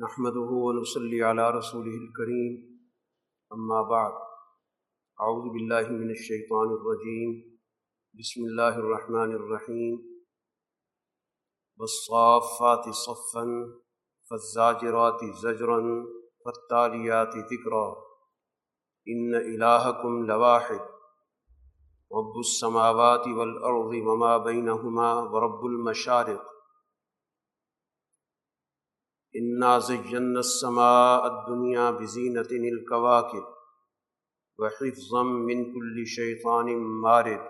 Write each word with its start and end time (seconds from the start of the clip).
نحمده 0.00 0.40
ونصلي 0.40 1.22
على 1.22 1.50
رسوله 1.50 1.94
الكريم. 1.94 2.80
أما 3.52 3.82
بعد، 3.82 4.12
أعوذ 5.20 5.52
بالله 5.52 5.88
من 5.88 6.10
الشيطان 6.10 6.68
الرجيم. 6.68 7.58
بسم 8.18 8.40
الله 8.40 8.78
الرحمن 8.78 9.32
الرحيم. 9.32 10.22
والصافات 11.78 12.88
صفا، 12.88 13.46
فالزاجرات 14.30 15.24
زجرا، 15.24 16.04
فالتاليات 16.44 17.28
ذكرا. 17.28 17.96
إن 19.08 19.34
إلهكم 19.34 20.26
لواحد. 20.26 20.80
رب 22.12 22.38
السماوات 22.38 23.28
والأرض 23.28 23.94
وما 24.06 24.38
بينهما 24.38 25.20
ورب 25.20 25.66
المشارق. 25.66 26.53
انا 29.36 29.78
زینا 29.78 30.38
السماء 30.38 31.20
الدنيا 31.20 31.90
بزینة 31.90 32.48
الكواكب 32.50 33.42
وحفظا 34.58 35.22
من 35.22 35.64
كل 35.64 36.04
شيطان 36.04 37.00
مارد 37.00 37.40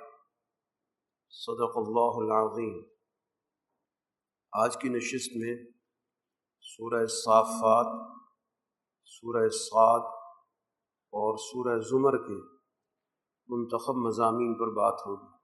صدق 1.28 1.76
اللہ 1.76 2.14
العظیم۔ 2.14 2.82
آج 4.52 4.76
کی 4.76 4.88
نشست 4.88 5.36
میں 5.36 5.56
سورہ 6.60 7.06
صافات، 7.06 8.16
سورہ 9.04 9.48
صاد 9.48 10.00
اور 11.12 11.36
سورہ 11.36 11.78
زمر 11.78 12.16
کے 12.16 12.42
منتخب 13.48 13.94
مضامین 13.94 14.54
پر 14.54 14.66
بات 14.66 15.00
ہوگی۔ 15.06 15.36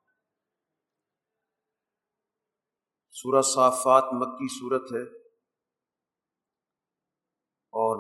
سورہ 3.11 3.43
صافات 3.43 4.05
مکی 4.13 4.61
صورت 4.61 4.93
ہے۔ 4.93 5.20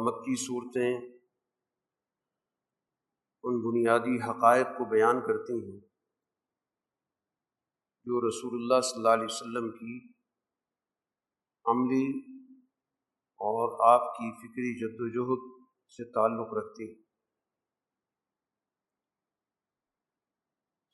اور 0.01 0.20
مکی 0.20 0.37
صورتیں 0.37 1.20
ان 3.43 3.70
بنیادی 3.70 4.31
حقائق 4.31 4.67
کو 4.67 4.91
بیان 4.91 5.20
کرتی 5.20 5.53
ہیں 5.53 5.81
جو 8.05 8.28
رسول 8.28 8.62
اللہ 8.62 8.81
صلی 8.81 8.97
اللہ 8.97 9.09
علیہ 9.09 9.25
وسلم 9.25 9.71
کی 9.71 10.12
عملی 11.65 12.33
اور 13.25 13.95
آپ 13.95 14.15
کی 14.15 14.33
فکری 14.33 14.78
جد 14.78 14.97
وجہد 14.98 15.65
سے 15.89 16.05
تعلق 16.12 16.55
رکھتی 16.55 16.95
ہیں۔ 16.95 17.03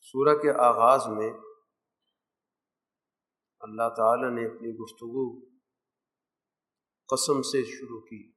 سورہ 0.01 0.34
کے 0.43 0.51
آغاز 0.51 1.07
میں 1.07 1.31
اللہ 3.61 3.89
تعالی 3.97 4.41
نے 4.41 4.47
اپنی 4.47 4.69
گفتگو 4.69 5.41
قسم 7.09 7.43
سے 7.43 7.65
شروع 7.65 8.01
کی۔ 8.01 8.36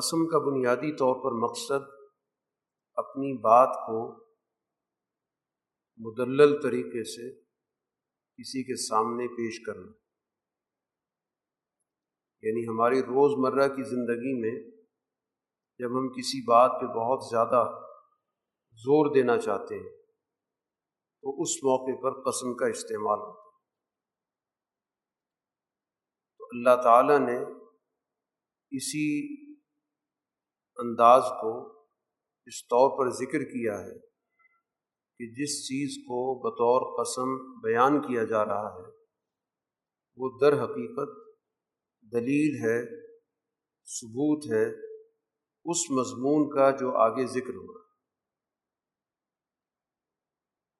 قسم 0.00 0.26
کا 0.26 0.38
بنیادی 0.38 0.96
طور 0.96 1.14
پر 1.14 1.48
مقصد 1.48 1.88
اپنی 2.94 3.38
بات 3.38 3.68
کو 3.68 4.24
مدلل 5.96 6.62
طریقے 6.62 7.04
سے 7.04 7.40
کسی 8.36 8.62
کے 8.62 8.76
سامنے 8.76 9.28
پیش 9.28 9.62
کرنا۔ 9.66 9.92
یعنی 12.42 12.68
ہماری 12.68 13.00
روز 13.00 13.38
مرہ 13.38 13.68
کی 13.68 13.82
زندگی 13.82 14.40
میں 14.40 14.70
جب 15.78 15.86
ہم 15.86 16.08
کسی 16.08 16.44
بات 16.44 16.70
پہ 16.80 16.86
بہت 16.86 17.24
زیادہ 17.30 17.80
زور 18.72 19.14
دینا 19.14 19.38
چاہتے 19.38 19.74
ہیں، 19.74 19.96
تو 21.22 21.42
اس 21.42 21.56
موقع 21.56 22.00
پر 22.02 22.30
قسم 22.30 22.56
کا 22.56 22.66
استعمال 22.66 23.18
ہوتا 23.18 23.42
ہے۔ 23.42 23.50
تو 26.38 26.44
اللہ 26.44 26.82
تعالیٰ 26.82 27.18
نے 27.18 27.66
اسی 28.70 29.36
انداز 30.80 31.30
کو 31.40 31.52
اس 32.48 32.58
طور 32.66 32.90
پر 32.98 33.10
ذکر 33.16 33.44
کیا 33.46 33.74
ہے 33.80 33.98
کہ 35.20 35.26
جس 35.34 35.54
چیز 35.64 35.96
کو 36.04 36.20
بطور 36.40 36.84
قسم 36.94 37.34
بیان 37.62 38.00
کیا 38.02 38.22
جا 38.24 38.44
رہا 38.44 38.68
ہے، 38.74 38.88
وہ 40.18 40.30
در 40.40 40.56
حقیقت 40.62 41.10
دلیل 42.12 42.54
ہے، 42.62 42.78
ثبوت 43.88 44.46
ہے، 44.52 44.64
اس 45.66 45.80
مضمون 45.90 46.48
کا 46.50 46.70
جو 46.76 46.94
آگے 46.98 47.26
ذکر 47.32 47.54
ہو 47.54 47.66
رہا 47.66 47.88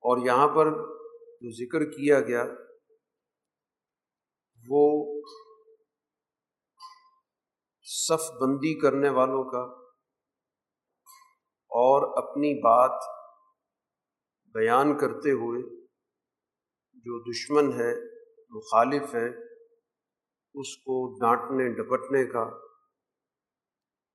اور 0.04 0.24
یہاں 0.26 0.48
پر 0.54 0.70
جو 1.42 1.50
ذکر 1.56 1.84
کیا 1.90 2.20
گیا، 2.20 2.44
وہ 4.66 4.82
صف 7.86 8.30
بندی 8.40 8.74
کرنے 8.80 9.10
والوں 9.10 9.44
کا 9.50 9.62
اور 11.70 12.30
اپنی 12.30 12.54
بات 12.54 13.02
بیان 14.54 14.98
کرتے 14.98 15.30
ہوئے 15.30 15.80
جو 16.94 17.32
دشمن 17.32 17.72
ہے، 17.80 17.94
مخالف 18.50 19.14
ہے، 19.14 19.28
اس 20.54 20.76
کو 20.76 21.18
ڈانٹنے، 21.20 21.68
ڈپٹنے 21.68 22.24
کا 22.24 22.42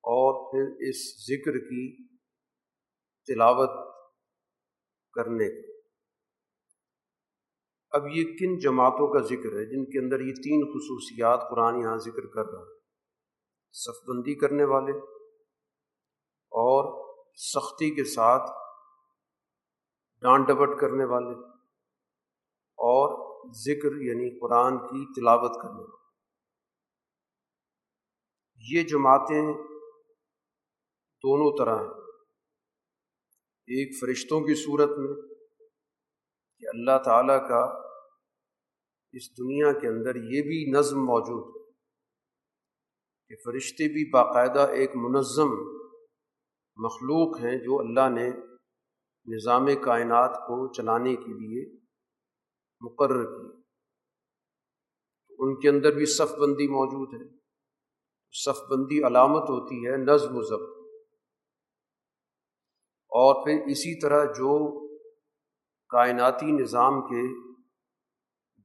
اور 0.04 0.50
پھر 0.50 0.88
اس 0.88 1.26
ذکر 1.26 1.52
کی 1.52 2.06
تلاوت 3.28 3.94
کرنے 5.12 5.48
کا۔ 5.48 5.76
اب 7.90 8.06
یہ 8.06 8.24
کن 8.24 8.58
جماعتوں 8.58 9.12
کا 9.14 9.20
ذکر 9.20 9.58
ہے 9.58 9.64
جن 9.64 9.84
کے 9.84 10.04
اندر 10.04 10.20
یہ 10.20 10.32
تین 10.32 10.64
خصوصیات 10.72 11.40
قرآن 11.50 11.80
یہاں 11.80 11.96
ذکر 11.96 12.26
کر 12.26 12.44
رہا 12.44 12.60
ہے؟ 12.60 12.78
صف 13.72 14.08
بندی 14.08 14.34
کرنے 14.34 14.64
والے 14.64 14.92
اور 16.52 16.95
سختی 17.36 17.94
کے 17.94 18.04
ساتھ 18.04 18.50
ڈانٹ 20.20 20.48
ڈپٹ 20.48 20.80
کرنے 20.80 21.04
والے 21.04 21.48
اور 22.58 23.26
ذکر 23.52 23.96
یعنی 24.00 24.40
قرآن 24.40 24.78
کی 24.78 25.20
تلاوت 25.20 25.62
کرنے 25.62 25.80
والے۔ 25.80 25.96
یہ 28.56 28.82
جماعتیں 28.82 29.52
دونوں 31.22 31.58
طرح 31.58 31.78
ہیں۔ 31.78 32.06
ایک 33.66 34.00
فرشتوں 34.00 34.40
کی 34.40 34.54
صورت 34.54 34.90
میں 34.98 35.36
کہ 36.58 36.66
اللہ 36.68 37.02
تعالیٰ 37.04 37.48
کا 37.48 37.82
اس 39.12 39.38
دنیا 39.38 39.72
کے 39.72 39.88
اندر 39.88 40.16
یہ 40.16 40.42
بھی 40.42 40.78
نظم 40.78 40.98
موجود 40.98 41.56
ہے 41.56 41.72
کہ 43.28 43.36
فرشتے 43.44 43.88
بھی 43.88 44.10
باقاعدہ 44.10 44.60
ایک 44.60 44.90
منظم 44.96 45.75
مخلوق 46.76 47.38
ہیں 47.38 47.58
جو 47.58 47.80
اللہ 47.80 48.08
نے 48.08 48.30
نظام 49.36 49.66
کائنات 49.84 50.34
کو 50.34 50.72
چلانے 50.72 51.16
کے 51.16 51.32
لیے 51.32 51.76
مقرر 52.80 53.24
کی۔ 53.24 53.62
ان 55.38 55.60
کے 55.60 55.68
اندر 55.68 55.94
بھی 55.94 56.06
صف 56.06 56.32
بندی 56.38 56.68
موجود 56.68 57.22
ہے۔ 57.22 57.38
صف 58.32 58.60
بندی 58.70 59.06
علامت 59.06 59.42
ہوتی 59.42 59.86
ہے، 59.86 59.96
نظم 59.96 60.28
و 60.30 60.42
ضبط۔ 60.42 60.76
اور 63.08 63.44
پھر 63.44 63.66
اسی 63.66 64.00
طرح 64.00 64.24
جو 64.24 64.86
کائناتی 65.88 66.46
نظام 66.46 67.00
کے 67.00 67.50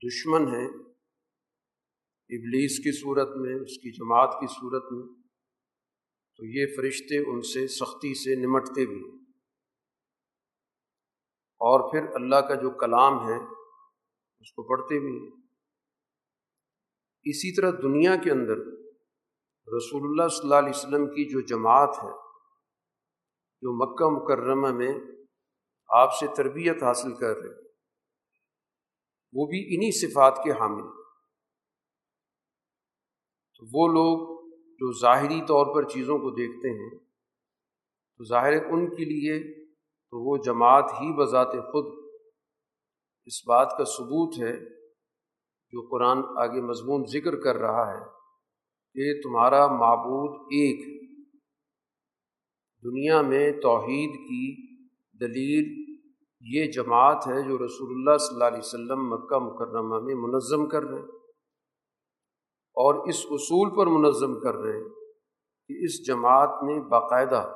دشمن 0.07 0.41
ہیں، 0.47 0.67
ابلیس 2.29 2.77
کی 2.77 2.99
صورت 2.99 3.29
میں، 3.35 3.55
اس 3.55 3.77
کی 3.77 3.91
جماعت 3.91 4.33
کی 4.39 4.47
صورت 4.47 4.83
میں 4.91 5.20
تو 6.37 6.45
یہ 6.45 6.65
فرشتے 6.77 7.17
ان 7.17 7.41
سے 7.41 7.67
سختی 7.67 8.13
سے 8.13 8.35
نمٹتے 8.35 8.85
بھی 8.85 8.95
ہیں۔ 8.95 9.21
اور 11.61 11.91
پھر 11.91 12.15
اللہ 12.15 12.35
کا 12.35 12.55
جو 12.55 12.69
کلام 12.69 13.29
ہے، 13.29 13.37
اس 14.39 14.51
کو 14.51 14.63
پڑھتے 14.63 14.99
بھی 14.99 15.19
ہیں۔ 15.19 15.41
اسی 17.23 17.55
طرح 17.55 17.71
دنیا 17.71 18.15
کے 18.15 18.31
اندر 18.31 18.57
رسول 19.77 20.01
اللہ 20.03 20.27
صلی 20.27 20.43
اللہ 20.43 20.55
علیہ 20.55 20.69
وسلم 20.69 21.07
کی 21.07 21.29
جو 21.29 21.41
جماعت 21.41 21.97
ہے، 22.03 22.31
جو 23.61 23.73
مکہ 23.73 24.05
مکرمہ 24.09 24.77
میں 24.77 24.93
آپ 25.89 26.09
سے 26.13 26.27
تربیت 26.27 26.83
حاصل 26.83 27.15
کر 27.15 27.37
رہے 27.37 27.61
وہ 29.33 29.47
بھی 29.47 29.75
انہی 29.75 29.91
صفات 29.91 30.37
کے 30.43 30.51
حامل 30.51 31.01
تو 33.55 33.65
وہ 33.65 33.87
لوگ 33.87 34.40
جو 34.81 34.91
ظاہری 34.99 35.41
طور 35.41 35.75
پر 35.75 35.89
چیزوں 35.89 36.17
کو 36.17 36.29
دیکھتے 36.29 36.69
ہیں، 36.69 36.89
تو 38.17 38.23
ظاہر 38.23 38.53
ان 38.65 38.95
کے 38.95 39.05
لیے 39.05 39.63
تو 40.13 40.19
وہ 40.19 40.37
جماعت 40.37 40.91
ہی 40.93 41.13
بذات 41.13 41.51
خود 41.51 41.85
اس 43.25 43.47
بات 43.47 43.77
کا 43.77 43.83
ثبوت 43.83 44.39
ہے 44.39 44.53
جو 45.73 45.87
قرآن 45.87 46.17
آگے 46.37 46.61
مضمون 46.61 47.03
ذکر 47.05 47.35
کر 47.35 47.55
رہا 47.55 47.85
ہے 47.91 48.03
کہ 48.95 49.21
تمہارا 49.21 49.67
معبود 49.67 50.41
ایک 50.41 50.79
دنیا 52.83 53.21
میں 53.21 53.51
توحید 53.51 54.15
کی 54.15 54.43
دلیل 55.19 55.69
یہ 56.39 56.71
جماعت 56.71 57.27
ہے 57.27 57.41
جو 57.41 57.57
رسول 57.57 57.91
اللہ 57.91 58.17
صلی 58.17 58.33
اللہ 58.33 58.45
علیہ 58.45 58.59
وسلم 58.59 59.09
مکہ 59.09 59.39
مکرمہ 59.39 59.99
میں 59.99 60.15
منظم 60.15 60.69
کر 60.69 60.83
رہے 60.83 60.99
ہیں۔ 60.99 61.20
اور 62.73 63.07
اس 63.07 63.25
اصول 63.29 63.77
پر 63.77 63.87
منظم 63.87 64.39
کر 64.39 64.55
رہے 64.55 64.77
ہیں 64.77 64.89
کہ 65.67 65.83
اس 65.83 66.07
جماعت 66.07 66.63
نے 66.63 66.79
باقاعدہ 66.79 67.55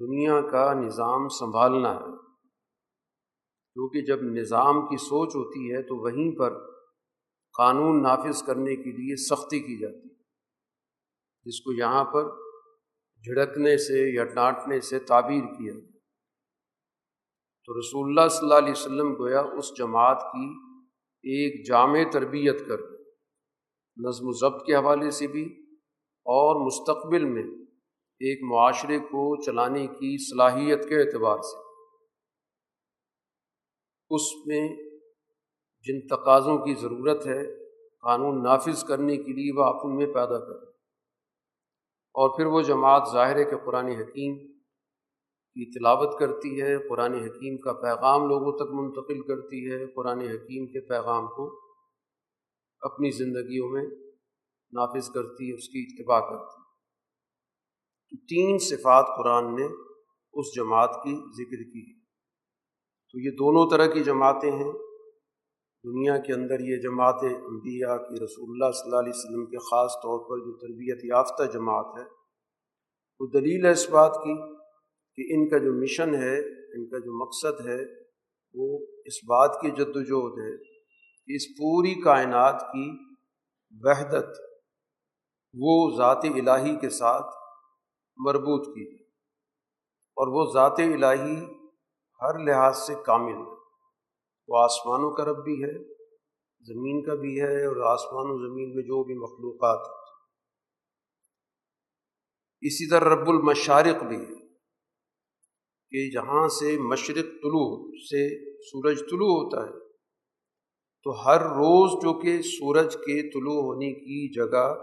دنیا 0.00 0.40
کا 0.40 0.74
نظام 0.74 1.28
سنبھالنا 1.28 1.94
ہے۔ 1.94 2.16
کیونکہ 3.72 4.00
جب 4.00 4.22
نظام 4.22 4.86
کی 4.86 4.96
سوچ 4.96 5.28
ہوتی 5.28 5.72
ہے 5.72 5.82
تو 5.82 5.96
وہیں 5.96 6.38
پر 6.38 6.70
قانون 7.56 8.02
نافذ 8.02 8.42
کرنے 8.42 8.76
کے 8.76 8.90
لیے 8.90 9.16
سختی 9.16 9.60
کی 9.60 9.78
جاتی 9.78 10.08
ہے۔ 10.08 10.22
جس 11.44 11.60
کو 11.60 11.72
یہاں 11.72 12.04
پر 12.04 12.24
جھڑکنے 13.24 13.76
سے 13.76 14.14
یا 14.14 14.24
ڈانٹنے 14.24 14.80
سے 14.80 14.98
تعبیر 14.98 15.42
کیا 15.42 15.72
تو 17.66 17.78
رسول 17.80 18.08
اللہ 18.08 18.28
صلی 18.28 18.38
اللہ 18.42 18.58
علیہ 18.58 18.70
وسلم 18.70 19.14
گویا 19.18 19.40
اس 19.40 19.78
جماعت 19.78 20.22
کی 20.22 20.48
ایک 21.22 21.66
جامع 21.66 21.98
تربیت 22.12 22.68
کر 22.68 22.91
نظم 23.96 24.28
و 24.28 24.32
ضبط 24.32 24.64
کے 24.66 24.74
حوالے 24.74 25.10
سے 25.10 25.26
بھی 25.26 25.42
اور 26.26 26.60
مستقبل 26.66 27.24
میں 27.24 27.42
ایک 28.20 28.42
معاشرے 28.50 28.98
کو 28.98 29.24
چلانے 29.42 29.86
کی 29.86 30.16
صلاحیت 30.24 30.88
کے 30.88 31.00
اعتبار 31.00 31.38
سے 31.42 31.60
اس 34.10 34.22
میں 34.46 34.62
جن 35.86 36.00
تقاضوں 36.06 36.56
کی 36.58 36.74
ضرورت 36.74 37.26
ہے، 37.26 37.42
قانون 38.02 38.42
نافذ 38.42 38.84
کرنے 38.84 39.16
کے 39.16 39.32
لیے 39.32 39.52
وہ 39.56 39.64
اپن 39.64 39.96
میں 39.96 40.06
پیدا 40.06 40.38
کرے 40.38 40.70
اور 42.14 42.36
پھر 42.36 42.46
وہ 42.46 42.60
جماعت 42.62 43.12
ظاہر 43.12 43.36
ہے 43.36 43.44
کہ 43.44 43.56
قرآن 43.64 43.88
حکیم 43.90 44.36
کی 45.56 45.64
تلاوت 45.70 46.18
کرتی 46.18 46.60
ہے، 46.60 46.76
قرآن 46.88 47.14
حکیم 47.14 47.56
کا 47.56 47.72
پیغام 47.82 48.28
لوگوں 48.28 48.52
تک 48.58 48.72
منتقل 48.72 49.20
کرتی 49.22 49.60
ہے، 49.70 49.86
قرآن 49.86 50.20
حکیم 50.20 50.66
کے 50.66 50.80
پیغام 50.88 51.26
کو 51.26 51.48
اپنی 52.82 53.10
زندگیوں 53.10 53.68
میں 53.68 53.84
نافذ 54.72 55.08
کرتی 55.10 55.48
ہے 55.48 55.54
اس 55.54 55.68
کی 55.68 55.86
اتباع 55.88 56.20
کرتی۔ 56.20 56.62
ہے 58.08 58.16
تین 58.16 58.58
صفات 58.58 59.06
قرآن 59.18 59.54
نے 59.54 59.66
اس 60.32 60.46
جماعت 60.56 60.90
کی 61.04 61.14
ذکر 61.14 61.70
کی۔ 61.70 61.94
ہے 61.94 62.00
تو 63.12 63.18
یہ 63.18 63.30
دونوں 63.30 63.70
طرح 63.70 63.86
کی 63.86 64.00
جماعتیں 64.00 64.52
ہیں۔ 64.52 64.72
دنیا 65.84 66.18
کے 66.18 66.32
اندر 66.32 66.60
یہ 66.60 66.76
جماعت 66.76 67.14
انبیاء 67.24 67.96
کی، 67.96 68.24
رسول 68.24 68.48
اللہ 68.50 68.72
صلی 68.72 68.82
اللہ 68.84 69.00
علیہ 69.00 69.12
وسلم 69.14 69.46
کے 69.46 69.56
خاص 69.56 69.92
طور 69.92 70.18
پر 70.18 70.44
جو 70.44 70.58
تربیت 70.58 71.04
یافتہ 71.04 71.42
جماعت 71.52 71.98
ہے، 71.98 72.04
وہ 73.20 73.26
دلیل 73.26 73.66
ہے 73.66 73.70
اس 73.70 73.90
بات 73.90 74.14
کی 74.14 74.54
کہ 75.14 75.34
ان 75.34 75.48
کا 75.48 75.58
جو 75.58 75.72
مشن 75.72 76.14
ہے، 76.14 76.38
ان 76.74 76.88
کا 76.88 76.98
جو 76.98 77.26
مقصد 77.26 77.66
ہے، 77.66 77.80
وہ 78.54 78.86
اس 79.04 79.24
بات 79.24 79.58
کی 79.60 79.70
جد 79.70 79.96
وجہد 79.96 80.38
ہے۔ 80.38 80.71
اس 81.26 81.42
پوری 81.58 81.94
کائنات 81.94 82.60
کی 82.60 83.14
وحدت 83.70 84.28
وہ 85.54 85.96
ذات 85.96 86.24
الہی 86.24 86.76
کے 86.76 86.90
ساتھ 86.90 87.26
مربوط 88.16 88.66
کی 88.66 89.04
اور 90.16 90.28
وہ 90.28 90.52
ذات 90.52 90.78
الہی 90.78 91.44
ہر 92.20 92.38
لحاظ 92.38 92.78
سے 92.78 92.94
کامل 93.06 93.32
ہے۔ 93.32 93.54
وہ 94.48 94.58
آسمانوں 94.58 95.16
کا 95.16 95.24
رب 95.24 95.44
بھی 95.44 95.64
ہے، 95.64 95.94
زمین 96.60 97.04
کا 97.04 97.14
بھی 97.14 97.40
ہے 97.40 97.66
اور 97.66 97.76
آسمان 97.76 98.26
و 98.26 98.48
زمین 98.48 98.74
میں 98.74 98.82
جو 98.82 99.04
بھی 99.04 99.14
مخلوقات 99.14 99.88
ہیں۔ 99.88 100.02
اسی 102.60 102.90
طرح 102.90 103.14
رب 103.14 103.28
المشارق 103.28 104.02
بھی 104.02 104.16
ہے 104.16 104.48
کہ 105.90 106.10
جہاں 106.10 106.48
سے 106.48 106.78
مشرق 106.78 107.24
طلوع 107.24 107.90
سے 107.92 108.52
سورج 108.60 108.98
طلوع 108.98 109.32
ہوتا 109.32 109.66
ہے 109.66 109.81
تو 111.04 111.26
ہر 111.26 111.40
روز 111.40 112.02
جو 112.02 112.20
کہ 112.20 112.42
سورج 112.42 112.94
کے 112.94 113.30
طلوع 113.30 113.62
ہونے 113.62 113.92
کی 113.92 114.34
جگہ 114.34 114.74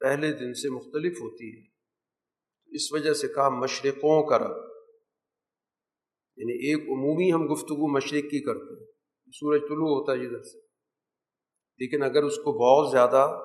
پہلے 0.00 0.32
دن 0.32 0.54
سے 0.54 0.70
مختلف 0.70 1.16
ہوتی 1.16 1.56
ہے۔ 1.56 1.66
اس 2.66 2.92
وجہ 2.92 3.12
سے 3.12 3.28
کہا 3.28 3.48
مشرقوں 3.48 4.26
کا 4.26 4.38
رب۔ 4.38 4.56
یعنی 6.36 6.52
ایک 6.52 6.82
عمومی 6.82 7.32
ہم 7.32 7.52
گفتگو 7.52 7.92
مشرق 7.92 8.22
کی 8.22 8.44
کرتے 8.44 8.80
ہیں۔ 8.80 8.92
سورج 9.32 9.60
طلوع 9.60 9.88
ہوتا 9.88 10.12
ہے 10.12 10.18
جدھر 10.18 10.42
سے۔ 10.42 10.58
لیکن 11.78 12.02
اگر 12.02 12.22
اس 12.22 12.36
کو 12.36 12.52
بہت 12.52 12.92
زیادہ 12.92 13.40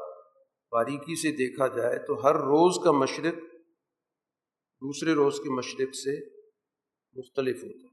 باریکی 0.72 1.16
سے 1.16 1.32
دیکھا 1.32 1.68
جائے 1.68 2.00
تو 2.08 2.24
ہر 2.24 2.36
روز 2.36 2.84
کا 2.84 2.92
مشرق 2.92 3.36
دوسرے 4.82 5.14
روز 5.14 5.40
کے 5.44 5.50
مشرق 5.50 5.96
سے 5.96 6.30
مختلف 7.14 7.64
ہوتا 7.64 7.88
ہے۔ 7.88 7.93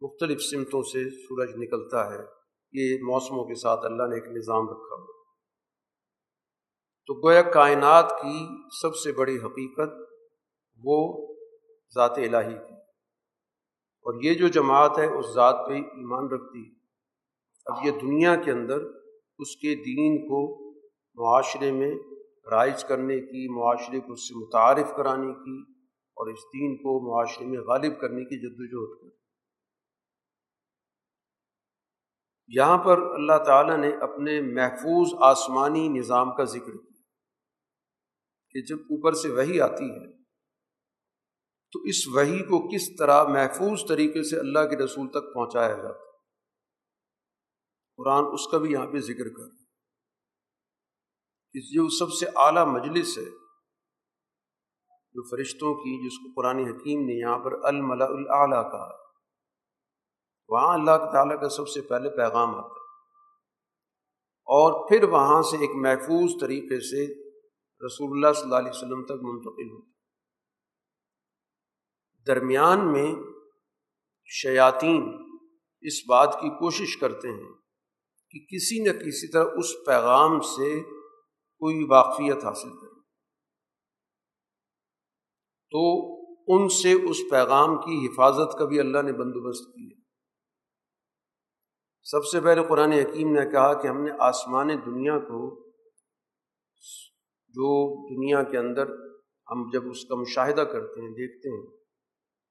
مختلف 0.00 0.42
سمتوں 0.42 0.82
سے 0.82 1.10
سورج 1.10 1.50
نکلتا 1.56 2.14
ہے، 2.14 2.18
یہ 2.72 2.96
موسموں 3.02 3.44
کے 3.44 3.54
ساتھ 3.54 3.80
اللہ 3.84 4.02
نے 4.02 4.14
ایک 4.14 4.28
نظام 4.28 4.64
رکھا 4.68 4.96
ہوا 4.96 5.16
تو 7.06 7.26
گویا 7.26 7.42
کائنات 7.42 8.10
کی 8.10 8.48
سب 8.82 8.96
سے 8.96 9.12
بڑی 9.12 9.36
حقیقت 9.36 10.10
وہ 10.82 11.26
ذات 11.94 12.18
الہی 12.18 12.54
کی۔ 12.54 12.74
اور 14.06 14.22
یہ 14.22 14.34
جو 14.34 14.48
جماعت 14.48 14.98
ہے، 14.98 15.06
اس 15.06 15.34
ذات 15.34 15.68
پہ 15.68 15.72
ایمان 15.72 16.28
رکھتی 16.28 16.60
ہے۔ 16.60 16.74
اب 17.66 17.86
یہ 17.86 17.90
دنیا 17.90 18.36
کے 18.36 18.50
اندر 18.50 18.78
اس 19.38 19.56
کے 19.56 19.74
دین 19.74 20.28
کو 20.28 20.70
معاشرے 21.14 21.72
میں 21.72 21.94
رائج 22.50 22.84
کرنے 22.84 23.20
کی، 23.20 23.48
معاشرے 23.54 24.00
کو 24.00 24.12
اس 24.12 24.28
سے 24.28 24.34
متعارف 24.34 24.96
کرانے 24.96 25.32
کی 25.32 25.72
اور 26.16 26.26
اس 26.26 26.38
دین 26.38 26.76
کو 26.76 27.14
معاشرے 27.14 27.46
میں 27.46 27.58
غالب 27.58 28.00
کرنے 28.00 28.24
کی 28.24 28.38
جد 28.38 28.54
وجہد 28.58 29.00
کر 29.00 29.15
یہاں 32.50 32.76
پر 32.84 32.98
اللہ 33.14 33.38
تعالیٰ 33.46 33.76
نے 33.78 33.88
اپنے 34.02 34.40
محفوظ 34.50 35.14
آسمانی 35.26 35.86
نظام 35.90 36.34
کا 36.36 36.44
ذکر 36.50 36.72
کیا 36.72 37.00
کہ 38.54 38.62
جب 38.66 38.92
اوپر 38.94 39.12
سے 39.22 39.28
وہی 39.30 39.60
آتی 39.60 39.88
ہے، 39.90 40.06
تو 41.72 41.80
اس 41.90 42.06
وہی 42.08 42.42
کو 42.42 42.60
کس 42.68 42.84
طرح 42.98 43.22
محفوظ 43.28 43.84
طریقے 43.88 44.22
سے 44.28 44.38
اللہ 44.38 44.68
کے 44.70 44.76
رسول 44.76 45.08
تک 45.10 45.32
پہنچایا 45.34 45.76
جاتا 45.76 46.04
قرآن 47.98 48.24
اس 48.34 48.46
کا 48.50 48.58
بھی 48.58 48.70
یہاں 48.72 48.86
پہ 48.86 48.98
ذکر 49.06 49.28
کر 49.36 49.48
اس 51.54 51.64
جو 51.72 51.88
سب 51.98 52.12
سے 52.12 52.26
اعلیٰ 52.36 52.66
مجلس 52.66 53.16
ہے، 53.18 53.28
جو 55.14 55.22
فرشتوں 55.30 55.74
کی، 55.74 55.92
جس 56.04 56.16
کو 56.18 56.32
قرآن 56.40 56.58
حکیم 56.66 57.04
نے 57.06 57.14
یہاں 57.14 57.38
پر 57.44 57.52
الملا 57.64 58.08
العلیٰ 58.14 58.62
کہا 58.72 58.88
وہاں 60.48 60.74
اللہ 60.74 61.12
تعالیٰ 61.12 61.40
کا 61.40 61.48
سب 61.48 61.68
سے 61.68 61.80
پہلے 61.80 62.10
پیغام 62.10 62.54
آتا 62.54 62.66
ہے۔ 62.66 62.86
اور 64.48 64.88
پھر 64.88 65.08
وہاں 65.08 65.42
سے 65.42 65.56
ایک 65.56 65.70
محفوظ 65.74 66.40
طریقے 66.40 66.80
سے 66.80 67.26
رسول 67.86 68.10
اللہ 68.12 68.32
صلی 68.32 68.42
اللہ 68.42 68.56
علیہ 68.56 68.70
وسلم 68.70 69.04
تک 69.04 69.22
منتقل 69.22 69.70
ہوتا 69.70 69.96
درمیان 72.26 72.92
میں 72.92 73.14
شیاطین 74.24 75.16
اس 75.80 75.94
بات 76.08 76.38
کی 76.40 76.48
کوشش 76.48 76.96
کرتے 76.96 77.28
ہیں 77.28 77.52
کہ 78.30 78.40
کسی 78.40 78.82
نہ 78.82 78.92
کسی 78.92 79.32
طرح 79.32 79.44
اس 79.44 79.86
پیغام 79.86 80.40
سے 80.40 80.82
کوئی 81.58 81.86
واقفیت 81.90 82.44
حاصل 82.44 82.68
کرے 82.68 83.00
تو 85.70 86.14
ان 86.48 86.68
سے 86.68 86.92
اس 86.92 87.16
پیغام 87.30 87.76
کی 87.76 88.06
حفاظت 88.06 88.58
کا 88.58 88.64
بھی 88.64 88.80
اللہ 88.80 89.02
نے 89.02 89.12
بندوبست 89.12 89.74
کیا۔ 89.74 90.05
سب 92.06 92.24
سے 92.24 92.40
پہلے 92.40 92.62
قرآن 92.68 92.92
حکیم 92.92 93.32
نے 93.32 93.50
کہا 93.50 93.82
کہ 93.82 93.88
ہم 93.88 94.00
نے 94.02 94.10
آسمان 94.18 94.68
دنیا 94.68 95.18
کو 95.18 95.70
جو 97.54 97.70
دنیا 98.08 98.42
کے 98.42 98.58
اندر 98.58 98.90
ہم 99.50 99.70
جب 99.72 99.90
اس 99.90 100.04
کا 100.04 100.14
مشاہدہ 100.14 100.60
کرتے 100.60 101.00
ہیں، 101.00 101.08
دیکھتے 101.08 101.48
ہیں، 101.48 101.66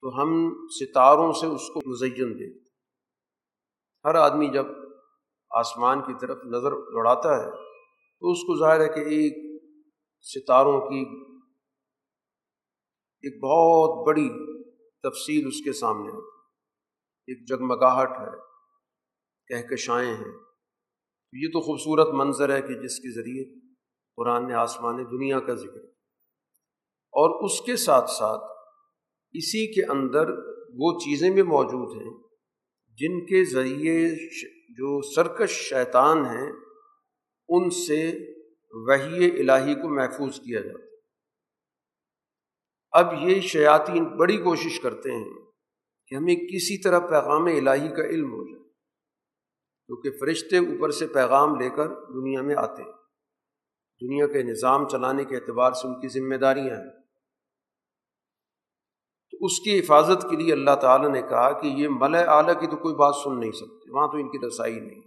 تو 0.01 0.21
ہم 0.21 0.33
ستاروں 0.69 1.31
سے 1.33 1.47
اس 1.47 1.67
کو 1.73 1.79
مزین 1.89 2.39
دیں 2.39 2.49
ہر 4.05 4.15
آدمی 4.15 4.47
جب 4.47 4.65
آسمان 5.51 6.01
کی 6.01 6.13
طرف 6.21 6.37
نظر 6.45 6.71
دوڑاتا 6.71 7.35
ہے، 7.35 7.51
تو 7.51 8.31
اس 8.31 8.41
کو 8.41 8.59
ظاہر 8.59 8.81
ہے 8.81 8.87
کہ 8.87 8.99
ایک 8.99 9.37
ستاروں 10.21 10.79
کی 10.81 11.01
ایک 13.23 13.43
بہت 13.43 14.07
بڑی 14.07 14.27
تفصیل 15.03 15.47
اس 15.47 15.63
کے 15.63 15.73
سامنے 15.73 16.11
ہوتی 16.11 17.31
ایک 17.31 17.47
جگمگاہٹ 17.47 18.09
ہے۔ 18.09 18.54
کہکشائیں 19.47 20.13
ہیں۔ 20.13 20.33
یہ 21.33 21.47
تو 21.53 21.61
خوبصورت 21.61 22.07
منظر 22.13 22.55
ہے 22.55 22.61
کہ 22.61 22.73
جس 22.73 22.99
کے 22.99 23.13
ذریعے 23.13 23.59
قرآن 24.15 24.47
نے 24.47 24.53
آسمان 24.53 25.05
دنیا 25.11 25.39
کا 25.39 25.53
ذکر 25.53 25.85
اور 27.17 27.45
اس 27.45 27.61
کے 27.61 27.75
ساتھ 27.75 28.09
ساتھ 28.09 28.43
اسی 29.33 29.73
کے 29.73 29.91
اندر 29.91 30.29
وہ 30.73 30.99
چیزیں 30.99 31.29
بھی 31.29 31.41
موجود 31.41 32.01
ہیں 32.01 32.13
جن 32.87 33.25
کے 33.25 33.43
ذریعے 33.43 34.09
جو 34.69 35.01
سرکش 35.15 35.49
شیطان 35.49 36.25
ہیں، 36.25 36.51
ان 37.49 37.69
سے 37.69 38.11
وحی 38.71 39.25
الہی 39.39 39.73
کو 39.73 39.95
محفوظ 39.95 40.39
کیا 40.39 40.61
جاتا 40.61 40.95
اب 42.91 43.29
یہ 43.29 43.41
شیاطین 43.41 44.03
بڑی 44.03 44.37
کوشش 44.37 44.79
کرتے 44.79 45.11
ہیں 45.11 45.45
کہ 46.07 46.15
ہمیں 46.15 46.35
کسی 46.35 46.81
طرح 46.81 46.99
پیغام 46.99 47.45
الہی 47.45 47.87
کا 47.87 48.03
علم 48.05 48.31
ہو 48.31 48.43
جائے۔ 48.51 48.64
کیونکہ 49.87 50.09
فرشتے 50.19 50.57
اوپر 50.57 50.91
سے 50.91 51.07
پیغام 51.07 51.55
لے 51.55 51.69
کر 51.69 51.87
دنیا 51.87 52.41
میں 52.41 52.55
آتے 52.55 52.83
ہیں۔ 52.83 52.91
دنیا 54.01 54.27
کے 54.27 54.43
نظام 54.43 54.87
چلانے 54.87 55.25
کے 55.25 55.35
اعتبار 55.35 55.71
سے 55.71 55.87
ان 55.87 55.99
کی 55.99 56.07
ذمہ 56.07 56.35
داریاں 56.35 56.75
ہیں۔ 56.75 56.89
تو 59.31 59.45
اس 59.45 59.59
کی 59.59 59.79
حفاظت 59.79 60.29
کے 60.29 60.35
لیے 60.35 60.53
اللہ 60.53 60.75
تعالیٰ 60.75 61.09
نے 61.09 61.21
کہا 61.21 61.51
کہ 61.51 61.67
یہ 61.67 61.87
مل 61.91 62.15
اعلیٰ 62.15 62.59
کی 62.59 62.67
تو 62.67 62.77
کوئی 62.77 62.95
بات 62.95 63.15
سن 63.15 63.39
نہیں 63.39 63.51
سکتے، 63.51 63.91
وہاں 63.91 64.07
تو 64.07 64.17
ان 64.17 64.31
کی 64.31 64.47
رسائی 64.47 64.79
نہیں۔ 64.79 65.01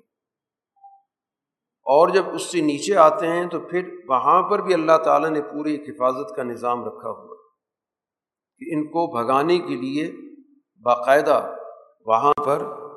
اور 1.91 2.09
جب 2.09 2.29
اس 2.35 2.43
سے 2.43 2.61
نیچے 2.61 2.97
آتے 2.97 3.27
ہیں 3.27 3.47
تو 3.47 3.61
پھر 3.61 4.01
وہاں 4.09 4.43
پر 4.43 4.59
بھی 4.59 4.75
اللہ 4.75 4.97
تعالیٰ 5.05 5.31
نے 5.31 5.43
پوری 5.43 5.75
ایک 5.75 5.89
حفاظت 5.89 6.37
کا 6.37 6.43
نظام 6.43 6.85
رکھا 6.85 7.11
ہوا 7.11 7.37
کہ 8.59 8.75
ان 8.75 8.87
کو 8.87 9.23
بھگانے 9.23 9.59
کے 9.59 9.75
لیے 9.77 10.13
باقاعدہ 10.83 11.55
وہاں 12.07 12.33
پر 12.47 12.88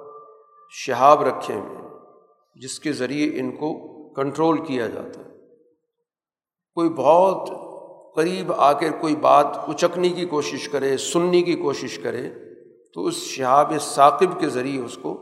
شہاب 0.73 1.21
رکھے 1.21 1.53
ہوئے 1.53 1.81
جس 2.55 2.79
کے 2.79 2.91
ذریعے 2.91 3.39
ان 3.39 3.51
کو 3.51 3.91
کنٹرول 4.13 4.65
کیا 4.65 4.87
جاتا 4.87 5.21
ہے۔ 5.21 5.31
کوئی 6.73 6.89
بہت 6.89 7.49
قریب 8.15 8.53
آ 8.53 8.73
کر 8.73 8.91
کوئی 9.01 9.15
بات 9.15 9.57
اچکنے 9.67 10.09
کی 10.09 10.25
کوشش 10.25 10.69
کرے 10.69 10.97
سننے 10.97 11.41
کی 11.41 11.55
کوشش 11.55 11.99
کرے، 11.99 12.29
تو 12.93 13.05
اس 13.05 13.13
شہاب 13.13 13.73
ثاقب 13.81 14.39
کے 14.39 14.49
ذریعے 14.49 14.81
اس 14.81 14.97
کو 15.01 15.21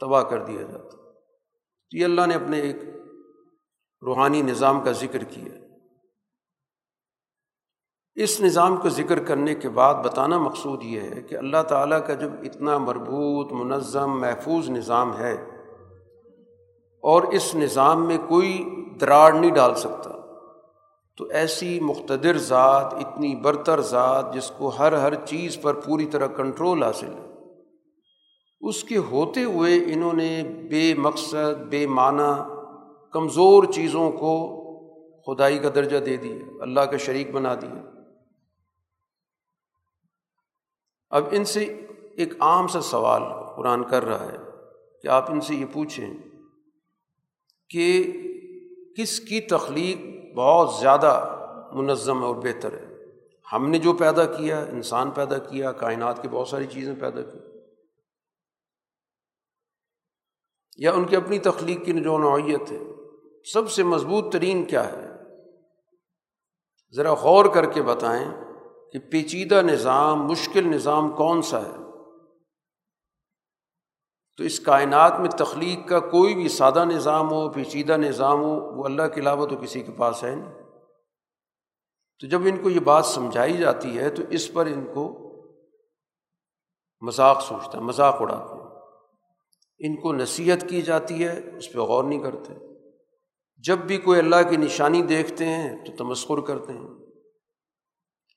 تباہ 0.00 0.22
کر 0.22 0.44
دیا 0.44 0.62
جاتا۔ 0.62 0.96
تو 1.90 1.96
یہ 1.96 2.04
اللہ 2.04 2.26
نے 2.26 2.34
اپنے 2.34 2.60
ایک 2.60 2.76
روحانی 4.02 4.42
نظام 4.42 4.80
کا 4.80 4.92
ذکر 4.92 5.24
کیا۔ 5.24 5.59
اس 8.16 8.40
نظام 8.40 8.76
کو 8.76 8.88
ذکر 8.88 9.18
کرنے 9.18 9.54
کے 9.54 9.68
بعد 9.68 9.94
بتانا 9.94 10.38
مقصود 10.38 10.82
یہ 10.82 11.00
ہے 11.00 11.20
کہ 11.22 11.36
اللہ 11.36 11.62
تعالیٰ 11.68 11.98
کا 12.06 12.14
جب 12.14 12.30
اتنا 12.42 12.78
مربوط، 12.78 13.52
منظم، 13.52 14.20
محفوظ 14.20 14.70
نظام 14.70 15.16
ہے 15.18 15.32
اور 17.04 17.22
اس 17.32 17.54
نظام 17.54 18.06
میں 18.06 18.18
کوئی 18.28 18.52
دراڑ 19.00 19.32
نہیں 19.32 19.50
ڈال 19.50 19.74
سکتا، 19.74 20.10
تو 21.18 21.24
ایسی 21.32 21.78
مقتدر 21.80 22.38
ذات، 22.38 22.94
اتنی 22.94 23.34
برتر 23.34 23.80
ذات 23.80 24.34
جس 24.34 24.50
کو 24.50 24.68
ہر 24.68 24.92
ہر 24.92 25.14
چیز 25.24 25.60
پر 25.62 25.74
پوری 25.74 26.06
طرح 26.06 26.26
کنٹرول 26.26 26.82
حاصل 26.82 27.06
ہے، 27.06 27.28
اس 28.62 28.82
کے 28.84 28.96
ہوتے 29.10 29.44
ہوئے 29.44 29.76
انہوں 29.84 30.12
نے 30.12 30.42
بے 30.70 30.92
مقصد، 30.98 31.62
بے 31.70 31.86
معنی 31.86 32.32
کمزور 33.14 33.64
چیزوں 33.64 34.10
کو 34.10 34.34
خدائی 35.26 35.58
کا 35.58 35.68
درجہ 35.74 35.98
دے 35.98 36.16
دیا، 36.16 36.38
اللہ 36.60 36.80
کا 36.80 36.96
شریک 36.96 37.32
بنا 37.32 37.54
دیا۔ 37.54 37.82
اب 41.10 41.24
ان 41.30 41.44
سے 41.44 41.64
ایک 42.16 42.32
عام 42.40 42.66
سا 42.66 42.80
سوال 42.80 43.22
قرآن 43.56 43.84
کر 43.84 44.04
رہا 44.04 44.32
ہے 44.32 44.36
کہ 45.02 45.08
آپ 45.08 45.30
ان 45.30 45.40
سے 45.40 45.54
یہ 45.54 45.64
پوچھیں 45.72 46.14
کہ 47.68 48.12
کس 48.96 49.20
کی 49.20 49.40
تخلیق 49.40 49.96
بہت 50.36 50.74
زیادہ 50.74 51.36
منظم 51.72 52.24
اور 52.24 52.34
بہتر 52.34 52.72
ہے؟ 52.72 52.86
ہم 53.52 53.70
نے 53.70 53.78
جو 53.78 53.92
پیدا 53.92 54.24
کیا، 54.24 54.60
انسان 54.60 55.10
پیدا 55.10 55.38
کیا، 55.38 55.72
کائنات 55.72 56.22
کی 56.22 56.28
بہت 56.28 56.48
ساری 56.48 56.66
چیزیں 56.66 56.94
پیدا 57.00 57.22
کی 57.22 57.38
یا 60.76 60.92
ان 60.92 61.04
کی 61.04 61.16
اپنی 61.16 61.38
تخلیق 61.38 61.84
کی 61.84 61.92
جو 61.92 62.18
نوعیت 62.18 62.72
ہے، 62.72 62.78
سب 63.52 63.70
سے 63.70 63.82
مضبوط 63.82 64.32
ترین 64.32 64.64
کیا 64.64 64.92
ہے؟ 64.92 65.08
ذرا 66.96 67.14
غور 67.14 67.44
کر 67.44 67.72
کے 67.72 67.82
بتائیں۔ 67.82 68.49
کہ 68.92 68.98
پیچیدہ 68.98 69.62
نظام، 69.62 70.26
مشکل 70.26 70.66
نظام 70.66 71.10
کون 71.10 71.42
سا 71.42 71.62
ہے؟ 71.62 71.76
تو 74.36 74.44
اس 74.44 74.60
کائنات 74.60 75.20
میں 75.20 75.30
تخلیق 75.30 75.88
کا 75.88 76.00
کوئی 76.00 76.34
بھی 76.34 76.48
سادہ 76.48 76.84
نظام 76.84 77.30
ہو، 77.30 77.48
پیچیدہ 77.48 77.96
نظام 77.96 78.40
ہو، 78.40 78.60
وہ 78.60 78.84
اللہ 78.84 79.02
کے 79.14 79.20
علاوہ 79.20 79.46
تو 79.46 79.56
کسی 79.56 79.82
کے 79.82 79.92
پاس 79.92 80.24
ہے 80.24 80.34
نہیں۔ 80.34 80.54
تو 82.20 82.26
جب 82.26 82.40
ان 82.42 82.62
کو 82.62 82.70
یہ 82.70 82.80
بات 82.80 83.06
سمجھائی 83.06 83.56
جاتی 83.56 83.98
ہے، 83.98 84.10
تو 84.10 84.22
اس 84.30 84.52
پر 84.52 84.66
ان 84.66 84.86
کو 84.94 85.30
مذاق 87.00 87.40
سوچتا 87.40 87.78
ہے، 87.78 87.82
مذاق 87.82 88.16
اڑاتے 88.20 88.54
ہیں 88.54 88.60
ان 89.78 90.00
کو 90.00 90.12
نصیحت 90.12 90.64
کی 90.68 90.82
جاتی 90.82 91.24
ہے، 91.24 91.56
اس 91.56 91.72
پہ 91.72 91.78
غور 91.78 92.04
نہیں 92.04 92.22
کرتے۔ 92.22 92.54
جب 93.56 93.78
بھی 93.78 93.96
کوئی 93.98 94.18
اللہ 94.18 94.50
کی 94.50 94.56
نشانی 94.56 95.02
دیکھتے 95.02 95.46
ہیں، 95.46 95.84
تو 95.84 95.92
تمسکر 95.96 96.40
کرتے 96.40 96.72
ہیں۔ 96.72 96.99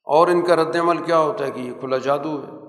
اور 0.03 0.27
ان 0.27 0.45
کا 0.45 0.55
رد 0.55 0.75
عمل 0.75 0.97
کیا 0.97 1.17
ہوتا 1.17 1.45
ہے 1.45 1.51
کہ 1.51 1.59
یہ 1.59 1.73
کھلا 1.79 1.97
جادو 1.97 2.43
ہے؟ 2.43 2.63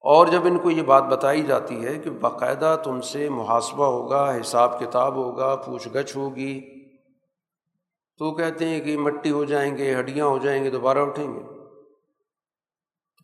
اور 0.00 0.26
جب 0.26 0.40
ان 0.44 0.58
کو 0.58 0.70
یہ 0.70 0.82
بات 0.82 1.02
بتائی 1.02 1.42
جاتی 1.42 1.84
ہے 1.84 1.98
کہ 1.98 2.10
باقاعدہ 2.10 2.76
تم 2.84 3.00
سے 3.00 3.28
محاسبہ 3.28 3.86
ہوگا، 3.86 4.32
حساب 4.40 4.80
کتاب 4.80 5.14
ہوگا، 5.14 5.56
پوچھ 5.56 5.88
گچھ 5.88 6.16
ہوگی، 6.16 6.84
تو 8.18 8.34
کہتے 8.34 8.68
ہیں 8.68 8.80
کہ 8.80 8.98
مٹی 8.98 9.30
ہو 9.30 9.44
جائیں 9.44 9.78
گے، 9.78 10.00
ہڈیاں 10.00 10.26
ہو 10.26 10.38
جائیں 10.38 10.64
گے، 10.64 10.70
دوبارہ 10.70 10.98
اٹھیں 10.98 11.34
گے۔ 11.34 11.40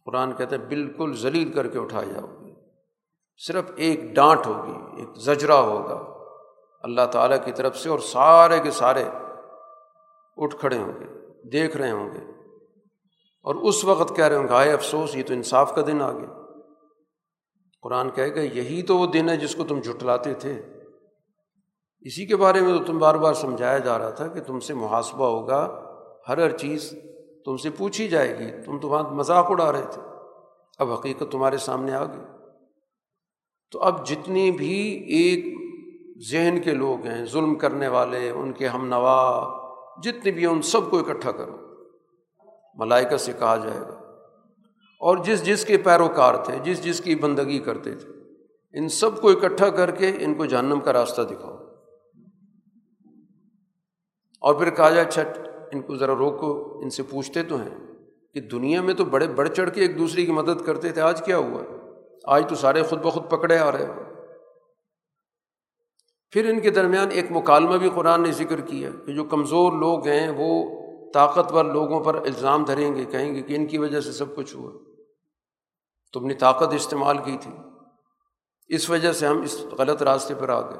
قرآن 0.04 0.32
کہتے 0.32 0.56
ہیں 0.56 0.64
بالکل 0.64 1.14
ذلیل 1.16 1.52
کر 1.52 1.66
کے 1.66 1.78
اٹھائے 1.78 2.06
جاؤ 2.06 2.26
گے 2.26 2.50
صرف 3.46 3.64
ایک 3.76 4.00
ڈانٹ 4.14 4.46
ہوگی، 4.46 4.96
ایک 4.96 5.16
زجرا 5.16 5.60
ہوگا۔ 5.60 6.02
اللہ 6.82 7.06
تعالیٰ 7.12 7.44
کی 7.44 7.52
طرف 7.52 7.76
سے 7.76 7.88
اور 7.88 7.98
سارے 7.98 8.60
کے 8.60 8.70
سارے 8.70 9.04
اٹھ 10.36 10.56
کھڑے 10.56 10.78
ہوں 10.78 10.92
گے، 11.00 11.06
دیکھ 11.48 11.76
رہے 11.76 11.90
ہوں 11.90 12.10
گے۔ 12.10 12.39
اور 13.42 13.54
اس 13.54 13.84
وقت 13.84 14.16
کہہ 14.16 14.24
رہے 14.24 14.36
ہوں 14.36 14.48
گے 14.48 14.52
آئے 14.52 14.72
افسوس، 14.72 15.16
یہ 15.16 15.22
تو 15.26 15.34
انصاف 15.34 15.74
کا 15.74 15.82
دن 15.86 16.02
آ 16.02 16.12
گیا۔ 16.12 16.40
قرآن 17.82 18.10
کہے 18.10 18.34
گا، 18.34 18.40
یہی 18.40 18.82
تو 18.82 18.98
وہ 18.98 19.06
دن 19.06 19.28
ہے 19.28 19.36
جس 19.36 19.54
کو 19.54 19.64
تم 19.64 19.80
جھٹلاتے 19.80 20.34
تھے۔ 20.34 20.62
اسی 22.00 22.26
کے 22.26 22.36
بارے 22.36 22.60
میں 22.60 22.78
تو 22.78 22.84
تم 22.84 22.98
بار 22.98 23.14
بار 23.14 23.34
سمجھایا 23.34 23.78
جا 23.78 23.98
رہا 23.98 24.10
تھا 24.10 24.26
کہ 24.26 24.40
تم 24.40 24.60
سے 24.60 24.74
محاسبہ 24.74 25.26
ہوگا، 25.26 25.84
ہر 26.28 26.38
ہر 26.38 26.56
چیز 26.56 26.94
تم 27.44 27.56
سے 27.56 27.70
پوچھی 27.70 28.08
جائے 28.08 28.38
گی، 28.38 28.62
تم 28.62 28.78
تو 28.78 28.88
وہاں 28.88 29.02
مذاق 29.02 29.50
اڑا 29.50 29.72
رہے 29.72 29.84
تھے۔ 29.90 30.02
اب 30.78 30.92
حقیقت 30.92 31.24
تمہارے 31.30 31.56
سامنے 31.56 31.92
آ 31.92 32.04
گئی۔ 32.04 32.24
تو 33.70 33.80
اب 33.80 34.06
جتنی 34.06 34.50
بھی 34.50 35.04
ایک 35.08 35.54
ذہن 36.30 36.60
کے 36.64 36.70
لوگ 36.70 37.06
ہیں، 37.06 37.24
ظلم 37.24 37.54
کرنے 37.54 37.88
والے، 37.88 38.30
ان 38.30 38.52
کے 38.52 38.68
ہم 38.68 38.86
نوا 38.86 39.48
جتنے 40.02 40.30
بھی 40.30 40.46
ہیں، 40.46 40.52
ان 40.52 40.62
سب 40.62 40.90
کو 40.90 40.98
اکٹھا 40.98 41.32
کرو۔ 41.32 41.69
ملائکہ 42.74 43.16
سے 43.16 43.32
کہا 43.38 43.56
جائے 43.56 43.80
گا۔ 43.80 44.00
اور 45.00 45.16
جس 45.24 45.46
جس 45.46 45.64
کے 45.64 45.76
پیروکار 45.78 46.34
تھے، 46.34 46.54
جس 46.64 46.84
جس 46.84 47.00
کی 47.00 47.14
بندگی 47.14 47.58
کرتے 47.58 47.94
تھے، 47.94 48.08
ان 48.78 48.88
سب 48.88 49.20
کو 49.20 49.30
اکٹھا 49.30 49.68
کر 49.68 49.90
کے 49.90 50.12
ان 50.20 50.34
کو 50.34 50.46
جہنم 50.46 50.80
کا 50.80 50.92
راستہ 50.92 51.22
دکھاؤ۔ 51.22 51.56
اور 54.40 54.54
پھر 54.54 54.70
کہا 54.70 54.90
جائے 54.90 55.06
اچھا 55.06 55.22
ان 55.72 55.82
کو 55.82 55.96
ذرا 55.96 56.14
روکو، 56.14 56.78
ان 56.82 56.90
سے 56.90 57.02
پوچھتے 57.02 57.42
تو 57.42 57.56
ہیں 57.56 57.78
کہ 58.34 58.40
دنیا 58.40 58.82
میں 58.82 58.94
تو 58.94 59.04
بڑے 59.04 59.28
بڑھ 59.28 59.48
چڑھ 59.48 59.70
کے 59.70 59.80
ایک 59.80 59.98
دوسرے 59.98 60.26
کی 60.26 60.32
مدد 60.32 60.64
کرتے 60.66 60.88
تھے، 60.88 61.00
آج 61.00 61.24
کیا 61.24 61.36
ہوا؟ 61.36 61.62
آج 62.24 62.48
تو 62.48 62.54
سارے 62.54 62.82
خود 62.82 62.98
بخود 62.98 63.30
پکڑے 63.30 63.58
آ 63.58 63.72
رہے 63.72 63.86
ہو۔ 63.86 64.02
پھر 66.30 66.48
ان 66.48 66.60
کے 66.60 66.70
درمیان 66.70 67.08
ایک 67.10 67.32
مکالمہ 67.32 67.76
بھی 67.76 67.90
قرآن 67.94 68.22
نے 68.22 68.32
ذکر 68.32 68.60
کیا 68.60 68.90
کہ 69.06 69.12
جو 69.12 69.24
کمزور 69.24 69.72
لوگ 69.72 70.06
ہیں، 70.06 70.32
وہ 70.36 70.79
طاقتور 71.14 71.64
لوگوں 71.64 72.04
پر 72.04 72.14
الزام 72.14 72.64
دھریں 72.64 72.94
گے، 72.94 73.04
کہیں 73.04 73.34
گے 73.34 73.42
کہ 73.42 73.54
ان 73.54 73.66
کی 73.66 73.78
وجہ 73.78 74.00
سے 74.00 74.12
سب 74.12 74.36
کچھ 74.36 74.56
ہوا۔ 74.56 74.72
تم 76.12 76.26
نے 76.26 76.34
طاقت 76.34 76.74
استعمال 76.74 77.18
کی 77.18 77.36
تھی۔ 77.40 77.50
اس 78.68 78.90
وجہ 78.90 79.12
سے 79.12 79.26
ہم 79.26 79.42
اس 79.42 79.66
غلط 79.78 80.02
راستے 80.02 80.34
پر 80.34 80.48
آ 80.48 80.60
گئے۔ 80.60 80.78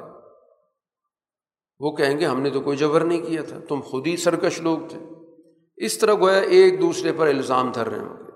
وہ 1.79 1.91
کہیں 1.91 2.19
گے، 2.19 2.25
ہم 2.25 2.41
نے 2.41 2.49
تو 2.49 2.61
کوئی 2.61 2.77
جبر 2.77 3.01
نہیں 3.01 3.21
کیا 3.21 3.41
تھا۔ 3.47 3.57
تم 3.69 3.79
خود 3.81 4.07
ہی 4.07 4.17
سرکش 4.17 4.61
لوگ 4.61 4.77
تھے۔ 4.89 4.99
اس 5.77 5.97
طرح 5.97 6.13
گویا 6.13 6.39
ایک 6.39 6.81
دوسرے 6.81 7.13
پر 7.13 7.27
الزام 7.27 7.71
دھر 7.71 7.87
رہے 7.87 7.99
ہوں 7.99 8.17
گے۔ 8.17 8.31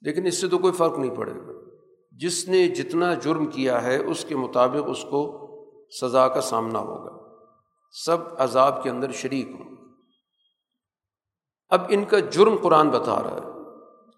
لیکن 0.00 0.26
اس 0.26 0.40
سے 0.40 0.48
تو 0.48 0.58
کوئی 0.58 0.72
فرق 0.72 0.98
نہیں 0.98 1.16
پڑے 1.16 1.34
گا۔ 1.34 1.52
جس 2.12 2.48
نے 2.48 2.68
جتنا 2.68 3.14
جرم 3.14 3.46
کیا 3.46 3.82
ہے، 3.82 3.96
اس 3.96 4.24
کے 4.24 4.36
مطابق 4.36 4.88
اس 4.88 5.02
کو 5.02 5.46
سزا 6.00 6.28
کا 6.28 6.40
سامنا 6.40 6.78
ہوگا۔ 6.78 7.34
سب 8.04 8.16
عذاب 8.38 8.82
کے 8.82 8.90
اندر 8.90 9.12
شریک 9.12 9.48
ہوں۔ 9.48 9.69
اب 11.70 11.82
ان 11.88 12.04
کا 12.04 12.18
جرم 12.18 12.56
قرآن 12.56 12.90
بتا 12.90 13.22
رہا 13.22 13.36
ہے۔ 13.36 13.48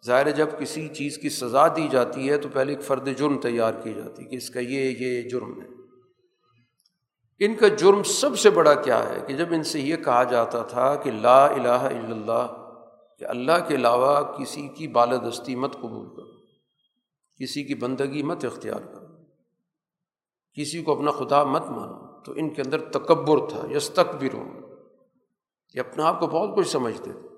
ظاہر 0.06 0.30
جب 0.30 0.48
کسی 0.58 0.88
چیز 0.88 1.18
کی 1.18 1.28
سزا 1.28 1.66
دی 1.68 1.88
جاتی 1.88 2.30
ہے 2.30 2.38
تو 2.38 2.48
پہلے 2.48 2.72
ایک 2.72 2.82
فرد 2.82 3.08
جرم 3.18 3.38
تیار 3.40 3.74
کی 3.74 3.92
جاتی 3.94 4.24
ہے 4.24 4.28
کہ 4.28 4.36
اس 4.36 4.50
کا 4.50 4.60
یہ 4.60 4.94
یہ 4.98 5.28
جرم 5.28 5.60
ہے۔ 5.60 5.66
ان 7.40 7.54
کا 7.54 7.68
جرم 7.68 8.02
سب 8.02 8.38
سے 8.38 8.50
بڑا 8.50 8.74
کیا 8.74 9.08
ہے 9.08 9.18
کہ 9.26 9.36
جب 9.36 9.46
ان 9.50 9.62
سے 9.62 9.80
یہ 9.80 9.96
کہا 9.96 10.22
جاتا 10.24 10.62
تھا 10.62 10.94
کہ 10.94 11.10
لا 11.10 11.46
الہ 11.46 11.68
الا 11.68 12.10
اللہ، 12.10 12.46
کہ 13.18 13.24
اللہ 13.24 13.66
کے 13.68 13.74
علاوہ 13.74 14.20
کسی 14.38 14.68
کی 14.68 14.88
بالدستی 14.88 15.54
مت 15.54 15.72
قبول 15.72 16.06
کرو، 16.08 16.30
کسی 17.40 17.64
کی 17.64 17.74
بندگی 17.74 18.22
مت 18.22 18.44
اختیار 18.44 18.80
کرو، 18.80 19.06
کسی 20.56 20.82
کو 20.82 20.92
اپنا 20.92 21.10
خدا 21.10 21.44
مت 21.44 21.70
مانو۔ 21.70 22.22
تو 22.22 22.32
ان 22.36 22.50
کے 22.50 22.62
اندر 22.62 22.80
تکبر 22.90 23.38
تھا 23.48 23.66
یس 23.70 23.90
تک 23.90 24.14
بھی 24.18 24.30
رو 24.30 24.42
یہ 25.74 25.80
اپنے 25.80 26.02
آپ 26.02 26.20
کو 26.20 26.26
بہت 26.26 26.56
کچھ 26.56 26.68
سمجھتے 26.68 27.12
تھے۔ 27.12 27.31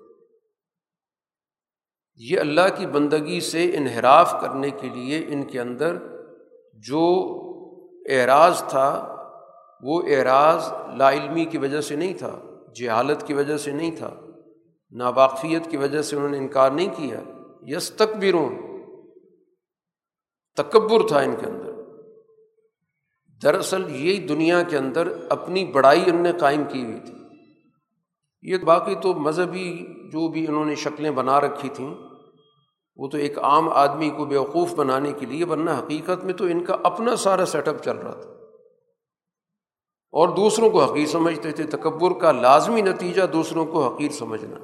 یہ 2.17 2.39
اللہ 2.39 2.61
کی 2.75 2.87
بندگی 2.87 3.39
سے 3.39 3.71
انحراف 3.77 4.35
کرنے 4.41 4.69
کے 4.69 4.89
لیے 4.89 5.25
ان 5.27 5.43
کے 5.43 5.59
اندر 5.59 5.97
جو 6.73 7.31
اعراض 8.09 8.63
تھا، 8.63 9.15
وہ 9.81 10.01
اعراض 10.07 10.73
لا 10.97 11.11
علمی 11.11 11.45
کی 11.45 11.57
وجہ 11.57 11.81
سے 11.81 11.95
نہیں 11.95 12.13
تھا، 12.13 12.39
جہالت 12.75 13.27
کی 13.27 13.33
وجہ 13.33 13.57
سے 13.57 13.71
نہیں 13.71 13.91
تھا، 13.95 14.13
ناواقفیت 14.91 15.71
کی 15.71 15.77
وجہ 15.77 16.01
سے 16.01 16.15
انہوں 16.15 16.29
نے 16.29 16.37
انکار 16.37 16.71
نہیں 16.71 16.87
کیا۔ 16.97 17.21
یس 17.61 17.91
تکبروں 17.91 18.49
تکبر 20.55 21.07
تھا 21.07 21.19
ان 21.19 21.35
کے 21.39 21.45
اندر۔ 21.45 21.71
دراصل 23.43 23.83
یہی 23.89 24.27
دنیا 24.27 24.63
کے 24.63 24.77
اندر 24.77 25.07
اپنی 25.29 25.65
بڑائی 25.65 26.03
ان 26.07 26.15
نے 26.15 26.31
قائم 26.31 26.63
کی 26.63 26.83
ہوئی 26.83 26.99
تھی۔ 27.05 27.13
یہ 28.41 28.57
باقی 28.57 28.95
تو 28.95 29.13
مذہبی 29.13 29.85
جو 30.11 30.27
بھی 30.27 30.47
انہوں 30.47 30.65
نے 30.65 30.75
شکلیں 30.75 31.11
بنا 31.11 31.41
رکھی 31.41 31.69
تھیں 31.69 31.95
وہ 32.95 33.07
تو 33.07 33.17
ایک 33.17 33.39
عام 33.39 33.69
آدمی 33.69 34.09
کو 34.09 34.25
بیوقوف 34.25 34.73
بنانے 34.73 35.11
کے 35.11 35.25
لیے، 35.25 35.45
ورنہ 35.45 35.69
حقیقت 35.69 36.23
میں 36.23 36.33
تو 36.33 36.45
ان 36.45 36.63
کا 36.63 36.75
اپنا 36.83 37.15
سارا 37.15 37.45
سیٹ 37.45 37.67
اپ 37.67 37.83
چل 37.83 37.97
رہا 37.97 38.21
تھا۔ 38.21 38.29
اور 40.11 40.27
دوسروں 40.27 40.69
کو 40.69 40.83
حقیر 40.83 41.05
سمجھتے 41.05 41.51
تھے، 41.51 41.63
تکبر 41.63 42.19
کا 42.19 42.31
لازمی 42.31 42.81
نتیجہ 42.81 43.23
دوسروں 43.23 43.65
کو 43.65 43.87
حقیر 43.87 44.11
سمجھنا۔ 44.11 44.57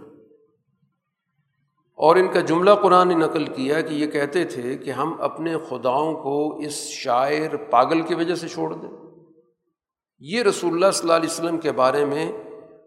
اور 1.95 2.15
ان 2.15 2.27
کا 2.27 2.39
جملہ 2.39 2.71
قرآن 2.81 3.07
نے 3.07 3.15
نقل 3.15 3.45
کیا 3.45 3.81
کہ 3.81 3.93
یہ 3.93 4.07
کہتے 4.07 4.45
تھے 4.45 4.77
کہ 4.77 4.91
ہم 4.91 5.21
اپنے 5.21 5.55
خداؤں 5.69 6.13
کو 6.13 6.57
اس 6.57 6.71
شاعر 6.71 7.55
پاگل 7.69 8.01
کی 8.01 8.15
وجہ 8.15 8.35
سے 8.35 8.47
چھوڑ 8.47 8.73
دیں۔ 8.73 8.89
یہ 10.19 10.43
رسول 10.43 10.73
اللہ 10.73 10.91
صلی 10.91 11.01
اللہ 11.01 11.13
علیہ 11.13 11.29
وسلم 11.29 11.57
کے 11.57 11.71
بارے 11.71 12.05
میں 12.05 12.31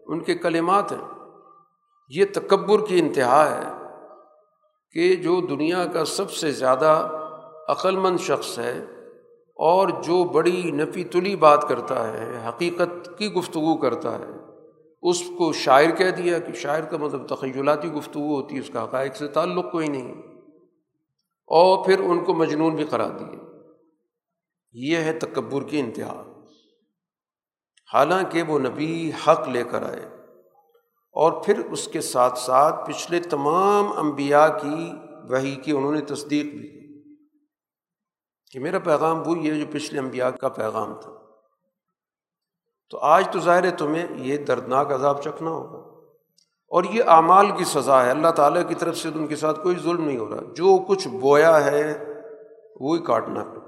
ان 0.07 0.19
کے 0.19 0.35
کلمات 0.35 0.91
ہیں۔ 0.91 1.19
یہ 2.09 2.25
تکبر 2.33 2.85
کی 2.87 2.99
انتہا 2.99 3.57
ہے۔ 3.57 3.84
کہ 4.95 5.15
جو 5.15 5.41
دنیا 5.41 5.85
کا 5.85 6.05
سب 6.05 6.31
سے 6.31 6.51
زیادہ 6.51 7.09
عقلمند 7.67 8.17
شخص 8.19 8.59
ہے 8.59 8.85
اور 9.55 9.87
جو 9.87 10.23
بڑی 10.23 10.71
نفی 10.71 11.03
تلی 11.03 11.35
بات 11.35 11.69
کرتا 11.69 12.13
ہے، 12.13 12.49
حقیقت 12.49 13.17
کی 13.17 13.33
گفتگو 13.33 13.77
کرتا 13.77 14.19
ہے، 14.19 14.31
اس 15.01 15.23
کو 15.37 15.53
شاعر 15.53 15.89
کہہ 15.97 16.11
دیا 16.11 16.39
کہ 16.39 16.53
شاعر 16.53 16.81
کا 16.81 16.97
مطلب 16.97 17.27
تخیلاتی 17.27 17.91
گفتگو 17.91 18.35
ہوتی 18.35 18.55
ہے، 18.55 18.59
اس 18.59 18.69
کا 18.73 18.83
حقائق 18.83 19.15
سے 19.15 19.27
تعلق 19.27 19.71
کوئی 19.71 19.87
نہیں۔ 19.87 20.13
اور 21.47 21.85
پھر 21.85 21.99
ان 21.99 22.23
کو 22.23 22.33
مجنون 22.33 22.75
بھی 22.75 22.85
قرار 22.85 23.09
دیے۔ 23.09 23.39
یہ 24.71 24.97
ہے 24.97 25.13
تکبر 25.13 25.63
کی 25.63 25.79
انتہا۔ 25.79 26.23
حالانکہ 27.93 28.41
وہ 28.41 28.59
نبی 28.59 29.11
حق 29.27 29.49
لے 29.49 29.63
کر 29.63 29.83
آئے۔ 29.83 30.14
اور 31.15 31.31
پھر 31.31 31.65
اس 31.71 31.87
کے 31.87 32.01
ساتھ 32.01 32.39
ساتھ 32.39 32.89
پچھلے 32.89 33.19
تمام 33.19 33.97
انبیاء 33.97 34.47
کی 34.47 34.91
وہی 35.29 35.55
کی 35.55 35.71
انہوں 35.71 35.91
نے 35.91 36.01
تصدیق 36.01 36.43
بھی 36.43 36.75
کہ 38.51 38.59
میرا 38.59 38.79
پیغام 38.79 39.27
وہی 39.27 39.49
ہے 39.49 39.59
جو 39.59 39.65
پچھلے 39.71 39.99
انبیاء 39.99 40.29
کا 40.29 40.49
پیغام 40.49 40.93
تھا۔ 41.01 41.11
تو 42.89 42.97
آج 42.97 43.27
تو 43.31 43.39
ظاہر 43.39 43.63
ہے 43.63 43.71
تمہیں 43.71 44.05
یہ 44.17 44.37
دردناک 44.37 44.91
عذاب 44.91 45.21
چکھنا 45.21 45.49
ہوگا۔ 45.49 45.77
اور 46.67 46.83
یہ 46.83 47.03
اعمال 47.07 47.51
کی 47.57 47.63
سزا 47.63 48.05
ہے۔ 48.05 48.11
اللہ 48.11 48.27
تعالیٰ 48.27 48.67
کی 48.67 48.75
طرف 48.75 48.97
سے 48.97 49.09
ان 49.15 49.27
کے 49.27 49.35
ساتھ 49.35 49.59
کوئی 49.63 49.75
ظلم 49.83 50.05
نہیں 50.05 50.17
ہو 50.17 50.29
رہا۔ 50.29 50.41
جو 50.41 50.85
کچھ 50.87 51.07
بویا 51.07 51.65
ہے، 51.65 52.03
وہی 52.79 53.01
کاٹنا 53.01 53.41
ہے۔ 53.41 53.64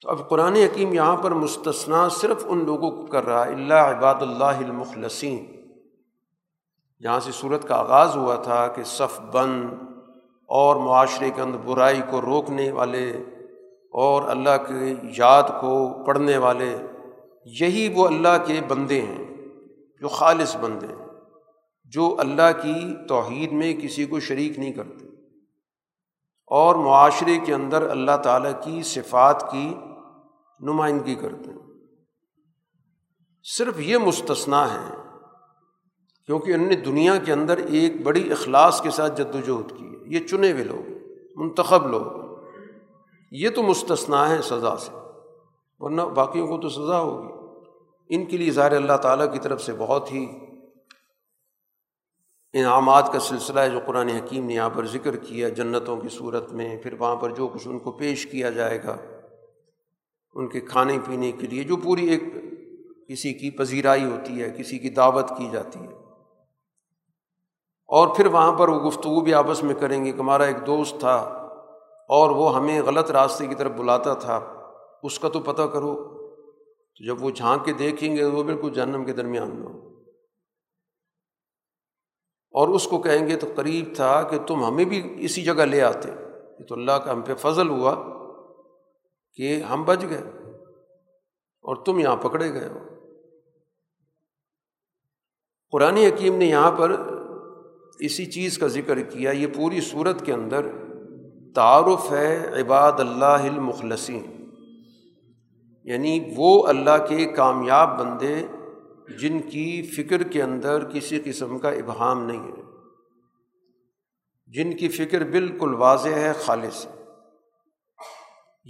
تو 0.00 0.10
اب 0.10 0.28
قرآن 0.28 0.56
حکیم 0.56 0.92
یہاں 0.92 1.16
پر 1.16 1.30
مستثنا 1.30 2.08
صرف 2.08 2.44
ان 2.48 2.64
لوگوں 2.64 2.90
کو 2.90 3.06
کر 3.06 3.24
رہا 3.24 3.46
ہے 3.46 3.52
اللہ 3.52 3.74
عباد 3.74 4.14
اللہ 4.20 4.44
المخلصین۔ 4.44 5.46
جہاں 7.02 7.20
سے 7.20 7.32
صورت 7.32 7.68
کا 7.68 7.76
آغاز 7.76 8.16
ہوا 8.16 8.34
تھا 8.34 8.68
کہ 8.68 8.82
صف 8.82 9.20
بند 9.20 9.68
اور 10.48 10.76
معاشرے 10.76 11.30
کے 11.30 11.42
اندر 11.42 11.58
برائی 11.58 12.02
کو 12.10 12.20
روکنے 12.20 12.72
والے 12.72 13.10
اور 13.92 14.22
اللہ 14.22 14.56
کی 14.68 14.94
یاد 15.18 15.42
کو 15.42 16.04
پڑھنے 16.04 16.36
والے، 16.36 16.76
یہی 17.44 17.92
وہ 17.96 18.06
اللہ 18.06 18.44
کے 18.46 18.60
بندے 18.68 19.00
ہیں، 19.02 19.24
جو 20.00 20.08
خالص 20.08 20.56
بندے 20.56 20.86
ہیں، 20.86 21.06
جو 21.84 22.16
اللہ 22.18 22.62
کی 22.62 22.96
توحید 23.08 23.52
میں 23.52 23.74
کسی 23.74 24.04
کو 24.04 24.20
شریک 24.20 24.58
نہیں 24.58 24.72
کرتے۔ 24.72 25.06
اور 26.46 26.74
معاشرے 26.74 27.38
کے 27.38 27.54
اندر 27.54 27.90
اللہ 27.90 28.16
تعالیٰ 28.22 28.52
کی 28.62 28.82
صفات 28.82 29.50
کی 29.50 29.74
نمائندگی 30.60 31.14
کرتے 31.14 31.50
ہیں۔ 31.50 31.58
صرف 33.44 33.80
یہ 33.80 33.98
مستثنا 33.98 34.74
ہے 34.74 34.94
کیونکہ 36.26 36.52
ان 36.52 36.68
نے 36.68 36.74
دنیا 36.74 37.16
کے 37.16 37.32
اندر 37.32 37.56
ایک 37.56 38.02
بڑی 38.02 38.32
اخلاص 38.32 38.82
کے 38.82 38.90
ساتھ 38.90 39.22
جد 39.22 39.34
وجہد 39.34 39.78
کی 39.78 39.84
ہے۔ 39.84 40.00
یہ 40.06 40.26
چنے 40.26 40.52
ہوئے 40.52 40.64
لوگ 40.64 40.90
منتخب 41.36 41.86
لوگ 41.86 42.02
یہ 43.32 43.50
تو 43.50 43.62
مستثنا 43.62 44.28
ہے 44.28 44.42
سزا 44.42 44.76
سے، 44.76 44.92
ورنہ 45.78 46.02
باقیوں 46.02 46.46
کو 46.46 46.58
تو 46.58 46.68
سزا 46.68 47.00
ہوگی۔ 47.00 47.32
ان 48.16 48.26
کے 48.26 48.36
لیے 48.36 48.50
ظاہر 48.50 48.72
اللہ 48.72 48.96
تعالیٰ 48.96 49.32
کی 49.32 49.38
طرف 49.38 49.62
سے 49.62 49.72
بہت 49.78 50.12
ہی 50.12 50.26
انعامات 52.52 53.12
کا 53.12 53.20
سلسلہ 53.20 53.60
ہے 53.60 53.70
جو 53.70 53.80
قرآن 53.86 54.08
حکیم 54.08 54.46
نے 54.46 54.54
یہاں 54.54 54.70
پر 54.70 54.86
ذکر 54.86 55.16
کیا، 55.16 55.48
جنتوں 55.48 55.96
کی 55.96 56.08
صورت 56.08 56.52
میں، 56.52 56.76
پھر 56.82 56.92
وہاں 56.92 57.16
پر 57.16 57.30
جو 57.30 57.48
کچھ 57.48 57.68
ان 57.68 57.78
کو 57.78 57.92
پیش 57.92 58.26
کیا 58.26 58.50
جائے 58.50 58.82
گا۔ 58.82 58.96
ان 60.34 60.48
کے 60.48 60.60
کھانے 60.60 60.98
پینے 61.06 61.32
کے 61.32 61.46
لیے 61.46 61.64
جو 61.64 61.76
پوری 61.76 62.06
ایک 62.06 62.22
کسی 63.08 63.32
کی 63.32 63.50
پذیرائی 63.50 64.04
ہوتی 64.04 64.42
ہے، 64.42 64.50
کسی 64.58 64.78
کی 64.78 64.90
دعوت 64.90 65.28
کی 65.28 65.48
جاتی 65.52 65.80
ہے۔ 65.80 65.88
اور 67.88 68.16
پھر 68.16 68.26
وہاں 68.26 68.52
پر 68.52 68.68
وہ 68.68 68.80
گفتگو 68.80 69.20
بھی 69.20 69.34
آپس 69.34 69.62
میں 69.62 69.74
کریں 69.74 70.04
گے 70.04 70.12
کہ 70.12 70.16
ہمارا 70.16 70.44
ایک 70.44 70.66
دوست 70.66 70.96
تھا 71.00 71.16
اور 72.08 72.30
وہ 72.30 72.56
ہمیں 72.56 72.82
غلط 72.82 73.10
راستے 73.10 73.46
کی 73.46 73.54
طرف 73.54 73.70
بلاتا 73.70 74.14
تھا، 74.14 74.40
اس 75.02 75.18
کا 75.18 75.28
تو 75.28 75.40
پتہ 75.40 75.62
کرو۔ 75.62 75.94
تو 76.96 77.04
جب 77.06 77.22
وہ 77.22 77.30
جھانک 77.30 77.64
کے 77.64 77.72
دیکھیں 77.72 78.16
گے 78.16 78.24
وہ 78.24 78.42
بالکل 78.42 78.72
جہنم 78.72 79.04
کے 79.04 79.12
درمیان 79.12 79.48
میں 79.48 79.66
ہو 79.66 80.00
اور 82.52 82.68
اس 82.68 82.86
کو 82.86 82.98
کہیں 82.98 83.28
گے 83.28 83.36
تو 83.36 83.46
قریب 83.56 83.94
تھا 83.94 84.22
کہ 84.22 84.38
تم 84.46 84.64
ہمیں 84.64 84.84
بھی 84.84 85.14
اسی 85.18 85.42
جگہ 85.42 85.62
لے 85.62 85.82
آتے۔ 85.82 86.10
تو 86.68 86.74
اللہ 86.74 86.92
کا 86.92 87.12
ہم 87.12 87.22
پہ 87.22 87.34
فضل 87.34 87.68
ہوا۔ 87.68 88.19
کہ 89.34 89.62
ہم 89.62 89.84
بچ 89.84 90.02
گئے 90.10 90.22
اور 91.62 91.84
تم 91.84 91.98
یہاں 91.98 92.16
پکڑے 92.16 92.52
گئے 92.52 92.68
ہو۔ 92.68 92.78
قرآن 95.70 95.96
حکیم 95.96 96.36
نے 96.36 96.44
یہاں 96.44 96.72
پر 96.72 96.90
اسی 97.98 98.26
چیز 98.26 98.58
کا 98.58 98.66
ذکر 98.66 99.02
کیا، 99.02 99.30
یہ 99.30 99.46
پوری 99.46 99.80
صورت 99.80 100.26
کے 100.26 100.32
اندر 100.32 100.66
تعارف 101.54 102.12
ہے 102.12 102.60
عباد 102.60 102.92
اللہ 102.98 103.24
المخلصین۔ 103.24 104.50
یعنی 105.84 106.20
وہ 106.36 106.66
اللہ 106.66 107.06
کے 107.08 107.24
کامیاب 107.24 107.98
بندے 107.98 108.46
جن 109.18 109.40
کی 109.40 109.82
فکر 109.82 110.22
کے 110.22 110.42
اندر 110.42 110.84
کسی 110.84 111.20
قسم 111.24 111.58
کا 111.58 111.70
ابہام 111.70 112.26
نہیں 112.26 112.52
ہے، 112.52 112.62
جن 114.46 114.76
کی 114.76 114.88
فکر 114.88 115.24
بالکل 115.24 115.74
واضح 115.74 116.08
ہے، 116.08 116.32
خالص 116.32 116.86
ہے۔ 116.86 116.99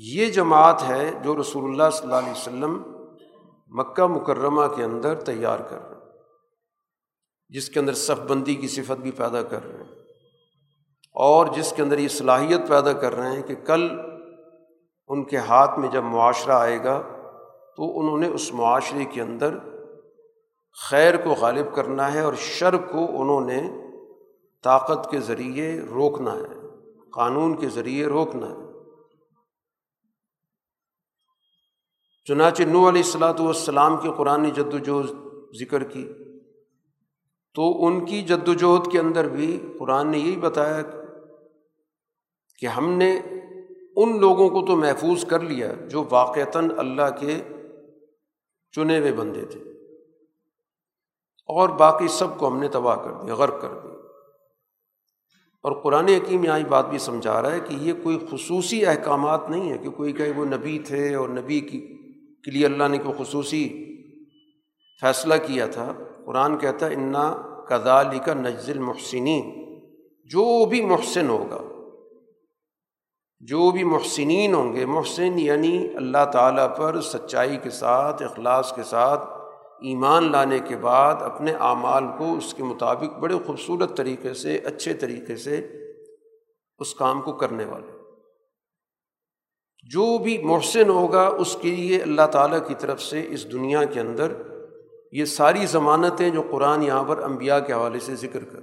یہ 0.00 0.30
جماعت 0.30 0.82
ہے 0.88 1.10
جو 1.22 1.40
رسول 1.40 1.64
اللہ 1.64 1.90
صلی 1.92 2.06
اللہ 2.06 2.18
علیہ 2.18 2.30
وسلم 2.30 2.82
مکہ 3.72 4.06
مکرمہ 4.06 4.66
کے 4.76 4.84
اندر 4.84 5.14
تیار 5.14 5.58
کر 5.58 5.80
رہے 5.80 5.94
ہیں، 5.94 6.00
جس 7.48 7.68
کے 7.68 7.80
اندر 7.80 7.92
صف 7.92 8.20
بندی 8.28 8.54
کی 8.54 8.68
صفت 8.68 9.00
بھی 9.00 9.10
پیدا 9.10 9.42
کر 9.42 9.64
رہے 9.64 9.76
ہیں 9.76 9.98
اور 11.14 11.46
جس 11.46 11.72
کے 11.76 11.82
اندر 11.82 11.98
یہ 11.98 12.08
صلاحیت 12.08 12.68
پیدا 12.68 12.92
کر 12.92 13.14
رہے 13.14 13.30
ہیں 13.30 13.42
کہ 13.42 13.54
کل 13.54 13.88
ان 15.10 15.24
کے 15.24 15.36
ہاتھ 15.36 15.78
میں 15.78 15.88
جب 15.88 16.04
معاشرہ 16.04 16.52
آئے 16.52 16.78
گا 16.84 17.00
تو 17.76 18.00
انہوں 18.00 18.18
نے 18.18 18.28
اس 18.28 18.52
معاشرے 18.54 19.04
کے 19.04 19.22
اندر 19.22 19.58
خیر 20.90 21.16
کو 21.16 21.30
غالب 21.30 21.74
کرنا 21.74 22.12
ہے 22.14 22.20
اور 22.20 22.34
شر 22.34 22.76
کو 22.76 23.06
انہوں 23.22 23.40
نے 23.40 23.60
طاقت 24.64 25.10
کے 25.10 25.20
ذریعے 25.20 25.80
روکنا 25.80 26.34
ہے، 26.34 26.58
قانون 27.10 27.56
کے 27.56 27.68
ذریعے 27.68 28.06
روکنا 28.06 28.46
ہے۔ 28.46 28.69
چنانچہ 32.30 32.62
نو 32.62 32.88
علیہ 32.88 33.02
السلاۃ 33.02 33.40
والسلام 33.40 33.96
کے 33.96 34.08
قرآن 34.16 34.50
جد 34.50 34.74
وجہد 34.74 35.14
ذکر 35.60 35.84
کی۔ 35.84 36.08
تو 37.54 37.86
ان 37.86 38.04
کی 38.04 38.22
جد 38.22 38.48
وجہد 38.48 38.92
کے 38.92 38.98
اندر 38.98 39.28
بھی 39.28 39.60
قرآن 39.78 40.10
نے 40.10 40.18
یہی 40.18 40.36
بتایا 40.36 40.82
کہ 42.58 42.66
ہم 42.66 42.90
نے 42.90 43.20
ان 43.96 44.20
لوگوں 44.20 44.48
کو 44.48 44.66
تو 44.66 44.76
محفوظ 44.76 45.24
کر 45.24 45.40
لیا 45.40 45.72
جو 45.88 46.04
واقعتاً 46.10 46.70
اللہ 46.76 47.10
کے 47.20 47.42
چنے 48.72 48.98
ہوئے 48.98 49.12
بندے 49.12 49.44
تھے۔ 49.44 49.60
اور 51.46 51.68
باقی 51.68 52.08
سب 52.08 52.38
کو 52.38 52.48
ہم 52.48 52.58
نے 52.58 52.68
تباہ 52.68 52.96
کر 52.96 53.12
دیا، 53.12 53.34
غرق 53.34 53.60
کر 53.60 53.78
دیا۔ 53.82 53.94
اور 55.62 55.72
قرآن 55.82 56.08
حکیم 56.08 56.44
یہاں 56.44 56.60
بات 56.68 56.90
بھی 56.90 56.98
سمجھا 56.98 57.42
رہا 57.42 57.52
ہے 57.52 57.60
کہ 57.60 57.74
یہ 57.74 57.92
کوئی 58.02 58.18
خصوصی 58.30 58.86
احکامات 58.86 59.50
نہیں 59.50 59.72
ہے 59.72 59.78
کہ 59.78 59.90
کوئی 59.90 60.12
کہ 60.12 60.32
وہ 60.36 60.44
نبی 60.44 60.78
تھے 60.78 61.14
اور 61.14 61.28
نبی 61.28 61.60
کی 61.60 61.96
کے 62.44 62.50
لیے 62.50 62.66
اللہ 62.66 62.88
نے 62.88 62.98
کوئی 62.98 63.24
خصوصی 63.24 63.68
فیصلہ 65.00 65.34
کیا 65.46 65.66
تھا؟ 65.66 65.92
قرآن 66.26 66.58
کہتا 66.58 66.86
ہے، 66.86 66.94
انا 66.94 67.32
کدالی 67.68 68.18
کا 68.18 68.34
نجز 68.34 68.70
المحسنین. 68.70 69.50
جو 70.24 70.66
بھی 70.66 70.84
محسن 70.84 71.28
ہوگا، 71.28 71.60
جو 73.40 73.70
بھی 73.70 73.84
محسنین 73.84 74.54
ہوں 74.54 74.74
گے، 74.74 74.84
محسن 74.84 75.38
یعنی 75.38 75.88
اللہ 75.96 76.24
تعالیٰ 76.32 76.76
پر 76.76 77.00
سچائی 77.00 77.56
کے 77.62 77.70
ساتھ، 77.70 78.22
اخلاص 78.22 78.72
کے 78.74 78.82
ساتھ 78.82 79.24
ایمان 79.82 80.32
لانے 80.32 80.58
کے 80.58 80.76
بعد 80.76 81.14
اپنے 81.22 81.52
اعمال 81.52 82.04
کو 82.18 82.36
اس 82.36 82.54
کے 82.54 82.62
مطابق 82.62 83.18
بڑے 83.18 83.34
خوبصورت 83.46 83.96
طریقے 83.96 84.34
سے، 84.34 84.56
اچھے 84.56 84.92
طریقے 84.92 85.36
سے 85.36 85.56
اس 86.78 86.94
کام 86.94 87.22
کو 87.22 87.32
کرنے 87.32 87.64
والے۔ 87.64 87.99
جو 89.82 90.18
بھی 90.18 90.38
محسن 90.38 90.88
ہوگا 90.88 91.28
اس 91.38 91.56
کے 91.62 91.70
لیے 91.70 92.02
اللہ 92.02 92.26
تعالیٰ 92.32 92.68
کی 92.68 92.74
طرف 92.78 93.02
سے 93.02 93.26
اس 93.28 93.52
دنیا 93.52 93.84
کے 93.84 94.00
اندر 94.00 94.32
یہ 95.12 95.24
ساری 95.24 95.66
ضمانتیں 95.66 96.30
جو 96.30 96.42
قرآن 96.50 96.82
یہاں 96.82 97.04
پر 97.04 97.18
انبیاء 97.18 97.58
کے 97.58 97.72
حوالے 97.72 98.00
سے 98.00 98.14
ذکر 98.14 98.44
کر 98.44 98.60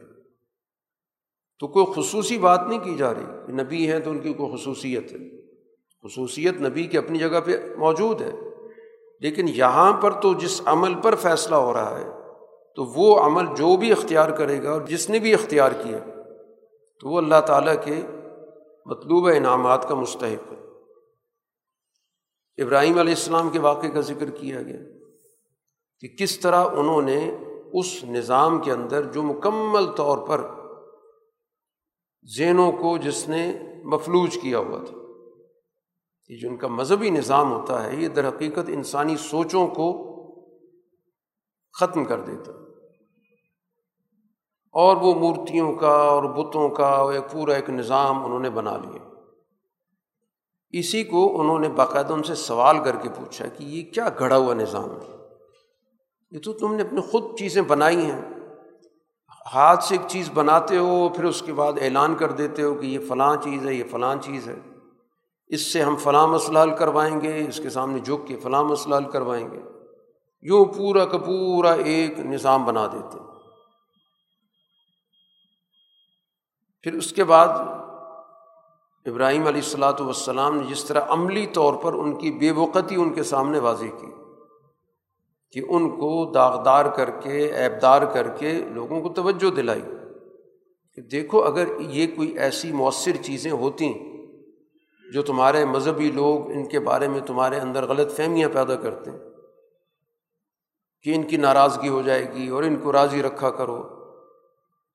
تو 1.59 1.67
کوئی 1.67 1.85
خصوصی 1.95 2.37
بات 2.37 2.61
نہیں 2.67 2.79
کی 2.79 2.95
جا 2.95 3.13
رہی 3.13 3.25
کہ 3.47 3.53
نبی 3.53 3.91
ہیں 3.91 3.99
تو 3.99 4.09
ان 4.09 4.19
کی 4.19 4.33
کوئی 4.33 4.57
خصوصیت 4.57 5.13
ہے۔ 5.13 5.47
خصوصیت 6.03 6.61
نبی 6.61 6.83
کی 6.83 6.97
اپنی 6.97 7.19
جگہ 7.19 7.39
پہ 7.45 7.51
موجود 7.77 8.21
ہے۔ 8.21 8.31
لیکن 9.19 9.45
یہاں 9.47 9.93
پر 9.93 10.11
تو 10.11 10.33
جس 10.33 10.61
عمل 10.65 10.93
پر 11.01 11.15
فیصلہ 11.15 11.55
ہو 11.55 11.73
رہا 11.73 11.99
ہے، 11.99 12.05
تو 12.75 12.83
وہ 12.83 13.19
عمل 13.19 13.45
جو 13.45 13.77
بھی 13.77 13.91
اختیار 13.91 14.29
کرے 14.29 14.63
گا 14.63 14.71
اور 14.71 14.81
جس 14.81 15.09
نے 15.09 15.19
بھی 15.19 15.33
اختیار 15.33 15.71
کیا، 15.71 15.97
تو 16.99 17.09
وہ 17.09 17.17
اللہ 17.17 17.41
تعالیٰ 17.47 17.75
کے 17.85 17.95
مطلوبہ 18.85 19.31
انعامات 19.31 19.89
کا 19.89 19.95
مستحق 19.95 20.51
ہے۔ 20.51 20.56
ابراہیم 22.57 22.99
علیہ 22.99 23.13
السلام 23.13 23.49
کے 23.49 23.59
واقعے 23.59 23.89
کا 23.89 24.01
ذکر 24.01 24.29
کیا 24.29 24.61
گیا 24.61 24.79
کہ 25.99 26.07
کس 26.07 26.39
طرح 26.39 26.65
انہوں 26.65 27.01
نے 27.01 27.35
اس 27.73 28.03
نظام 28.03 28.61
کے 28.61 28.71
اندر 28.71 29.11
جو 29.11 29.23
مکمل 29.23 29.85
طور 29.91 30.17
پر 30.27 30.41
ذہنوں 32.37 32.71
کو 32.71 32.97
جس 32.97 33.29
نے 33.29 33.59
مفلوج 33.83 34.37
کیا 34.41 34.59
ہوا 34.59 34.83
تھا، 34.83 34.97
یہ 36.29 36.37
جو 36.39 36.49
ان 36.49 36.57
کا 36.57 36.67
مذہبی 36.67 37.09
نظام 37.09 37.51
ہوتا 37.51 37.83
ہے، 37.83 37.95
یہ 37.95 38.07
در 38.07 38.27
حقیقت 38.27 38.69
انسانی 38.69 39.17
سوچوں 39.17 39.67
کو 39.67 40.07
ختم 41.79 42.05
کر 42.05 42.19
دیتا۔ 42.19 42.51
اور 44.71 44.97
وہ 44.97 45.13
مورتیوں 45.13 45.75
کا 45.75 45.91
اور 45.91 46.23
بتوں 46.23 46.69
کا 46.69 46.87
ایک 46.87 47.31
پورا 47.31 47.53
ایک 47.53 47.69
نظام 47.69 48.25
انہوں 48.25 48.39
نے 48.39 48.49
بنا 48.49 48.77
لیا۔ 48.77 49.16
اسی 50.69 51.03
کو 51.03 51.41
انہوں 51.41 51.59
نے 51.59 51.69
باقاعدہ 51.69 52.13
ان 52.13 52.23
سے 52.23 52.35
سوال 52.35 52.83
کر 52.83 52.95
کے 52.95 53.09
پوچھا 53.09 53.47
کہ 53.47 53.63
یہ 53.63 53.93
کیا 53.93 54.09
گھڑا 54.19 54.37
ہوا 54.37 54.53
نظام 54.53 54.91
ہے؟ 54.91 55.17
یہ 56.31 56.39
تو 56.39 56.53
تم 56.53 56.75
نے 56.75 56.83
اپنے 56.83 57.01
خود 57.01 57.39
چیزیں 57.39 57.61
بنائی 57.61 58.11
ہیں۔ 58.11 58.21
ہاتھ 59.53 59.83
سے 59.83 59.95
ایک 59.95 60.07
چیز 60.07 60.29
بناتے 60.33 60.77
ہو، 60.77 61.09
پھر 61.09 61.23
اس 61.23 61.41
کے 61.41 61.53
بعد 61.53 61.73
اعلان 61.81 62.15
کر 62.15 62.31
دیتے 62.31 62.63
ہو 62.63 62.73
کہ 62.73 62.85
یہ 62.85 62.99
فلاں 63.07 63.35
چیز 63.43 63.67
ہے، 63.67 63.73
یہ 63.73 63.83
فلاں 63.91 64.15
چیز 64.21 64.47
ہے۔ 64.47 64.55
اس 65.47 65.73
سے 65.73 65.81
ہم 65.81 65.95
فلاں 65.95 66.27
مسئلہ 66.27 66.59
حل 66.59 66.75
کروائیں 66.75 67.21
گے، 67.21 67.45
اس 67.49 67.57
کے 67.57 67.69
سامنے 67.69 67.99
جھک 67.99 68.27
کے 68.27 68.35
فلاں 68.35 68.63
مسئلہ 68.63 68.95
حل 68.95 69.11
کروائیں 69.11 69.51
گے۔ 69.51 69.59
یوں 70.41 70.65
پورا 70.65 71.05
کا 71.05 71.17
پورا 71.17 71.73
ایک 71.73 72.19
نظام 72.19 72.65
بنا 72.65 72.87
دیتے۔ 72.87 73.17
پھر 76.81 76.93
اس 76.93 77.11
کے 77.11 77.23
بعد 77.23 77.47
ابراہیم 79.07 79.47
علیہ 79.47 79.61
السلاۃ 79.61 79.99
والسلام 79.99 80.57
نے 80.57 80.63
جس 80.67 80.83
طرح 80.83 81.01
عملی 81.07 81.47
طور 81.47 81.73
پر 81.73 81.93
ان 81.93 82.15
کی 82.15 82.31
بے 82.31 82.51
وقتی 82.51 82.95
ان 82.95 83.13
کے 83.13 83.23
سامنے 83.23 83.59
واضح 83.59 83.85
کی 83.85 84.07
کہ 85.51 85.61
ان 85.69 85.89
کو 85.89 86.31
داغدار 86.31 86.85
کر 86.85 87.09
کے 87.09 87.53
ایبدار 87.53 88.01
کر 88.01 88.27
کے 88.27 88.53
لوگوں 88.53 89.01
کو 89.01 89.09
توجہ 89.09 89.55
دلائی 89.55 89.81
کہ 90.95 91.01
دیکھو 91.01 91.43
اگر 91.43 91.79
یہ 91.79 92.07
کوئی 92.15 92.37
ایسی 92.37 92.71
مؤثر 92.71 93.11
چیزیں 93.21 93.51
ہوتیں 93.51 93.93
جو 95.13 95.21
تمہارے 95.21 95.65
مذہبی 95.65 96.11
لوگ 96.11 96.51
ان 96.51 96.67
کے 96.67 96.79
بارے 96.79 97.07
میں 97.07 97.19
تمہارے 97.19 97.59
اندر 97.59 97.85
غلط 97.85 98.11
فہمیاں 98.11 98.49
پیدا 98.49 98.75
کرتے 98.75 99.11
ہیں 99.11 99.19
کہ 101.01 101.15
ان 101.15 101.23
کی 101.23 101.37
ناراضگی 101.37 101.89
ہو 101.89 102.01
جائے 102.01 102.33
گی 102.33 102.47
اور 102.47 102.63
ان 102.63 102.75
کو 102.75 102.91
راضی 102.91 103.21
رکھا 103.21 103.49
کرو۔ 103.49 103.96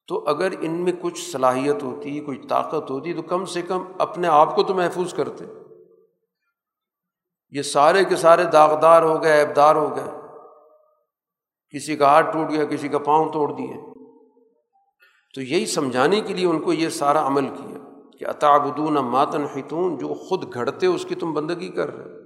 تو 0.09 0.25
اگر 0.27 0.53
ان 0.61 0.73
میں 0.73 0.93
کچھ 1.01 1.31
صلاحیت 1.33 1.83
ہوتی، 1.83 2.21
کوئی 2.21 2.39
طاقت 2.39 2.91
ہوتی، 2.91 3.13
تو 3.15 3.23
کم 3.23 3.45
سے 3.45 3.63
کم 3.63 3.85
اپنے 3.99 4.29
آپ 4.29 4.57
کو 4.57 4.63
تو 4.63 4.75
محفوظ 4.75 5.15
کرتے۔ 5.15 5.45
یہ 7.51 7.63
سارے 7.63 8.05
کے 8.05 8.17
سارے 8.17 8.45
داغدار 8.45 9.03
ہو 9.03 9.23
گئے 9.23 9.33
ایبدار 9.33 9.77
ہو 9.77 9.97
گئے۔ 9.97 10.21
کسی 11.71 11.97
کا 11.97 12.07
ہاتھ 12.07 12.27
ٹوٹ 12.33 12.51
گیا، 12.51 12.65
کسی 12.65 12.89
کا 12.89 12.99
پاؤں 12.99 13.33
توڑ 13.33 13.53
دیے۔ 13.53 13.93
تو 15.35 15.43
یہی 15.43 15.67
سمجھانے 15.67 16.21
کے 16.21 16.35
لیے 16.35 16.47
ان 16.47 16.61
کو 16.61 16.73
یہ 16.73 16.89
سارا 16.89 17.27
عمل 17.27 17.49
کیا 17.49 17.79
کہ 18.19 18.25
اطابدون 18.25 18.95
ماتن 18.95 19.45
حتون 19.45 19.99
جو 19.99 20.15
خود 20.15 20.55
گھڑتے 20.55 20.87
اس 20.87 21.05
کی 21.05 21.15
تم 21.15 21.33
بندگی 21.33 21.69
کر 21.69 21.95
رہے 21.95 22.23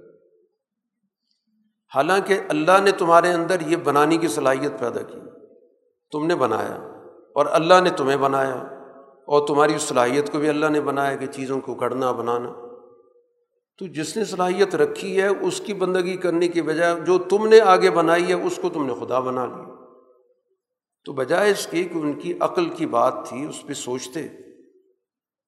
حالانکہ 1.95 2.39
اللہ 2.49 2.81
نے 2.83 2.91
تمہارے 2.91 3.33
اندر 3.33 3.61
یہ 3.61 3.77
بنانے 3.77 4.17
کی 4.17 4.27
صلاحیت 4.27 4.79
پیدا 4.79 5.01
کی۔ 5.01 5.19
تم 6.11 6.25
نے 6.25 6.35
بنایا۔ 6.35 6.96
اور 7.37 7.45
اللہ 7.49 7.73
نے 7.83 7.89
تمہیں 7.89 8.17
بنایا 8.17 8.55
اور 9.27 9.47
تمہاری 9.47 9.75
اس 9.75 9.81
صلاحیت 9.81 10.31
کو 10.31 10.39
بھی 10.39 10.49
اللہ 10.49 10.65
نے 10.65 10.81
بنایا 10.81 11.15
کہ 11.15 11.25
چیزوں 11.25 11.61
کو 11.61 11.73
گھڑنا 11.73 12.11
بنانا۔ 12.11 12.53
تو 13.79 13.85
جس 13.85 14.17
نے 14.17 14.25
صلاحیت 14.25 14.75
رکھی 14.75 15.21
ہے، 15.21 15.27
اس 15.27 15.61
کی 15.61 15.73
بندگی 15.73 16.17
کرنے 16.17 16.47
کی 16.47 16.61
بجائے 16.61 16.95
جو 16.95 17.17
تم 17.17 17.47
نے 17.47 17.61
آگے 17.61 17.89
بنائی 17.89 18.27
ہے، 18.27 18.33
اس 18.33 18.59
کو 18.61 18.69
تم 18.69 18.85
نے 18.85 18.93
خدا 18.99 19.19
بنا 19.19 19.45
لیا۔ 19.45 19.75
تو 21.05 21.13
بجائے 21.13 21.51
اس 21.51 21.67
کی 21.67 21.83
کہ 21.83 21.97
ان 21.97 22.13
کی 22.13 22.33
عقل 22.39 22.69
کی 22.69 22.85
بات 22.85 23.13
تھی، 23.29 23.45
اس 23.45 23.63
پہ 23.67 23.73
سوچتے۔ 23.73 24.27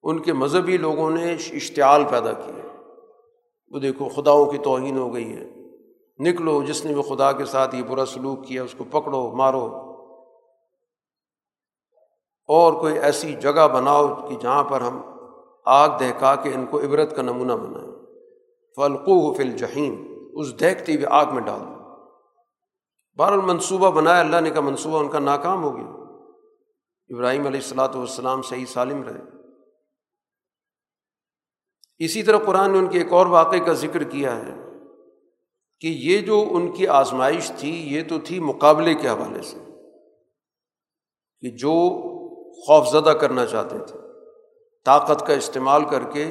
ان 0.04 0.20
کے 0.20 0.34
مذہبی 0.34 0.78
لوگوں 0.78 1.12
نے 1.12 1.34
اشتعال 1.34 2.04
پیدا 2.10 2.34
کیا۔ 2.34 2.82
وہ 3.70 3.80
دیکھو، 3.80 4.10
خداؤں 4.10 4.46
کی 4.46 4.58
توہین 4.58 4.98
ہو 4.98 5.14
گئی 5.14 5.38
ہے۔ 5.38 5.50
نکلو، 6.20 6.64
جس 6.64 6.86
نے 6.86 6.94
بھی 6.94 7.02
خدا 7.02 7.32
کے 7.32 7.46
ساتھ 7.46 7.76
یہ 7.76 7.84
برا 7.84 8.06
سلوک 8.06 8.46
کیا، 8.46 8.64
اس 8.64 8.76
کو 8.78 8.84
پکڑو، 8.84 9.32
مارو۔ 9.32 9.89
اور 12.50 12.74
کوئی 12.74 13.00
ایسی 13.00 13.34
جگہ 13.34 13.68
بناؤ 13.68 14.28
کہ 14.30 14.36
جہاں 14.36 14.64
پر 14.64 14.82
ہم 14.82 15.02
آگ 15.66 15.98
دہکا 16.00 16.36
کے 16.36 16.54
ان 16.54 16.66
کو 16.66 16.80
عبرت 16.80 17.16
کا 17.16 17.22
نمونہ 17.22 17.54
بنائیں۔ 17.54 17.92
فلقو 18.76 19.34
فل 19.34 19.58
جہین 19.58 20.18
اس 20.34 20.60
دہکتی 20.60 20.96
ہوئی 20.96 21.06
آگ 21.06 21.26
میں 21.34 21.42
ڈال 21.42 21.60
دو۔ 21.60 21.80
بہر 23.18 23.32
المنصوبہ 23.32 23.92
بنایا، 23.92 24.20
اللہ 24.20 24.42
نے 24.42 24.50
کا 24.50 24.62
منصوبہ 24.62 25.00
ان 25.00 25.10
کا 25.10 25.20
ناکام 25.20 25.64
ہو 25.64 25.78
گیا۔ 25.78 25.86
ابراہیم 27.16 27.46
علیہ 27.46 27.60
السلاۃ 27.60 27.96
والسلام 27.96 28.42
صحیح 28.42 28.66
سالم 28.66 29.04
رہے۔ 29.04 29.20
اسی 31.98 32.24
طرح 32.24 32.38
قرآن 32.38 32.72
نے 32.72 32.78
ان 32.78 32.88
کے 32.88 32.98
ایک 32.98 33.14
اور 33.14 33.26
واقعے 33.26 33.60
کا 33.60 33.74
ذکر 33.74 34.04
کیا 34.04 34.36
ہے 34.36 34.56
کہ 35.80 35.88
یہ 35.88 36.18
جو 36.18 36.48
ان 36.52 36.72
کی 36.72 36.88
آزمائش 36.88 37.52
تھی، 37.58 37.96
یہ 37.96 38.04
تو 38.10 38.16
تھی 38.20 38.40
مقابلے 38.40 38.94
کے 38.94 39.10
حوالے 39.10 39.42
سے 39.42 39.58
کہ 41.42 41.50
جو 41.50 42.04
خوف 42.66 42.90
زدہ 42.90 43.10
کرنا 43.10 43.46
چاہتے 43.46 43.80
تھے۔ 43.80 44.00
طاقت 44.86 45.28
کا 45.28 45.34
استعمال 45.34 45.86
کر 45.86 46.04
کے 46.04 46.24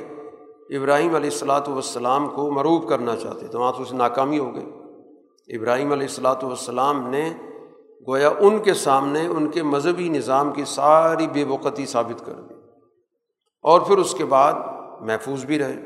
ابراہیم 0.71 1.15
علیہ 1.15 1.31
السلاۃ 1.31 1.69
والسلام 1.69 2.29
کو 2.29 2.51
مروب 2.51 2.89
کرنا 2.89 3.17
چاہتے 3.17 3.47
تھے۔ 3.47 3.59
وہاں 3.59 3.73
تو 3.73 3.83
اسے 3.83 3.97
ناکامی 3.97 4.39
ہو 4.39 4.55
گئی۔ 4.55 4.73
ابراہیم 5.57 5.93
علیہ 5.93 6.07
السلاۃ 6.09 6.43
والسلام 6.43 7.11
نے 7.11 7.33
گویا 8.09 8.31
ان 8.41 8.59
کے 8.59 8.75
سامنے 8.75 9.27
ان 9.27 9.51
کے 9.51 9.63
مذہبی 9.63 10.09
نظام 10.09 10.53
کی 10.53 10.65
ساری 10.65 11.27
بے 11.27 11.45
وقتی 11.45 11.87
ثابت 11.87 12.27
کر 12.27 12.33
دی۔ 12.33 12.55
اور 13.63 13.81
پھر 13.81 13.99
اس 13.99 14.15
کے 14.15 14.25
بعد 14.25 14.53
محفوظ 15.01 15.45
بھی 15.45 15.59
رہے۔ 15.59 15.77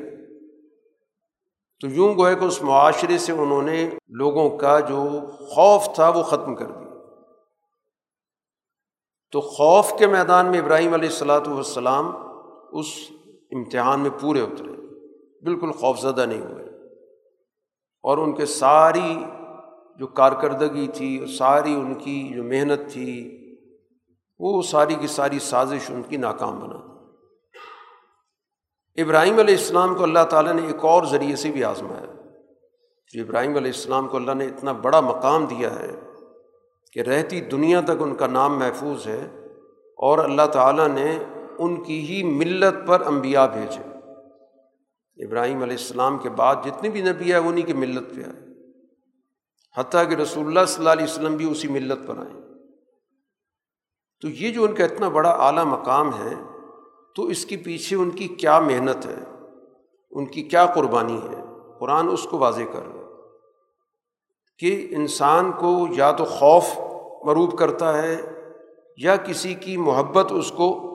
تو 1.81 1.87
یوں 1.87 2.15
گویا 2.17 2.33
کہ 2.33 2.45
اس 2.45 2.61
معاشرے 2.61 3.17
سے 3.17 3.31
انہوں 3.31 3.61
نے 3.61 3.89
لوگوں 4.07 4.57
کا 4.57 4.79
جو 4.79 5.09
خوف 5.37 5.95
تھا 5.95 6.09
وہ 6.09 6.23
ختم 6.23 6.55
کر 6.55 6.65
دیا۔ 6.65 6.82
تو 9.33 9.41
خوف 9.41 9.93
کے 9.99 10.07
میدان 10.07 10.45
میں 10.45 10.59
ابراہیم 10.59 10.93
علیہ 10.93 11.09
السلاۃ 11.09 11.47
والسلام 11.47 12.11
اس 12.71 12.85
امتحان 13.51 13.99
میں 13.99 14.09
پورے 14.21 14.41
اترے۔ 14.41 14.71
بالکل 15.43 15.71
خوف 15.71 15.99
زدہ 15.99 16.25
نہیں 16.25 16.41
ہوئے۔ 16.41 16.65
اور 18.03 18.17
ان 18.17 18.35
کے 18.35 18.45
ساری 18.45 19.23
جو 19.95 20.07
کارکردگی 20.07 20.87
تھی، 20.87 21.25
ساری 21.37 21.73
ان 21.73 21.93
کی 21.93 22.31
جو 22.35 22.43
محنت 22.43 22.91
تھی، 22.91 23.39
وہ 24.39 24.61
ساری 24.61 24.95
کی 24.95 25.07
ساری 25.07 25.39
سازش 25.39 25.91
ان 25.91 26.01
کی 26.01 26.17
ناکام 26.17 26.59
بنا 26.59 26.75
ابراہیم 29.03 29.39
علیہ 29.39 29.55
السلام 29.55 29.95
کو 29.95 30.03
اللہ 30.03 30.23
تعالیٰ 30.29 30.53
نے 30.53 30.67
ایک 30.67 30.85
اور 30.85 31.03
ذریعے 31.03 31.35
سے 31.35 31.51
بھی 31.51 31.63
آزمایا۔ 31.63 32.13
جو 33.13 33.23
ابراہیم 33.23 33.55
علیہ 33.55 33.71
السلام 33.71 34.07
کو 34.07 34.17
اللہ 34.17 34.31
نے 34.31 34.45
اتنا 34.45 34.71
بڑا 34.71 34.99
مقام 34.99 35.45
دیا 35.45 35.79
ہے 35.79 36.12
کہ 36.93 36.99
رہتی 36.99 37.41
دنیا 37.41 37.81
تک 37.81 37.91
ان 37.99 38.15
کا 38.15 38.27
نام 38.27 38.59
محفوظ 38.59 39.07
ہے 39.07 39.25
اور 39.97 40.17
اللہ 40.17 40.47
تعالیٰ 40.53 40.87
نے 40.87 41.23
ان 41.57 41.83
کی 41.83 41.99
ہی 42.07 42.23
ملت 42.23 42.87
پر 42.87 43.01
انبیاء 43.01 43.45
بھیجے۔ 43.45 43.93
ابراہیم 45.25 45.61
علیہ 45.61 45.77
السلام 45.77 46.17
کے 46.17 46.29
بعد 46.29 46.55
جتنے 46.65 46.89
بھی 46.89 47.01
نبی 47.01 47.33
آئے 47.33 47.43
انہیں 47.47 47.65
کی 47.65 47.73
ملت 47.73 48.15
پہ 48.15 48.23
آئے۔ 48.23 48.43
حتیٰ 49.77 50.09
کہ 50.09 50.15
رسول 50.15 50.47
اللہ 50.47 50.59
صلی 50.67 50.77
اللہ 50.77 50.89
علیہ 50.89 51.03
وسلم 51.03 51.35
بھی 51.35 51.51
اسی 51.51 51.67
ملت 51.67 52.07
پر 52.07 52.17
آئیں 52.17 52.43
تو 54.21 54.29
یہ 54.29 54.51
جو 54.51 54.63
ان 54.63 54.75
کا 54.75 54.83
اتنا 54.83 55.09
بڑا 55.09 55.29
اعلیٰ 55.29 55.65
مقام 55.65 56.09
ہے، 56.13 56.35
تو 57.15 57.23
اس 57.23 57.45
کے 57.45 57.57
پیچھے 57.57 57.95
ان 57.95 58.11
کی 58.11 58.27
کیا 58.27 58.59
محنت 58.59 59.05
ہے؟ 59.05 59.23
ان 60.11 60.25
کی 60.25 60.43
کیا 60.43 60.65
قربانی 60.65 61.17
ہے؟ 61.17 61.43
قرآن 61.79 62.07
اس 62.07 62.23
کو 62.23 62.37
واضح 62.37 62.63
کر 62.73 62.81
رہا 62.85 63.01
کہ 64.59 64.87
انسان 64.91 65.51
کو 65.51 65.87
یا 65.91 66.11
تو 66.11 66.25
خوف 66.25 66.65
مروب 67.25 67.57
کرتا 67.57 68.01
ہے 68.01 68.21
یا 68.97 69.15
کسی 69.15 69.53
کی 69.53 69.77
محبت 69.77 70.31
اس 70.31 70.51
کو 70.51 70.93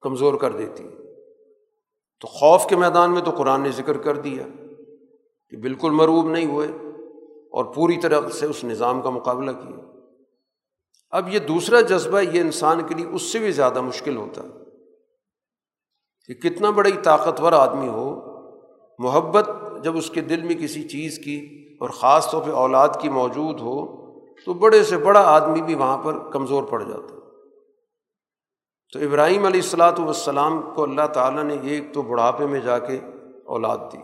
کمزور 0.00 0.34
کر 0.34 0.52
دیتی 0.52 0.84
ہے۔ 0.84 0.90
تو 2.20 2.28
خوف 2.28 2.66
کے 2.66 2.76
میدان 2.76 3.12
میں 3.12 3.22
تو 3.22 3.30
قرآن 3.30 3.60
نے 3.60 3.70
ذکر 3.70 3.98
کر 3.98 4.16
دیا 4.16 4.42
کہ 5.50 5.56
بالکل 5.56 5.90
مروب 5.90 6.28
نہیں 6.28 6.46
ہوئے 6.46 6.68
اور 7.52 7.64
پوری 7.64 8.00
طرح 8.00 8.28
سے 8.28 8.46
اس 8.46 8.64
نظام 8.64 9.02
کا 9.02 9.10
مقابلہ 9.10 9.50
کیا۔ 9.50 9.84
اب 11.10 11.28
یہ 11.28 11.38
دوسرا 11.38 11.80
جذبہ 11.80 12.20
یہ 12.20 12.40
انسان 12.40 12.86
کے 12.86 12.94
لیے 12.94 13.06
اس 13.06 13.22
سے 13.22 13.38
بھی 13.38 13.52
زیادہ 13.52 13.80
مشکل 13.80 14.16
ہوتا 14.16 14.42
ہے 14.42 14.48
کہ 16.26 16.34
کتنا 16.34 16.70
بڑی 16.70 16.92
طاقتور 17.02 17.52
آدمی 17.52 17.88
ہو، 17.88 18.36
محبت 18.98 19.50
جب 19.84 19.96
اس 19.96 20.10
کے 20.10 20.20
دل 20.20 20.42
میں 20.42 20.54
کسی 20.54 20.88
چیز 20.88 21.18
کی 21.18 21.68
اور 21.80 21.90
خاص 21.90 22.30
طور 22.30 22.42
پہ 22.42 22.50
اولاد 22.50 22.88
کی 23.00 23.08
موجود 23.08 23.60
ہو 23.60 24.05
تو 24.44 24.54
بڑے 24.54 24.82
سے 24.84 24.96
بڑا 24.96 25.20
آدمی 25.20 25.62
بھی 25.62 25.74
وہاں 25.74 25.98
پر 25.98 26.30
کمزور 26.30 26.62
پڑ 26.62 26.82
جاتا 26.82 27.14
تو 28.92 28.98
ابراہیم 28.98 29.46
علیہ 29.46 29.60
السلاۃ 29.60 29.98
والسلام 29.98 30.60
کو 30.74 30.82
اللہ 30.82 31.06
تعالیٰ 31.06 31.44
نے 31.44 31.56
ایک 31.62 31.94
تو 31.94 32.02
بڑھاپے 32.02 32.46
میں 32.46 32.60
جا 32.60 32.78
کے 32.78 33.00
اولاد 33.44 33.78
دی۔ 33.92 33.98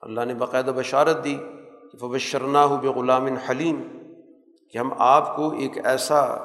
اللہ 0.00 0.24
نے 0.24 0.34
باقاعدہ 0.34 0.70
بشارت 0.76 1.24
دی 1.24 1.34
کہ 1.92 1.98
فبشرنا 1.98 2.64
ہو 2.64 2.76
بے 2.76 2.88
غلام 2.88 3.26
حلیم 3.26 3.82
کہ 4.70 4.78
ہم 4.78 4.92
آپ 4.98 5.36
کو 5.36 5.50
ایک 5.50 5.86
ایسا 5.86 6.36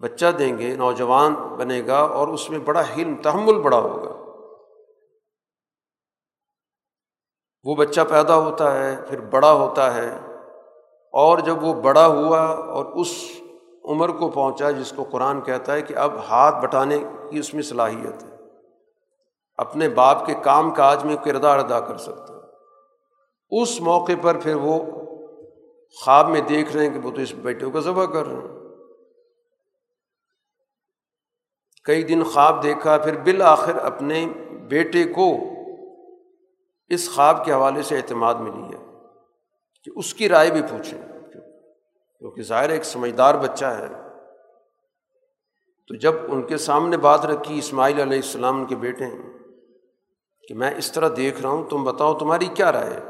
بچہ 0.00 0.26
دیں 0.26 0.58
گے، 0.58 0.76
نوجوان 0.76 1.34
بنے 1.34 1.82
گا 1.86 1.98
اور 1.98 2.28
اس 2.28 2.50
میں 2.50 2.58
بڑا 2.58 2.80
حلم، 2.80 3.14
تحمل 3.22 3.58
بڑا 3.58 3.76
ہوگا۔ 3.76 4.12
وہ 7.64 7.74
بچہ 7.74 8.00
پیدا 8.00 8.36
ہوتا 8.36 8.78
ہے، 8.78 8.96
پھر 9.08 9.20
بڑا 9.20 9.52
ہوتا 9.52 9.94
ہے 9.94 10.23
اور 11.14 11.38
جب 11.38 11.64
وہ 11.64 11.74
بڑا 11.74 12.06
ہوا 12.06 12.40
اور 12.46 12.84
اس 12.84 13.08
عمر 13.84 14.08
کو 14.08 14.30
پہنچا 14.30 14.70
جس 14.70 14.92
کو 14.96 15.04
قرآن 15.04 15.40
کہتا 15.40 15.72
ہے 15.72 15.82
کہ 15.82 15.96
اب 15.96 16.12
ہاتھ 16.18 16.66
بٹانے 16.66 16.98
کی 17.30 17.38
اس 17.38 17.54
میں 17.54 17.62
صلاحیت 17.62 18.22
ہے، 18.24 18.28
اپنے 19.56 19.88
باپ 19.88 20.26
کے 20.26 20.34
کام 20.34 20.70
کاج 20.70 21.04
میں 21.04 21.16
کردار 21.16 21.58
ادا 21.58 21.80
کر 21.80 21.96
سکتا 21.96 22.34
ہے۔ 22.34 22.40
اس 23.62 23.80
موقع 23.80 24.12
پر 24.22 24.38
پھر 24.38 24.54
وہ 24.54 24.78
خواب 26.04 26.28
میں 26.28 26.40
دیکھ 26.40 26.76
رہے 26.76 26.86
ہیں 26.86 26.94
کہ 26.94 27.06
وہ 27.06 27.10
تو 27.10 27.20
اس 27.20 27.32
بیٹے 27.32 27.66
کو 27.66 27.80
ذبح 27.80 28.04
کر 28.04 28.26
رہے 28.26 28.36
ہیں۔ 28.36 28.58
کئی 31.84 32.02
دن 32.02 32.24
خواب 32.24 32.62
دیکھا، 32.62 32.98
پھر 32.98 33.18
بالآخر 33.18 33.76
اپنے 33.76 34.26
بیٹے 34.68 35.04
کو 35.04 35.36
اس 36.88 37.14
خواب 37.14 37.44
کے 37.44 37.52
حوالے 37.52 37.82
سے 37.82 37.96
اعتماد 37.96 38.34
ملی 38.34 38.76
ہے۔ 38.76 38.83
کہ 39.84 39.90
اس 39.96 40.14
کی 40.14 40.28
رائے 40.28 40.50
بھی 40.50 40.62
پوچھیں۔ 40.62 41.02
کیونکہ 42.18 42.42
ظاہر 42.42 42.70
ایک 42.70 42.84
سمجھدار 42.84 43.34
بچہ 43.34 43.64
ہے۔ 43.64 43.86
تو 45.88 45.94
جب 45.94 46.12
ان 46.28 46.42
کے 46.42 46.56
سامنے 46.56 46.96
بات 46.96 47.26
رکھی 47.26 47.58
اسماعیل 47.58 48.00
علیہ 48.00 48.16
السلام 48.16 48.64
کے 48.64 48.76
بیٹے 48.76 49.04
ہیں 49.04 49.38
کہ 50.48 50.54
میں 50.54 50.74
اس 50.76 50.92
طرح 50.92 51.08
دیکھ 51.16 51.42
رہا 51.42 51.50
ہوں، 51.50 51.70
تم 51.70 51.84
بتاؤ 51.84 52.18
تمہاری 52.18 52.46
کیا 52.46 52.72
رائے 52.72 52.94
ہے؟ 52.94 53.00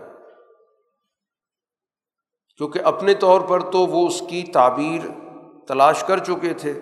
کیونکہ 2.57 2.79
اپنے 2.79 3.15
طور 3.15 3.41
پر 3.41 3.71
تو 3.71 3.79
وہ 3.79 4.07
اس 4.07 4.23
کی 4.31 4.43
تعبیر 4.43 5.07
تلاش 5.67 6.05
کر 6.05 6.19
چکے 6.19 6.55
تھے 6.55 6.81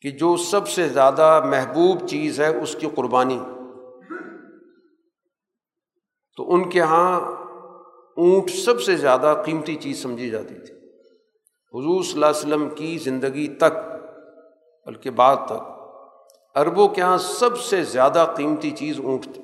کہ 0.00 0.10
جو 0.10 0.36
سب 0.36 0.68
سے 0.68 0.88
زیادہ 0.88 1.44
محبوب 1.50 2.08
چیز 2.08 2.40
ہے 2.40 2.62
اس 2.62 2.76
کی 2.80 2.88
قربانی۔ 2.94 3.40
تو 6.36 6.54
ان 6.54 6.70
کے 6.70 6.78
یہاں 6.78 7.20
اونٹ 8.16 8.50
سب 8.50 8.82
سے 8.82 8.96
زیادہ 8.96 9.42
قیمتی 9.44 9.76
چیز 9.76 10.02
سمجھی 10.02 10.30
جاتی 10.30 10.54
تھی۔ 10.54 10.74
حضور 11.74 12.02
صلی 12.02 12.12
اللہ 12.12 12.26
علیہ 12.26 12.38
وسلم 12.38 12.68
کی 12.70 12.98
زندگی 12.98 13.48
تک، 13.48 13.78
بلکہ 14.86 15.10
بعد 15.10 15.36
تک، 15.46 15.80
عربوں 16.54 16.88
کے 16.88 17.00
یہاں 17.00 17.18
سب 17.18 17.58
سے 17.58 17.82
زیادہ 17.82 18.32
قیمتی 18.36 18.70
چیز 18.70 19.00
اونٹ 19.00 19.24
تھی۔ 19.24 19.42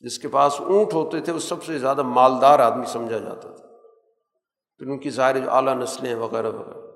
جس 0.00 0.18
کے 0.18 0.28
پاس 0.28 0.60
اونٹ 0.60 0.94
ہوتے 0.94 1.20
تھے، 1.20 1.32
وہ 1.32 1.38
سب 1.38 1.64
سے 1.64 1.78
زیادہ 1.78 2.02
مالدار 2.02 2.58
آدمی 2.58 2.84
سمجھا 2.86 3.18
جاتا 3.18 3.50
تھا۔ 3.50 3.66
پھر 4.78 4.86
ان 4.86 4.98
کی 4.98 5.10
ظاہر 5.10 5.38
جو 5.38 5.50
اعلیٰ 5.50 5.74
نسلیں 5.74 6.14
وغیرہ 6.14 6.50
وغیرہ۔ 6.50 6.86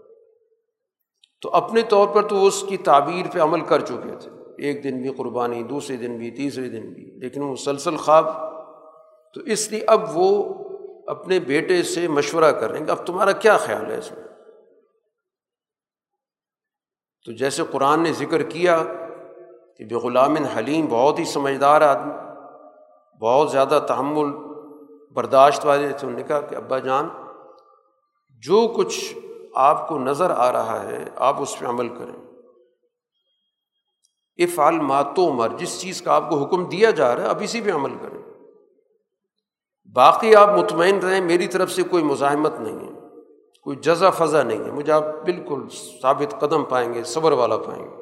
تو 1.43 1.51
اپنے 1.51 1.83
طور 1.83 2.09
پر 2.09 2.29
تو 2.29 2.47
اس 2.47 2.65
کی 2.69 2.77
تعبیر 2.77 3.27
پہ 3.33 3.41
عمل 3.41 3.61
کر 3.61 3.81
چکے 3.81 4.17
تھے۔ 4.21 4.31
ایک 4.59 4.85
دن 4.85 5.03
بھی 5.03 5.11
قربانی، 5.11 5.63
دوسرے 5.63 5.97
دن 5.97 6.19
بھی، 6.19 6.31
تیسرے 6.31 6.69
دن 6.69 6.93
بھی، 6.93 7.11
لیکن 7.21 7.43
وہ 7.43 7.53
مسلسل 7.53 7.97
خواب۔ 7.97 8.27
تو 9.35 9.41
اس 9.41 9.71
لیے 9.71 9.81
اب 9.87 10.01
وہ 10.15 10.55
اپنے 11.11 11.41
بیٹے 11.41 11.83
سے 11.83 12.09
مشورہ 12.09 12.53
کر 12.53 12.71
رہے 12.71 12.79
ہیں 12.79 12.87
کہ 12.87 12.91
اب 12.91 13.07
تمہارا 13.07 13.33
کیا 13.33 13.57
خیال 13.57 13.91
ہے 13.91 13.99
اس 13.99 14.13
میں؟ 14.13 14.23
تو 17.27 17.33
جیسے 17.33 17.63
قرآن 17.71 18.03
نے 18.03 18.13
ذکر 18.13 18.43
کیا 18.43 18.83
کہ 19.79 19.85
بے 19.85 19.95
غلام 19.95 20.37
حلیم 20.37 20.87
بہت 20.87 21.19
ہی 21.19 21.25
سمجھدار 21.25 21.81
آدمی، 21.81 22.13
بہت 23.21 23.51
زیادہ 23.51 23.85
تحمل 23.89 24.37
برداشت 25.13 25.67
والے 25.67 25.89
تھے۔ 25.89 26.07
انہوں 26.07 26.21
نے 26.21 26.23
کہا 26.23 26.41
کہ 26.41 26.55
ابا 26.55 26.79
جان، 26.79 27.09
جو 28.31 28.73
کچھ 28.77 29.15
آپ 29.55 29.89
کو 29.89 29.99
نظر 29.99 30.31
آ 30.31 30.53
رہا 30.53 30.83
ہے، 30.83 31.05
آپ 31.17 31.43
اس 31.43 31.59
پہ 31.59 31.67
عمل 31.67 31.89
کریں۔ 31.89 32.31
افعال 34.37 34.81
ماتو 34.81 35.31
عمر 35.31 35.49
جس 35.59 35.81
چیز 35.81 36.03
کا 36.03 36.15
آپ 36.15 36.31
کو 36.31 36.45
حکم 36.45 36.65
دیا 36.65 36.91
جا 36.91 37.15
رہا 37.15 37.23
ہے، 37.23 37.29
اب 37.29 37.41
اسی 37.41 37.61
پہ 37.61 37.73
عمل 37.73 37.95
کریں۔ 37.95 38.20
باقی 39.95 40.35
آپ 40.35 40.59
مطمئن 40.59 40.99
رہیں، 40.99 41.21
میری 41.21 41.47
طرف 41.47 41.73
سے 41.73 41.83
کوئی 41.83 42.03
مزاحمت 42.03 42.61
نہیں 42.61 42.81
ہے، 42.81 42.93
کوئی 43.63 43.77
جزا 43.77 44.11
فضا 44.11 44.43
نہیں 44.43 44.65
ہے، 44.65 44.71
مجھے 44.71 44.93
آپ 44.93 45.05
بالکل 45.25 45.61
ثابت 46.03 46.41
قدم 46.41 46.65
پائیں 46.65 46.95
گے، 46.95 47.05
صبر 47.05 47.33
والا 47.33 47.57
پائیں 47.57 47.85
گے۔ 47.85 48.01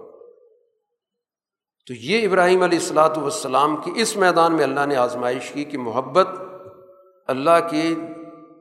تو 1.87 1.95
یہ 1.95 2.27
ابراہیم 2.27 2.63
علیہ 2.63 2.79
السلاۃ 2.79 3.17
والسلام 3.17 3.77
کی 3.77 3.93
اس 3.97 4.17
میدان 4.17 4.55
میں 4.55 4.65
اللہ 4.65 4.87
نے 4.87 4.97
آزمائش 4.97 5.51
کی 5.51 5.65
کہ 5.65 5.79
محبت 5.79 6.29
اللہ 7.27 7.69
کے 7.71 7.93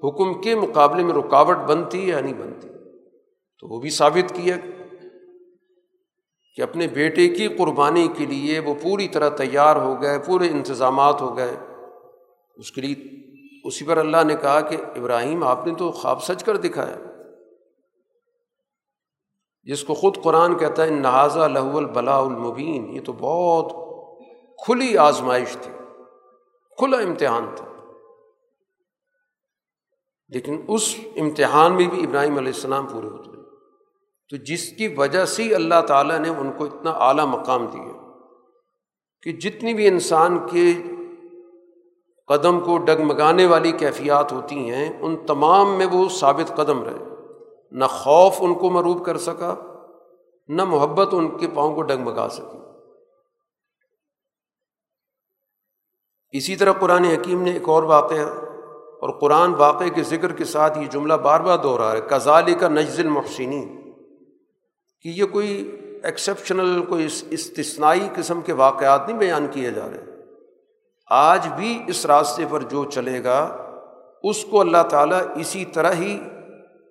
حکم 0.04 0.42
کے 0.42 0.56
مقابلے 0.56 1.04
میں 1.04 1.14
رکاوٹ 1.14 1.58
بنتی 1.58 2.08
یا 2.10 2.20
نہیں 2.22 2.34
بنتی۔ 2.34 2.68
تو 3.60 3.68
وہ 3.68 3.80
بھی 3.80 3.90
ثابت 3.90 4.34
کیا 4.36 4.56
کہ 6.56 6.62
اپنے 6.62 6.88
بیٹے 6.88 7.28
کی 7.28 7.48
قربانی 7.48 8.08
کے 8.18 8.26
لیے 8.26 8.60
وہ 8.60 8.74
پوری 8.84 9.08
طرح 9.08 9.30
تیار 9.30 9.76
ہو 9.76 10.02
گئے، 10.02 10.20
پورے 10.20 10.50
انتظامات 10.50 11.22
ہو 11.22 11.38
گئے۔ 11.38 11.58
اس 12.58 12.72
کے 12.72 12.82
لیے 12.82 12.96
اسی 13.64 13.86
پر 13.86 13.98
اللہ 13.98 14.24
نے 14.24 14.36
کہا 14.36 14.62
کہ 14.62 14.78
ابراہیم، 14.96 15.44
آپ 15.44 15.68
نے 15.68 15.74
تو 15.76 15.92
خواب 15.92 16.24
سچ 16.24 16.44
کر 16.44 16.58
دکھایا۔ 16.58 16.98
جس 19.64 19.84
کو 19.84 19.94
خود 19.94 20.18
قرآن 20.24 20.58
کہتا 20.58 20.84
ہے 20.84 20.90
نہازا 20.90 21.48
لہ 21.48 21.60
البلا 21.60 22.18
المبین 22.20 22.90
یہ 22.90 23.02
تو 23.02 23.14
بہت 23.14 23.72
کھلی 24.66 24.98
آزمائش 24.98 25.58
تھی، 25.62 25.72
کھلا 26.78 26.98
امتحان 26.98 27.50
تھا۔ 27.56 27.66
لیکن 30.30 30.62
اس 30.68 30.96
امتحان 31.16 31.76
میں 31.76 31.88
بھی 31.88 32.04
ابراہیم 32.04 32.38
علیہ 32.38 32.54
السلام 32.54 32.88
پورے 32.88 33.08
ہوتے 33.08 33.32
تو 34.30 34.38
جس 34.38 34.70
کی 34.70 34.88
وجہ 34.88 35.26
سے 35.26 35.56
اللہ 35.56 35.82
تعالیٰ 35.88 36.20
نے 36.20 36.30
ان 36.30 36.52
کو 36.52 36.66
اتنا 36.66 36.90
اعلیٰ 36.90 37.26
مقام 37.26 37.66
دیا 37.66 38.12
کہ 39.22 39.32
جتنی 39.32 39.74
بھی 39.74 39.88
انسان 39.88 40.48
کے 40.48 40.74
قدم 42.28 42.60
کو 42.60 42.78
ڈگمگانے 42.78 43.46
والی 43.46 43.72
کیفیات 43.72 44.32
ہوتی 44.32 44.72
ہیں، 44.72 45.02
ان 45.02 45.26
تمام 45.26 45.78
میں 45.78 45.86
وہ 45.86 46.10
ثابت 46.10 46.56
قدم 46.56 46.84
رہے۔ 46.84 47.16
نہ 47.72 47.86
خوف 47.86 48.36
ان 48.40 48.54
کو 48.54 48.70
مروب 48.70 49.06
کر 49.06 49.18
سکا، 49.18 49.56
نہ 50.48 50.64
محبت 50.64 51.08
ان 51.12 51.38
کے 51.38 51.48
پاؤں 51.54 51.76
کو 51.76 51.82
ڈگمگا 51.82 52.30
سکی۔ 52.30 52.58
اسی 56.32 56.56
طرح 56.56 56.72
قرآن 56.72 57.04
حکیم 57.04 57.42
نے 57.42 57.52
ایک 57.52 57.70
اور 57.70 57.84
واقعہ 57.84 58.26
اور 59.02 59.20
قرآن 59.20 59.56
واقعے 59.56 59.90
کے 59.90 60.04
ذکر 60.04 60.32
کے 60.32 60.46
ساتھ 60.46 60.78
یہ 60.80 60.88
جملہ 60.88 61.14
بار 61.14 61.40
بار 61.40 61.58
دوہرا 61.58 61.92
ہے 61.92 62.02
کزالی 62.10 62.54
کا 62.54 62.68
نجز 62.68 63.00
المحسنی 63.00 63.66
کہ 65.02 65.10
یہ 65.10 65.26
کوئی 65.26 65.76
ایکسیپشنل 66.04 66.86
کوئی 66.86 67.08
استثنائی 67.30 68.10
قسم 68.16 68.42
کے 68.42 68.54
واقعات 68.54 69.08
نہیں 69.08 69.18
بیان 69.18 69.48
کیے 69.52 69.72
جا 69.72 69.90
رہے۔ 69.90 70.17
آج 71.10 71.48
بھی 71.56 71.84
اس 71.88 72.06
راستے 72.06 72.44
پر 72.50 72.62
جو 72.62 72.86
چلے 72.86 73.24
گا، 73.24 73.58
اس 74.24 74.46
کو 74.46 74.62
اللہ 74.62 74.84
تعالیٰ 74.90 75.22
اسی 75.36 75.66
طرح 75.66 75.92
ہی 75.92 76.20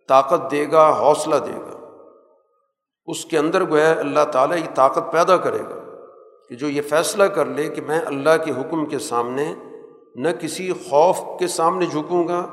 طاقت 0.08 0.50
دے 0.50 0.66
گا، 0.72 0.96
حوصلہ 0.98 1.34
دے 1.34 1.52
گا۔ 1.52 1.76
اس 3.06 3.24
کے 3.24 3.38
اندر 3.38 3.68
گویا 3.68 3.90
اللہ 3.90 4.24
تعالیٰ 4.32 4.56
یہ 4.56 4.74
طاقت 4.74 5.12
پیدا 5.12 5.36
کرے 5.36 5.58
گا 5.58 5.94
کہ 6.48 6.54
جو 6.54 6.68
یہ 6.68 6.82
فیصلہ 6.82 7.24
کر 7.24 7.44
لے 7.44 7.68
کہ 7.68 7.80
میں 7.80 8.00
اللہ 8.06 8.44
کے 8.44 8.50
حکم 8.50 8.86
کے 8.86 8.98
سامنے 8.98 9.54
نہ 10.14 10.28
کسی 10.40 10.72
خوف 10.72 11.20
کے 11.38 11.46
سامنے 11.46 11.86
جھکوں 11.86 12.28
گا 12.28 12.46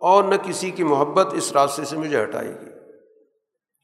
اور 0.00 0.24
نہ 0.24 0.34
کسی 0.42 0.70
کی 0.70 0.84
محبت 0.84 1.34
اس 1.34 1.52
راستے 1.52 1.84
سے 1.84 1.96
مجھے 1.96 2.22
ہٹائے 2.22 2.48
گی۔ 2.48 2.70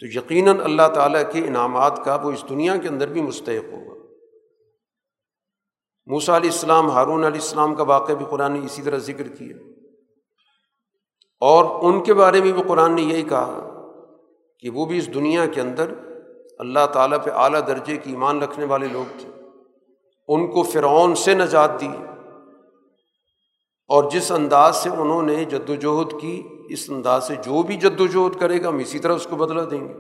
تو 0.00 0.18
یقیناً 0.18 0.61
اللہ 0.64 0.88
تعالیٰ 0.94 1.22
کے 1.33 1.38
انعامات 1.38 2.05
کا 2.05 2.14
وہ 2.14 2.33
اس 2.33 2.44
دنیا 2.48 2.76
کے 2.76 2.88
اندر 2.88 3.09
بھی 3.09 3.22
مستحق 3.22 3.72
ہوگا۔ 3.72 3.96
موسا 6.07 6.37
علیہ 6.37 6.51
السلام، 6.51 6.90
ہارون 6.90 7.25
علیہ 7.25 7.40
السلام 7.40 7.75
کا 7.75 7.83
واقعہ 7.83 8.14
بھی 8.14 8.27
قرآن 8.31 8.53
نے 8.53 8.61
اسی 8.64 8.83
طرح 8.83 8.99
ذکر 8.99 9.29
کیا۔ 9.29 9.57
اور 11.40 11.85
ان 11.85 12.03
کے 12.03 12.14
بارے 12.14 12.40
میں 12.40 12.53
بھی 12.53 12.62
قرآن 12.69 12.95
نے 12.95 13.03
یہی 13.03 13.23
کہا 13.23 13.83
کہ 14.61 14.71
وہ 14.71 14.87
بھی 14.87 14.99
اس 14.99 15.14
دنیا 15.14 15.47
کے 15.47 15.61
اندر 15.61 15.92
اللہ 16.59 16.87
تعالیٰ 16.92 17.19
پہ 17.25 17.31
اعلیٰ 17.31 17.66
درجے 17.66 17.97
کی 17.97 18.11
ایمان 18.11 18.42
رکھنے 18.42 18.64
والے 18.64 18.88
لوگ 18.88 19.19
تھے۔ 19.19 19.29
ان 20.29 20.47
کو 20.47 20.62
فرعون 20.62 21.14
سے 21.14 21.35
نجات 21.35 21.81
دی 21.81 21.88
اور 23.88 24.11
جس 24.11 24.33
انداز 24.33 24.77
سے 24.77 24.90
انہوں 24.90 25.23
نے 25.23 25.45
جد 25.45 25.71
وجہد 25.71 26.21
کی، 26.21 26.42
اس 26.69 26.90
انداز 26.90 27.27
سے 27.27 27.35
جو 27.35 27.62
بھی 27.62 27.77
جد 27.77 28.01
وجہد 28.01 28.40
کرے 28.40 28.62
گا، 28.62 28.69
ہم 28.69 28.79
اسی 28.79 28.99
طرح 28.99 29.14
اس 29.14 29.27
کو 29.31 29.37
بدلا 29.37 29.62
دیں 29.71 29.88
گے۔ 29.88 29.95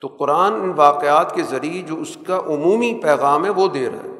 تو 0.00 0.08
قرآن 0.08 0.52
ان 0.52 0.72
واقعات 0.76 1.34
کے 1.34 1.42
ذریعے 1.42 1.82
جو 1.82 2.00
اس 2.00 2.18
کا 2.26 2.38
عمومی 2.38 3.00
پیغام 3.02 3.44
ہے، 3.44 3.50
وہ 3.50 3.68
دے 3.68 3.90
رہا 3.90 4.04
ہے۔ 4.04 4.17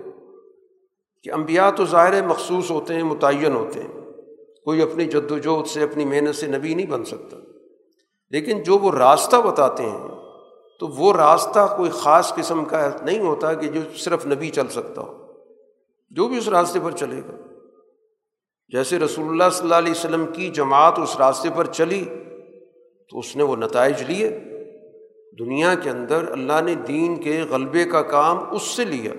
کہ 1.22 1.30
انبیاء 1.30 1.70
تو 1.70 1.84
ظاہر 1.84 2.26
مخصوص 2.26 2.70
ہوتے 2.70 2.94
ہیں، 2.94 3.02
متعین 3.02 3.52
ہوتے 3.52 3.80
ہیں۔ 3.80 4.00
کوئی 4.64 4.82
اپنی 4.82 5.04
جد 5.04 5.30
وجہد 5.30 5.66
سے، 5.66 5.82
اپنی 5.82 6.04
محنت 6.04 6.34
سے 6.34 6.46
نبی 6.46 6.74
نہیں 6.74 6.86
بن 6.86 7.04
سکتا۔ 7.04 7.36
لیکن 8.30 8.62
جو 8.62 8.78
وہ 8.78 8.92
راستہ 8.92 9.36
بتاتے 9.36 9.82
ہیں، 9.82 10.08
تو 10.80 10.86
وہ 10.86 11.12
راستہ 11.12 11.74
کوئی 11.76 11.90
خاص 11.90 12.34
قسم 12.34 12.64
کا 12.64 12.90
نہیں 13.02 13.18
ہوتا 13.18 13.54
کہ 13.54 13.66
جو 13.66 13.80
صرف 13.96 14.26
نبی 14.26 14.50
چل 14.50 14.68
سکتا 14.68 15.02
ہو۔ 15.02 15.32
جو 16.10 16.28
بھی 16.28 16.38
اس 16.38 16.48
راستے 16.48 16.78
پر 16.82 16.90
چلے 16.90 17.18
گا۔ 17.18 17.36
جیسے 18.68 18.98
رسول 18.98 19.28
اللہ 19.28 19.44
صلی 19.52 19.64
اللہ 19.64 19.74
علیہ 19.74 19.90
وسلم 19.90 20.26
کی 20.26 20.48
جماعت 20.48 20.98
اس 20.98 21.16
راستے 21.16 21.48
پر 21.56 21.64
چلی، 21.64 22.04
تو 23.10 23.18
اس 23.18 23.36
نے 23.36 23.42
وہ 23.42 23.56
نتائج 23.56 24.02
لیے۔ 24.02 24.38
دنیا 25.38 25.74
کے 25.74 25.90
اندر 25.90 26.24
اللہ 26.32 26.60
نے 26.64 26.74
دین 26.74 27.16
کے 27.16 27.42
غلبے 27.50 27.84
کا 27.84 28.02
کام 28.02 28.36
اس 28.50 28.62
سے 28.62 28.84
لیا۔ 28.84 29.12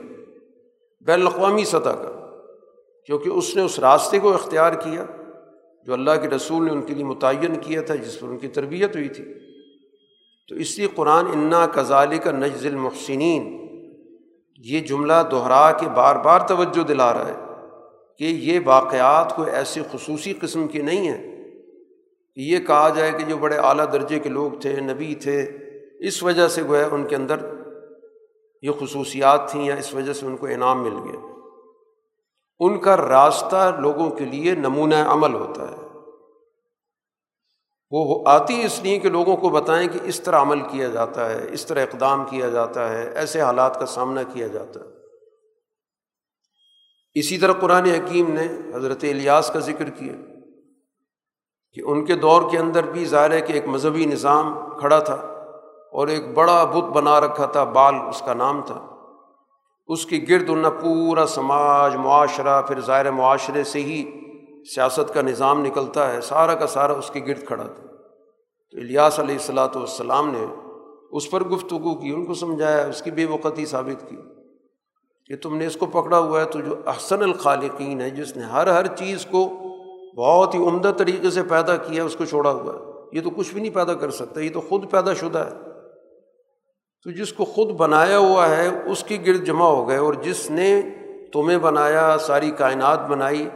بین 1.06 1.22
الاقوامی 1.22 1.66
سطح 1.66 1.78
کا، 1.78 2.38
کیونکہ 3.06 3.30
اس 3.30 3.56
نے 3.56 3.62
اس 3.62 3.80
راستے 3.80 4.20
کو 4.20 4.34
اختیار 4.34 4.74
کیا 4.74 5.06
جو 5.86 5.94
اللہ 5.94 6.12
کے 6.22 6.30
رسول 6.30 6.66
نے 6.66 6.72
ان 6.72 6.82
کے 6.82 6.94
لیے 6.94 7.04
متعین 7.04 7.56
کیا 7.56 7.82
تھا، 7.82 7.96
جس 7.96 8.20
پر 8.20 8.28
ان 8.28 8.38
کی 8.38 8.48
تربیت 8.48 8.96
ہوئی 8.96 9.10
تھی۔ 9.10 9.26
تو 10.48 10.56
اس 10.56 10.78
لیے 10.78 10.88
قرآن 10.96 11.26
انا 11.34 11.68
کزال 11.74 12.18
کا 12.18 12.32
نجز 12.32 12.66
المحسنین۔ 12.66 13.60
یہ 14.58 14.80
جملہ 14.80 15.14
دہرا 15.32 15.72
کے 15.72 15.88
بار 15.88 16.16
بار 16.16 16.40
توجہ 16.40 16.84
دلا 16.84 17.14
رہا 17.14 17.28
ہے 17.28 17.36
کہ 18.18 18.24
یہ 18.24 18.60
واقعات 18.66 19.36
کوئی 19.36 19.52
ایسی 19.52 19.82
خصوصی 19.92 20.34
قسم 20.34 20.68
کے 20.68 20.82
نہیں 20.82 21.08
ہیں 21.08 21.46
کہ 22.36 22.42
یہ 22.42 22.60
کہا 22.60 22.90
جائے 22.90 23.12
کہ 23.12 23.26
جو 23.26 23.38
بڑے 23.38 23.56
اعلیٰ 23.56 23.86
درجے 23.94 24.20
کے 24.20 24.30
لوگ 24.30 24.52
تھے، 24.62 24.80
نبی 24.80 25.16
تھے، 25.16 25.58
اس 26.00 26.24
وجہ 26.24 26.48
سے 26.48 26.64
گویا 26.64 26.88
ان 26.92 27.08
کے 27.08 27.16
اندر 27.16 27.36
یہ 28.62 28.72
خصوصیات 28.80 29.52
تھیں 29.52 29.66
یا 29.66 29.76
اس 29.76 29.94
وجہ 29.94 30.14
سے 30.14 30.26
ان 30.26 30.38
کو 30.38 30.46
انعام 30.46 30.84
مل 30.84 30.94
گیا۔ 30.94 31.30
ان 32.60 32.80
کا 32.80 32.98
راستہ 32.98 33.76
لوگوں 33.80 34.10
کے 34.10 34.26
لیے 34.26 34.56
نمونہ 34.56 34.96
عمل 34.96 35.34
ہوتا 35.34 35.72
ہے۔ 35.72 35.76
وہ 37.92 38.24
آتی 38.26 38.64
اس 38.64 38.80
لیے 38.84 39.00
کہ 39.00 39.10
لوگوں 39.10 39.38
کو 39.38 39.50
بتائیں 39.50 39.88
کہ 39.88 40.00
اس 40.04 40.22
طرح 40.22 40.42
عمل 40.42 40.62
کیا 40.62 40.88
جاتا 40.88 41.30
ہے، 41.30 41.48
اس 41.52 41.66
طرح 41.66 41.84
اقدام 41.84 42.26
کیا 42.26 42.50
جاتا 42.50 42.90
ہے، 42.90 43.10
ایسے 43.10 43.42
حالات 43.42 43.80
کا 43.80 43.86
سامنا 43.86 44.24
کیا 44.24 44.48
جاتا 44.48 44.80
ہے۔ 44.80 44.86
اسی 47.14 47.38
طرح 47.38 47.54
قرآن 47.54 47.86
حکیم 47.86 48.34
نے 48.34 48.48
حضرت 48.76 49.04
الیاس 49.04 49.52
کا 49.54 49.60
ذکر 49.60 49.90
کیا 49.90 50.14
کہ 51.74 51.82
ان 51.86 52.06
کے 52.06 52.16
دور 52.16 52.52
کے 52.52 52.58
اندر 52.58 52.84
بھی 52.84 53.06
ظاہر 53.06 53.32
ہے 53.32 53.42
کہ 53.42 53.54
ایک 53.54 53.66
مذہبی 53.66 54.06
نظام 54.06 54.60
کھڑا 54.80 55.00
تھا۔ 55.00 55.39
اور 55.92 56.08
ایک 56.08 56.34
بڑا 56.34 56.64
بت 56.64 56.84
بنا 56.84 57.22
رکھا 57.22 57.46
تھا، 57.46 57.64
بال 57.64 57.96
اس 57.96 58.22
کا 58.26 58.34
نام 58.34 58.62
تھا۔ 58.66 58.86
اس 59.88 60.06
کی 60.06 60.30
گرد 60.30 60.50
انہیں 60.50 60.82
پورا 60.82 61.26
سماج، 61.26 61.96
معاشرہ، 61.96 62.62
پھر 62.62 62.82
ظاہر 62.82 63.12
معاشرے 63.12 63.64
سے 63.64 63.80
ہی 63.80 64.12
سیاست 64.76 65.14
کا 65.14 65.22
نظام 65.22 65.66
نکلتا 65.66 66.14
ہے۔ 66.14 66.22
سارا 66.22 66.56
کا 66.56 66.68
سارا 66.68 66.94
اس 66.94 67.10
کے 67.10 67.20
گرد 67.28 67.46
کھڑا 67.46 67.64
تھا۔ 67.64 67.86
تو 68.72 68.78
الیاس 68.78 69.20
علیہ 69.20 69.36
السلاۃ 69.36 69.76
والسلام 69.76 70.30
نے 70.30 70.46
اس 71.12 71.32
پر 71.32 71.44
گفتگو 71.44 71.96
کی، 71.96 72.10
ان 72.10 72.26
کو 72.26 72.34
سمجھایا، 72.34 72.86
اس 72.86 73.02
کی 73.02 73.12
بے 73.12 73.26
وقتی 73.26 73.66
ثابت 73.66 74.10
کی۔ 74.10 74.16
کہ 75.26 75.36
تم 75.36 75.56
نے 75.56 75.66
اس 75.66 75.78
کو 75.78 75.86
پکڑا 75.86 76.20
ہوا 76.20 76.40
ہے، 76.40 76.46
تو 76.46 76.60
جو 76.60 76.76
احسن 76.86 77.24
الخالقین 77.24 78.02
ہے 78.02 78.10
جس 78.10 78.38
نے 78.38 78.44
ہر 78.44 78.68
ہر 78.68 78.88
چیز 78.88 79.26
کو 79.26 79.50
بہت 80.18 80.56
ہی 80.56 80.60
عمدہ 80.60 80.92
طریقے 80.98 81.30
سے 81.30 81.44
پیدا 81.44 81.76
کیا، 81.76 82.04
اس 82.04 82.16
کو 82.16 82.26
چھوڑا 82.26 82.52
ہوا 82.52 82.74
ہے۔ 82.74 82.80
یہ 83.12 83.22
تو 83.22 83.30
کچھ 83.30 83.54
بھی 83.54 83.62
نہیں 83.62 83.76
پیدا 83.76 83.94
کر 83.94 84.12
سکتا، 84.12 84.42
یہ 84.42 84.50
تو 84.54 84.62
خود 84.62 84.92
پیدا 84.92 85.14
شدہ 85.14 85.40
ہے۔ 85.40 85.69
تو 87.04 87.12
جس 87.12 87.34
کو 87.34 87.46
خود 87.46 87.68
بنایا 87.68 88.18
ہوا 88.18 88.50
ہے، 88.50 88.68
اس 88.86 89.04
کی 89.04 89.28
گرد 89.28 89.46
جمع 89.46 89.66
ہو 89.66 89.90
گئے 89.90 89.98
اور 89.98 90.14
جس 90.14 90.52
نے 90.52 90.82
تمہیں 91.34 91.58
بنایا، 91.58 92.18
ساری 92.20 92.52
کائنات 92.52 93.08
بنائی 93.08 93.50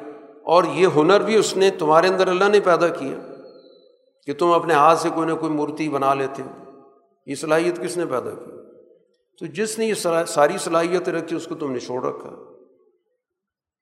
اور 0.43 0.63
یہ 0.63 0.87
ہنر 0.95 1.21
بھی 1.21 1.35
اس 1.35 1.57
نے 1.57 1.69
تمہارے 1.69 2.07
اندر 2.07 2.27
اللہ 2.27 2.43
نے 2.43 2.59
پیدا 2.59 2.87
کیا 2.87 3.17
کہ 4.25 4.33
تم 4.33 4.51
اپنے 4.51 4.73
ہاتھ 4.73 4.99
سے 4.99 5.09
کوئی 5.15 5.27
نہ 5.27 5.33
کوئی 5.33 5.51
مورتی 5.51 5.89
بنا 5.89 6.13
لیتے 6.13 6.43
ہو۔ 6.43 6.79
یہ 7.25 7.35
صلاحیت 7.35 7.83
کس 7.83 7.97
نے 7.97 8.05
پیدا 8.05 8.29
کی؟ 8.29 8.51
تو 9.39 9.45
جس 9.45 9.79
نے 9.79 9.85
یہ 9.85 9.93
ساری 10.27 10.57
صلاحیت 10.57 11.09
رکھی، 11.09 11.35
اس 11.35 11.47
کو 11.47 11.55
تم 11.55 11.71
نے 11.71 11.79
چھوڑ 11.79 12.05
رکھا۔ 12.05 12.29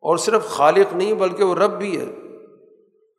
اور 0.01 0.17
صرف 0.17 0.45
خالق 0.45 0.93
نہیں، 0.93 1.13
بلکہ 1.13 1.43
وہ 1.43 1.55
رب 1.55 1.79
بھی 1.79 1.99
ہے۔ 1.99 2.30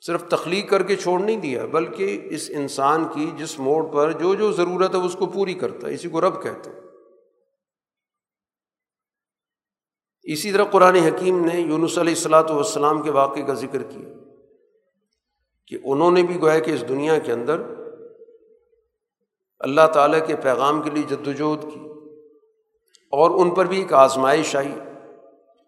صرف 0.06 0.24
تخلیق 0.28 0.70
کر 0.70 0.82
کے 0.82 0.96
چھوڑ 0.96 1.20
نہیں 1.20 1.36
دیا، 1.36 1.66
بلکہ 1.66 2.20
اس 2.30 2.50
انسان 2.54 3.04
کی 3.14 3.30
جس 3.36 3.58
موڑ 3.58 3.84
پر 3.84 4.12
جو 4.12 4.34
جو 4.34 4.52
ضرورت 4.52 4.94
ہے 4.94 5.00
اس 5.00 5.16
کو 5.18 5.26
پوری 5.26 5.54
کرتا 5.54 5.88
ہے، 5.88 5.94
اسی 5.94 6.08
کو 6.08 6.20
رب 6.20 6.42
کہتے 6.42 6.70
ہیں۔ 6.70 6.80
اسی 10.22 10.52
طرح 10.52 10.64
قرآن 10.64 10.94
حکیم 10.94 11.44
نے 11.44 11.60
یونس 11.60 11.98
علیہ 11.98 12.14
السلاۃ 12.14 12.50
والسلام 12.50 13.02
کے 13.02 13.10
واقعے 13.10 13.42
کا 13.42 13.54
ذکر 13.54 13.82
کیا 13.82 14.08
کہ 15.66 15.78
انہوں 15.84 16.10
نے 16.10 16.22
بھی 16.22 16.40
گویا 16.40 16.58
کہ 16.58 16.70
اس 16.70 16.88
دنیا 16.88 17.18
کے 17.18 17.32
اندر 17.32 17.62
اللہ 19.58 19.86
تعالیٰ 19.94 20.26
کے 20.26 20.36
پیغام 20.36 20.82
کے 20.82 20.90
لیے 20.90 21.02
جد 21.02 21.28
وجہد 21.28 21.62
کی 21.62 21.80
اور 23.10 23.30
ان 23.30 23.50
پر 23.50 23.64
بھی 23.64 23.78
ایک 23.78 23.92
آزمائش 23.92 24.56
آئی۔ 24.56 24.74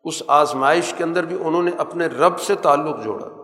اس 0.05 0.23
آزمائش 0.27 0.94
کے 0.99 1.05
اندر 1.05 1.25
بھی 1.25 1.37
انہوں 1.44 1.62
نے 1.62 1.70
اپنے 1.79 2.07
رب 2.07 2.40
سے 2.40 2.55
تعلق 2.55 3.05
جوڑا۔ 3.05 3.43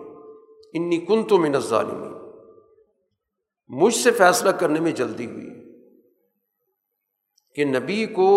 انی 0.73 0.97
کن 0.97 1.23
تو 1.23 1.37
من 1.37 1.59
ظالمی 1.59 2.09
مجھ 3.69 3.95
سے 3.95 4.11
فیصلہ 4.11 4.49
کرنے 4.49 4.79
میں 4.79 4.91
جلدی 4.91 5.25
ہوئی 5.25 5.49
کہ 7.55 7.65
نبی 7.65 8.05
کو 8.05 8.29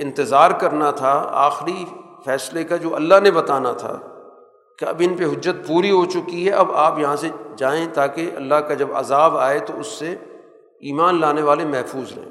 انتظار 0.00 0.50
کرنا 0.50 0.90
تھا، 0.90 1.12
آخری 1.30 1.84
فیصلے 2.24 2.64
کا 2.64 2.76
جو 2.76 2.94
اللہ 2.96 3.14
نے 3.22 3.30
بتانا 3.30 3.72
تھا 3.72 3.98
کہ 4.78 4.84
اب 4.84 5.02
ان 5.04 5.16
پہ 5.16 5.24
حجت 5.24 5.66
پوری 5.66 5.90
ہو 5.90 6.04
چکی 6.04 6.46
ہے، 6.46 6.52
اب 6.52 6.72
آپ 6.72 6.98
یہاں 6.98 7.16
سے 7.16 7.28
جائیں 7.56 7.86
تاکہ 7.94 8.30
اللہ 8.36 8.54
کا 8.54 8.74
جب 8.74 8.94
عذاب 8.94 9.36
آئے 9.36 9.58
تو 9.58 9.80
اس 9.80 9.86
سے 9.86 10.10
ایمان 10.80 11.20
لانے 11.20 11.42
والے 11.42 11.64
محفوظ 11.64 12.12
رہیں۔ 12.18 12.30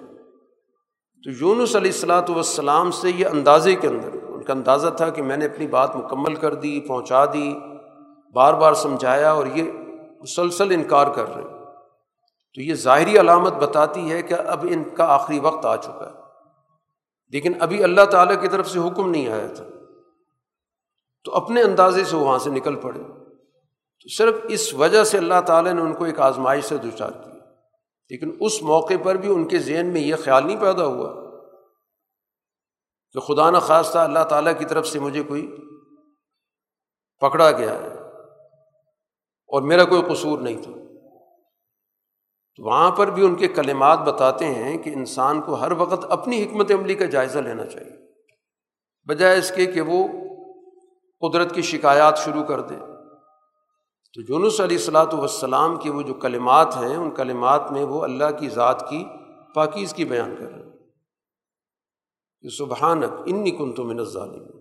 تو 1.24 1.32
یونس 1.32 1.76
علیہ 1.76 1.92
السلاۃ 1.92 2.30
والسلام 2.30 2.92
سے 2.92 3.10
یہ 3.10 3.28
اندازے 3.28 3.76
کے 3.76 3.88
اندر، 3.88 4.18
ان 4.28 4.44
کا 4.44 4.54
اندازہ 4.54 4.90
تھا 4.90 5.10
کہ 5.10 5.22
میں 5.22 5.38
نے 5.38 5.46
اپنی 5.46 5.68
بات 5.68 5.96
مکمل 5.96 6.36
کر 6.36 6.54
دی، 6.54 6.80
پہنچا 6.82 7.26
دی۔ 7.26 7.54
بار 8.34 8.54
بار 8.54 8.74
سمجھایا 8.74 9.32
اور 9.32 9.48
یہ 9.48 9.72
مسلسل 10.22 10.72
انکار 10.72 11.08
کر 11.08 11.34
رہے 11.34 11.42
ہیں۔ 11.42 11.66
تو 12.56 12.62
یہ 12.62 12.74
ظاہری 12.74 13.20
علامت 13.20 13.54
بتاتی 13.54 14.12
ہے 14.12 14.22
کہ 14.22 14.34
اب 14.34 14.66
ان 14.70 14.84
کا 14.84 15.06
آخری 15.06 15.40
وقت 15.40 15.66
آ 15.66 15.76
چکا 15.76 16.12
ہے۔ 16.14 16.22
لیکن 17.30 17.54
ابھی 17.60 17.84
اللہ 17.84 18.06
تعالیٰ 18.06 18.42
کی 18.42 18.48
طرف 18.48 18.70
سے 18.70 18.80
حکم 18.80 19.10
نہیں 19.10 19.28
آیا 19.28 19.48
تھا۔ 19.56 19.64
تو 21.24 21.36
اپنے 21.36 21.62
اندازے 21.62 22.04
سے 22.04 22.16
وہاں 22.16 22.38
سے 22.38 22.50
نکل 22.50 22.76
پڑے۔ 22.76 23.00
تو 24.02 24.10
صرف 24.10 24.36
اس 24.44 24.74
وجہ 24.74 25.04
سے 25.04 25.18
اللہ 25.18 25.42
تعالیٰ 25.46 25.74
نے 25.74 25.82
ان 25.82 25.94
کو 25.94 26.04
ایک 26.04 26.20
آزمائش 26.20 26.66
سے 26.66 26.78
دوچار 26.78 27.12
کیا۔ 27.12 27.34
لیکن 28.10 28.38
اس 28.40 28.62
موقع 28.62 28.94
پر 29.04 29.16
بھی 29.16 29.34
ان 29.34 29.48
کے 29.48 29.60
ذہن 29.60 29.86
میں 29.86 30.02
یہ 30.02 30.16
خیال 30.16 30.48
نہیں 30.48 30.62
پیدا 30.62 30.86
ہوا 30.86 31.10
کہ 33.12 33.20
خدا 33.20 33.50
نخواستہ 33.50 33.98
اللہ 33.98 34.24
تعالیٰ 34.30 34.54
کی 34.60 34.66
طرف 34.66 34.88
سے 34.88 35.00
مجھے 35.00 35.24
کوئی 35.24 35.56
پکڑا 37.20 37.52
گیا 37.52 37.74
ہے۔ 37.74 38.01
اور 39.52 39.62
میرا 39.62 39.84
کوئی 39.84 40.02
قصور 40.10 40.40
نہیں 40.40 40.64
تھا۔ 40.64 40.72
تو 42.56 42.64
وہاں 42.64 42.92
پر 42.92 43.08
بھی 43.08 43.26
ان 43.26 43.36
کے 43.36 43.48
کلمات 43.48 44.00
بتاتے 44.00 44.46
ہیں 44.46 44.78
کہ 44.78 44.90
انسان 44.90 45.42
کو 45.42 45.54
ہر 45.54 45.72
وقت 45.72 46.06
اپنی 46.10 46.44
حکمت 46.44 46.72
عملی 46.72 46.96
کا 46.96 47.06
جائزہ 47.06 47.40
لینا 47.40 47.66
چاہیے، 47.66 48.12
بجائے 49.08 49.38
اس 49.38 49.52
کے 49.56 49.66
کہ 49.66 49.82
وہ 49.82 50.08
قدرت 51.30 51.56
کی 51.56 51.62
شکایات 51.62 52.18
شروع 52.18 52.44
کر 52.44 52.62
دے۔ 52.62 52.76
تو 54.14 54.22
یونس 54.30 54.62
علیہ 54.62 54.78
السلاۃ 54.78 55.14
والسلام 55.14 55.76
کے 55.76 55.92
وہ 55.92 56.02
جو 56.02 56.14
کلمات 56.14 56.78
ہیں، 56.78 56.96
ان 56.96 57.12
کلمات 57.12 57.72
میں 57.72 57.84
وہ 57.84 58.04
اللہ 58.04 58.32
کی 58.40 58.50
ذات 58.50 58.90
کی 58.90 59.06
پاکیز 59.54 59.94
کی 59.94 60.06
بیان 60.06 60.36
کر 60.40 60.50
رہے 60.52 60.64
ہیں۔ 60.64 60.72
کہ 62.42 62.50
سبحانک، 62.50 63.12
انی 63.26 63.52
کن 63.52 63.74
تو 63.74 63.84
من 63.84 64.04
ظالم 64.04 64.61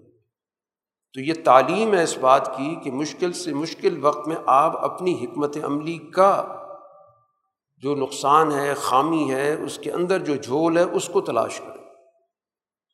تو 1.15 1.21
یہ 1.21 1.35
تعلیم 1.45 1.95
ہے 1.95 2.03
اس 2.03 2.19
بات 2.19 2.57
کی 2.57 2.75
کہ 2.75 2.91
مشکل 2.91 3.33
سے 3.33 3.55
مشکل 3.55 4.05
وقت 4.05 4.29
میں 4.29 4.37
آپ 4.47 4.85
اپنی 4.85 5.25
حکمت 5.25 5.57
عملی 5.65 5.99
کا 5.99 6.45
جو 7.79 7.95
نقصان 7.95 8.53
ہے، 8.53 8.75
خامی 8.75 9.35
ہے، 9.35 9.63
اس 9.63 9.79
کے 9.79 9.93
اندر 9.93 10.19
جو 10.19 10.37
جھول 10.37 10.79
ہے، 10.79 10.83
اس 10.83 11.11
کو 11.13 11.21
تلاش 11.21 11.61
کریں۔ 11.61 11.85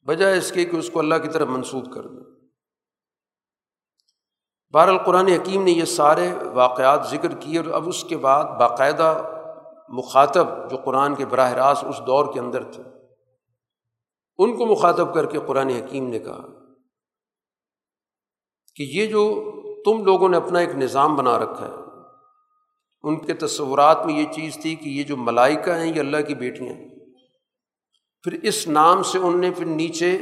بجائے 0.07 0.39
اس 0.39 0.53
کے 0.53 0.65
کہ 0.65 0.77
اس 0.77 0.91
کو 0.91 0.99
اللہ 0.99 1.15
کی 1.15 1.29
طرف 1.29 1.49
منسوخ 1.49 1.85
کر 1.95 2.07
دیں۔ 2.07 2.37
بہر 4.73 4.89
القرآن 4.89 5.29
حکیم 5.29 5.63
نے 5.63 5.71
یہ 5.71 5.85
سارے 5.85 6.33
واقعات 6.53 7.07
ذکر 7.07 7.35
کیے 7.35 7.59
اور 7.59 7.75
اب 7.75 7.89
اس 7.89 8.05
کے 8.05 8.17
بعد 8.17 8.45
باقاعدہ 8.45 9.23
مخاطب 9.89 10.71
جو 10.71 10.77
قرآن 10.77 11.15
کے 11.15 11.27
براہ 11.27 11.53
راست 11.53 11.85
اس 11.85 12.01
دور 12.07 12.33
کے 12.33 12.41
اندر 12.41 12.63
تھے، 12.63 12.83
ان 14.39 14.57
کو 14.57 14.67
مخاطب 14.67 15.15
کر 15.15 15.27
کے 15.27 15.39
قرآن 15.47 15.69
حکیم 15.69 16.09
نے 16.09 16.19
کہا۔ 16.19 16.66
کہ 18.77 18.83
یہ 18.83 19.07
جو 19.07 19.53
تم 19.85 20.05
لوگوں 20.05 20.29
نے 20.29 20.37
اپنا 20.37 20.59
ایک 20.59 20.75
نظام 20.75 21.17
بنا 21.17 21.39
رکھا 21.39 21.67
ہے، 21.69 21.87
ان 23.03 23.19
کے 23.19 23.35
تصورات 23.35 24.07
میں 24.07 24.19
یہ 24.19 24.27
چیز 24.33 24.59
تھی 24.63 24.75
کہ 24.75 24.89
یہ 24.89 25.03
جو 25.03 25.17
ملائکہ 25.17 25.71
ہیں، 25.71 25.95
یہ 25.95 26.01
اللہ 26.01 26.17
کی 26.29 26.35
بیٹیاں 26.35 26.75
ہیں۔ 26.75 26.89
پھر 28.23 28.33
اس 28.43 28.69
نام 28.69 29.03
سے 29.03 29.19
ان 29.19 29.41
نے 29.41 29.51
پھر 29.51 29.67
نیچے 29.67 30.19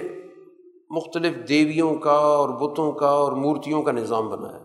مختلف 0.90 1.48
دیویوں 1.48 1.94
کا 1.94 2.12
اور 2.12 2.48
بتوں 2.48 2.92
کا 2.92 3.09
اور 3.09 3.32
مورتیوں 3.32 3.82
کا 3.82 3.92
نظام 3.92 4.28
بنایا۔ 4.28 4.59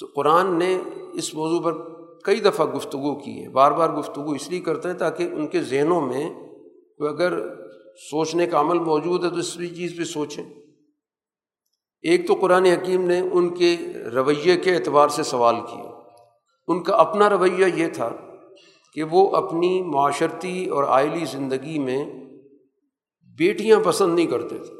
تو 0.00 0.06
قرآن 0.14 0.58
نے 0.58 0.78
اس 1.12 1.34
موضوع 1.34 1.60
پر 1.60 1.72
کئی 2.24 2.40
دفعہ 2.40 2.66
گفتگو 2.66 3.14
کی 3.14 3.44
ہے، 3.44 3.48
بار 3.48 3.72
بار 3.72 3.90
گفتگو 3.90 4.32
اس 4.32 4.48
لیے 4.48 4.60
کرتے 4.60 4.88
ہیں 4.88 4.96
تاکہ 4.96 5.22
ان 5.22 5.46
کے 5.46 5.62
ذہنوں 5.62 6.00
میں 6.00 6.30
کوئی 6.98 7.10
اگر 7.10 7.56
سوچنے 8.10 8.46
کا 8.46 8.60
عمل 8.60 8.78
موجود 8.78 9.24
ہے 9.24 9.30
تو 9.30 9.36
اس 9.36 9.54
چیز 9.54 9.98
پہ 9.98 10.04
سوچیں۔ 10.04 10.61
ایک 12.02 12.26
تو 12.26 12.34
قرآن 12.34 12.64
حکیم 12.64 13.06
نے 13.06 13.20
ان 13.20 13.54
کے 13.54 13.76
رویے 14.14 14.56
کے 14.56 14.76
اعتبار 14.76 15.08
سے 15.08 15.22
سوال 15.22 15.54
کیا 15.54 15.90
ان 16.68 16.82
کا 16.82 16.96
اپنا 16.96 17.30
رویہ 17.30 17.66
یہ 17.74 17.86
تھا 17.88 18.10
کہ 18.94 19.02
وہ 19.02 19.36
اپنی 19.36 19.82
معاشرتی 19.82 20.66
اور 20.66 20.84
آئلی 20.84 21.24
زندگی 21.24 21.78
میں 21.78 22.06
بیٹیاں 23.38 23.80
پسند 23.84 24.14
نہیں 24.14 24.26
کرتے 24.26 24.58
تھے۔ 24.58 24.74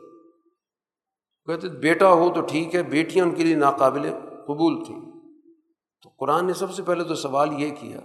کہتے 1.47 1.69
بیٹا 1.69 2.13
ہو 2.13 2.33
تو 2.35 2.41
ٹھیک 2.41 2.75
ہے، 2.75 2.83
بیٹیاں 2.83 3.25
ان 3.25 3.35
کے 3.35 3.45
لیے 3.45 3.55
ناقابل 3.55 4.03
قبول 4.47 4.85
تھیں۔ 4.85 5.01
تو 6.03 6.09
قرآن 6.19 6.47
نے 6.47 6.53
سب 6.53 6.73
سے 6.73 6.83
پہلے 6.83 7.05
تو 7.05 7.15
سوال 7.15 7.63
یہ 7.63 7.71
کیا 7.81 8.01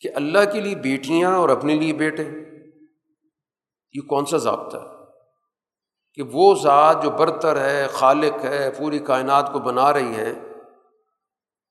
کہ 0.00 0.08
اللہ 0.14 0.52
کے 0.52 0.60
لیے 0.60 0.74
بیٹیاں 0.74 1.36
اور 1.36 1.48
اپنے 1.48 1.74
لیے 1.74 1.92
بیٹے، 1.92 2.22
یہ 3.92 4.00
کون 4.00 4.26
سا 4.26 4.36
ضابطہ 4.36 4.76
ہے؟ 4.76 4.95
کہ 6.16 6.22
وہ 6.32 6.54
ذات 6.54 7.02
جو 7.02 7.10
برتر 7.10 7.60
ہے، 7.60 7.86
خالق 7.86 8.44
ہے، 8.44 8.70
پوری 8.70 8.98
کائنات 8.98 9.52
کو 9.52 9.58
بنا 9.58 9.92
رہی 9.92 10.14
ہے، 10.14 10.32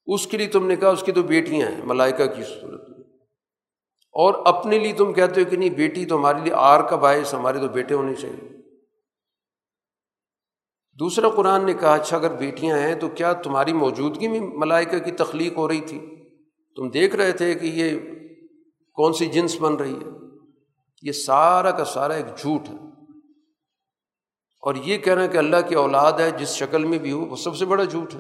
اس 0.06 0.28
کے 0.28 0.38
لیے 0.38 0.48
تم 0.48 0.68
نے 0.68 0.76
کہا 0.76 0.90
اس 0.90 1.04
کی 1.04 1.12
تو 1.12 1.24
بیٹیاں 1.24 1.68
ہیں، 1.68 1.82
ملائکہ 1.84 2.26
کی 2.26 2.44
صورت 2.44 2.90
میں۔ 2.90 3.00
اور 4.12 4.34
اپنے 4.46 4.80
لیے 4.80 4.94
تم 4.94 5.14
کہتے 5.14 5.42
ہو 5.42 5.50
کہ 5.50 5.58
نہیں، 5.58 5.70
بیٹی 5.70 6.06
تو 6.06 6.16
ہمارے 6.16 6.40
لیے 6.40 6.54
آر 6.56 6.82
کا 6.82 6.96
باعث، 6.96 7.34
ہمارے 7.34 7.60
تو 7.60 7.68
بیٹے 7.68 7.96
ہونے 7.96 8.14
چاہیے۔ 8.14 8.56
دوسرا 11.00 11.30
قرآن 11.30 11.66
نے 11.66 11.74
کہا 11.74 11.94
اچھا 11.94 12.18
اگر 12.18 12.36
بیٹیاں 12.36 12.78
ہیں 12.78 12.96
تو 12.96 13.10
کیا 13.10 13.34
تمہاری 13.34 13.74
موجودگی 13.74 14.28
میں 14.28 14.40
ملائکہ 14.40 15.00
کی 15.00 15.12
تخلیق 15.12 15.58
ہو 15.58 15.68
رہی 15.68 15.82
تھی؟ 15.82 16.06
تم 16.76 16.90
دیکھ 16.90 17.16
رہے 17.16 17.32
تھے 17.32 17.56
کہ 17.56 17.66
یہ 17.66 18.00
کون 18.94 19.14
سی 19.14 19.26
جنس 19.26 19.62
بن 19.62 19.76
رہی 19.76 19.94
ہے؟ 19.94 20.10
یہ 21.02 21.12
سارا 21.12 21.72
کا 21.72 21.86
سارا 21.86 22.14
ایک 22.14 22.38
جھوٹ 22.38 22.70
ہے۔ 22.70 22.95
اور 24.66 24.76
یہ 24.76 24.98
کہہ 24.98 25.14
رہے 25.14 25.22
ہیں 25.22 25.32
کہ 25.32 25.38
اللہ 25.38 25.58
کی 25.70 25.76
اولاد 25.76 26.14
ہے، 26.14 26.32
جس 26.32 26.50
شکل 26.50 26.86
میں 26.86 26.98
بھی 26.98 27.12
ہو، 27.12 27.26
وہ 27.26 27.36
سب 27.36 27.56
سے 27.56 27.66
بڑا 27.66 27.84
جھوٹ 27.84 28.16
ہے۔ 28.16 28.20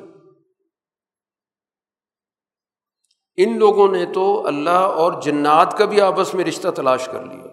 ان 3.37 3.59
لوگوں 3.59 3.87
نے 3.87 4.05
تو 4.05 4.47
اللہ 4.47 4.69
اور 4.69 5.21
جنات 5.21 5.77
کا 5.77 5.85
بھی 5.85 6.01
آپس 6.01 6.33
میں 6.33 6.45
رشتہ 6.45 6.67
تلاش 6.75 7.05
کر 7.05 7.25
لیا۔ 7.25 7.45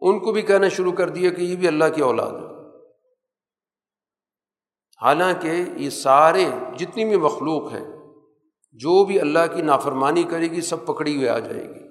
ان 0.00 0.18
کو 0.18 0.32
بھی 0.32 0.42
کہنا 0.42 0.68
شروع 0.68 0.92
کر 0.92 1.08
دیا 1.08 1.30
کہ 1.30 1.42
یہ 1.42 1.56
بھی 1.56 1.68
اللہ 1.68 1.84
کی 1.94 2.02
اولاد 2.02 2.30
ہے۔ 2.30 2.78
حالانکہ 5.02 5.52
یہ 5.76 5.90
سارے 5.90 6.44
جتنی 6.78 7.04
بھی 7.04 7.16
مخلوق 7.16 7.72
ہیں، 7.72 7.86
جو 8.72 9.04
بھی 9.04 9.20
اللہ 9.20 9.54
کی 9.54 9.62
نافرمانی 9.62 10.22
کرے 10.22 10.50
گی، 10.50 10.60
سب 10.60 10.86
پکڑی 10.86 11.16
ہوئے 11.16 11.28
آ 11.28 11.38
جائے 11.38 11.64
گی۔ 11.64 11.84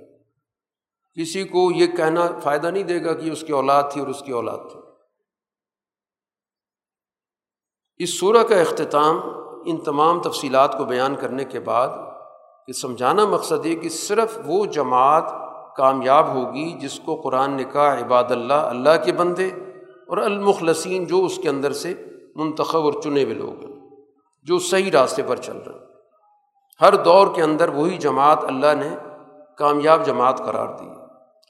کسی 1.22 1.44
کو 1.44 1.72
یہ 1.76 1.88
کہنا 1.88 2.40
فائدہ 2.44 2.68
نہیں 2.68 2.84
دے 2.84 3.04
گا 3.04 3.14
کہ 3.14 3.30
اس 3.30 3.42
کی 3.42 3.54
اولاد 3.54 3.84
تھی 3.92 4.02
اور 4.02 4.10
اس 4.10 4.24
کی 4.26 4.32
اولاد 4.32 4.58
تھی۔ 4.72 4.83
اس 8.04 8.20
صورح 8.20 8.44
کا 8.44 8.56
اختتام 8.56 9.20
ان 9.66 9.78
تمام 9.78 10.22
تفصیلات 10.22 10.78
کو 10.78 10.86
بیان 10.86 11.16
کرنے 11.16 11.46
کے 11.46 11.60
بعد 11.60 11.88
کہ 12.68 12.74
سمجھانا 12.74 13.26
مقصد 13.26 13.66
ہے 13.66 13.76
کہ 13.76 13.90
صرف 13.90 14.40
وہ 14.46 14.66
جماعت 14.66 15.34
کامیاب 15.78 16.36
ہوگی 16.36 16.72
جس 16.72 17.00
کو 17.00 17.16
قرآن 17.16 17.52
نے 17.52 17.64
کہا، 17.64 18.00
عباد 18.00 18.24
اللہ 18.30 18.54
اللہ 18.54 19.06
کے 19.06 19.12
بندے 19.12 19.48
اور 20.08 20.18
المخلصین 20.18 21.06
جو 21.06 21.26
اس 21.26 21.38
کے 21.38 21.50
اندر 21.50 21.72
سے 21.72 21.94
منتخب 22.36 22.80
اور 22.80 22.94
چنے 23.04 23.24
ہوئے 23.24 23.34
لوگ 23.34 23.66
ہیں، 23.66 23.90
جو 24.44 24.60
صحیح 24.60 24.92
راستے 24.92 25.24
پر 25.24 25.36
چل 25.36 25.58
رہے 25.58 25.76
ہیں۔ 25.76 25.86
ہر 26.82 26.96
دور 26.96 27.28
کے 27.36 27.42
اندر 27.42 27.70
وہی 27.70 27.98
جماعت 27.98 28.44
اللہ 28.44 28.74
نے 28.80 28.96
کامیاب 29.58 30.06
جماعت 30.06 30.38
قرار 30.38 30.68
دی۔ 30.68 30.90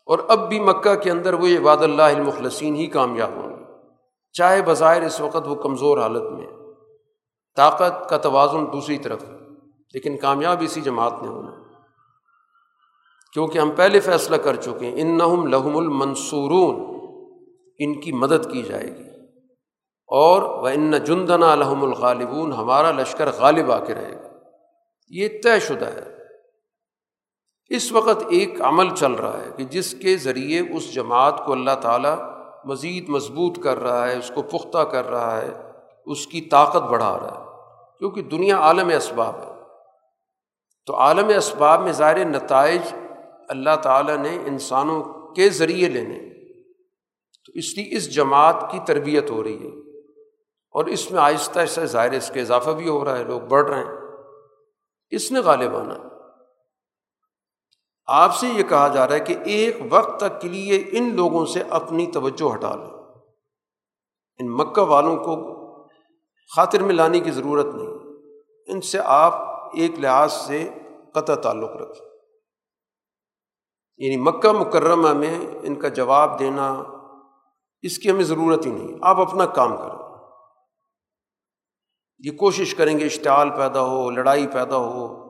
اور 0.05 0.19
اب 0.27 0.49
بھی 0.49 0.59
مکہ 0.59 0.95
کے 0.95 1.11
اندر 1.11 1.33
وہ 1.33 1.47
عباد 1.47 1.77
اللہ 1.77 2.01
المخلصین 2.01 2.75
ہی 2.75 2.87
کامیاب 2.87 3.29
ہوں۔ 3.35 3.49
گے 3.49 3.52
چاہے 4.33 4.61
بظاہر 4.61 5.01
اس 5.01 5.21
وقت 5.21 5.47
وہ 5.47 5.55
کمزور 5.55 5.97
حالت 5.97 6.23
میں 6.23 6.47
طاقت 7.55 8.09
کا 8.09 8.17
توازن 8.17 8.65
دوسری 8.73 8.97
طرف 8.97 9.23
ہے، 9.23 9.29
لیکن 9.93 10.17
کامیاب 10.17 10.57
اسی 10.61 10.81
جماعت 10.81 11.13
نے 11.21 11.27
ہونا 11.27 11.51
کیونکہ 13.33 13.59
ہم 13.59 13.71
پہلے 13.71 13.99
فیصلہ 13.99 14.35
کر 14.35 14.55
چکے 14.55 14.85
ہیں 14.85 15.01
ان 15.01 15.17
نہم 15.17 15.47
لہم 15.47 15.77
المنصورون، 15.77 16.99
ان 17.79 18.01
کی 18.01 18.11
مدد 18.11 18.51
کی 18.51 18.63
جائے 18.63 18.97
گی۔ 18.97 19.09
اور 20.07 20.41
وہ 20.41 20.67
ان 20.67 20.91
جندنا 20.91 21.51
الحم 21.51 21.83
الغالبون، 21.83 22.53
ہمارا 22.53 22.91
لشکر 22.91 23.29
غالب 23.31 23.71
آ 23.71 23.85
کے 23.85 23.95
رہے 23.95 24.23
گا۔ 24.23 24.27
یہ 25.09 25.27
طے 25.43 25.59
شدہ 25.59 25.85
ہے۔ 25.85 26.13
اس 27.69 27.91
وقت 27.91 28.23
ایک 28.29 28.61
عمل 28.61 28.95
چل 28.95 29.11
رہا 29.11 29.37
ہے 29.37 29.49
کہ 29.57 29.63
جس 29.63 29.95
کے 30.01 30.17
ذریعے 30.17 30.59
اس 30.59 30.93
جماعت 30.93 31.45
کو 31.45 31.51
اللہ 31.51 31.71
تعالیٰ 31.81 32.32
مزید 32.65 33.09
مضبوط 33.09 33.59
کر 33.63 33.79
رہا 33.79 34.07
ہے، 34.07 34.17
اس 34.17 34.31
کو 34.35 34.41
پختہ 34.41 34.77
کر 34.77 35.09
رہا 35.09 35.41
ہے، 35.41 35.49
اس 36.05 36.27
کی 36.27 36.41
طاقت 36.41 36.83
بڑھا 36.83 37.19
رہا 37.19 37.39
ہے، 37.39 37.45
کیونکہ 37.97 38.21
دنیا 38.21 38.57
عالم 38.57 38.87
اسباب 38.87 39.35
ہے۔ 39.35 39.53
تو 40.85 40.95
عالم 40.95 41.27
اسباب 41.37 41.81
میں 41.81 41.91
ظاہر 41.91 42.25
نتائج 42.25 42.81
اللہ 43.49 43.75
تعالیٰ 43.83 44.17
نے 44.17 44.37
انسانوں 44.45 45.03
کے 45.33 45.49
ذریعے 45.49 45.89
لینے۔ 45.89 46.19
تو 47.45 47.51
اس 47.55 47.77
لیے 47.77 47.97
اس 47.97 48.15
جماعت 48.15 48.71
کی 48.71 48.79
تربیت 48.85 49.29
ہو 49.29 49.43
رہی 49.43 49.65
ہے۔ 49.65 49.99
اور 50.71 50.85
اس 50.85 51.11
میں 51.11 51.21
آہستہ 51.21 51.59
آہستہ 51.59 51.81
ظاہر 51.81 52.11
اس 52.11 52.31
کا 52.33 52.41
اضافہ 52.41 52.69
بھی 52.69 52.89
ہو 52.89 53.05
رہا 53.05 53.17
ہے، 53.17 53.23
لوگ 53.23 53.41
بڑھ 53.41 53.69
رہے 53.69 53.79
ہیں۔ 53.79 53.95
اس 55.09 55.31
نے 55.31 55.39
غالب 55.39 55.75
آنا 55.75 55.93
آپ 58.07 58.35
سے 58.35 58.47
یہ 58.47 58.63
کہا 58.63 58.87
جا 58.87 59.07
رہا 59.07 59.13
ہے 59.13 59.19
کہ 59.19 59.35
ایک 59.45 59.77
وقت 59.89 60.19
تک 60.19 60.41
کے 60.41 60.49
لیے 60.49 60.83
ان 60.91 61.15
لوگوں 61.15 61.45
سے 61.45 61.63
اپنی 61.69 62.07
توجہ 62.07 62.53
ہٹا 62.53 62.75
لیں۔ 62.75 62.91
ان 64.39 64.51
مکہ 64.57 64.81
والوں 64.81 65.17
کو 65.17 65.63
خاطر 66.55 66.83
میں 66.83 66.93
لانے 66.93 67.19
کی 67.19 67.31
ضرورت 67.31 67.75
نہیں۔ 67.75 67.97
ان 68.67 68.81
سے 68.81 68.99
آپ 69.05 69.33
ایک 69.73 69.99
لحاظ 69.99 70.33
سے 70.33 70.69
قطع 71.13 71.35
تعلق 71.35 71.69
رکھیں۔ 71.69 72.09
یعنی 73.97 74.17
مکہ 74.17 74.51
مکرمہ 74.51 75.13
میں 75.13 75.39
ان 75.63 75.75
کا 75.75 75.87
جواب 75.87 76.39
دینا 76.39 76.83
اس 77.81 77.97
کی 77.97 78.11
ہمیں 78.11 78.23
ضرورت 78.23 78.65
ہی 78.65 78.71
نہیں۔ 78.71 78.97
آپ 79.01 79.19
اپنا 79.19 79.45
کام 79.45 79.77
کریں۔ 79.77 80.03
یہ 82.19 82.31
کوشش 82.37 82.75
کریں 82.75 82.99
گے، 82.99 83.05
اشتعال 83.05 83.49
پیدا 83.49 83.81
ہو، 83.81 84.09
لڑائی 84.09 84.47
پیدا 84.47 84.77
ہو 84.77 85.22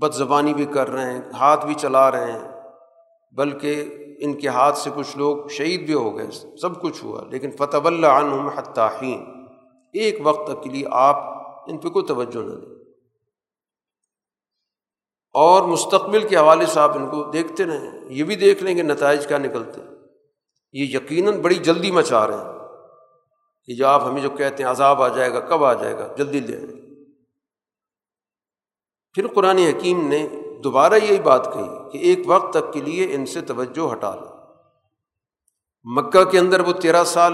بد 0.00 0.14
زبانی 0.14 0.54
بھی 0.54 0.64
کر 0.64 0.90
رہے 0.90 1.12
ہیں، 1.12 1.20
ہاتھ 1.34 1.66
بھی 1.66 1.74
چلا 1.74 2.10
رہے 2.10 2.32
ہیں، 2.32 2.48
بلکہ 3.32 3.98
ان 4.18 4.34
کے 4.34 4.48
ہاتھ 4.48 4.78
سے 4.78 4.90
کچھ 4.94 5.18
لوگ 5.18 5.48
شہید 5.48 5.86
بھی 5.86 5.94
ہو 5.94 6.16
گئے، 6.16 6.56
سب 6.56 6.80
کچھ 6.80 7.04
ہوا۔ 7.04 7.20
لیکن 7.30 7.50
فتح 7.50 7.76
اللہ 7.84 8.06
عنہم 8.06 8.48
حتاحین 8.48 9.24
ایک 9.92 10.18
وقت 10.22 10.50
تک 10.50 10.62
کے 10.62 10.70
لیے 10.70 10.84
آپ 10.90 11.16
ان 11.70 11.78
پہ 11.78 11.88
کوئی 11.88 12.06
توجہ 12.06 12.38
نہ 12.38 12.54
دیں۔ 12.54 12.76
اور 15.34 15.62
مستقبل 15.62 16.28
کے 16.28 16.36
حوالے 16.36 16.66
سے 16.66 16.80
آپ 16.80 16.96
ان 16.96 17.10
کو 17.10 17.24
دیکھتے 17.24 17.64
رہیں۔ 17.64 17.90
یہ 18.08 18.24
بھی 18.24 18.36
دیکھ 18.36 18.62
لیں 18.62 18.76
گے 18.76 18.82
نتائج 18.82 19.26
کیا 19.26 19.38
نکلتے 19.38 19.80
یہ 20.72 20.96
یقیناً 20.96 21.40
بڑی 21.40 21.54
جلدی 21.54 21.90
مچا 21.90 22.26
رہے 22.26 22.34
ہیں 22.34 22.58
کہ 23.64 23.74
جو 23.74 23.86
آپ 23.86 24.02
ہمیں 24.04 24.22
جو 24.22 24.30
کہتے 24.30 24.62
ہیں 24.62 24.70
عذاب 24.70 25.02
آ 25.02 25.08
جائے 25.08 25.32
گا، 25.32 25.40
کب 25.40 25.64
آ 25.64 25.72
جائے 25.72 25.98
گا؟ 25.98 26.14
جلدی 26.16 26.40
لے 26.40 26.56
آئیں 26.56 26.85
پھر 29.16 29.26
قرآن 29.26 29.58
حکیم 29.58 30.08
نے 30.08 30.28
دوبارہ 30.64 30.94
یہی 30.94 31.20
بات 31.20 31.54
کہی 31.54 31.90
کہ 31.92 31.98
ایک 31.98 32.18
وقت 32.26 32.52
تک 32.52 32.72
کے 32.72 32.80
لیے 32.80 33.14
ان 33.14 33.26
سے 33.26 33.40
توجہ 33.40 33.92
ہٹا 33.92 34.14
لو۔ 34.14 34.26
مکہ 35.84 36.24
کے 36.24 36.38
اندر 36.38 36.60
وہ 36.60 36.72
تیرہ 36.72 37.04
سال 37.04 37.32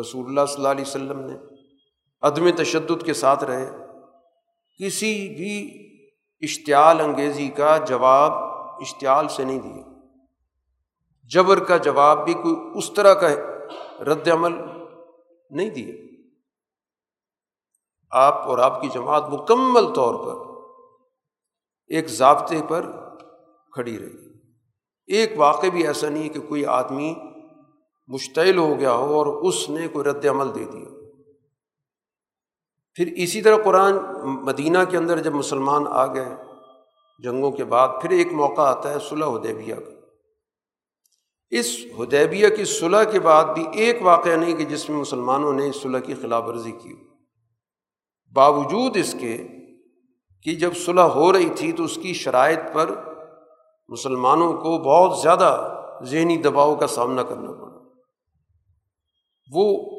رسول 0.00 0.24
اللہ 0.26 0.40
صلی 0.46 0.56
اللہ 0.56 0.68
علیہ 0.68 0.84
وسلم 0.86 1.20
نے 1.20 1.34
عدم 2.22 2.50
تشدد 2.50 3.06
کے 3.06 3.14
ساتھ 3.14 3.44
رہے۔ 3.44 3.70
کسی 4.78 5.28
بھی 5.28 5.68
اشتعال 6.40 7.00
انگیزی 7.00 7.48
کا 7.48 7.76
جواب 7.76 8.32
اشتعال 8.80 9.28
سے 9.28 9.44
نہیں 9.44 9.58
دیا 9.58 9.82
جبر 11.22 11.64
کا 11.64 11.76
جواب 11.76 12.24
بھی 12.24 12.34
کوئی 12.34 12.54
اس 12.74 12.92
طرح 12.92 13.14
کا 13.14 13.28
رد 14.04 14.28
عمل 14.28 14.52
نہیں 15.50 15.70
دیا 15.70 15.94
آپ 18.10 18.48
اور 18.48 18.58
آپ 18.58 18.82
کی 18.82 18.88
جماعت 18.88 19.28
مکمل 19.28 19.94
طور 19.94 20.14
پر 20.14 20.47
ایک 21.88 22.08
ضابطے 22.08 22.60
پر 22.68 22.92
کھڑی 23.72 23.98
رہی۔ 23.98 24.28
ایک 25.06 25.32
واقع 25.36 25.66
بھی 25.66 25.86
ایسا 25.86 26.08
نہیں 26.08 26.28
کہ 26.28 26.40
کوئی 26.40 26.66
آدمی 26.66 27.14
مشتعل 28.08 28.58
ہو 28.58 28.78
گیا 28.78 28.92
ہو 28.92 29.14
اور 29.14 29.26
اس 29.26 29.70
نے 29.70 29.88
کوئی 29.88 30.04
رد 30.04 30.26
عمل 30.26 30.54
دے 30.54 30.64
دیا۔ 30.64 30.88
پھر 32.94 33.12
اسی 33.16 33.42
طرح 33.42 33.56
قرآن 33.64 33.94
مدینہ 34.22 34.78
کے 34.90 34.96
اندر 34.96 35.18
جب 35.18 35.34
مسلمان 35.34 35.84
آ 35.88 36.14
گئے 36.14 36.28
جنگوں 37.18 37.50
کے 37.50 37.64
بعد، 37.64 37.88
پھر 38.02 38.10
ایک 38.10 38.32
موقع 38.32 38.60
آتا 38.60 38.90
ہے 38.90 38.98
صلح 39.08 39.26
حدیبیہ 39.26 39.74
کا۔ 39.74 39.90
اس 41.50 41.78
حدیبیہ 41.98 42.48
کی 42.48 42.64
صلح 42.64 43.04
کے 43.04 43.20
بعد 43.20 43.44
بھی 43.44 43.66
ایک 43.72 44.02
واقعہ 44.02 44.36
نہیں 44.36 44.56
کہ 44.56 44.64
جس 44.64 44.90
میں 44.90 44.98
مسلمانوں 44.98 45.52
نے 45.52 45.68
اس 45.68 45.76
صلح 45.76 45.98
کی 45.98 46.14
خلاف 46.14 46.44
ورزی 46.44 46.72
کی 46.72 46.96
باوجود 48.32 48.96
اس 48.96 49.16
کے 49.20 49.46
کہ 50.42 50.54
جب 50.54 50.70
صلح 50.76 51.02
ہو 51.02 51.32
رہی 51.32 51.48
تھی 51.48 51.72
تو 51.72 51.84
اس 51.84 51.98
کی 52.02 52.14
شرائط 52.14 52.60
پر 52.72 52.90
مسلمانوں 53.88 54.52
کو 54.52 54.78
بہت 54.78 55.18
زیادہ 55.18 55.74
ذہنی 56.02 56.36
دباؤ 56.36 56.74
کا 56.74 56.86
سامنا 56.86 57.22
کرنا 57.22 57.52
پڑا۔ 57.52 57.78
وہ 59.54 59.90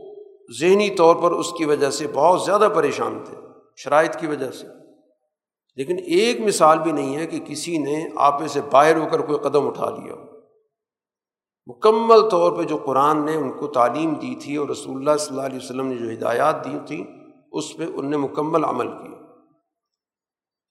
ذہنی 0.60 0.90
طور 0.90 1.16
پر 1.16 1.32
اس 1.32 1.54
کی 1.54 1.66
وجہ 1.66 1.90
سے 1.90 2.08
بہت 2.14 2.42
زیادہ 2.42 2.70
پریشان 2.76 3.24
تھے، 3.26 3.38
شرائط 3.78 4.16
کی 4.16 4.28
وجہ 4.28 4.52
سے۔ 4.52 4.68
لیکن 5.76 5.98
ایک 5.98 6.40
مثال 6.40 6.80
بھی 6.80 6.92
نہیں 6.92 7.16
ہے 7.16 7.28
کہ 7.28 7.40
کسی 7.40 7.78
نے 7.78 8.10
آپے 8.16 8.48
سے 8.48 8.62
باہر 8.72 8.98
ہو 8.98 9.08
کر 9.12 9.20
کوئی 9.20 9.40
قدم 9.40 9.68
اٹھا 9.68 9.90
لیا 9.90 10.14
مکمل 11.68 12.30
طور 12.30 12.52
پہ 12.52 12.64
جو 12.64 12.78
قرآن 12.78 13.26
نے 13.26 13.36
ان 13.36 13.52
کو 13.52 13.68
تعلیم 13.68 14.14
دی 14.14 14.36
تھی 14.36 14.56
اور 14.56 14.70
رسول 14.70 14.98
اللہ 14.98 15.18
صلی 15.20 15.30
اللہ 15.30 15.42
علیہ 15.42 15.60
وسلم 15.64 15.88
نے 15.88 15.96
جو 15.96 16.12
ہدایات 16.12 16.66
دی 16.66 16.78
تھیں، 16.86 17.04
اس 17.52 17.78
پہ 17.78 17.84
ان 17.96 18.10
نے 18.12 18.18
مکمل 18.18 18.64
عمل 18.64 18.88
کیا۔ 18.88 19.19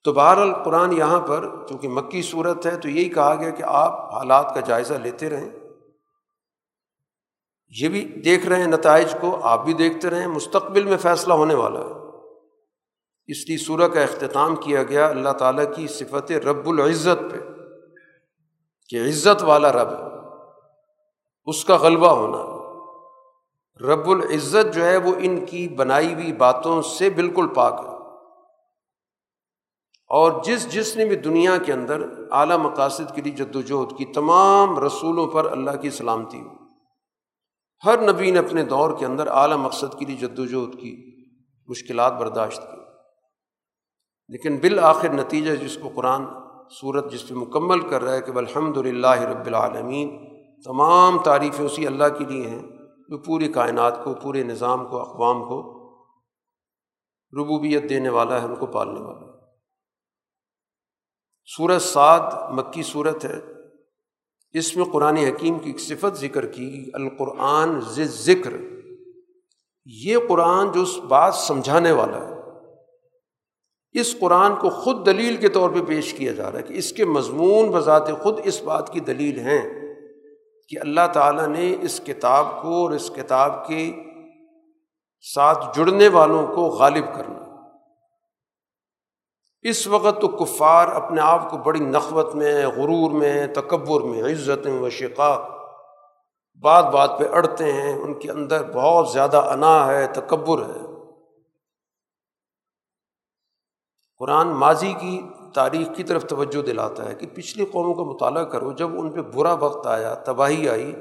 تو 0.04 0.12
بہر 0.12 0.36
القرآن 0.36 0.92
یہاں 0.92 1.20
پر 1.20 1.48
چونکہ 1.68 1.88
مکی 1.88 2.22
صورت 2.22 2.66
ہے 2.66 2.76
تو 2.76 2.88
یہی 2.88 3.08
کہا 3.08 3.34
گیا 3.34 3.50
کہ 3.50 3.62
آپ 3.66 4.14
حالات 4.14 4.54
کا 4.54 4.60
جائزہ 4.60 4.94
لیتے 4.94 5.30
رہیں۔ 5.30 5.50
یہ 7.80 7.88
بھی 7.88 8.04
دیکھ 8.04 8.46
رہے 8.46 8.56
ہیں 8.56 8.66
نتائج 8.66 9.14
کو، 9.20 9.40
آپ 9.42 9.64
بھی 9.64 9.72
دیکھتے 9.72 10.10
رہیں، 10.10 10.26
مستقبل 10.26 10.84
میں 10.84 10.96
فیصلہ 10.96 11.34
ہونے 11.34 11.54
والا 11.54 11.80
ہے۔ 11.80 11.92
اس 13.26 13.48
لیے 13.48 13.58
سورہ 13.58 13.88
کا 13.88 14.00
اختتام 14.00 14.56
کیا 14.56 14.82
گیا 14.82 15.06
اللہ 15.06 15.30
تعالیٰ 15.30 15.74
کی 15.74 15.86
صفت 15.86 16.32
رب 16.32 16.68
العزت 16.68 17.32
پہ، 17.32 17.36
کہ 18.88 18.96
عزت 18.96 19.42
والا 19.42 19.72
رب 19.72 19.88
ہے 19.88 20.18
اس 21.46 21.64
کا 21.64 21.76
غلبہ 21.76 22.08
ہونا۔ 22.08 22.58
رب 23.86 24.10
العزت 24.10 24.74
جو 24.74 24.84
ہے 24.84 24.96
وہ 24.96 25.12
ان 25.18 25.46
کی 25.46 25.68
بنائی 25.68 26.14
ہوئی 26.14 26.32
باتوں 26.32 26.82
سے 26.82 27.10
بالکل 27.10 27.46
پاک 27.48 27.84
ہے۔ 27.88 27.97
اور 30.08 30.42
جس 30.44 30.72
جس 30.72 30.96
نے 30.96 31.04
بھی 31.04 31.16
دنیا 31.16 31.56
کے 31.58 31.72
اندر 31.72 32.02
اعلیٰ 32.30 32.56
مقاصد 32.56 33.14
کے 33.14 33.22
لیے 33.22 33.32
جد 33.32 33.56
وجہد 33.56 33.98
کی 33.98 34.04
تمام 34.04 34.78
رسولوں 34.78 35.26
پر 35.26 35.52
اللہ 35.52 35.70
کی 35.70 35.90
سلامتی 35.90 36.40
ہو۔ 36.40 36.48
ہر 37.84 38.12
نبی 38.12 38.30
نے 38.30 38.38
اپنے 38.38 38.62
دور 38.62 38.90
کے 38.98 39.06
اندر 39.06 39.26
اعلیٰ 39.26 39.56
مقصد 39.56 39.98
کے 39.98 40.04
لیے 40.04 40.16
جد 40.16 40.38
وجہد 40.38 40.80
کی 40.80 41.16
مشکلات 41.68 42.12
برداشت 42.12 42.62
کی۔ 42.62 42.78
لیکن 44.28 44.56
بالآخر 44.56 45.08
نتیجہ 45.08 45.54
جس 45.54 45.78
کو 45.82 45.88
قرآن 45.94 46.24
صورت 46.80 47.12
جس 47.12 47.28
پہ 47.28 47.34
مکمل 47.34 47.80
کر 47.80 48.02
رہا 48.02 48.12
ہے 48.12 48.20
کہ 48.20 48.32
الحمد 48.34 48.76
للہ 48.76 49.20
رب 49.20 49.46
العالمین 49.46 50.28
تمام 50.64 51.18
تعریفیں 51.18 51.64
اسی 51.64 51.86
اللہ 51.86 52.04
کے 52.18 52.24
لیے 52.24 52.48
ہیں 52.48 52.62
جو 53.08 53.18
پوری 53.18 53.52
کائنات 53.52 54.04
کو، 54.04 54.14
پورے 54.14 54.42
نظام 54.42 54.86
کو، 54.86 55.00
اقوام 55.00 55.44
کو 55.44 55.74
ربوبیت 57.32 57.90
دینے 57.90 58.08
والا 58.08 58.40
ہے، 58.40 58.46
ان 58.46 58.56
کو 58.56 58.66
پالنے 58.66 59.00
والا 59.00 59.20
ہے۔ 59.20 59.27
سورت 61.56 61.82
سعد 61.82 62.50
مکی 62.50 62.82
صورت 62.82 63.24
ہے۔ 63.24 63.40
اس 64.52 64.76
میں 64.76 64.84
قرآن 64.84 65.16
حکیم 65.16 65.58
کی 65.58 65.70
ایک 65.70 65.80
صفت 65.80 66.16
ذکر 66.16 66.46
کی، 66.46 66.90
القرآن 66.94 67.80
ذکر 68.04 68.52
یہ 69.84 70.16
قرآن 70.28 70.72
جو 70.72 70.82
اس 70.82 70.98
بات 70.98 71.34
سمجھانے 71.34 71.92
والا 71.92 72.28
ہے، 72.28 72.34
اس 74.00 74.18
قرآن 74.20 74.56
کو 74.56 74.70
خود 74.70 75.06
دلیل 75.06 75.36
کے 75.36 75.48
طور 75.48 75.70
پہ 75.70 75.80
پیش 75.80 76.14
کیا 76.14 76.32
جا 76.32 76.52
رہا 76.52 76.58
ہے 76.58 76.62
کہ 76.62 76.74
اس 76.74 76.92
کے 76.92 77.04
مضمون 77.04 77.70
بذات 77.70 78.22
خود 78.22 78.40
اس 78.44 78.62
بات 78.62 78.92
کی 78.92 79.00
دلیل 79.00 79.38
ہیں 79.38 79.62
کہ 80.68 80.78
اللہ 80.80 81.06
تعالیٰ 81.12 81.48
نے 81.48 81.76
اس 81.80 82.00
کتاب 82.06 82.62
کو 82.62 82.68
اور 82.68 82.90
اس 82.90 83.10
کتاب 83.16 83.68
کے 83.68 83.92
ساتھ 85.34 85.78
جڑنے 85.78 86.08
والوں 86.08 86.46
کو 86.46 86.62
غالب 86.62 87.04
کرنا۔ 87.16 87.47
اس 89.62 89.86
وقت 89.86 90.20
تو 90.20 90.28
کفار 90.28 90.88
اپنے 90.88 91.20
آپ 91.20 91.50
کو 91.50 91.56
بڑی 91.56 91.80
نخوت 91.80 92.34
میں، 92.34 92.66
غرور 92.66 93.10
میں، 93.10 93.46
تکبر 93.46 94.00
میں، 94.00 94.22
عزت 94.22 94.66
میں 94.66 94.80
و 94.80 94.90
شقاق 94.90 95.50
بات 96.60 96.84
بات 96.84 97.18
پہ 97.18 97.24
اڑتے 97.32 97.72
ہیں۔ 97.72 97.94
ان 97.98 98.14
کے 98.14 98.30
اندر 98.30 98.72
بہت 98.72 99.08
زیادہ 99.08 99.36
انا 99.36 99.86
ہے، 99.86 100.06
تکبر 100.06 100.62
ہے۔ 100.62 100.80
قرآن 104.18 104.48
ماضی 104.48 104.92
کی 105.00 105.22
تاریخ 105.54 105.88
کی 105.96 106.02
طرف 106.02 106.26
توجہ 106.26 106.62
دلاتا 106.62 107.08
ہے 107.08 107.14
کہ 107.14 107.26
پچھلی 107.34 107.64
قوموں 107.64 107.94
کا 107.94 108.02
مطالعہ 108.02 108.44
کرو۔ 108.44 108.72
جب 108.72 108.88
ان 109.00 109.10
پہ 109.10 109.20
برا 109.20 109.52
وقت 109.52 109.86
آیا، 109.86 110.14
تباہی 110.14 110.68
آئی 110.68 110.92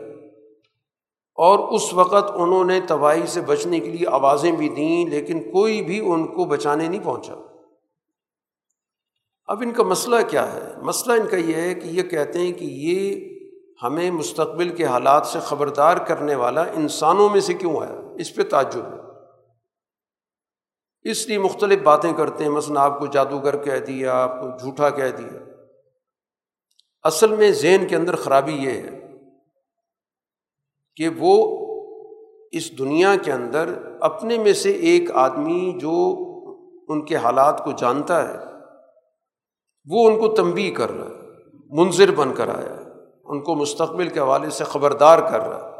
اور 1.35 1.59
اس 1.59 1.93
وقت 1.93 2.31
انہوں 2.35 2.63
نے 2.63 2.79
تباہی 2.87 3.27
سے 3.27 3.41
بچنے 3.41 3.79
کے 3.79 3.91
لیے 3.91 4.07
آوازیں 4.07 4.51
بھی 4.51 4.69
دیں، 4.69 5.09
لیکن 5.09 5.51
کوئی 5.51 5.81
بھی 5.81 5.99
ان 6.11 6.27
کو 6.27 6.45
بچانے 6.45 6.87
نہیں 6.87 7.03
پہنچا۔ 7.03 7.33
اب 9.47 9.61
ان 9.61 9.71
کا 9.71 9.83
مسئلہ 9.83 10.15
کیا 10.29 10.53
ہے؟ 10.53 10.71
مسئلہ 10.81 11.21
ان 11.21 11.27
کا 11.27 11.37
یہ 11.37 11.53
ہے 11.53 11.73
کہ 11.73 11.87
یہ 11.87 12.03
کہتے 12.03 12.39
ہیں 12.39 12.51
کہ 12.51 12.65
یہ 12.65 13.29
ہمیں 13.83 14.11
مستقبل 14.11 14.69
کے 14.69 14.85
حالات 14.85 15.27
سے 15.27 15.39
خبردار 15.39 15.97
کرنے 15.97 16.35
والا 16.35 16.61
انسانوں 16.61 17.29
میں 17.29 17.39
سے 17.39 17.53
کیوں 17.53 17.77
آیا؟ 17.79 18.01
اس 18.15 18.35
پہ 18.35 18.43
تعجب 18.43 18.81
ہے۔ 18.81 18.97
اس 21.11 21.27
لیے 21.27 21.37
مختلف 21.37 21.81
باتیں 21.81 22.13
کرتے 22.13 22.43
ہیں۔ 22.43 22.51
مثلاً 22.51 22.77
آپ 22.77 22.99
کو 22.99 23.05
جادوگر 23.05 23.57
کہہ 23.63 23.85
دیا، 23.85 24.13
آپ 24.13 24.41
کو 24.41 24.57
جھوٹا 24.57 24.89
کہہ 24.89 25.11
دیا۔ 25.17 25.39
اصل 27.03 27.35
میں 27.35 27.51
ذہن 27.51 27.87
کے 27.87 27.95
اندر 27.95 28.15
خرابی 28.15 28.53
یہ 28.53 28.71
ہے 28.71 29.11
کہ 30.95 31.09
وہ 31.17 31.57
اس 32.51 32.77
دنیا 32.77 33.15
کے 33.15 33.31
اندر 33.31 33.73
اپنے 34.01 34.37
میں 34.37 34.53
سے 34.53 34.71
ایک 34.71 35.11
آدمی 35.11 35.77
جو 35.81 36.15
ان 36.87 37.05
کے 37.05 37.15
حالات 37.15 37.63
کو 37.63 37.71
جانتا 37.71 38.29
ہے 38.29 38.46
وہ 39.87 40.09
ان 40.09 40.19
کو 40.19 40.27
تنبی 40.35 40.71
کر 40.71 40.91
رہا 40.91 41.05
ہے 41.05 41.27
منظر 41.69 42.11
بن 42.15 42.33
کر 42.33 42.47
آیا 42.47 42.77
ہے، 42.77 42.83
ان 43.25 43.43
کو 43.43 43.55
مستقبل 43.55 44.09
کے 44.09 44.19
حوالے 44.19 44.49
سے 44.49 44.63
خبردار 44.63 45.19
کر 45.19 45.39
رہا 45.39 45.67
ہے۔ 45.67 45.77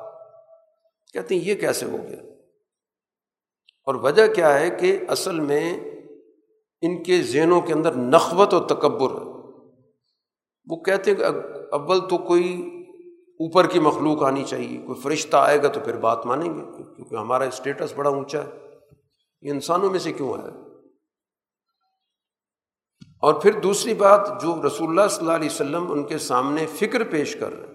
کہتے 1.13 1.35
ہیں، 1.35 1.41
یہ 1.41 1.55
کیسے 1.55 1.85
ہو 1.85 1.97
گیا؟ 2.09 2.17
اور 3.85 3.95
وجہ 3.95 4.33
کیا 4.33 4.59
ہے 4.59 4.69
کہ 4.69 4.97
اصل 5.07 5.39
میں 5.39 5.79
ان 6.81 7.03
کے 7.03 7.21
ذہنوں 7.21 7.61
کے 7.61 7.73
اندر 7.73 7.95
نخوت 7.95 8.53
و 8.53 8.59
تکبر 8.59 9.09
ہے۔ 9.09 9.37
وہ 10.69 10.75
کہتے 10.75 11.11
ہیں 11.11 11.17
کہ 11.17 11.23
اول 11.71 11.99
تو 12.09 12.17
کوئی 12.17 12.73
اوپر 13.27 13.67
کی 13.67 13.79
مخلوق 13.79 14.23
آنی 14.23 14.43
چاہیے، 14.43 14.81
کوئی 14.85 15.01
فرشتہ 15.01 15.37
آئے 15.37 15.63
گا 15.63 15.67
تو 15.67 15.79
پھر 15.79 15.97
بات 15.97 16.25
مانیں 16.25 16.53
گے، 16.53 16.93
کیونکہ 16.95 17.15
ہمارا 17.15 17.43
اسٹیٹس 17.43 17.93
بڑا 17.95 18.09
اونچا 18.09 18.43
ہے۔ 18.43 18.49
یہ 19.41 19.51
انسانوں 19.51 19.89
میں 19.89 19.99
سے 19.99 20.13
کیوں 20.13 20.33
آیا؟ 20.33 20.66
اور 23.21 23.33
پھر 23.33 23.59
دوسری 23.59 23.93
بات 23.93 24.41
جو 24.41 24.55
رسول 24.67 24.89
اللہ 24.89 25.07
صلی 25.07 25.19
اللہ 25.19 25.31
علیہ 25.31 25.49
وسلم 25.49 25.91
ان 25.91 26.03
کے 26.03 26.17
سامنے 26.17 26.65
فکر 26.65 27.03
پیش 27.03 27.35
کر 27.35 27.59
رہے 27.59 27.67
ہیں، 27.67 27.73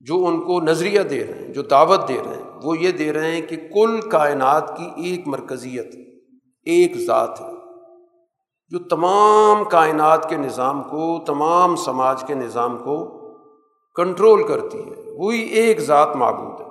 جو 0.00 0.26
ان 0.26 0.40
کو 0.40 0.60
نظریہ 0.60 1.00
دے 1.00 1.26
رہے 1.26 1.34
ہیں، 1.34 1.52
جو 1.52 1.62
دعوت 1.62 2.08
دے 2.08 2.22
رہے 2.24 2.34
ہیں، 2.34 2.42
وہ 2.62 2.78
یہ 2.78 2.92
دے 2.92 3.12
رہے 3.12 3.30
ہیں 3.30 3.42
کہ 3.42 3.56
کل 3.56 4.00
کائنات 4.00 4.76
کی 4.76 4.90
ایک 4.96 5.28
مرکزیت، 5.28 5.94
ایک 6.64 6.96
ذات 6.96 7.40
ہے۔ 7.40 7.52
جو 8.68 8.78
تمام 8.78 9.64
کائنات 9.64 10.28
کے 10.28 10.36
نظام 10.36 10.82
کو، 10.82 11.24
تمام 11.26 11.76
سماج 11.76 12.24
کے 12.26 12.34
نظام 12.34 12.78
کو 12.78 13.20
کنٹرول 13.94 14.48
کرتی 14.48 14.78
ہے، 14.78 15.10
وہی 15.12 15.40
ایک 15.40 15.80
ذات 15.80 16.16
معبود 16.16 16.60
ہے۔ 16.60 16.66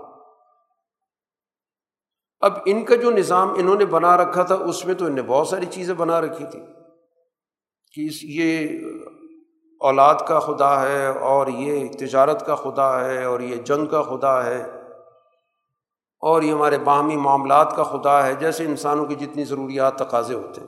اب 2.39 2.53
ان 2.65 2.85
کا 2.85 2.95
جو 2.95 3.11
نظام 3.11 3.53
انہوں 3.53 3.75
نے 3.75 3.85
بنا 3.85 4.17
رکھا 4.17 4.43
تھا، 4.43 4.55
اس 4.55 4.85
میں 4.85 4.95
تو 4.95 5.05
انہیں 5.05 5.25
بہت 5.27 5.47
ساری 5.47 5.65
چیزیں 5.65 5.93
بنا 5.93 6.21
رکھی 6.21 6.45
تھی 6.51 6.59
کہ 7.93 8.09
یہ 8.23 8.79
اولاد 9.79 10.15
کا 10.27 10.39
خدا 10.39 10.81
ہے 10.81 11.07
اور 11.07 11.47
یہ 11.47 11.87
تجارت 11.91 12.45
کا 12.45 12.55
خدا 12.55 13.05
ہے 13.05 13.23
اور 13.23 13.39
یہ 13.39 13.55
جنگ 13.55 13.85
کا 13.85 14.01
خدا 14.01 14.45
ہے 14.45 14.63
اور 16.21 16.41
یہ 16.41 16.53
ہمارے 16.53 16.77
باہمی 16.77 17.15
معاملات 17.15 17.75
کا 17.75 17.83
خدا 17.83 18.25
ہے، 18.25 18.33
جیسے 18.33 18.65
انسانوں 18.65 19.05
کی 19.05 19.15
جتنی 19.15 19.43
ضروریات 19.43 19.95
تقاضے 19.95 20.33
ہوتے 20.33 20.61
ہیں۔ 20.61 20.67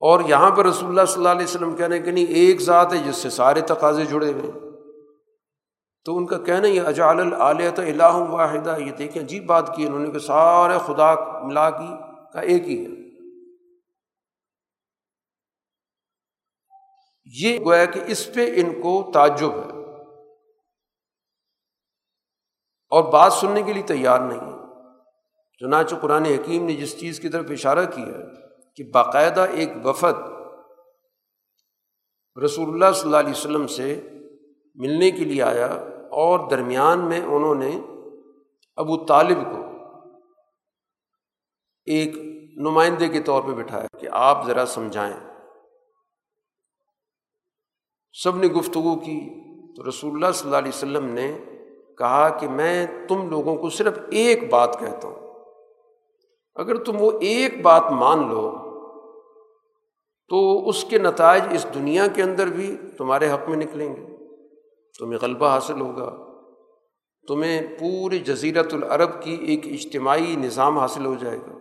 اور 0.00 0.20
یہاں 0.20 0.50
پر 0.50 0.66
رسول 0.66 0.88
اللہ 0.88 1.04
صلی 1.04 1.14
اللہ 1.14 1.28
علیہ 1.28 1.44
وسلم 1.44 1.76
کہنے 1.76 1.98
کہ 1.98 2.10
نہیں، 2.10 2.26
ایک 2.26 2.60
ذات 2.60 2.92
ہے 2.92 2.98
جس 2.98 3.16
سے 3.16 3.30
سارے 3.30 3.60
تقاضے 3.60 4.04
جڑے 4.04 4.32
ہوئے 4.32 4.50
تو 6.04 6.16
ان 6.16 6.26
کا 6.26 6.38
کہنا 6.38 6.68
یہ 6.68 6.80
اجال 6.80 7.20
العلیہ 7.20 7.70
تو 7.70 7.82
الہ 7.82 8.14
واحدہ، 8.14 8.76
یہ 8.78 8.92
دیکھیں، 8.92 9.22
عجیب 9.22 9.46
بات 9.46 9.76
کی 9.76 9.86
انہوں 9.86 10.00
نے 10.00 10.10
کہ 10.10 10.18
سارے 10.18 10.78
خدا 10.86 11.14
ملا 11.42 11.70
کی 11.70 11.88
کا 12.32 12.40
ایک 12.40 12.68
ہی 12.68 12.86
ہے۔ 12.86 12.99
یہ 17.38 17.58
گویا 17.60 17.84
کہ 17.84 18.00
اس 18.06 18.34
پہ 18.34 18.50
ان 18.54 18.82
کو 18.82 19.10
تعجب 19.14 19.50
ہے۔ 19.50 19.80
اور 22.88 23.12
بات 23.12 23.32
سننے 23.32 23.62
کے 23.62 23.72
لیے 23.72 23.82
تیار 23.82 24.20
نہیں 24.20 24.40
ہے۔ 24.40 24.60
چنانچہ 25.58 25.94
قرآن 25.94 26.24
حکیم 26.24 26.66
نے 26.66 26.74
جس 26.74 27.00
چیز 27.00 27.20
کی 27.20 27.28
طرف 27.28 27.46
اشارہ 27.50 27.86
کیا 27.94 28.06
ہے 28.06 28.22
کہ 28.76 28.84
باقاعدہ 28.84 29.40
ایک 29.40 29.70
وفد 29.84 30.22
رسول 32.44 32.68
اللہ 32.68 32.92
صلی 32.92 33.04
اللہ 33.04 33.16
علیہ 33.16 33.30
وسلم 33.30 33.66
سے 33.66 34.08
ملنے 34.74 35.10
کے 35.10 35.24
لیے 35.24 35.42
آیا 35.42 35.66
اور 36.10 36.50
درمیان 36.50 37.08
میں 37.08 37.20
انہوں 37.20 37.54
نے 37.54 37.80
ابو 38.76 39.06
طالب 39.06 39.38
کو 39.44 39.62
ایک 41.84 42.14
نمائندے 42.56 43.08
کے 43.08 43.20
طور 43.20 43.42
پہ 43.42 43.50
بٹھایا 43.50 43.98
کہ 43.98 44.08
آپ 44.12 44.46
ذرا 44.46 44.66
سمجھائیں۔ 44.66 45.29
سب 48.12 48.36
نے 48.36 48.46
گفتگو 48.46 48.96
کی 48.96 49.30
تو 49.74 49.88
رسول 49.88 50.12
اللہ 50.12 50.32
صلی 50.34 50.48
اللہ 50.48 50.58
علیہ 50.58 50.68
وسلم 50.68 51.04
نے 51.04 51.38
کہا 51.98 52.28
کہ 52.28 52.48
میں 52.48 52.86
تم 53.08 53.30
لوگوں 53.30 53.56
کو 53.56 53.70
صرف 53.70 53.98
ایک 54.10 54.52
بات 54.52 54.80
کہتا 54.80 55.08
ہوں۔ 55.08 55.44
اگر 56.54 56.84
تم 56.84 56.92
وہ 56.98 57.10
ایک 57.20 57.62
بات 57.62 57.92
مان 57.92 58.28
لو 58.28 58.70
تو 60.28 60.68
اس 60.68 60.84
کے 60.84 60.98
نتائج 60.98 61.42
اس 61.50 61.66
دنیا 61.74 62.06
کے 62.06 62.22
اندر 62.22 62.46
بھی 62.46 62.76
تمہارے 62.98 63.30
حق 63.30 63.48
میں 63.48 63.56
نکلیں 63.56 63.96
گے۔ 63.96 64.06
تمہیں 64.98 65.18
غلبہ 65.22 65.48
حاصل 65.48 65.80
ہوگا۔ 65.80 66.16
تمہیں 67.28 67.62
پورے 67.80 68.18
جزیرت 68.18 68.74
العرب 68.74 69.22
کی 69.22 69.34
ایک 69.34 69.66
اجتماعی 69.66 70.36
نظام 70.36 70.78
حاصل 70.78 71.06
ہو 71.06 71.14
جائے 71.14 71.38
گا۔ 71.38 71.58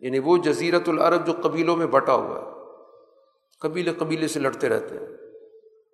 یعنی 0.00 0.18
وہ 0.18 0.36
جزیرت 0.38 0.88
العرب 0.88 1.26
جو 1.26 1.32
قبیلوں 1.42 1.76
میں 1.76 1.86
بٹا 1.86 2.14
ہوا 2.14 2.40
ہے، 2.40 2.50
قبیلے 3.60 3.92
قبیلے 3.92 4.28
سے 4.28 4.40
لڑتے 4.40 4.68
رہتے 4.68 4.94
ہیں۔ 4.94 5.17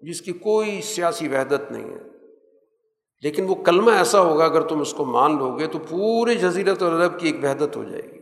جس 0.07 0.20
کی 0.20 0.32
کوئی 0.32 0.82
سیاسی 0.82 1.28
وحدت 1.28 1.72
نہیں 1.72 1.90
ہے۔ 1.90 2.02
لیکن 3.22 3.44
وہ 3.48 3.55
کلمہ 3.55 3.90
ایسا 3.90 4.20
ہوگا، 4.20 4.44
اگر 4.44 4.61
تم 4.61 4.80
اس 4.80 4.94
کو 4.94 5.05
مان 5.05 5.38
لو 5.38 5.59
گے 5.59 5.66
تو 5.66 5.78
پورے 5.88 6.34
جزیرت 6.34 6.82
العرب 6.82 7.20
کی 7.20 7.26
ایک 7.26 7.44
وحدت 7.44 7.76
ہو 7.76 7.84
جائے 7.84 8.02
گی۔ 8.02 8.18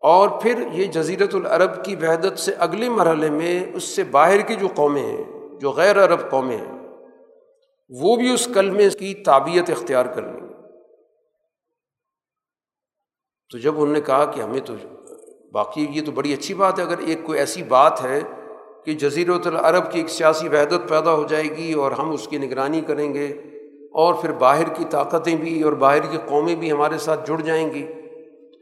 اور 0.00 0.28
پھر 0.42 0.68
یہ 0.72 0.84
جزیرت 0.84 1.34
العرب 1.34 1.84
کی 1.84 1.96
وحدت 1.96 2.38
سے 2.38 2.52
اگلے 2.52 2.88
مرحلے 2.88 3.30
میں 3.30 3.64
اس 3.74 3.84
سے 3.84 4.04
باہر 4.04 4.40
کی 4.40 4.54
جو 4.54 4.68
قومیں 4.74 5.02
ہیں، 5.02 5.24
جو 5.60 5.70
غیر 5.70 6.04
عرب 6.04 6.30
قومیں 6.30 6.58
ہیں، 6.58 6.72
وہ 7.88 8.16
بھی 8.16 8.34
اس 8.34 8.48
کلمے 8.54 8.88
کی 8.88 9.14
تعبیت 9.14 9.70
اختیار 9.70 10.06
کر 10.06 10.22
لیں 10.22 10.48
تو 13.50 13.58
جب 13.58 13.74
انہوں 13.74 13.94
نے 13.94 14.00
کہا 14.00 14.24
کہ 14.24 14.40
ہمیں 14.40 14.60
تو 14.60 14.74
باقی 15.52 15.86
یہ 15.90 16.04
تو 16.06 16.12
بڑی 16.12 16.32
اچھی 16.32 16.54
بات 16.54 16.78
ہے، 16.78 16.84
اگر 16.84 16.98
ایک 16.98 17.18
کوئی 17.24 17.38
ایسی 17.38 17.62
بات 17.62 18.04
ہے 18.04 18.20
کہ 18.86 18.92
جزیرت 18.92 19.46
العرب 19.46 19.92
کی 19.92 19.98
ایک 19.98 20.08
سیاسی 20.08 20.48
وحدت 20.48 20.88
پیدا 20.88 21.14
ہو 21.14 21.26
جائے 21.26 21.44
گی 21.44 21.72
اور 21.72 21.92
ہم 21.92 22.10
اس 22.10 22.28
کی 22.28 22.38
نگرانی 22.38 22.80
کریں 22.80 23.14
گے 23.14 23.26
اور 23.92 24.14
پھر 24.14 24.32
باہر 24.32 24.68
کی 24.68 24.84
طاقتیں 24.90 25.36
بھی 25.36 25.62
اور 25.62 25.72
باہر 25.72 26.00
کی 26.00 26.18
قومیں 26.28 26.54
بھی 26.54 26.72
ہمارے 26.72 26.98
ساتھ 26.98 27.28
جڑ 27.28 27.40
جائیں 27.40 27.70
گی۔ 27.70 27.86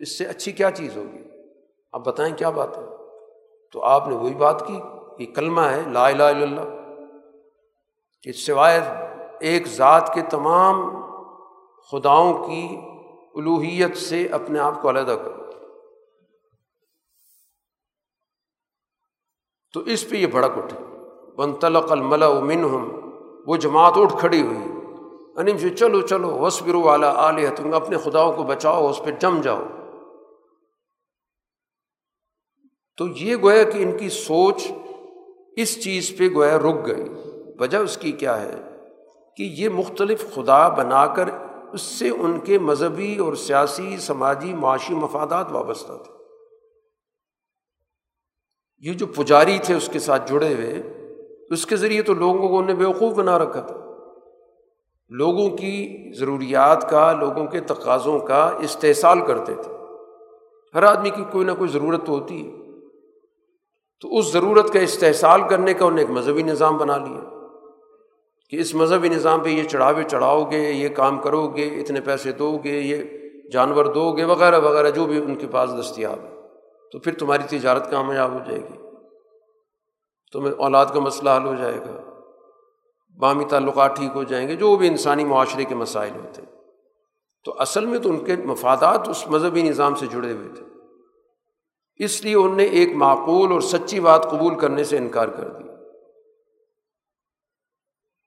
اس 0.01 0.19
سے 0.19 0.25
اچھی 0.25 0.53
کیا 0.53 0.71
چیز 0.71 0.97
ہوگی؟ 0.97 1.19
آپ 1.93 2.05
بتائیں 2.05 2.37
کیا 2.37 2.51
بات 2.51 2.79
ہے؟ 2.79 2.83
تو 3.73 3.83
آپ 3.83 4.09
نے 4.09 4.15
وہی 4.15 4.35
بات 4.35 4.67
کی، 4.67 4.79
یہ 5.19 5.27
کلمہ 5.35 5.61
ہے 5.61 5.83
لا 5.89 6.09
الہ 6.09 6.23
الا 6.23 6.43
اللہ۔ 6.43 6.95
کہ 8.23 8.33
سوائے 8.33 8.81
ایک 9.41 9.67
ذات 9.67 10.15
کے 10.15 10.21
تمام 10.31 10.91
خداؤں 11.91 12.47
کی 12.47 12.69
الوحیت 13.35 13.97
سے 13.97 14.27
اپنے 14.27 14.59
آپ 14.59 14.83
کو 14.83 14.91
علیحدہ 14.91 15.17
کرو۔ 15.25 15.44
تو 19.75 19.81
اس 19.81 20.11
پہ 20.11 20.17
یہ 20.17 20.27
بھڑک 20.27 20.59
اٹھے۔ 20.59 20.97
بن 21.37 21.53
تلق 21.53 21.93
الملا 21.93 22.41
من 22.41 22.65
ہم 22.65 23.01
وہ 23.47 23.57
جماعت 23.57 23.93
اٹھ 23.97 24.17
کھڑی 24.21 24.43
ہوئی۔ 24.43 24.59
انم 25.37 25.57
سے 25.59 25.69
جی، 25.69 25.77
چلو 25.77 26.01
چلو 26.01 26.39
وسبرو 26.39 26.81
والا 26.81 27.13
آلیہ 27.17 27.49
تم 27.57 27.75
اپنے 27.75 27.97
خداؤں 27.97 28.33
کو 28.33 28.43
بچاؤ، 28.43 28.89
اس 28.89 29.01
پہ 29.05 29.11
جم 29.21 29.41
جاؤ۔ 29.41 29.63
تو 32.97 33.09
یہ 33.09 33.37
گویا 33.43 33.63
کہ 33.63 33.83
ان 33.83 33.99
کی 33.99 34.09
سوچ 34.09 34.73
اس 35.57 35.85
چیز 35.85 36.15
پہ 36.19 36.29
گویا 36.35 36.59
رک 36.59 36.87
گئی۔ 36.87 37.05
وجہ 37.61 37.79
اس 37.79 37.97
کی 37.97 38.13
کیا 38.13 38.43
ہے؟ 38.43 38.55
کہ 39.37 39.43
یہ 39.43 39.69
مختلف 39.69 40.35
خدا 40.35 40.69
بنا 40.69 41.07
کر 41.07 41.29
اس 41.73 41.83
سے 41.83 42.09
ان 42.09 42.41
کے 42.41 42.59
مذہبی 42.59 43.19
اور 43.19 43.35
سیاسی، 43.35 43.97
سماجی 43.99 44.55
معاشی 44.55 44.95
مفادات 44.95 45.53
وابستہ 45.53 45.93
تھے۔ 45.93 46.14
یہ 48.79 48.93
جو 48.93 49.07
پجاری 49.07 49.59
تھے 49.63 49.75
اس 49.75 49.91
کے 49.93 49.99
ساتھ 49.99 50.33
جڑے 50.33 50.55
ہوئے، 50.55 50.83
اس 51.51 51.67
کے 51.67 51.77
ذریعے 51.77 52.03
تو 52.03 52.15
لوگوں 52.15 52.49
کو 52.49 52.59
انہیں 52.59 52.77
بیوقوف 52.77 53.15
بنا 53.15 53.39
رکھا 53.39 53.61
تھا۔ 53.61 53.75
لوگوں 55.09 55.51
کی 55.51 56.11
ضروریات 56.19 56.91
کا، 56.91 57.13
لوگوں 57.13 57.47
کے 57.47 57.61
تقاضوں 57.61 58.19
کا 58.19 58.51
استحصال 58.59 59.21
کرتے 59.27 59.55
تھے۔ 59.55 59.73
ہر 60.75 60.83
آدمی 60.83 61.11
کی 61.11 61.25
کوئی 61.33 61.47
نہ 61.47 61.53
کوئی 61.59 61.71
ضرورت 61.71 62.07
تو 62.07 62.13
ہوتی 62.13 62.47
ہے۔ 62.47 62.53
تو 64.01 64.19
اس 64.19 64.33
ضرورت 64.33 64.73
کا 64.73 64.79
استحصال 64.79 65.41
کرنے 65.51 65.75
کا 65.75 65.85
انہیں 65.85 66.01
ایک 66.01 66.11
مذہبی 66.11 66.43
نظام 66.43 66.77
بنا 66.77 66.97
لیا۔ 66.97 67.21
کہ 68.51 68.57
اس 68.57 68.75
مذہبی 68.75 69.09
نظام 69.09 69.41
پہ 69.41 69.49
یہ 69.49 69.65
چڑھاوے 69.65 70.03
چڑھاؤ 70.05 70.51
گے، 70.51 70.71
یہ 70.71 70.89
کام 70.89 71.19
کرو 71.19 71.49
گے، 71.49 71.67
اتنے 71.67 72.01
پیسے 72.01 72.33
دو 72.33 72.59
گے، 72.65 72.81
یہ 72.81 72.97
جانور 73.53 73.85
دو 73.85 74.13
گے، 74.13 74.25
وغیرہ 74.25 74.61
وغیرہ، 74.61 74.91
جو 74.91 75.07
بھی 75.07 75.19
ان 75.19 75.37
کے 75.37 75.47
پاس 75.47 75.71
دستیاب 75.81 76.19
ہے۔ 76.25 76.34
تو 76.95 77.01
پھر 77.01 77.15
تمہاری 77.15 77.59
تجارت 77.59 77.91
کامیاب 77.91 78.33
ہو 78.33 78.39
جائے 78.39 78.61
گی۔ 78.61 78.79
تمہیں 80.33 80.53
اولاد 80.53 80.87
کا 80.87 81.01
مسئلہ 81.01 81.31
حل 81.31 81.47
ہو 81.47 81.55
جائے 81.55 81.79
گا۔ 81.79 82.21
بامی 83.19 83.45
تعلقات 83.45 83.97
ٹھیک 83.97 84.11
ہو 84.15 84.23
جائیں 84.23 84.49
گے، 84.49 84.57
جو 84.57 84.77
بھی 84.77 84.89
انسانی 84.89 85.25
معاشرے 85.25 85.65
کے 85.65 85.75
مسائل 85.75 86.13
ہوتے 86.17 86.43
ہیں۔ 86.43 86.61
تو 87.45 87.55
اصل 87.59 87.87
میں 87.87 87.99
تو 87.99 88.11
ان 88.11 88.25
کے 88.25 88.37
مفادات 88.37 89.09
اس 89.09 89.29
مذہبی 89.29 89.63
نظام 89.63 89.95
سے 89.95 90.07
جڑے 90.07 90.33
ہوئے 90.33 90.49
تھے۔ 90.49 90.67
اس 92.05 92.25
لیے 92.25 92.35
ان 92.35 92.57
نے 92.57 92.65
ایک 92.65 92.97
معقول 92.97 93.53
اور 93.53 93.61
سچی 93.61 94.01
بات 94.01 94.31
قبول 94.31 94.59
کرنے 94.59 94.85
سے 94.85 94.99
انکار 94.99 95.29
کر 95.29 95.49
دیا 95.49 95.73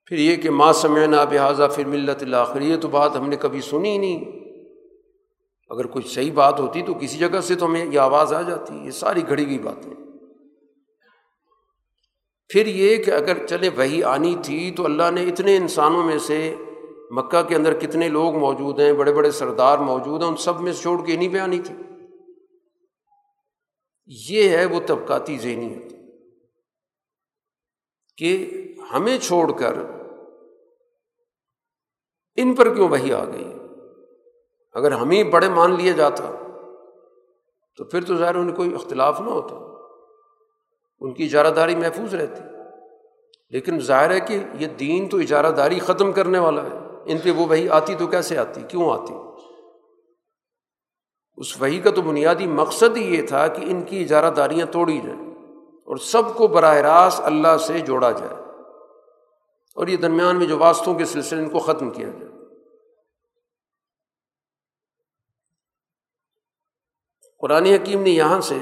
پھر 0.05 0.17
یہ 0.17 0.35
کہ 0.35 0.49
ماں 0.49 0.73
سمعنا 0.73 1.23
بحاظہ 1.23 1.63
پھر 1.75 1.85
ملت 1.85 2.23
الآخر، 2.23 2.61
یہ 2.61 2.77
تو 2.77 2.87
بات 2.87 3.15
ہم 3.15 3.29
نے 3.29 3.35
کبھی 3.35 3.61
سنی 3.61 3.89
ہی 3.89 3.97
نہیں۔ 3.97 4.46
اگر 5.69 5.87
کوئی 5.87 6.07
صحیح 6.07 6.33
بات 6.33 6.59
ہوتی 6.59 6.81
تو 6.81 6.93
کسی 6.93 7.17
جگہ 7.17 7.41
سے 7.41 7.55
تو 7.55 7.65
ہمیں 7.65 7.85
یہ 7.85 7.99
آواز 7.99 8.33
آ 8.33 8.41
جاتی، 8.41 8.73
یہ 8.85 8.91
ساری 8.91 9.27
گھڑی 9.27 9.45
ہوئی 9.45 9.59
باتیں۔ 9.59 9.93
پھر 12.49 12.67
یہ 12.67 13.03
کہ 13.03 13.11
اگر 13.11 13.47
چلے 13.47 13.69
وہی 13.69 14.03
آنی 14.03 14.35
تھی 14.43 14.71
تو 14.71 14.85
اللہ 14.85 15.11
نے 15.11 15.23
اتنے 15.23 15.57
انسانوں 15.57 16.03
میں 16.03 16.19
سے 16.19 16.55
مکہ 17.11 17.41
کے 17.41 17.55
اندر 17.55 17.79
کتنے 17.79 18.09
لوگ 18.09 18.35
موجود 18.35 18.79
ہیں، 18.79 18.93
بڑے 18.93 19.13
بڑے 19.13 19.31
سردار 19.31 19.77
موجود 19.77 20.21
ہیں، 20.21 20.29
ان 20.29 20.37
سب 20.37 20.61
میں 20.61 20.73
سے 20.73 20.81
چھوڑ 20.81 21.05
کے 21.05 21.15
نہیں 21.15 21.33
پہ 21.33 21.37
آنی 21.37 21.59
تھی۔ 21.59 21.75
یہ 24.05 24.49
ہے 24.49 24.65
وہ 24.65 24.79
طبقاتی 24.87 25.37
ذہنیت۔ 25.37 25.93
کہ 28.17 28.51
ہمیں 28.93 29.17
چھوڑ 29.17 29.51
کر 29.51 29.73
ان 32.35 32.55
پر 32.55 32.75
کیوں 32.75 32.89
وہی 32.89 33.13
آ 33.13 33.25
گئی؟ 33.25 33.56
اگر 34.77 34.91
ہم 34.91 35.09
ہی 35.09 35.23
بڑے 35.23 35.49
مان 35.49 35.71
لیا 35.71 35.91
جاتا، 35.91 36.31
تو 37.77 37.83
پھر 37.83 38.03
تو 38.03 38.15
ظاہر 38.15 38.35
ان 38.35 38.53
کوئی 38.53 38.75
اختلاف 38.75 39.21
نہ 39.21 39.29
ہوتا۔ 39.29 39.55
ان 40.99 41.13
کی 41.13 41.25
اجارہ 41.25 41.47
داری 41.47 41.75
محفوظ 41.75 42.15
رہتی۔ 42.15 42.41
لیکن 43.49 43.79
ظاہر 43.79 44.11
ہے 44.11 44.19
کہ 44.19 44.43
یہ 44.53 44.67
دین 44.67 45.09
تو 45.09 45.17
اجارہ 45.17 45.51
داری 45.51 45.79
ختم 45.79 46.11
کرنے 46.11 46.39
والا 46.39 46.63
ہے۔ 46.63 46.79
ان 47.05 47.17
پہ 47.17 47.31
وہ 47.31 47.47
وہی 47.47 47.69
آتی 47.69 47.95
تو 47.95 48.07
کیسے 48.07 48.37
آتی؟ 48.37 48.61
کیوں 48.67 48.89
آتی؟ 48.91 49.13
اس 51.37 51.61
وہی 51.61 51.79
کا 51.79 51.91
تو 51.91 52.01
بنیادی 52.01 52.47
مقصد 52.47 52.97
ہی 52.97 53.15
یہ 53.15 53.27
تھا 53.27 53.47
کہ 53.47 53.61
ان 53.61 53.81
کی 53.81 54.03
اجارہ 54.03 54.31
داریاں 54.31 54.65
توڑی 54.65 55.01
جائیں 55.05 55.31
اور 55.85 55.97
سب 55.97 56.21
کو 56.35 56.47
براہ 56.47 56.75
راست 56.75 57.21
اللہ 57.23 57.57
سے 57.57 57.79
جوڑا 57.79 58.11
جائے۔ 58.11 58.35
اور 59.75 59.87
یہ 59.87 59.97
درمیان 59.97 60.35
میں 60.35 60.45
جو 60.45 60.57
واسطوں 60.57 60.95
کے 60.95 61.05
سلسلے 61.05 61.43
ان 61.43 61.49
کو 61.49 61.59
ختم 61.59 61.89
کیا 61.89 62.07
جائے۔ 62.07 62.26
قرآن 67.39 67.65
حکیم 67.65 68.01
نے 68.01 68.09
یہاں 68.09 68.41
سے 68.41 68.57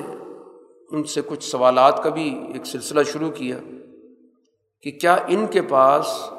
ان 0.92 1.04
سے 1.04 1.22
کچھ 1.28 1.44
سوالات 1.44 2.04
کا 2.04 2.10
بھی 2.10 2.40
ایک 2.54 2.66
سلسلہ 2.66 3.04
شروع 3.04 3.30
کیا 3.30 3.58
کہ 4.82 4.92
کیا 4.92 5.18
ان 5.28 5.46
کے 5.48 5.62
پاس 5.62 6.30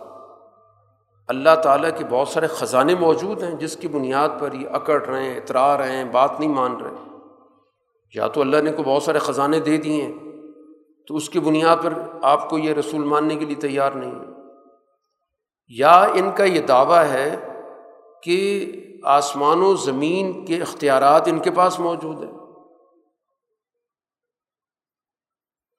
اللہ 1.29 1.55
تعالیٰ 1.63 1.91
کے 1.99 2.05
بہت 2.05 2.29
سارے 2.29 2.47
خزانے 2.47 2.95
موجود 2.95 3.43
ہیں 3.43 3.51
جس 3.51 3.77
کی 3.77 3.89
بنیاد 3.89 4.29
پر 4.41 4.53
یہ 4.53 4.69
اکڑ 4.69 5.03
رہے 5.03 5.23
ہیں، 5.23 5.37
اترا 5.37 5.79
رہے 5.79 5.97
ہیں، 5.97 6.05
بات 6.05 6.41
نہیں 6.41 6.51
مان 6.51 6.77
رہے 6.77 6.95
یا 8.15 8.29
تو 8.29 8.41
اللہ 8.41 8.63
نے 8.63 8.73
کو 8.73 8.83
بہت 8.83 9.03
سارے 9.03 9.19
خزانے 9.19 9.61
دے 9.61 9.77
دیے 9.77 10.03
ہیں، 10.03 10.13
تو 11.07 11.17
اس 11.17 11.29
کی 11.31 11.41
بنیاد 11.41 11.77
پر 11.83 11.93
آپ 12.23 12.49
کو 12.51 12.59
یہ 12.59 12.73
رسول 12.73 13.05
ماننے 13.05 13.37
کے 13.37 13.45
لیے 13.45 13.57
تیار 13.57 13.93
نہیں 13.93 14.11
ہے؟ 14.11 14.27
یا 15.69 15.99
ان 16.15 16.31
کا 16.37 16.45
یہ 16.45 16.61
دعویٰ 16.61 17.05
ہے 17.05 17.37
کہ 18.23 18.39
آسمان 19.07 19.63
و 19.63 19.75
زمین 19.75 20.47
کے 20.47 20.57
اختیارات 20.57 21.23
ان 21.27 21.39
کے 21.39 21.51
پاس 21.51 21.81
موجود 21.81 22.23
ہیں۔ 22.23 22.33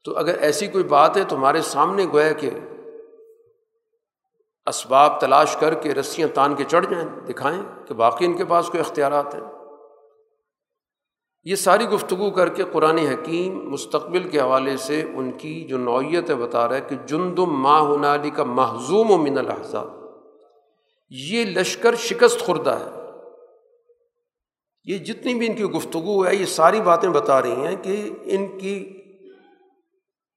تو 0.04 0.18
اگر 0.18 0.38
ایسی 0.38 0.68
کوئی 0.68 0.84
بات 0.84 1.18
ہے 1.18 1.24
تو 1.24 1.36
ہمارے 1.36 1.62
سامنے 1.62 2.06
گویا 2.14 2.32
کہ 2.32 2.50
اسباب 4.66 5.20
تلاش 5.20 5.56
کر 5.56 5.74
کے 5.74 5.94
رسیاں 5.94 6.28
تان 6.34 6.56
کے 6.56 6.64
چڑھ 6.64 6.86
جائیں، 6.90 7.08
دکھائیں 7.08 7.64
کہ 7.88 7.94
باقی 7.94 8.26
ان 8.26 8.38
کے 8.38 8.46
پاس 8.46 8.68
کوئی 8.68 8.82
اختیارات 8.82 9.36
ہیں۔ 9.36 9.42
یہ 11.44 11.56
ساری 11.56 11.86
گفتگو 11.86 12.32
کر 12.32 12.50
کے 12.50 12.64
قرآن 12.64 12.98
حکیم 12.98 13.70
مستقبل 13.70 14.30
کے 14.30 14.40
حوالے 14.40 14.78
سے 14.78 15.02
ان 15.02 15.32
کی 15.32 15.64
جو 15.64 15.78
نوعیت 15.78 16.30
ہے، 16.30 16.36
بتا 16.36 16.68
رہا 16.68 16.76
ہے 16.76 16.82
کہ 16.82 16.96
جندم 17.06 17.62
ماں 17.62 17.82
ہنالی 17.82 18.30
کا 18.30 18.44
محضوم 18.44 19.12
و 19.12 19.18
من 19.18 19.38
الحضاب 19.38 19.88
یہ 21.10 21.46
لشکر 21.46 21.96
شکست 21.96 22.40
خوردہ 22.40 22.70
ہے۔ 22.70 22.97
یہ 24.88 24.98
جتنی 24.98 25.34
بھی 25.36 25.48
ان 25.48 25.56
کی 25.56 25.64
گفتگو 25.64 26.26
ہے، 26.26 26.36
یہ 26.36 26.46
ساری 26.46 26.82
باتیں 26.82 27.10
بتا 27.10 27.42
رہی 27.42 27.52
ہیں 27.52 27.76
کہ 27.84 28.10
ان 28.24 28.58
کی 28.58 29.02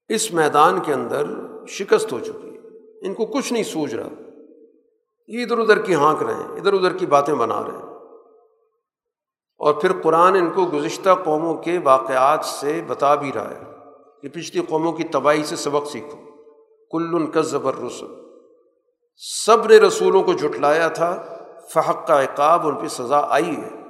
اس 0.09 0.33
میدان 0.33 0.79
کے 0.79 0.93
اندر 0.93 1.25
شکست 1.67 2.13
ہو 2.13 2.19
چکی 2.19 2.49
ہے۔ 2.53 2.57
ان 3.07 3.13
کو 3.13 3.25
کچھ 3.25 3.53
نہیں 3.53 3.63
سوچ 3.63 3.93
رہا۔ 3.93 4.07
یہ 5.27 5.43
ادھر 5.43 5.57
ادھر 5.57 5.81
کی 5.81 5.95
ہانک 5.95 6.23
رہے 6.23 6.33
ہیں، 6.33 6.47
ادھر 6.47 6.73
ادھر 6.73 6.97
کی 6.97 7.05
باتیں 7.05 7.33
بنا 7.33 7.63
رہے 7.63 7.77
ہیں۔ 7.77 7.83
اور 9.57 9.73
پھر 9.73 9.91
قرآن 10.01 10.35
ان 10.35 10.49
کو 10.49 10.65
گزشتہ 10.73 11.09
قوموں 11.23 11.57
کے 11.57 11.79
واقعات 11.83 12.45
سے 12.45 12.81
بتا 12.87 13.15
بھی 13.15 13.31
رہا 13.35 13.49
ہے 13.49 13.59
کہ 14.21 14.29
پچھلی 14.29 14.65
قوموں 14.69 14.91
کی 14.91 15.03
تباہی 15.03 15.43
سے 15.43 15.55
سبق 15.55 15.91
سیکھو۔ 15.91 16.31
کل 16.91 17.15
ان 17.15 17.27
کا 17.27 17.41
زبر 17.41 17.73
رسول 17.75 18.15
سب 19.17 19.67
نے 19.69 19.77
رسولوں 19.77 20.23
کو 20.23 20.33
جھٹلایا 20.33 20.87
تھا، 20.87 21.37
فحق 21.73 22.07
کا 22.07 22.23
عقاب 22.23 22.67
ان 22.67 22.75
پہ 22.75 22.87
سزا 22.87 23.21
آئی 23.29 23.55
ہے۔ 23.55 23.80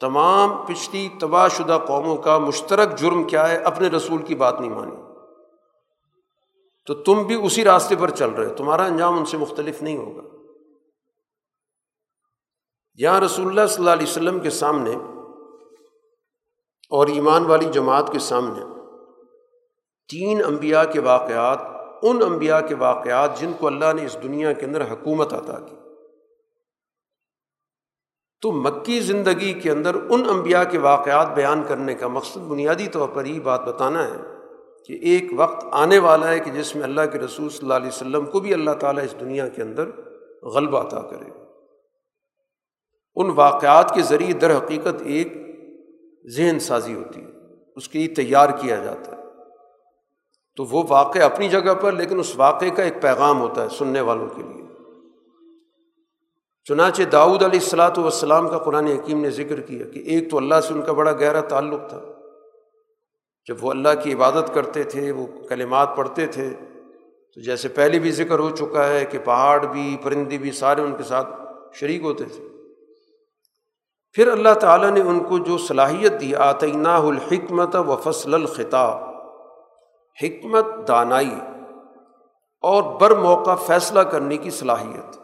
تمام 0.00 0.66
پچھلی 0.66 1.08
تباہ 1.20 1.48
شدہ 1.48 1.78
قوموں 1.86 2.16
کا 2.16 2.38
مشترک 2.38 2.98
جرم 2.98 3.24
کیا 3.24 3.48
ہے، 3.48 3.56
اپنے 3.56 3.88
رسول 3.88 4.22
کی 4.22 4.34
بات 4.34 4.60
نہیں 4.60 4.70
مانی۔ 4.70 4.96
تو 6.86 6.94
تم 6.94 7.22
بھی 7.22 7.46
اسی 7.46 7.64
راستے 7.64 7.96
پر 7.96 8.10
چل 8.10 8.30
رہے 8.30 8.46
ہو۔ 8.46 8.54
تمہارا 8.54 8.84
انجام 8.84 9.18
ان 9.18 9.24
سے 9.24 9.36
مختلف 9.36 9.82
نہیں 9.82 9.96
ہوگا۔ 9.96 10.36
یہاں 12.94 13.20
رسول 13.20 13.46
اللہ 13.46 13.66
صلی 13.66 13.76
اللہ 13.76 13.90
علیہ 13.90 14.06
وسلم 14.06 14.40
کے 14.40 14.50
سامنے 14.50 14.90
اور 16.90 17.06
ایمان 17.06 17.46
والی 17.46 17.64
جماعت 17.64 18.12
کے 18.12 18.18
سامنے 18.18 18.60
تین 20.08 20.44
انبیاء 20.44 20.84
کے 20.92 21.00
واقعات، 21.00 21.58
ان 22.02 22.22
انبیاء 22.22 22.60
کے 22.60 22.74
واقعات 22.74 23.40
جن 23.40 23.52
کو 23.58 23.66
اللہ 23.66 23.92
نے 23.92 24.06
اس 24.06 24.16
دنیا 24.22 24.52
کے 24.52 24.66
اندر 24.66 24.92
حکومت 24.92 25.32
عطا 25.32 25.58
کی۔ 25.58 25.79
تو 28.40 28.52
مکی 28.52 29.00
زندگی 29.00 29.52
کے 29.52 29.70
اندر 29.70 29.94
ان 29.94 30.22
انبیاء 30.28 30.62
کے 30.64 30.78
واقعات 30.78 31.34
بیان 31.34 31.62
کرنے 31.68 31.94
کا 31.94 32.08
مقصد 32.08 32.36
بنیادی 32.36 32.86
طور 32.86 33.08
پر 33.08 33.24
یہ 33.24 33.40
بات 33.40 33.64
بتانا 33.64 34.04
ہے 34.04 34.22
کہ 34.86 34.92
ایک 35.02 35.24
وقت 35.36 35.66
آنے 35.70 35.98
والا 35.98 36.28
ہے 36.28 36.38
کہ 36.38 36.50
جس 36.50 36.76
میں 36.76 36.84
اللہ 36.84 37.00
کے 37.12 37.18
رسول 37.18 37.48
صلی 37.48 37.58
اللہ 37.62 37.74
علیہ 37.74 37.88
وسلم 37.88 38.26
کو 38.26 38.40
بھی 38.40 38.54
اللہ 38.54 38.70
تعالیٰ 38.70 39.04
اس 39.04 39.14
دنیا 39.20 39.48
کے 39.48 39.62
اندر 39.62 39.88
غلبہ 40.42 40.80
عطا 40.80 41.00
کرے۔ 41.00 41.30
ان 43.14 43.30
واقعات 43.34 43.94
کے 43.94 44.02
ذریعے 44.02 44.32
در 44.32 44.56
حقیقت 44.56 45.02
ایک 45.04 45.32
ذہن 46.36 46.58
سازی 46.58 46.94
ہوتی 46.94 47.20
ہے، 47.20 47.28
اس 47.76 47.88
کے 47.88 47.98
لیے 47.98 48.08
تیار 48.08 48.48
کیا 48.48 48.76
جاتا 48.76 49.16
ہے۔ 49.16 49.22
تو 50.56 50.64
وہ 50.64 50.82
واقع 50.88 51.18
اپنی 51.18 51.48
جگہ 51.48 51.74
پر، 51.80 51.92
لیکن 51.92 52.18
اس 52.18 52.36
واقعے 52.36 52.70
کا 52.70 52.82
ایک 52.82 53.02
پیغام 53.02 53.40
ہوتا 53.40 53.62
ہے 53.62 53.68
سننے 53.68 54.00
والوں 54.00 54.28
کے 54.28 54.42
لیے۔ 54.42 54.59
چنانچہ 56.64 57.02
داؤد 57.02 57.42
علیہ 57.42 57.60
السلاۃ 57.60 57.98
والسلام 57.98 58.48
کا 58.48 58.58
قرآن 58.58 58.86
حکیم 58.86 59.20
نے 59.20 59.30
ذکر 59.30 59.60
کیا 59.60 59.86
کہ 59.86 59.98
ایک 59.98 60.30
تو 60.30 60.36
اللہ 60.36 60.60
سے 60.60 60.74
ان 60.74 60.82
کا 60.82 60.92
بڑا 60.92 61.12
گہرا 61.12 61.40
تعلق 61.40 61.88
تھا۔ 61.88 62.00
جب 63.48 63.64
وہ 63.64 63.70
اللہ 63.70 63.88
کی 64.02 64.12
عبادت 64.12 64.54
کرتے 64.54 64.82
تھے، 64.82 65.12
وہ 65.12 65.26
کلمات 65.48 65.96
پڑھتے 65.96 66.26
تھے، 66.26 66.50
تو 67.34 67.40
جیسے 67.40 67.68
پہلے 67.68 67.98
بھی 67.98 68.12
ذکر 68.12 68.38
ہو 68.38 68.50
چکا 68.50 68.88
ہے 68.88 69.04
کہ 69.04 69.18
پہاڑ 69.24 69.66
بھی، 69.66 69.96
پرندے 70.02 70.38
بھی 70.38 70.50
سارے 70.50 70.80
ان 70.80 70.94
کے 70.96 71.02
ساتھ 71.02 71.28
شریک 71.74 72.02
ہوتے 72.02 72.24
تھے۔ 72.24 72.48
پھر 74.12 74.28
اللہ 74.28 74.54
تعالیٰ 74.54 74.90
نے 74.90 75.00
ان 75.00 75.20
کو 75.20 75.38
جو 75.38 75.58
صلاحیت 75.58 76.20
دی 76.20 76.34
آتینہ 76.34 76.88
الحکمت 76.88 77.76
و 77.76 77.96
فصل 77.96 78.34
الخطاب 78.34 78.98
حکمت 80.22 80.88
دانائی 80.88 81.34
اور 82.60 82.82
بر 82.82 83.14
موقع 83.14 83.54
فیصلہ 83.54 84.00
کرنے 84.00 84.36
کی 84.36 84.50
صلاحیت۔ 84.50 85.19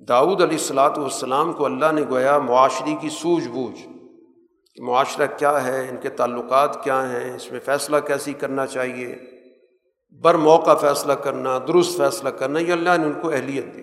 داؤد 0.00 0.40
علیہ 0.40 0.58
السلاۃ 0.58 0.98
والسلام 0.98 1.52
کو 1.52 1.64
اللہ 1.64 1.92
نے 1.92 2.02
گویا 2.10 2.38
معاشرے 2.38 2.94
کی 3.00 3.08
سوجھ 3.08 3.48
بوجھ 3.48 3.86
کہ 4.74 4.82
معاشرہ 4.82 5.26
کیا 5.38 5.64
ہے، 5.64 5.88
ان 5.88 5.96
کے 5.96 6.08
تعلقات 6.08 6.84
کیا 6.84 7.10
ہیں، 7.10 7.34
اس 7.34 7.52
میں 7.52 7.60
فیصلہ 7.60 7.96
کیسی 7.96 8.32
کرنا 8.32 8.66
چاہیے، 8.66 9.16
بر 10.10 10.34
موقع 10.34 10.74
فیصلہ 10.74 11.12
کرنا، 11.12 11.58
درست 11.58 11.96
فیصلہ 11.96 12.28
کرنا، 12.28 12.58
یہ 12.58 12.72
اللہ 12.72 12.96
نے 12.98 13.06
ان 13.06 13.20
کو 13.22 13.30
اہلیت 13.30 13.64
دی۔ 13.74 13.82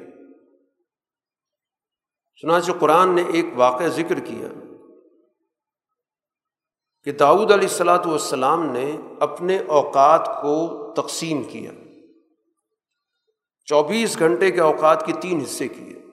چنانچہ 2.36 2.72
قرآن 2.72 3.16
نے 3.16 3.24
ایک 3.34 3.46
واقعہ 3.56 3.88
ذکر 3.88 4.20
کیا 4.20 4.48
کہ 7.04 7.12
داؤد 7.12 7.52
علیہ 7.52 7.68
السلاۃ 7.68 8.06
والسلام 8.06 8.72
نے 8.72 8.98
اپنے 9.20 9.60
اوقات 9.60 10.26
کو 10.42 10.86
تقسیم 10.94 11.44
کیا۔ 11.44 11.72
چوبیس 13.66 14.20
گھنٹے 14.20 14.52
کے 14.52 14.62
اوقات 14.62 15.06
کی 15.06 15.14
تین 15.14 15.42
حصے 15.42 15.68
کیے۔ 15.68 16.05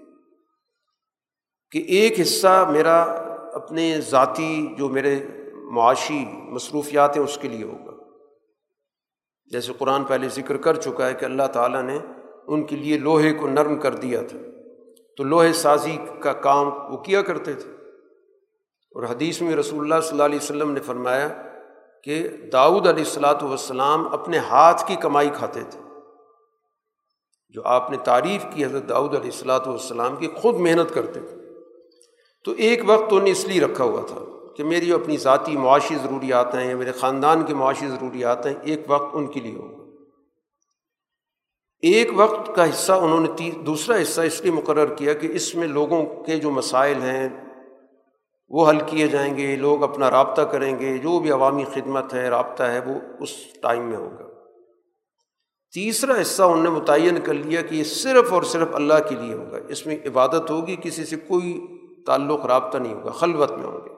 کہ 1.73 1.79
ایک 1.79 2.21
حصہ 2.21 2.69
میرا 2.73 3.03
اپنے 3.55 4.01
ذاتی 4.01 4.75
جو 4.79 4.89
میرے 4.89 5.21
معاشی 5.55 6.25
مصروفیات 6.33 7.17
ہیں 7.17 7.25
اس 7.25 7.39
کے 7.39 7.49
لیے 7.49 7.65
ہوگا۔ 7.65 7.93
جیسے 9.47 9.73
قرآن 9.79 10.05
پہلے 10.05 10.29
ذکر 10.29 10.57
کر 10.57 10.75
چکا 10.75 11.09
ہے 11.09 11.15
کہ 11.15 11.25
اللہ 11.25 11.47
تعالیٰ 11.53 11.83
نے 11.83 11.99
ان 12.47 12.67
کے 12.67 12.77
لیے 12.77 12.99
لوہے 12.99 13.33
کو 13.33 13.49
نرم 13.49 13.79
کر 13.79 13.95
دیا 13.95 14.21
تھا۔ 14.29 14.39
تو 15.17 15.25
لوہے 15.25 15.53
سازی 15.53 15.97
کا 16.21 16.33
کام 16.33 16.67
وہ 16.67 16.97
کیا 16.97 17.23
کرتے 17.23 17.55
تھے؟ 17.55 17.71
اور 18.95 19.03
حدیث 19.03 19.43
میں 19.43 19.57
رسول 19.57 19.81
اللہ 19.81 20.01
صلی 20.01 20.11
اللہ 20.11 20.23
علیہ 20.23 20.39
وسلم 20.43 20.71
نے 20.71 20.81
فرمایا 20.81 21.29
کہ 22.05 22.29
داؤد 22.29 22.87
علیہ 22.87 23.05
السلاۃ 23.05 23.43
والسلام 23.43 24.13
اپنے 24.13 24.39
ہاتھ 24.39 24.87
کی 24.87 24.97
کمائی 24.97 25.31
کھاتے 25.35 25.61
تھے۔ 25.71 25.81
جو 27.49 27.63
آپ 27.65 27.91
نے 27.91 27.97
تعریف 27.97 28.47
کی 28.55 28.65
حضرت 28.65 28.89
داؤد 28.89 29.11
علیہ 29.11 29.31
السلاۃ 29.31 29.67
والسلام 29.67 30.17
کی، 30.17 30.29
خود 30.29 30.55
محنت 30.55 30.95
کرتے 30.95 31.21
تھے۔ 31.21 31.42
تو 32.45 32.53
ایک 32.53 32.83
وقت 32.87 33.11
تو 33.11 33.17
انہیں 33.17 33.33
اس 33.33 33.45
لیے 33.45 33.61
رکھا 33.61 33.85
ہوا 33.85 34.03
تھا 34.09 34.21
کہ 34.57 34.65
میری 34.65 34.93
اپنی 34.93 35.17
ذاتی 35.17 35.57
معاشی 35.57 35.95
ضروریات 35.95 36.55
ہیں 36.55 36.71
یا 36.71 36.77
میرے 36.77 36.93
خاندان 36.93 37.43
کی 37.43 37.55
معاشی 37.55 37.89
ضروریات 37.89 38.47
ہیں، 38.47 38.55
ایک 38.63 38.81
وقت 38.87 39.11
ان 39.13 39.27
کے 39.27 39.41
لیے 39.41 39.55
ہوگا۔ 39.55 39.83
ایک 41.81 42.11
وقت 42.15 42.55
کا 42.55 42.71
حصہ 42.71 42.93
انہوں 42.93 43.21
نے 43.21 43.51
دوسرا 43.51 44.03
حصہ 44.03 44.21
اس 44.21 44.43
لیے 44.43 44.53
مقرر 44.53 44.95
کیا 44.95 45.13
کہ 45.13 45.29
اس 45.33 45.55
میں 45.55 45.69
لوگوں 45.69 46.25
کے 46.25 46.37
جو 46.37 46.51
مسائل 46.51 47.03
ہیں 47.03 47.29
وہ 48.49 48.71
حل 48.71 48.79
کیے 48.87 49.09
جائیں 49.09 49.37
گے، 49.37 49.57
لوگ 49.57 49.83
اپنا 49.83 50.11
رابطہ 50.11 50.43
کریں 50.43 50.79
گے، 50.79 50.99
جو 50.99 51.21
بھی 51.21 51.31
عوامی 51.31 51.65
خدمت 51.65 52.15
ہے، 52.15 52.29
رابطہ 52.29 52.63
ہے، 52.63 52.79
وہ 52.79 52.95
اس 53.21 53.31
ٹائم 53.63 53.83
میں 53.83 53.97
ہوگا۔ 53.97 54.25
تیسرا 55.75 56.21
حصہ 56.21 56.43
انہوں 56.43 56.63
نے 56.63 56.71
متعین 56.71 57.21
کر 57.21 57.35
لیا 57.35 57.63
کہ 57.63 57.75
یہ 57.75 57.85
صرف 57.85 58.33
اور 58.33 58.43
صرف 58.43 58.69
اللہ 58.73 59.09
کے 59.09 59.15
لیے 59.15 59.35
ہوگا۔ 59.35 59.59
اس 59.69 59.87
میں 59.87 59.97
عبادت 60.07 60.51
ہوگی، 60.51 60.77
کسی 60.83 61.05
سے 61.05 61.17
کوئی 61.17 61.67
تعلق 62.07 62.47
رابطہ 62.47 62.79
نہیں 62.79 62.95
ہوگا، 62.95 63.11
خلوت 63.11 63.51
میں 63.51 63.65
ہوں 63.65 63.85
گے۔ 63.85 63.93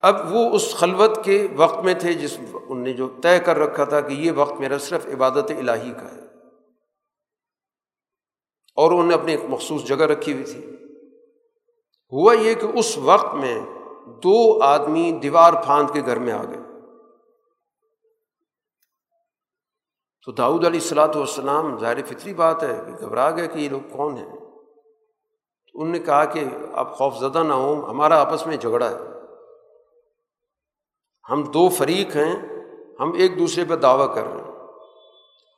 اب 0.00 0.32
وہ 0.32 0.50
اس 0.50 0.74
خلوت 0.74 1.24
کے 1.24 1.48
وقت 1.56 1.84
میں 1.84 1.94
تھے 1.94 2.12
جس 2.12 2.38
ان 2.68 2.82
نے 2.82 2.92
جو 2.92 3.08
طے 3.22 3.38
کر 3.38 3.56
رکھا 3.56 3.84
تھا 3.84 4.00
کہ 4.00 4.12
یہ 4.12 4.32
وقت 4.32 4.52
میرا 4.52 4.78
صرف 4.78 5.06
عبادت 5.06 5.50
الہی 5.50 5.92
کا 5.92 6.14
ہے۔ 6.14 6.20
اور 8.76 8.90
انہوں 8.90 9.06
نے 9.06 9.14
اپنی 9.14 9.32
ایک 9.32 9.44
مخصوص 9.44 9.84
جگہ 9.84 9.96
رکھی 9.96 10.32
ہوئی 10.32 10.44
تھی۔ 10.44 10.66
ہوا 12.12 12.34
یہ 12.34 12.54
کہ 12.54 12.66
اس 12.66 12.98
وقت 12.98 13.34
میں 13.34 13.60
دو 14.06 14.62
آدمی 14.62 15.12
دیوار 15.12 15.52
پھاند 15.64 15.90
کے 15.92 16.00
گھر 16.00 16.18
میں 16.18 16.32
آ 16.32 16.44
گئے۔ 16.44 16.60
تو 20.24 20.32
داؤد 20.32 20.64
علیہ 20.64 20.80
السلاۃ 20.80 21.14
والسلام، 21.14 21.78
ظاہر 21.78 22.04
فطری 22.04 22.34
بات 22.34 22.62
ہے 22.62 22.80
کہ 22.86 23.04
گھبرا 23.04 23.30
گئے 23.30 23.48
کہ 23.48 23.58
یہ 23.58 23.68
لوگ 23.68 23.80
کون 23.92 24.16
ہیں؟ 24.16 24.39
تو 25.72 25.80
انہوں 25.80 25.92
نے 25.92 25.98
کہا 25.98 26.24
کہ 26.24 26.44
اب 26.72 26.96
خوف 26.96 27.16
زدہ 27.16 27.42
نہ 27.42 27.52
ہوں، 27.52 27.82
ہمارا 27.82 28.20
آپس 28.20 28.46
میں 28.46 28.56
جھگڑا 28.56 28.90
ہے۔ 28.90 28.96
ہم 31.30 31.42
دو 31.42 31.68
فریق 31.68 32.16
ہیں، 32.16 32.36
ہم 33.00 33.12
ایک 33.12 33.38
دوسرے 33.38 33.64
پہ 33.64 33.76
دعویٰ 33.76 34.14
کر 34.14 34.24
رہے 34.24 34.42
ہیں۔ 34.42 34.50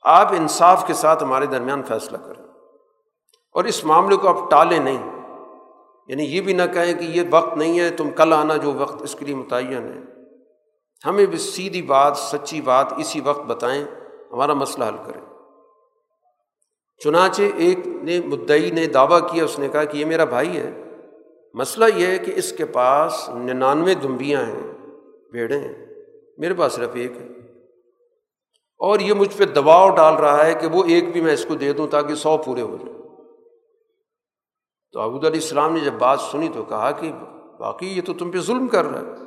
آپ 0.02 0.32
انصاف 0.32 0.86
کے 0.86 0.94
ساتھ 0.94 1.22
ہمارے 1.22 1.46
درمیان 1.46 1.82
فیصلہ 1.82 2.16
کریں۔ 2.16 2.44
اور 3.52 3.64
اس 3.64 3.84
معاملے 3.84 4.16
کو 4.16 4.28
آپ 4.28 4.50
ٹالیں 4.50 4.78
نہیں۔ 4.78 5.22
یعنی 6.08 6.22
یہ 6.22 6.40
بھی 6.40 6.52
نہ 6.52 6.62
کہیں 6.74 6.94
کہ 6.94 7.04
یہ 7.04 7.22
وقت 7.30 7.56
نہیں 7.56 7.80
ہے، 7.80 7.90
تم 7.90 8.10
کل 8.10 8.32
آنا 8.32 8.56
جو 8.56 8.72
وقت 8.72 9.02
اس 9.02 9.14
کے 9.14 9.26
لیے 9.26 9.34
متعین 9.34 9.92
ہے۔ 9.92 9.98
ہمیں 11.06 11.26
بھی 11.26 11.38
سیدھی 11.38 11.82
بات، 11.82 12.16
سچی 12.16 12.60
بات 12.60 12.86
اسی 12.96 13.20
وقت 13.20 13.40
بتائیں، 13.40 13.84
ہمارا 14.32 14.52
مسئلہ 14.54 14.84
حل 14.84 14.96
کریں۔ 15.06 15.31
چنانچہ 17.04 17.42
ایک 17.56 17.78
نے 17.86 18.20
مدعی 18.20 18.70
نے 18.70 18.86
دعویٰ 18.86 19.30
کیا، 19.30 19.44
اس 19.44 19.58
نے 19.58 19.68
کہا 19.68 19.84
کہ 19.84 19.98
یہ 19.98 20.04
میرا 20.04 20.24
بھائی 20.24 20.56
ہے۔ 20.56 20.70
مسئلہ 21.54 21.84
یہ 21.96 22.06
ہے 22.06 22.18
کہ 22.18 22.32
اس 22.36 22.52
کے 22.52 22.64
پاس 22.64 23.28
ننانوے 23.28 23.94
دمبیاں 23.94 24.40
ہیں 24.40 24.72
بھیڑیں 25.32 25.58
ہیں، 25.58 25.86
میرے 26.38 26.54
پاس 26.54 26.72
صرف 26.72 26.90
ایک 26.94 27.12
ہے۔ 27.16 27.26
اور 28.78 29.00
یہ 29.00 29.12
مجھ 29.12 29.36
پہ 29.36 29.44
دباؤ 29.44 29.90
ڈال 29.90 30.14
رہا 30.14 30.46
ہے 30.46 30.54
کہ 30.54 30.66
وہ 30.66 30.84
ایک 30.84 31.12
بھی 31.12 31.20
میں 31.20 31.32
اس 31.32 31.44
کو 31.44 31.54
دے 31.54 31.72
دوں 31.72 31.86
تاکہ 31.86 32.14
سو 32.14 32.36
پورے 32.36 32.60
ہو 32.60 32.76
جائیں۔ 32.82 32.98
تو 34.92 35.00
ابود 35.00 35.24
علیہ 35.24 35.40
السلام 35.40 35.72
نے 35.72 35.80
جب 35.80 35.92
بات 35.92 36.20
سنی 36.20 36.48
تو 36.54 36.64
کہا 36.64 36.90
کہ 36.90 37.12
باقی 37.60 37.86
یہ 37.86 38.02
تو 38.06 38.14
تم 38.14 38.30
پہ 38.30 38.38
ظلم 38.38 38.68
کر 38.68 38.84
رہا 38.84 39.00
ہے۔ 39.00 39.24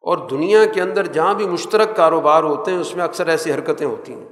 اور 0.00 0.28
دنیا 0.28 0.64
کے 0.64 0.80
اندر 0.80 1.06
جہاں 1.06 1.34
بھی 1.34 1.46
مشترک 1.46 1.96
کاروبار 1.96 2.42
ہوتے 2.42 2.70
ہیں، 2.70 2.78
اس 2.78 2.96
میں 2.96 3.04
اکثر 3.04 3.26
ایسی 3.26 3.52
حرکتیں 3.52 3.86
ہوتی 3.86 4.14
ہیں۔ 4.14 4.28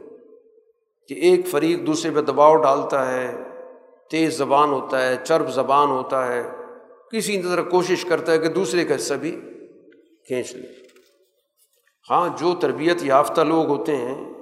کہ 1.09 1.15
ایک 1.15 1.47
فریق 1.47 1.87
دوسرے 1.87 2.11
پہ 2.11 2.21
دباؤ 2.21 2.57
ڈالتا 2.57 3.13
ہے، 3.13 3.37
تیز 4.11 4.39
زبان 4.39 4.71
ہوتا 4.71 5.03
ہے، 5.03 5.17
چرب 5.25 5.51
زبان 5.51 5.89
ہوتا 5.89 6.27
ہے، 6.27 6.51
کسی 7.13 7.43
طرح 7.43 7.63
کوشش 7.63 8.05
کرتا 8.05 8.33
ہے 8.33 8.39
کہ 8.39 8.49
دوسرے 8.49 8.85
کا 8.85 8.97
حصہ 8.97 9.15
بھی 9.15 9.41
کھینچ 10.27 10.55
لے۔ 10.55 10.69
ہاں 12.11 12.29
جو 12.39 12.55
تربیت 12.55 13.03
یافتہ 13.03 13.41
لوگ 13.41 13.67
ہوتے 13.67 13.97
ہیں، 13.97 14.35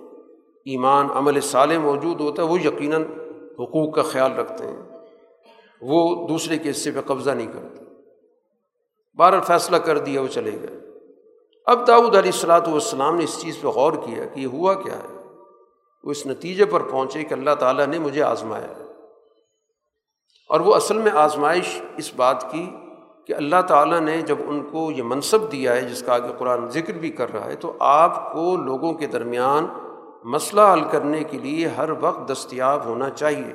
ایمان، 0.64 1.06
عمل 1.14 1.40
صالح 1.40 1.78
موجود 1.78 2.20
ہوتا 2.20 2.42
ہے، 2.42 2.48
وہ 2.48 2.60
یقیناً 2.60 3.04
حقوق 3.58 3.94
کا 3.94 4.02
خیال 4.02 4.32
رکھتے 4.32 4.66
ہیں۔ 4.66 4.82
وہ 5.82 6.28
دوسرے 6.28 6.58
کے 6.58 6.70
حصے 6.70 6.90
پہ 6.90 7.00
قبضہ 7.00 7.30
نہیں 7.30 7.46
کرتے۔ 7.46 7.84
بہر 9.14 9.40
فیصلہ 9.40 9.76
کر 9.76 9.98
دیا، 9.98 10.20
وہ 10.20 10.26
چلے 10.26 10.52
گئے۔ 10.52 10.80
اب 11.66 11.86
داؤد 11.86 12.16
علیہ 12.16 12.32
السلاۃ 12.32 12.68
والسلام 12.68 13.16
نے 13.16 13.24
اس 13.24 13.40
چیز 13.40 13.60
پہ 13.60 13.68
غور 13.68 13.92
کیا 13.92 14.24
کہ 14.24 14.40
یہ 14.40 14.46
ہوا 14.46 14.74
کیا 14.74 14.98
ہے۔ 14.98 15.19
اس 16.02 16.26
نتیجے 16.26 16.64
پر 16.64 16.82
پہنچے 16.82 17.24
کہ 17.24 17.34
اللہ 17.34 17.54
تعالیٰ 17.58 17.86
نے 17.86 17.98
مجھے 17.98 18.22
آزمایا 18.22 18.66
اور 20.48 20.60
وہ 20.60 20.74
اصل 20.74 20.98
میں 20.98 21.12
آزمائش 21.14 21.80
اس 21.96 22.14
بات 22.14 22.52
کی 22.52 22.70
کہ 23.26 23.32
اللہ 23.32 23.62
تعالیٰ 23.68 24.00
نے 24.00 24.22
جب 24.22 24.38
ان 24.46 24.60
کو 24.70 24.90
یہ 24.90 25.02
منصب 25.02 25.52
دیا 25.52 25.76
ہے 25.76 25.80
جس 25.80 26.02
کا 26.02 26.14
آگے 26.14 26.32
قرآن 26.38 26.68
ذکر 26.68 26.92
بھی 26.92 27.10
کر 27.10 27.32
رہا 27.32 27.44
ہے، 27.44 27.54
تو 27.54 27.76
آپ 27.80 28.32
کو 28.32 28.56
لوگوں 28.56 28.94
کے 28.94 29.06
درمیان 29.06 29.66
مسئلہ 30.24 30.60
حل 30.72 30.84
کرنے 30.84 31.24
کے 31.24 31.38
لیے 31.38 31.68
ہر 31.68 31.90
وقت 32.00 32.32
دستیاب 32.32 32.84
ہونا 32.84 33.10
چاہیے۔ 33.10 33.52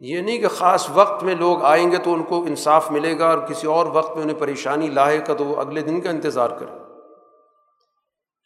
یہ 0.00 0.20
نہیں 0.20 0.38
کہ 0.38 0.48
خاص 0.48 0.90
وقت 0.94 1.24
میں 1.24 1.34
لوگ 1.34 1.64
آئیں 1.64 1.90
گے 1.90 1.96
تو 1.96 2.14
ان 2.14 2.22
کو 2.22 2.42
انصاف 2.42 2.90
ملے 2.90 3.18
گا 3.18 3.28
اور 3.28 3.38
کسی 3.38 3.66
اور 3.66 3.86
وقت 3.86 4.14
میں 4.14 4.22
انہیں 4.22 4.40
پریشانی 4.40 4.86
لاہے 4.86 5.18
گا 5.28 5.34
تو 5.34 5.44
وہ 5.44 5.56
اگلے 5.56 5.80
دن 5.80 6.00
کا 6.00 6.10
انتظار 6.10 6.48
کریں۔ 6.48 6.79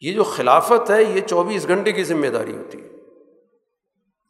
یہ 0.01 0.13
جو 0.13 0.23
خلافت 0.23 0.89
ہے، 0.89 1.03
یہ 1.03 1.21
چوبیس 1.21 1.67
گھنٹے 1.67 1.91
کی 1.91 2.03
ذمہ 2.03 2.27
داری 2.27 2.57
ہوتی 2.57 2.81
ہے۔ 2.81 2.89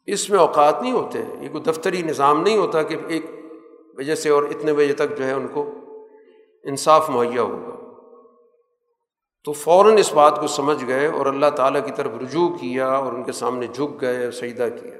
اس 0.06 0.30
میں 0.30 0.38
اوقات 0.38 0.82
نہیں 0.82 0.92
ہوتے، 0.92 1.18
یہ 1.18 1.48
کوئی 1.48 1.64
دفتری 1.64 2.02
نظام 2.02 2.42
نہیں 2.42 2.56
ہوتا 2.56 2.82
کہ 2.82 2.96
ایک 3.08 3.26
وجہ 3.98 4.14
سے 4.14 4.28
اور 4.30 4.42
اتنے 4.42 4.72
بجے 4.72 4.92
تک 4.92 5.18
جو 5.18 5.24
ہے 5.24 5.32
ان 5.32 5.48
کو 5.48 5.70
انصاف 6.64 7.10
مہیا 7.10 7.42
ہوگا۔ 7.42 7.76
تو 9.44 9.52
فوراً 9.52 9.98
اس 9.98 10.12
بات 10.12 10.40
کو 10.40 10.46
سمجھ 10.46 10.84
گئے 10.86 11.06
اور 11.06 11.26
اللہ 11.26 11.50
تعالیٰ 11.56 11.84
کی 11.84 11.92
طرف 11.96 12.10
رجوع 12.20 12.48
کیا 12.48 12.88
اور 12.88 13.12
ان 13.12 13.22
کے 13.22 13.32
سامنے 13.32 13.66
جھک 13.66 14.00
گئے 14.00 14.24
اور 14.24 14.32
سجدہ 14.32 14.68
کیا۔ 14.82 14.94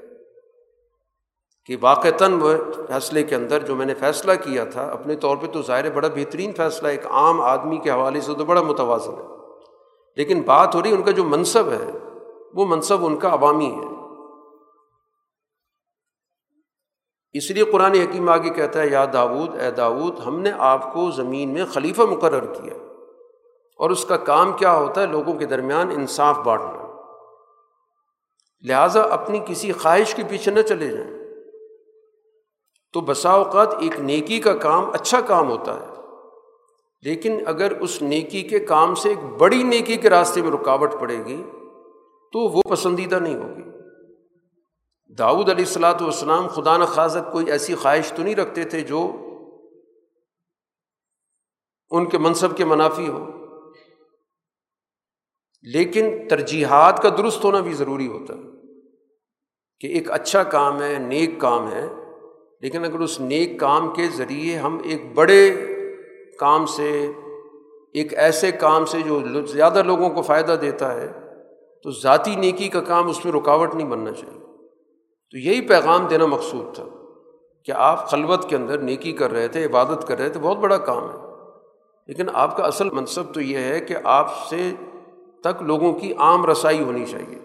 کہ 1.64 1.76
واقعتاً 1.80 2.32
وہ 2.32 2.52
فیصلے 2.88 3.22
کے 3.22 3.34
اندر 3.34 3.66
جو 3.66 3.76
میں 3.76 3.86
نے 3.86 3.94
فیصلہ 3.94 4.32
کیا 4.32 4.64
تھا، 4.64 4.82
اپنے 4.82 5.16
طور 5.16 5.36
پہ 5.36 5.46
تو 5.46 5.62
ظاہر 5.62 5.90
بڑا 5.90 6.08
بہترین 6.08 6.52
فیصلہ 6.52 6.88
ایک 6.88 7.06
عام 7.06 7.40
آدمی 7.40 7.76
کے 7.76 7.90
حوالے 7.90 8.20
سے 8.20 8.34
تو 8.34 8.44
بڑا 8.44 8.62
متوازن 8.62 9.12
ہے۔ 9.12 9.35
لیکن 10.16 10.42
بات 10.42 10.74
ہو 10.74 10.82
رہی 10.82 10.92
ان 10.92 11.02
کا 11.02 11.10
جو 11.10 11.24
منصب 11.24 11.68
ہے، 11.68 11.90
وہ 12.54 12.66
منصب 12.66 13.06
ان 13.06 13.16
کا 13.16 13.32
عوامی 13.32 13.70
ہے۔ 13.70 13.96
اس 17.32 17.50
لیے 17.50 17.64
قرآن 17.64 17.94
حکیم 17.94 18.28
آگے 18.28 18.50
کہتا 18.50 18.80
ہے، 18.80 18.88
یا 18.88 19.04
داود 19.12 19.56
اے 19.60 19.70
داود 19.70 20.18
ہم 20.26 20.40
نے 20.40 20.52
آپ 20.58 20.92
کو 20.92 21.10
زمین 21.10 21.52
میں 21.52 21.64
خلیفہ 21.64 22.02
مقرر 22.02 22.54
کیا۔ 22.54 22.74
اور 23.78 23.90
اس 23.90 24.04
کا 24.04 24.16
کام 24.16 24.52
کیا 24.52 24.72
ہوتا 24.72 25.00
ہے؟ 25.00 25.06
لوگوں 25.06 25.34
کے 25.34 25.46
درمیان 25.46 25.90
انصاف 25.90 26.38
بانٹنا۔ 26.38 27.00
لہٰذا 28.62 29.02
اپنی 29.02 29.40
کسی 29.46 29.72
خواہش 29.72 30.14
کے 30.14 30.22
پیچھے 30.28 30.52
نہ 30.52 30.60
چلے 30.60 30.86
جائیں۔ 30.86 31.10
تو 32.92 33.00
بسا 33.00 33.30
اوقات 33.30 33.74
ایک 33.80 34.00
نیکی 34.00 34.40
کا 34.40 34.56
کام 34.56 34.90
اچھا 34.92 35.20
کام 35.20 35.50
ہوتا 35.50 35.80
ہے۔ 35.80 35.95
لیکن 37.06 37.38
اگر 37.46 37.80
اس 37.80 38.02
نیکی 38.02 38.42
کے 38.42 38.58
کام 38.58 38.94
سے 38.94 39.08
ایک 39.08 39.18
بڑی 39.18 39.62
نیکی 39.62 39.96
کے 39.96 40.10
راستے 40.10 40.42
میں 40.42 40.50
رکاوٹ 40.50 40.92
پڑے 41.00 41.24
گی، 41.26 41.42
تو 42.32 42.38
وہ 42.38 42.62
پسندیدہ 42.70 43.18
نہیں 43.18 43.34
ہوگی۔ 43.34 43.62
داؤد 45.18 45.50
علیہ 45.50 45.64
السلاۃ 45.64 46.00
والسلام 46.00 46.48
خدا 46.48 46.76
نخواست 46.76 47.32
کوئی 47.32 47.50
ایسی 47.50 47.74
خواہش 47.74 48.12
تو 48.12 48.22
نہیں 48.22 48.34
رکھتے 48.34 48.64
تھے 48.64 48.80
جو 48.80 49.16
ان 51.90 52.08
کے 52.08 52.18
منصب 52.18 52.56
کے 52.56 52.64
منافی 52.64 53.08
ہو۔ 53.08 53.30
لیکن 55.62 56.28
ترجیحات 56.28 57.02
کا 57.02 57.08
درست 57.08 57.44
ہونا 57.44 57.60
بھی 57.60 57.72
ضروری 57.72 58.06
ہوتا 58.06 58.34
ہے 58.34 58.42
کہ 59.80 59.86
ایک 59.86 60.10
اچھا 60.10 60.42
کام 60.42 60.82
ہے، 60.82 60.98
نیک 60.98 61.30
کام 61.38 61.72
ہے، 61.72 61.88
لیکن 62.60 62.84
اگر 62.84 63.00
اس 63.00 63.20
نیک 63.20 63.60
کام 63.60 63.94
کے 63.94 64.08
ذریعے 64.08 64.58
ہم 64.58 64.80
ایک 64.84 65.14
بڑے 65.14 65.42
کام 66.38 66.66
سے، 66.66 67.12
ایک 67.92 68.18
ایسے 68.18 68.52
کام 68.52 68.84
سے 68.84 68.98
جو 69.00 69.46
زیادہ 69.46 69.82
لوگوں 69.82 70.10
کو 70.10 70.22
فائدہ 70.22 70.52
دیتا 70.52 70.94
ہے، 70.94 71.08
تو 71.82 71.90
ذاتی 71.90 72.36
نیکی 72.36 72.68
کا 72.68 72.80
کام 72.80 73.08
اس 73.08 73.24
میں 73.24 73.32
رکاوٹ 73.32 73.74
نہیں 73.74 73.88
بننا 73.88 74.12
چاہیے۔ 74.12 74.40
تو 75.30 75.38
یہی 75.38 75.60
پیغام 75.60 76.06
دینا 76.06 76.26
مقصود 76.26 76.74
تھا 76.74 76.84
کہ 77.64 77.72
آپ 77.72 78.10
خلوت 78.10 78.48
کے 78.48 78.56
اندر 78.56 78.78
نیکی 78.78 79.12
کر 79.12 79.30
رہے 79.30 79.48
تھے، 79.48 79.64
عبادت 79.64 80.08
کر 80.08 80.18
رہے 80.18 80.28
تھے، 80.28 80.40
بہت 80.40 80.56
بڑا 80.56 80.76
کام 80.76 81.10
ہے۔ 81.10 81.26
لیکن 82.06 82.26
آپ 82.34 82.56
کا 82.56 82.64
اصل 82.64 82.90
منصب 82.90 83.34
تو 83.34 83.40
یہ 83.40 83.58
ہے 83.58 83.80
کہ 83.80 83.96
آپ 84.04 84.48
سے 84.48 84.72
تک 85.42 85.62
لوگوں 85.62 85.92
کی 85.92 86.12
عام 86.12 86.46
رسائی 86.46 86.82
ہونی 86.82 87.06
چاہیے۔ 87.06 87.38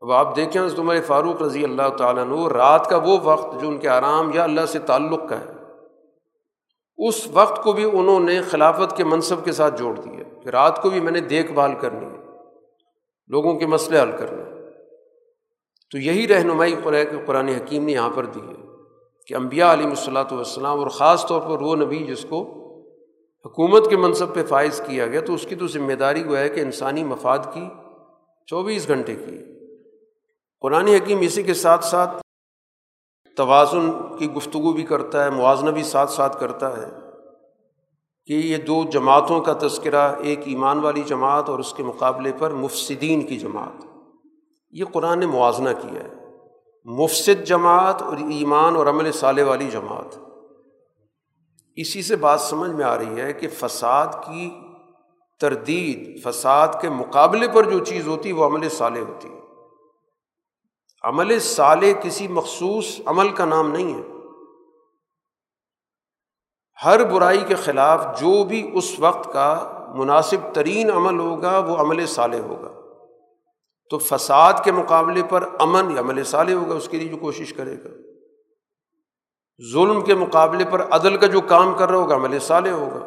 اب 0.00 0.12
آپ 0.12 0.36
دیکھیں 0.36 0.62
عمر 0.78 0.96
فاروق 1.06 1.42
رضی 1.42 1.64
اللہ 1.64 1.88
تعالیٰ 1.98 2.24
عنہ، 2.24 2.48
رات 2.48 2.90
کا 2.90 2.96
وہ 2.96 3.18
وقت 3.22 3.62
جو 3.62 3.68
ان 3.68 3.78
کے 3.78 3.88
آرام 3.88 4.30
یا 4.34 4.44
اللہ 4.44 4.66
سے 4.66 4.78
تعلق 4.78 5.28
کا 5.28 5.40
ہے۔ 5.40 5.53
اس 6.98 7.26
وقت 7.26 7.62
کو 7.62 7.72
بھی 7.72 7.84
انہوں 7.84 8.20
نے 8.20 8.42
خلافت 8.42 8.96
کے 8.96 9.04
منصب 9.04 9.44
کے 9.44 9.52
ساتھ 9.52 9.78
جوڑ 9.78 10.00
دیا 10.00 10.40
کہ 10.42 10.48
رات 10.48 10.82
کو 10.82 10.90
بھی 10.90 11.00
میں 11.00 11.12
نے 11.12 11.20
دیکھ 11.20 11.52
بھال 11.52 11.74
کرنی 11.74 12.06
ہے، 12.06 12.22
لوگوں 13.28 13.58
کے 13.58 13.66
مسئلے 13.66 14.00
حل 14.00 14.12
کرنے 14.12 14.42
تو 15.90 15.98
یہی 15.98 16.28
رہنمائی 16.28 16.74
قرآن 17.26 17.48
حکیم 17.48 17.84
نے 17.84 17.92
یہاں 17.92 18.10
پر 18.10 18.26
دی 18.26 18.40
ہے 18.40 18.62
کہ 19.26 19.34
امبیا 19.34 19.72
علیہ 19.72 19.86
الصلاۃ 19.86 20.32
والسلام 20.32 20.78
اور 20.78 20.88
خاص 20.88 21.26
طور 21.26 21.40
پر 21.40 21.62
وہ 21.62 21.76
نبی 21.76 21.98
جس 21.98 22.26
کو 22.28 22.42
حکومت 23.44 23.90
کے 23.90 23.96
منصب 23.96 24.34
پہ 24.34 24.44
فائز 24.44 24.82
کیا 24.86 25.06
گیا 25.06 25.20
تو 25.20 25.34
اس 25.34 25.46
کی 25.46 25.54
تو 25.54 25.66
ذمہ 25.66 25.92
داری 25.92 26.22
وہ 26.22 26.36
ہے 26.36 26.48
کہ 26.48 26.60
انسانی 26.60 27.04
مفاد 27.04 27.38
کی 27.52 27.68
چوبیس 28.46 28.88
گھنٹے 28.88 29.14
کی۔ 29.14 29.38
قرآن 30.60 30.88
حکیم 30.88 31.18
اسی 31.20 31.42
کے 31.42 31.54
ساتھ 31.54 31.84
ساتھ 31.84 32.23
توازن 33.36 33.90
کی 34.18 34.32
گفتگو 34.32 34.72
بھی 34.72 34.82
کرتا 34.82 35.24
ہے، 35.24 35.30
موازنہ 35.30 35.70
بھی 35.70 35.82
ساتھ 35.82 36.10
ساتھ 36.10 36.40
کرتا 36.40 36.76
ہے 36.76 36.86
کہ 38.26 38.32
یہ 38.32 38.56
دو 38.56 38.84
جماعتوں 38.92 39.40
کا 39.40 39.52
تذکرہ 39.52 40.12
ایک 40.18 40.40
ایمان 40.44 40.78
والی 40.78 41.02
جماعت 41.02 41.48
اور 41.48 41.58
اس 41.58 41.72
کے 41.72 41.82
مقابلے 41.82 42.32
پر 42.38 42.50
مفصدین 42.50 43.26
کی 43.26 43.38
جماعت۔ 43.38 43.86
یہ 44.70 44.84
قرآن 44.92 45.18
نے 45.18 45.26
موازنہ 45.26 45.68
کیا 45.82 46.00
ہے۔ 46.04 46.12
مفصد 46.84 47.46
جماعت 47.46 48.02
اور 48.02 48.16
ایمان 48.16 48.76
اور 48.76 48.86
عمل 48.86 49.12
صالح 49.12 49.44
والی 49.44 49.68
جماعت۔ 49.70 50.18
اسی 51.76 52.02
سے 52.02 52.16
بات 52.16 52.40
سمجھ 52.40 52.70
میں 52.70 52.84
آ 52.84 52.98
رہی 52.98 53.20
ہے 53.20 53.32
کہ 53.32 53.48
فساد 53.48 54.06
کی 54.06 54.50
تردید، 55.40 56.22
فساد 56.22 56.68
کے 56.80 56.88
مقابلے 56.88 57.48
پر 57.48 57.70
جو 57.70 57.84
چیز 57.84 58.06
ہوتی 58.06 58.28
ہے 58.28 58.34
وہ 58.34 58.44
عمل 58.44 58.68
صالح 58.68 59.00
ہوتی۔ 59.00 59.28
ہے 59.28 59.43
عمل 61.04 61.38
صالح 61.38 61.92
کسی 62.02 62.28
مخصوص 62.28 63.00
عمل 63.06 63.30
کا 63.30 63.44
نام 63.44 63.72
نہیں 63.72 63.94
ہے۔ 63.94 64.02
ہر 66.84 67.04
برائی 67.04 67.44
کے 67.48 67.54
خلاف 67.54 68.20
جو 68.20 68.44
بھی 68.44 68.70
اس 68.74 69.00
وقت 69.00 69.32
کا 69.32 69.70
مناسب 69.94 70.54
ترین 70.54 70.90
عمل 70.90 71.20
ہوگا، 71.20 71.58
وہ 71.58 71.76
عمل 71.76 72.06
صالح 72.06 72.40
ہوگا۔ 72.40 72.68
تو 73.90 73.98
فساد 73.98 74.52
کے 74.64 74.72
مقابلے 74.72 75.22
پر 75.22 75.48
امن 75.58 75.90
یا 75.90 76.00
عمل 76.00 76.24
صالح 76.24 76.52
ہوگا، 76.52 76.74
اس 76.74 76.88
کے 76.88 76.96
لیے 76.96 77.08
جو 77.08 77.16
کوشش 77.16 77.52
کرے 77.52 77.76
گا۔ 77.84 77.88
ظلم 79.72 80.00
کے 80.00 80.14
مقابلے 80.14 80.64
پر 80.70 80.86
عدل 80.90 81.16
کا 81.16 81.26
جو 81.26 81.40
کام 81.40 81.74
کر 81.74 81.90
رہا 81.90 81.98
ہوگا، 81.98 82.14
عمل 82.14 82.38
صالح 82.38 82.70
ہوگا۔ 82.70 83.06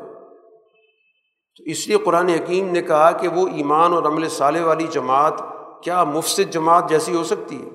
تو 1.58 1.64
اس 1.64 1.88
لیے 1.88 1.98
قرآن 1.98 2.30
حکیم 2.30 2.70
نے 2.70 2.82
کہا 2.82 3.12
کہ 3.12 3.28
وہ 3.28 3.48
ایمان 3.48 3.94
اور 3.94 4.04
عمل 4.04 4.30
صالح 4.30 4.66
والی 4.66 4.88
جماعت، 4.88 5.34
کیا 5.84 6.04
مفصد 6.04 6.52
جماعت 6.52 6.90
جیسی 6.90 7.16
ہو 7.16 7.24
سکتی 7.24 7.62
ہے؟ 7.62 7.70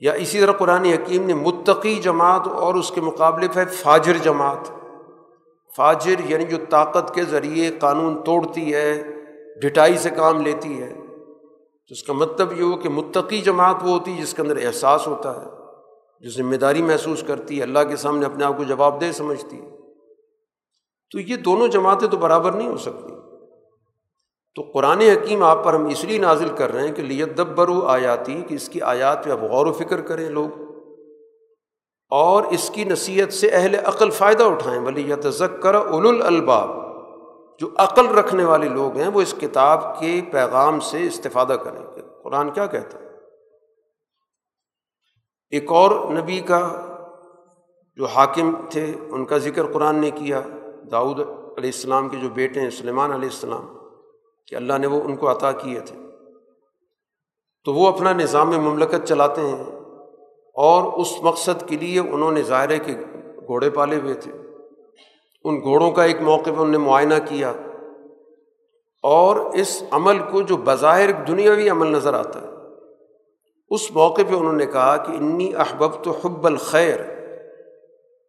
یا 0.00 0.12
اسی 0.12 0.40
طرح 0.40 0.52
قرآن 0.52 0.84
حکیم 0.84 1.26
نے 1.26 1.34
متقی 1.34 1.94
جماعت 1.94 2.48
اور 2.48 2.74
اس 2.74 2.90
کے 2.90 3.00
مقابلے 3.00 3.48
پہ 3.52 3.64
فاجر 3.64 4.18
جماعت، 4.22 4.70
فاجر 5.76 6.14
یعنی 6.24 6.44
جو 6.44 6.56
طاقت 6.70 7.14
کے 7.14 7.22
ذریعے 7.22 7.70
قانون 7.78 8.24
توڑتی 8.24 8.74
ہے، 8.74 9.02
ڈٹائی 9.62 9.96
سے 9.96 10.10
کام 10.10 10.40
لیتی 10.40 10.82
ہے، 10.82 10.92
تو 11.88 11.92
اس 11.92 12.02
کا 12.02 12.12
مطلب 12.12 12.52
یہ 12.58 12.62
ہو 12.62 12.76
کہ 12.76 12.88
متقی 12.88 13.40
جماعت 13.40 13.76
وہ 13.82 13.88
ہوتی 13.88 14.12
ہے 14.12 14.22
جس 14.22 14.34
کے 14.34 14.42
اندر 14.42 14.56
احساس 14.56 15.06
ہوتا 15.06 15.40
ہے، 15.40 15.46
جو 16.20 16.30
ذمہ 16.30 16.56
داری 16.56 16.82
محسوس 16.82 17.24
کرتی 17.26 17.58
ہے، 17.58 17.62
اللہ 17.62 17.78
کے 17.88 17.96
سامنے 17.96 18.26
اپنے 18.26 18.44
آپ 18.44 18.56
کو 18.56 18.64
جواب 18.64 19.00
دہ 19.00 19.12
سمجھتی 19.12 19.60
ہے۔ 19.60 19.70
تو 21.12 21.20
یہ 21.20 21.36
دونوں 21.36 21.68
جماعتیں 21.68 22.08
تو 22.08 22.16
برابر 22.16 22.52
نہیں 22.52 22.68
ہو 22.68 22.76
سکتی۔ 22.76 23.15
تو 24.56 24.62
قرآن 24.62 25.00
حکیم 25.00 25.42
آپ 25.42 25.64
پر 25.64 25.74
ہم 25.74 25.86
اس 25.86 26.04
لیے 26.04 26.18
نازل 26.18 26.48
کر 26.48 26.72
رہے 26.72 26.88
ہیں 26.88 26.94
کہ 26.94 27.02
لیت 27.02 27.38
دبرو 27.38 27.86
آیاتی، 27.86 28.42
کہ 28.48 28.54
اس 28.54 28.68
کی 28.68 28.80
آیات 28.80 29.24
پہ 29.24 29.30
اب 29.30 29.42
غور 29.42 29.66
و 29.66 29.72
فکر 29.72 30.00
کریں 30.00 30.30
لوگ۔ 30.30 30.48
اور 32.10 32.42
اس 32.42 32.70
کی 32.70 32.84
نصیحت 32.84 33.32
سے 33.32 33.48
اہل 33.48 33.74
عقل 33.74 34.10
فائدہ 34.10 34.44
اٹھائیں۔ 34.44 34.80
بلی 34.80 35.08
یا 35.08 35.16
ذکر 35.24 35.74
اول 35.74 36.22
الباب 36.22 36.70
جو 37.58 37.68
عقل 37.76 38.06
رکھنے 38.06 38.44
والے 38.44 38.68
لوگ 38.68 38.96
ہیں، 38.96 39.08
وہ 39.08 39.20
اس 39.20 39.34
کتاب 39.40 40.00
کے 40.00 40.20
پیغام 40.32 40.80
سے 40.80 41.06
استفادہ 41.06 41.56
کریں۔ 41.64 41.94
کہ 41.94 42.02
قرآن 42.22 42.50
کیا 42.50 42.66
کہتا 42.66 42.98
ہے؟ 42.98 43.04
ایک 45.50 45.72
اور 45.72 45.90
نبی 46.10 46.40
کا 46.40 46.80
جو 47.96 48.04
حاکم 48.04 48.54
تھے، 48.70 48.94
ان 49.08 49.24
کا 49.24 49.38
ذکر 49.38 49.72
قرآن 49.72 49.96
نے 49.96 50.10
کیا۔ 50.10 50.40
داؤد 50.90 51.20
علیہ 51.20 51.70
السلام 51.74 52.08
کے 52.08 52.16
جو 52.16 52.28
بیٹے 52.28 52.60
ہیں، 52.60 52.70
سلیمان 52.70 53.12
علیہ 53.12 53.28
السلام 53.28 53.75
کہ 54.46 54.54
اللہ 54.54 54.78
نے 54.78 54.86
وہ 54.86 55.02
ان 55.02 55.16
کو 55.16 55.30
عطا 55.30 55.52
کیے 55.52 55.80
تھے۔ 55.80 55.96
تو 57.64 57.74
وہ 57.74 57.88
اپنا 57.88 58.12
نظام 58.12 58.50
مملکت 58.50 59.04
چلاتے 59.04 59.40
ہیں 59.40 59.64
اور 60.54 60.92
اس 60.92 61.22
مقصد 61.22 61.68
کے 61.68 61.76
لیے 61.76 62.00
انہوں 62.00 62.32
نے 62.32 62.42
ظاہر 62.42 62.76
کے 62.76 62.92
گھوڑے 63.46 63.70
پالے 63.70 63.96
ہوئے 63.96 64.14
تھے۔ 64.14 64.32
ان 65.44 65.60
گھوڑوں 65.60 65.90
کا 65.90 66.04
ایک 66.04 66.20
موقع 66.20 66.42
پہ 66.42 66.50
انہوں 66.50 66.68
نے 66.68 66.78
معائنہ 66.78 67.14
کیا 67.28 67.52
اور 69.02 69.36
اس 69.36 69.82
عمل 69.90 70.18
کو 70.18 70.42
جو 70.42 70.56
بظاہر 70.56 71.12
دنیاوی 71.12 71.70
عمل 71.70 71.86
نظر 71.86 72.14
آتا 72.14 72.40
ہے، 72.42 72.46
اس 73.70 73.90
موقع 73.90 74.22
پہ 74.28 74.34
انہوں 74.34 74.52
نے 74.52 74.66
کہا 74.66 74.96
کہ 74.96 75.12
انی 75.12 75.54
احبب 75.54 76.04
تو 76.04 76.10
حب 76.10 76.46
الخیر، 76.46 77.00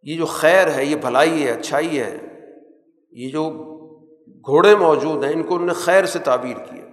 یہ 0.04 0.18
جو 0.18 0.26
خیر 0.26 0.72
ہے، 0.72 0.86
یہ 0.86 0.96
بھلائی 0.96 1.46
ہے، 1.46 1.52
اچھائی 1.52 2.00
ہے، 2.00 2.18
یہ 3.12 3.30
جو 3.30 3.50
گھوڑے 4.48 4.76
موجود 4.76 5.24
ہیں، 5.24 5.34
ان 5.34 5.44
کو 5.44 5.54
انہوں 5.54 5.68
نے 5.68 5.74
خیر 5.74 6.06
سے 6.06 6.20
تعبیر 6.20 6.58
کیا۔ 6.58 6.84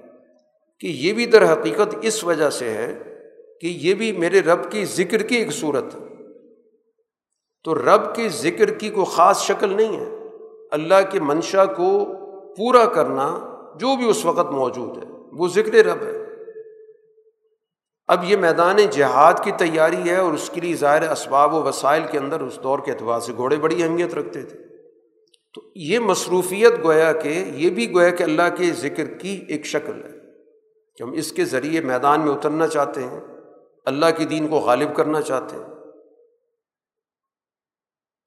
کہ 0.80 0.86
یہ 0.86 1.12
بھی 1.12 1.26
در 1.26 1.52
حقیقت 1.52 1.96
اس 2.02 2.24
وجہ 2.24 2.50
سے 2.50 2.70
ہے 2.70 2.98
کہ 3.60 3.66
یہ 3.66 3.94
بھی 3.94 4.12
میرے 4.12 4.40
رب 4.40 4.72
کی 4.72 4.84
ذکر 4.84 5.22
کی 5.22 5.36
ایک 5.36 5.50
صورت 5.50 5.84
ہے۔ 5.94 6.00
تو 7.64 7.74
رب 7.74 8.14
کے 8.14 8.28
ذکر 8.28 8.74
کی 8.74 8.88
کوئی 8.88 9.06
خاص 9.12 9.42
شکل 9.42 9.76
نہیں 9.76 9.96
ہے۔ 9.96 10.10
اللہ 10.70 10.94
کے 11.10 11.20
منشا 11.20 11.64
کو 11.64 12.04
پورا 12.56 12.86
کرنا 12.86 13.38
جو 13.74 13.96
بھی 13.96 14.10
اس 14.10 14.24
وقت 14.24 14.50
موجود 14.50 14.96
ہے، 14.96 15.08
وہ 15.32 15.48
ذکر 15.48 15.86
رب 15.86 16.02
ہے۔ 16.02 16.24
اب 18.06 18.24
یہ 18.24 18.36
میدان 18.36 18.76
جہاد 18.76 19.34
کی 19.44 19.52
تیاری 19.52 20.10
ہے 20.10 20.16
اور 20.16 20.32
اس 20.32 20.50
کے 20.54 20.60
لیے 20.60 20.76
ظاہر 20.76 21.10
اسباب 21.10 21.54
و 21.54 21.62
وسائل 21.62 22.02
کے 22.10 22.18
اندر 22.18 22.40
اس 22.40 22.58
دور 22.62 22.78
کے 22.78 22.92
اعتبار 22.92 23.20
سے 23.20 23.32
گھوڑے 23.36 23.56
بڑی 23.56 23.82
اہمیت 23.82 24.14
رکھتے 24.14 24.42
تھے۔ 24.42 24.73
تو 25.54 25.62
یہ 25.74 25.98
مصروفیت 25.98 26.72
گویا 26.82 27.12
کہ 27.12 27.44
یہ 27.54 27.70
بھی 27.70 27.92
گویا 27.92 28.10
کہ 28.10 28.22
اللہ 28.22 28.42
کے 28.56 28.72
ذکر 28.72 29.04
کی 29.04 29.44
ایک 29.48 29.66
شکل 29.66 30.04
ہے 30.04 30.10
کہ 30.96 31.02
ہم 31.02 31.12
اس 31.12 31.32
کے 31.32 31.44
ذریعے 31.44 31.80
میدان 31.80 32.20
میں 32.20 32.32
اترنا 32.32 32.66
چاہتے 32.66 33.04
ہیں، 33.04 33.20
اللہ 33.84 34.06
کے 34.16 34.24
دین 34.24 34.48
کو 34.48 34.56
غالب 34.56 34.96
کرنا 34.96 35.20
چاہتے 35.20 35.56
ہیں۔ 35.56 35.64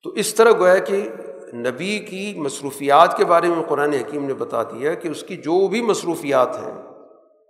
تو 0.04 0.10
اس 0.10 0.34
طرح 0.34 0.52
گویا 0.52 0.78
کہ 0.78 1.10
نبی 1.54 2.00
کی 2.00 2.34
مصروفیات 2.38 3.18
کے 3.18 3.26
بارے 3.26 3.48
میں 3.48 3.64
قرآن 3.64 3.94
حکیم 3.94 4.26
نے 4.26 4.34
بتا 4.34 4.64
دیا 4.64 4.94
کہ 4.94 5.08
اس 5.08 5.24
کی 5.24 5.38
جو 5.38 5.68
بھی 5.68 5.82
مصروفیات 5.82 6.58
ہیں، 6.58 6.74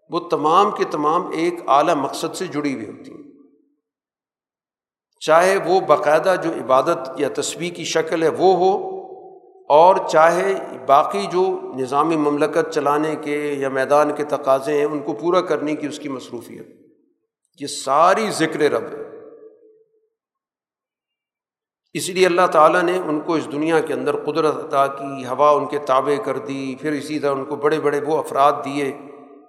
وہ 0.09 0.19
تمام 0.19 0.71
کے 0.71 0.83
تمام 0.83 1.31
ایک 1.31 1.53
اعلیٰ 1.67 1.95
مقصد 1.95 2.35
سے 2.35 2.47
جڑی 2.47 2.73
ہوئی 2.73 2.85
ہوتی 2.85 3.11
ہیں۔ 3.11 3.31
چاہے 5.19 5.57
وہ 5.65 5.79
باقاعدہ 5.79 6.35
جو 6.43 6.49
عبادت 6.51 7.09
یا 7.17 7.29
تصویر 7.33 7.73
کی 7.73 7.83
شکل 7.83 8.23
ہے، 8.23 8.27
وہ 8.27 8.55
ہو 8.55 8.96
اور 9.67 9.95
چاہے 10.09 10.53
باقی 10.87 11.25
جو 11.31 11.59
نظامی 11.75 12.17
مملکت 12.17 12.71
چلانے 12.71 13.15
کے 13.15 13.37
یا 13.37 13.69
میدان 13.69 14.15
کے 14.15 14.23
تقاضے 14.23 14.77
ہیں، 14.77 14.85
ان 14.85 14.99
کو 14.99 15.13
پورا 15.13 15.41
کرنے 15.41 15.75
کی 15.75 15.87
اس 15.87 15.99
کی 15.99 16.09
مصروفیت۔ 16.09 16.67
یہ 17.59 17.67
ساری 17.67 18.31
ذکر 18.31 18.59
رب 18.59 18.83
ہے۔ 18.83 19.07
اس 21.93 22.09
لیے 22.09 22.25
اللہ 22.25 22.47
تعالیٰ 22.51 22.81
نے 22.81 22.97
ان 22.97 23.19
کو 23.19 23.33
اس 23.33 23.51
دنیا 23.51 23.79
کے 23.79 23.93
اندر 23.93 24.15
قدرت 24.15 24.55
عطا 24.55 24.87
کی، 24.87 25.25
ہوا 25.25 25.49
ان 25.49 25.65
کے 25.65 25.77
تابع 25.77 26.23
کر 26.23 26.37
دی، 26.37 26.75
پھر 26.81 26.91
اسی 26.91 27.19
طرح 27.19 27.31
ان 27.31 27.45
کو 27.45 27.55
بڑے 27.55 27.79
بڑے 27.79 28.01
وہ 28.07 28.17
افراد 28.17 28.53
دیے 28.65 28.97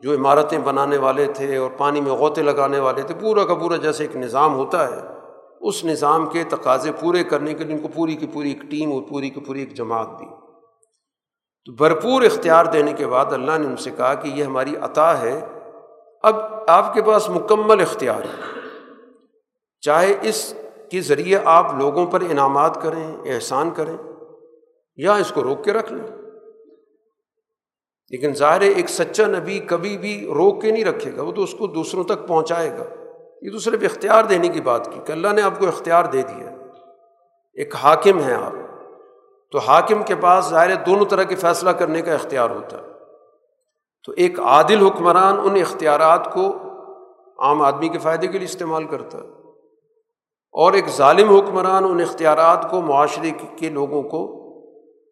جو 0.02 0.14
عمارتیں 0.14 0.58
بنانے 0.58 0.98
والے 0.98 1.26
تھے 1.26 1.56
اور 1.56 1.70
پانی 1.78 2.00
میں 2.00 2.12
غوطے 2.12 2.42
لگانے 2.42 2.78
والے 2.78 3.02
تھے۔ 3.02 3.14
پورا 3.20 3.44
کا 3.44 3.54
پورا 3.54 3.76
جیسے 3.76 4.04
ایک 4.04 4.16
نظام 4.16 4.54
ہوتا 4.54 4.88
ہے۔ 4.88 5.17
اس 5.60 5.84
نظام 5.84 6.26
کے 6.26 6.44
تقاضے 6.44 6.92
پورے 6.92 7.24
کرنے 7.24 7.54
کے 7.54 7.64
لیے 7.64 7.74
ان 7.74 7.82
کو 7.82 7.88
پوری 7.88 8.14
کی 8.14 8.26
پوری 8.26 8.48
ایک 8.48 8.62
ٹیم 8.62 8.92
اور 8.92 9.02
پوری 9.02 9.30
کی 9.30 9.40
پوری 9.40 9.60
ایک 9.60 9.74
جماعت 9.74 10.08
دی۔ 10.20 10.26
تو 11.64 11.72
بھرپور 11.72 12.22
اختیار 12.22 12.64
دینے 12.64 12.92
کے 12.92 13.06
بعد 13.06 13.32
اللہ 13.32 13.58
نے 13.58 13.66
ان 13.66 13.76
سے 13.76 13.90
کہا 13.90 14.14
کہ 14.14 14.28
یہ 14.28 14.44
ہماری 14.44 14.76
عطا 14.76 15.20
ہے۔ 15.20 15.46
اب 16.22 16.34
آپ 16.68 16.94
کے 16.94 17.02
پاس 17.02 17.30
مکمل 17.30 17.80
اختیار 17.80 18.22
ہے۔ 18.22 18.60
چاہے 19.80 20.14
اس 20.22 20.54
کے 20.90 21.00
ذریعے 21.00 21.38
آپ 21.44 21.74
لوگوں 21.78 22.06
پر 22.06 22.20
انعامات 22.20 22.82
کریں، 22.82 23.34
احسان 23.34 23.70
کریں 23.70 23.96
یا 24.96 25.14
اس 25.14 25.32
کو 25.34 25.42
روک 25.42 25.64
کے 25.64 25.72
رکھ 25.72 25.92
لیں۔ 25.92 26.06
لیکن 28.10 28.34
ظاہر 28.34 28.60
ایک 28.60 28.88
سچا 28.88 29.26
نبی 29.26 29.58
کبھی 29.58 29.98
بھی 29.98 30.26
روک 30.26 30.62
کے 30.62 30.70
نہیں 30.70 30.84
رکھے 30.84 31.16
گا، 31.16 31.22
وہ 31.22 31.32
تو 31.32 31.42
اس 31.42 31.54
کو 31.58 31.66
دوسروں 31.66 32.04
تک 32.04 32.28
پہنچائے 32.28 32.70
گا۔ 32.70 32.97
یہ 33.42 33.50
تو 33.50 33.58
صرف 33.58 33.80
اختیار 33.82 34.24
دینے 34.24 34.48
کی 34.48 34.60
بات 34.60 34.92
کی 34.92 35.00
کہ 35.04 35.12
اللہ 35.12 35.28
نے 35.28 35.42
آپ 35.42 35.58
کو 35.58 35.68
اختیار 35.68 36.04
دے 36.04 36.22
دیا 36.22 36.50
ایک 37.52 37.76
حاکم 37.76 38.22
ہے 38.22 38.34
آپ۔ 38.34 38.52
تو 39.50 39.58
حاکم 39.58 40.02
کے 40.02 40.14
پاس 40.14 40.48
ظاہر 40.48 40.74
دونوں 40.74 41.04
طرح 41.04 41.22
کے 41.22 41.34
فیصلہ 41.34 41.70
کرنے 41.70 42.02
کا 42.02 42.14
اختیار 42.14 42.50
ہوتا 42.50 42.76
ہے۔ 42.76 42.82
تو 44.06 44.12
ایک 44.16 44.40
عادل 44.40 44.86
حکمران 44.86 45.36
ان 45.44 45.56
اختیارات 45.56 46.32
کو 46.32 46.56
عام 47.38 47.62
آدمی 47.62 47.88
کے 47.88 47.98
فائدے 47.98 48.26
کے 48.26 48.38
لیے 48.38 48.44
استعمال 48.44 48.84
کرتا 48.84 49.18
ہے۔ 49.18 49.24
اور 50.52 50.72
ایک 50.72 50.88
ظالم 50.88 51.36
حکمران 51.36 51.84
ان 51.84 52.00
اختیارات 52.00 52.70
کو 52.70 52.80
معاشرے 52.80 53.30
کے 53.56 53.68
لوگوں 53.68 54.02
کو 54.02 54.44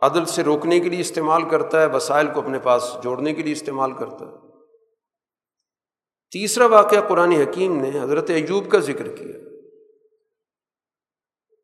عدل 0.02 0.24
سے 0.24 0.42
روکنے 0.42 0.80
کے 0.80 0.88
لیے 0.88 1.00
استعمال 1.00 1.42
کرتا 1.42 1.80
ہے، 1.80 1.86
وسائل 1.86 2.26
کو 2.26 2.40
اپنے 2.40 2.58
پاس 2.58 2.96
جوڑنے 3.02 3.34
کے 3.34 3.42
لیے 3.42 3.52
استعمال 3.52 3.92
کرتا 3.92 4.24
ہے۔ 4.24 4.45
تیسرا 6.32 6.66
واقعہ 6.66 7.08
قرآن 7.08 7.32
حکیم 7.32 7.80
نے 7.80 7.90
حضرت 8.00 8.30
ایوب 8.30 8.70
کا 8.70 8.78
ذکر 8.78 9.16
کیا۔ 9.16 9.36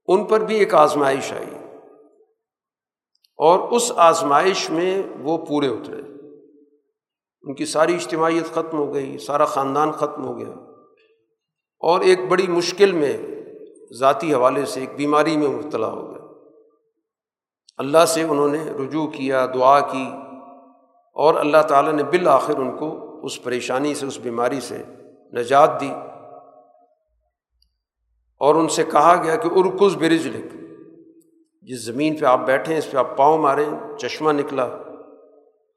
ان 0.07 0.25
پر 0.25 0.41
بھی 0.41 0.59
ایک 0.59 0.75
آزمائش 0.75 1.33
آئی۔ 1.33 1.79
اور 3.37 3.73
اس 3.73 3.93
آزمائش 3.97 4.71
میں 4.71 5.03
وہ 5.21 5.39
پورے 5.39 5.69
اترے۔ 5.69 6.01
ان 7.43 7.55
کی 7.55 7.67
ساری 7.67 7.95
اجتماعیت 7.95 8.47
ختم 8.47 8.79
ہو 8.79 8.95
گئی، 8.95 9.19
سارا 9.19 9.45
خاندان 9.45 9.93
ختم 9.93 10.25
ہو 10.25 10.39
گیا۔ 10.39 10.51
اور 11.81 12.01
ایک 12.01 12.19
بڑی 12.29 12.47
مشکل 12.49 12.93
میں 12.93 13.17
ذاتی 13.99 14.35
حوالے 14.35 14.67
سے 14.67 14.81
ایک 14.81 14.95
بیماری 14.97 15.37
میں 15.37 15.49
مبتلا 15.49 15.87
ہو 15.87 16.11
گیا 16.11 16.23
اللہ 17.77 18.05
سے 18.05 18.23
انہوں 18.23 18.49
نے 18.49 18.65
رجوع 18.65 19.07
کیا، 19.07 19.47
دعا 19.55 19.81
کی 19.81 20.07
اور 21.15 21.35
اللہ 21.35 21.63
تعالیٰ 21.69 21.93
نے 21.93 22.03
بالآخر 22.03 22.57
ان 22.57 22.77
کو 22.77 23.01
اس 23.23 23.43
پریشانی 23.43 23.95
سے، 23.95 24.07
اس 24.07 24.18
بیماری 24.18 24.61
سے 24.61 24.83
نجات 25.35 25.81
دی 25.81 25.91
اور 28.41 28.55
ان 28.55 28.68
سے 28.68 28.85
کہا 28.85 29.23
گیا 29.25 29.37
کہ 29.37 29.49
ارکز 29.53 29.97
برج 29.97 30.27
لکھ 30.27 30.57
جس 31.62 31.85
زمین 31.85 32.16
پہ 32.16 32.25
آپ 32.25 32.41
بیٹھیں 32.47 32.79
اس 32.79 32.91
پہ 32.91 32.97
آپ 32.97 33.16
پاؤں 33.16 33.39
ماریں 33.39 33.99
چشمہ 33.99 34.33
نکلا 34.33 34.68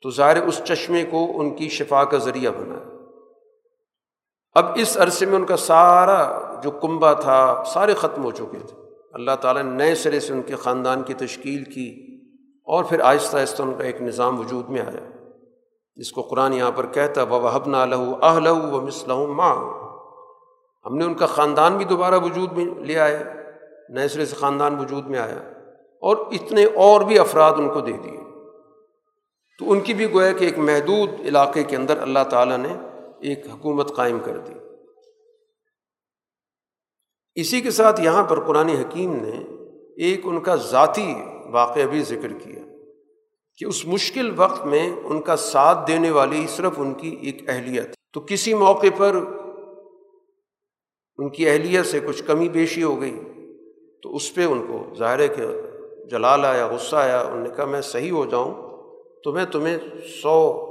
تو 0.01 0.09
ظاہر 0.09 0.43
اس 0.43 0.61
چشمے 0.63 1.03
کو 1.03 1.39
ان 1.39 1.55
کی 1.55 1.69
شفا 1.69 2.03
کا 2.03 2.17
ذریعہ 2.17 2.51
بنا۔ 2.51 2.75
اب 4.53 4.65
اس 4.75 4.97
عرصے 4.97 5.25
میں 5.25 5.35
ان 5.35 5.45
کا 5.45 5.57
سارا 5.57 6.53
جو 6.63 6.71
کنبا 6.71 7.13
تھا، 7.13 7.63
سارے 7.73 7.93
ختم 7.93 8.23
ہو 8.23 8.31
چکے 8.31 8.59
تھے۔ 8.67 8.77
اللہ 9.13 9.31
تعالیٰ 9.41 9.63
نے 9.63 9.71
نئے 9.71 9.95
سرے 9.95 10.19
سے 10.19 10.33
ان 10.33 10.41
کے 10.41 10.55
خاندان 10.55 11.03
کی 11.03 11.13
تشکیل 11.13 11.63
کی 11.63 12.17
اور 12.63 12.83
پھر 12.83 12.99
آہستہ 12.99 13.37
آہستہ 13.37 13.63
ان 13.63 13.73
کا 13.77 13.83
ایک 13.83 14.01
نظام 14.01 14.39
وجود 14.39 14.69
میں 14.69 14.81
آیا۔ 14.81 15.14
جس 15.95 16.11
کو 16.11 16.21
قرآن 16.21 16.53
یہاں 16.53 16.71
پر 16.71 16.85
کہتا 16.85 17.23
و 17.23 17.41
وحب 17.41 17.67
نہ 17.67 17.77
لہو 17.77 18.15
آہ 18.21 18.39
لہو 18.39 18.77
و 18.77 18.81
مسلح 18.81 19.15
ماں 19.15 19.55
ہم 20.85 20.97
نے 20.97 21.05
ان 21.05 21.13
کا 21.13 21.25
خاندان 21.25 21.77
بھی 21.77 21.85
دوبارہ 21.85 22.19
وجود 22.19 22.51
میں 22.51 22.65
لے 22.65 22.99
آیا 22.99 23.19
نئے 23.89 24.07
سرے 24.07 24.25
سے 24.25 24.35
خاندان 24.35 24.79
وجود 24.79 25.07
میں 25.07 25.19
آیا 25.19 25.37
اور 26.01 26.17
اتنے 26.17 26.63
اور 26.63 27.01
بھی 27.01 27.19
افراد 27.19 27.53
ان 27.57 27.69
کو 27.69 27.79
دے 27.81 27.91
دیے۔ 27.91 28.17
تو 29.59 29.71
ان 29.71 29.79
کی 29.79 29.93
بھی 29.93 30.13
گویا 30.13 30.31
کہ 30.31 30.45
ایک 30.45 30.57
محدود 30.57 31.09
علاقے 31.19 31.63
کے 31.63 31.75
اندر 31.75 32.01
اللہ 32.01 32.19
تعالیٰ 32.29 32.57
نے 32.57 32.77
ایک 33.21 33.47
حکومت 33.47 33.95
قائم 33.95 34.19
کر 34.19 34.37
دی۔ 34.37 34.53
اسی 37.35 37.61
کے 37.61 37.71
ساتھ 37.71 38.01
یہاں 38.01 38.23
پر 38.23 38.39
قرآن 38.39 38.69
حکیم 38.69 39.15
نے 39.15 39.43
ایک 39.97 40.21
ان 40.23 40.39
کا 40.41 40.55
ذاتی 40.55 41.15
واقعہ 41.51 41.83
بھی 41.83 42.03
ذکر 42.03 42.33
کیا۔ 42.33 42.64
کہ 43.57 43.65
اس 43.65 43.85
مشکل 43.85 44.33
وقت 44.35 44.65
میں 44.65 44.95
ان 45.03 45.21
کا 45.21 45.35
ساتھ 45.35 45.87
دینے 45.87 46.11
والی 46.11 46.47
صرف 46.49 46.71
ان 46.77 46.93
کی 46.93 47.17
ایک 47.21 47.49
اہلیت۔ 47.49 47.95
تو 48.13 48.21
کسی 48.21 48.53
موقع 48.53 48.87
پر 48.97 49.15
ان 51.17 51.29
کی 51.29 51.49
اہلیت 51.49 51.85
سے 51.85 51.99
کچھ 51.99 52.23
کمی 52.23 52.49
بیشی 52.49 52.83
ہو 52.83 53.01
گئی، 53.01 53.19
تو 54.03 54.15
اس 54.15 54.35
پہ 54.35 54.45
ان 54.45 54.67
کو 54.67 54.95
ظاہر 54.95 55.19
ہے 55.19 55.27
کہ 55.27 55.43
جلال 56.11 56.45
آیا، 56.45 56.67
غصہ 56.67 56.95
آیا، 56.95 57.21
انہوں 57.21 57.43
نے 57.43 57.49
کہا، 57.55 57.65
میں 57.65 57.81
صحیح 57.81 58.11
ہو 58.11 58.25
جاؤں، 58.25 58.53
تو 59.23 59.31
میں 59.31 59.45
تمہیں 59.45 59.77
سو 60.21 60.65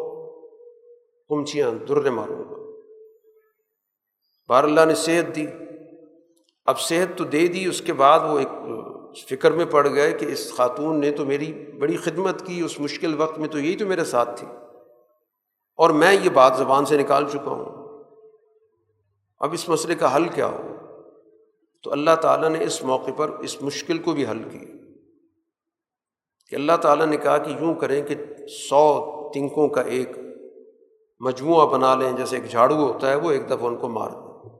کمچیاں 1.28 1.70
در 1.70 2.10
ماروں 2.10 2.38
گا۔ 2.38 2.54
بار 4.48 4.64
اللہ 4.64 4.84
نے 4.84 4.94
صحت 4.94 5.36
دی۔ 5.36 5.46
اب 6.66 6.80
صحت 6.80 7.18
تو 7.18 7.24
دے 7.24 7.46
دی، 7.46 7.64
اس 7.64 7.80
کے 7.80 7.92
بعد 7.92 8.20
وہ 8.20 8.38
ایک 8.38 8.48
فکر 9.22 9.52
میں 9.52 9.64
پڑ 9.64 9.88
گئے 9.94 10.12
کہ 10.12 10.24
اس 10.24 10.52
خاتون 10.52 11.00
نے 11.00 11.10
تو 11.10 11.24
میری 11.24 11.52
بڑی 11.78 11.96
خدمت 11.96 12.46
کی، 12.46 12.60
اس 12.60 12.80
مشکل 12.80 13.20
وقت 13.20 13.38
میں 13.38 13.48
تو 13.48 13.58
یہی 13.58 13.76
تو 13.76 13.86
میرے 13.86 14.04
ساتھ 14.04 14.40
تھی۔ 14.40 14.46
اور 15.76 15.90
میں 15.90 16.12
یہ 16.12 16.30
بات 16.30 16.56
زبان 16.56 16.84
سے 16.84 16.98
نکال 16.98 17.28
چکا 17.28 17.50
ہوں۔ 17.50 17.88
اب 19.38 19.52
اس 19.52 19.68
مسئلے 19.68 19.94
کا 19.94 20.16
حل 20.16 20.28
کیا 20.28 20.46
ہو؟ 20.46 20.74
تو 21.82 21.92
اللہ 21.92 22.14
تعالیٰ 22.22 22.48
نے 22.48 22.64
اس 22.64 22.82
موقع 22.82 23.10
پر 23.16 23.28
اس 23.28 23.62
مشکل 23.62 23.98
کو 23.98 24.12
بھی 24.12 24.26
حل 24.26 24.42
کی 24.42 24.58
کہ 26.50 26.54
اللہ 26.54 26.76
تعالیٰ 26.82 27.06
نے 27.06 27.16
کہا 27.16 27.38
کہ 27.38 27.50
یوں 27.50 27.74
کریں 27.74 28.02
کہ 28.02 28.14
سو 28.48 29.10
تنکوں 29.34 29.68
کا 29.68 29.80
ایک 29.80 30.08
مجموعہ 31.20 31.66
بنا 31.66 31.94
لیں، 31.94 32.12
جیسے 32.12 32.36
ایک 32.36 32.50
جھاڑو 32.50 32.74
ہوتا 32.74 33.10
ہے، 33.10 33.14
وہ 33.14 33.30
ایک 33.30 33.46
دفعہ 33.46 33.66
ان 33.66 33.76
کو 33.76 33.88
مار 33.88 34.10
دیں۔ 34.10 34.50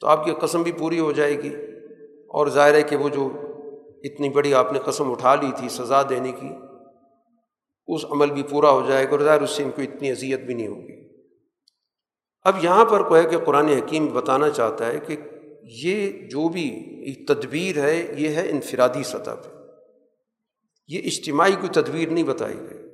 تو 0.00 0.06
آپ 0.06 0.24
کی 0.24 0.30
قسم 0.40 0.62
بھی 0.62 0.72
پوری 0.72 1.00
ہو 1.00 1.12
جائے 1.12 1.42
گی۔ 1.42 1.54
اور 2.28 2.46
ظاہر 2.46 2.74
ہے 2.74 2.82
کہ 2.82 2.96
وہ 2.96 3.08
جو 3.08 3.28
اتنی 4.04 4.28
بڑی 4.28 4.54
آپ 4.54 4.72
نے 4.72 4.78
قسم 4.78 5.10
اٹھا 5.10 5.34
لی 5.34 5.46
تھی 5.56 5.68
سزا 5.68 6.02
دینے 6.02 6.32
کی، 6.32 6.48
اس 7.86 8.04
عمل 8.10 8.30
بھی 8.30 8.42
پورا 8.42 8.70
ہو 8.70 8.86
جائے 8.88 9.04
گا 9.04 9.10
اور 9.10 9.20
ظاہر 9.20 9.42
اس 9.42 9.50
سے 9.50 9.62
ان 9.62 9.70
کو 9.70 9.82
اتنی 9.82 10.10
اذیت 10.10 10.40
بھی 10.40 10.54
نہیں 10.54 10.68
ہوگی۔ 10.68 11.08
اب 12.44 12.64
یہاں 12.64 12.84
پر 12.84 13.02
کوئی 13.02 13.22
کہ 13.30 13.38
قرآن 13.38 13.68
حکیم 13.68 14.06
بتانا 14.06 14.50
چاہتا 14.50 14.86
ہے 14.86 14.98
کہ 15.06 15.16
یہ 15.62 16.10
جو 16.10 16.48
بھی 16.48 17.24
تدبیر 17.26 17.78
ہے، 17.78 18.14
یہ 18.16 18.28
ہے 18.28 18.48
انفرادی 18.50 19.02
سطح 19.02 19.30
پہ۔ 19.30 19.48
یہ 20.88 21.00
اجتماعی 21.04 21.52
کوئی 21.52 21.68
تدبیر 21.68 22.08
نہیں 22.08 22.24
بتائی 22.24 22.58
گئی۔ 22.58 22.90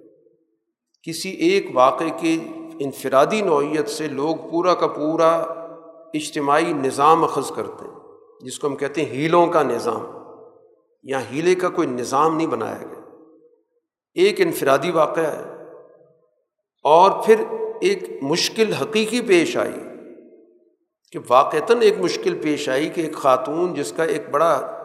کسی 1.03 1.31
ایک 1.31 1.67
واقعے 1.73 2.11
کی 2.21 2.39
انفرادی 2.81 3.41
نوعیت 3.41 3.89
سے 3.89 4.09
لوگ 4.09 4.37
پورا 4.51 4.75
کا 4.75 4.87
پورا 4.87 5.37
اجتماعی 6.15 6.73
نظام 6.73 7.25
اخذ 7.25 7.53
کرتے 7.57 7.85
ہیں، 7.85 7.95
جس 8.41 8.59
کو 8.59 8.67
ہم 8.67 8.77
کہتے 8.77 9.05
ہیں 9.05 9.13
ہیلوں 9.13 9.47
کا 9.47 9.63
نظام۔ 9.63 10.20
یا 11.03 11.21
ہیلے 11.31 11.55
کا 11.55 11.69
کوئی 11.69 11.89
نظام 11.89 12.37
نہیں 12.37 12.47
بنایا 12.47 12.77
گیا۔ 12.77 13.01
ایک 14.15 14.41
انفرادی 14.41 14.91
واقعہ 14.91 15.27
ہے۔ 15.27 15.43
اور 16.85 17.11
پھر 17.25 17.45
ایک 17.81 18.23
مشکل 18.23 18.73
حقیقی 18.73 19.21
پیش 19.21 19.57
آئی 19.57 19.81
کہ 21.13 21.19
واقعتاً 21.29 21.81
ایک 21.81 21.99
مشکل 21.99 22.39
پیش 22.43 22.69
آئی 22.69 22.89
کہ 22.89 23.01
ایک 23.01 23.15
خاتون 23.15 23.75
جس 23.75 23.93
کا 23.93 24.05
ایک 24.05 24.29
بڑا 24.31 24.77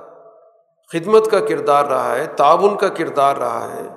خدمت 0.94 1.32
کا 1.32 1.40
کردار 1.40 1.86
رہا 1.86 2.16
ہے، 2.16 2.26
تعاون 2.26 2.78
کا 2.78 2.88
کردار 2.88 3.36
رہا 3.36 3.74
ہے، 3.74 3.88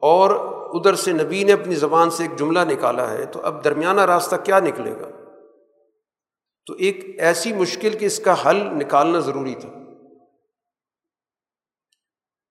اور 0.00 0.30
ادھر 0.74 0.94
سے 0.94 1.12
نبی 1.12 1.44
نے 1.44 1.52
اپنی 1.52 1.74
زبان 1.74 2.10
سے 2.10 2.22
ایک 2.22 2.38
جملہ 2.38 2.58
نکالا 2.58 3.10
ہے، 3.10 3.24
تو 3.24 3.40
اب 3.42 3.64
درمیانہ 3.64 4.00
راستہ 4.00 4.36
کیا 4.36 4.60
نکلے 4.60 4.92
گا؟ 4.92 5.08
تو 6.66 6.74
ایک 6.74 7.20
ایسی 7.20 7.52
مشکل 7.52 7.90
کہ 7.90 8.06
اس 8.06 8.18
کا 8.18 8.50
حل 8.50 8.56
نکالنا 8.56 9.18
ضروری 9.18 9.54
تھا۔ 9.54 9.81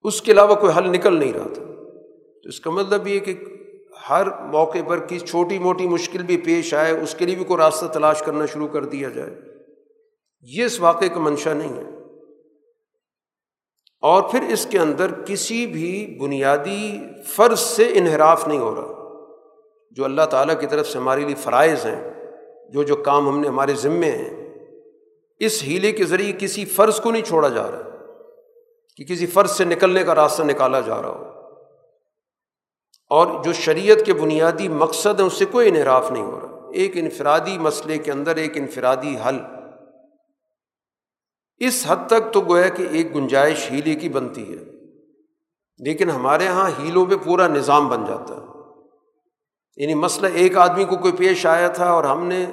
اس 0.03 0.21
کے 0.21 0.31
علاوہ 0.31 0.55
کوئی 0.55 0.73
حل 0.77 0.89
نکل 0.89 1.19
نہیں 1.19 1.33
رہا 1.33 1.47
تھا۔ 1.53 1.63
تو 2.43 2.49
اس 2.49 2.59
کا 2.59 2.71
مطلب 2.71 3.07
یہ 3.07 3.19
کہ 3.19 3.33
ہر 4.09 4.27
موقع 4.45 4.77
پر 4.87 4.99
کسی 4.99 5.27
چھوٹی 5.27 5.59
موٹی 5.59 5.87
مشکل 5.87 6.23
بھی 6.23 6.37
پیش 6.37 6.73
آئے، 6.73 6.91
اس 6.91 7.15
کے 7.15 7.25
لیے 7.25 7.35
بھی 7.35 7.45
کوئی 7.45 7.57
راستہ 7.57 7.85
تلاش 7.85 8.19
کرنا 8.19 8.45
شروع 8.45 8.67
کر 8.67 8.85
دیا 8.85 9.09
جائے۔ 9.09 9.29
یہ 10.41 10.65
اس 10.65 10.79
واقعے 10.79 11.09
کا 11.09 11.19
منشا 11.19 11.53
نہیں 11.53 11.75
ہے۔ 11.75 11.83
اور 14.01 14.23
پھر 14.31 14.41
اس 14.41 14.67
کے 14.71 14.79
اندر 14.79 15.11
کسی 15.25 15.67
بھی 15.67 16.17
بنیادی 16.21 16.99
فرض 17.27 17.59
سے 17.59 17.91
انحراف 17.93 18.47
نہیں 18.47 18.59
ہو 18.59 18.75
رہا۔ 18.75 19.01
جو 19.91 20.05
اللہ 20.05 20.21
تعالیٰ 20.31 20.59
کی 20.59 20.67
طرف 20.67 20.87
سے 20.87 20.97
ہمارے 20.97 21.21
لیے 21.21 21.35
فرائض 21.35 21.85
ہیں، 21.85 22.13
جو 22.69 22.83
جو 22.83 22.95
کام 22.95 23.27
ہم 23.27 23.39
نے 23.39 23.47
ہمارے 23.47 23.73
ذمے 23.73 24.11
ہیں، 24.11 24.59
اس 25.39 25.63
ہیلے 25.63 25.91
کے 25.91 26.03
ذریعے 26.03 26.33
کسی 26.39 26.65
فرض 26.65 26.99
کو 26.99 27.11
نہیں 27.11 27.23
چھوڑا 27.23 27.49
جا 27.49 27.71
رہا۔ 27.71 27.90
کہ 28.95 29.03
کسی 29.03 29.25
فرض 29.25 29.51
سے 29.51 29.65
نکلنے 29.65 30.03
کا 30.03 30.15
راستہ 30.15 30.43
نکالا 30.43 30.79
جا 30.79 31.01
رہا 31.01 31.09
ہو۔ 31.09 31.31
اور 33.09 33.43
جو 33.43 33.53
شریعت 33.53 33.97
کے 34.05 34.13
بنیادی 34.13 34.67
مقصد 34.67 35.19
ہیں، 35.19 35.27
اس 35.27 35.33
سے 35.33 35.45
کوئی 35.45 35.69
انحراف 35.69 36.11
نہیں 36.11 36.23
ہو 36.23 36.39
رہا۔ 36.43 36.69
ایک 36.73 36.91
انفرادی 36.95 37.57
مسئلے 37.57 37.97
کے 37.97 38.11
اندر 38.11 38.35
ایک 38.35 38.57
انفرادی 38.57 39.15
حل۔ 39.27 39.37
اس 41.57 41.83
حد 41.87 42.07
تک 42.07 42.33
تو 42.33 42.41
گویا 42.41 42.69
کہ 42.69 42.87
ایک 42.91 43.15
گنجائش 43.15 43.71
ہیلے 43.71 43.95
کی 43.95 44.09
بنتی 44.09 44.49
ہے۔ 44.49 44.63
لیکن 45.77 46.09
ہمارے 46.09 46.43
یہاں 46.43 46.69
ہیلوں 46.79 47.05
پہ 47.05 47.15
پورا 47.23 47.47
نظام 47.47 47.87
بن 47.87 48.05
جاتا 48.05 48.35
ہے۔ 48.35 48.41
یعنی 49.77 49.93
مسئلہ 49.93 50.27
ایک 50.33 50.57
آدمی 50.57 50.83
کو 50.83 50.97
کوئی 50.97 51.13
پیش 51.13 51.45
آیا 51.45 51.67
تھا 51.67 51.91
اور 51.91 52.03
ہم 52.03 52.25
نے 52.25 52.45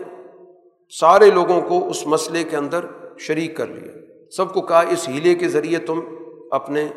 سارے 0.98 1.30
لوگوں 1.30 1.60
کو 1.60 1.88
اس 1.88 2.06
مسئلے 2.06 2.44
کے 2.44 2.56
اندر 2.56 2.84
شریک 3.18 3.56
کر 3.56 3.66
لیا۔ 3.66 3.92
سب 4.36 4.54
کو 4.54 4.60
کہا، 4.60 4.80
اس 4.80 5.08
ہیلے 5.08 5.34
کے 5.34 5.48
ذریعے 5.48 5.78
تم 5.78 6.00
اپنے 6.50 6.88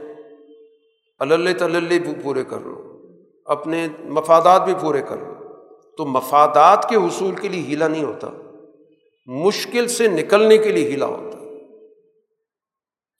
اللہ 1.20 1.50
تلل 1.60 2.00
بھی 2.00 2.14
پورے 2.24 2.44
کر 2.44 2.60
لو، 2.60 3.02
اپنے 3.46 3.88
مفادات 4.04 4.66
بھی 4.66 4.74
پورے 4.82 5.02
کر 5.02 5.18
لو۔ 5.18 5.34
تو 5.98 6.06
مفادات 6.06 6.90
کے 6.90 6.96
حصول 6.96 7.36
کے 7.36 7.48
لیے 7.48 7.62
ہیلا 7.62 7.88
نہیں 7.88 8.04
ہوتا، 8.04 8.30
مشکل 9.26 9.88
سے 9.88 10.08
نکلنے 10.08 10.58
کے 10.58 10.72
لیے 10.72 10.90
ہیلا 10.90 11.06
ہوتا۔ 11.06 11.38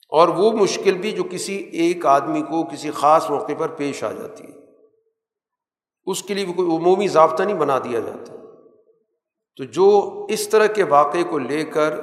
اور 0.08 0.28
وہ 0.28 0.52
مشکل 0.52 0.94
بھی 0.94 1.10
جو 1.10 1.22
کسی 1.30 1.54
ایک 1.54 2.06
آدمی 2.06 2.42
کو 2.42 2.64
کسی 2.64 2.90
خاص 2.90 3.30
موقع 3.30 3.52
پر 3.58 3.68
پیش 3.68 4.04
آ 4.04 4.12
جاتی 4.12 4.44
ہے۔ 4.44 4.52
اس 6.04 6.22
کے 6.22 6.34
لیے 6.34 6.44
بھی 6.44 6.52
کوئی 6.52 6.76
عمومی 6.76 7.08
ضابطہ 7.08 7.42
نہیں 7.42 7.56
بنا 7.56 7.78
دیا 7.78 8.00
جاتا۔ 8.00 8.36
تو 9.56 9.64
جو 9.64 10.10
اس 10.28 10.48
طرح 10.48 10.66
کے 10.66 10.82
واقعے 10.82 11.22
کو 11.22 11.38
لے 11.38 11.64
کر 11.64 11.94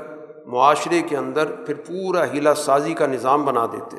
معاشرے 0.46 1.02
کے 1.02 1.18
اندر 1.18 1.56
پھر 1.66 1.74
پورا 1.74 2.32
ہیلا 2.34 2.56
سازی 2.56 2.94
کا 2.94 3.08
نظام 3.08 3.46
بنا 3.46 3.66
دیتے۔ 3.66 3.98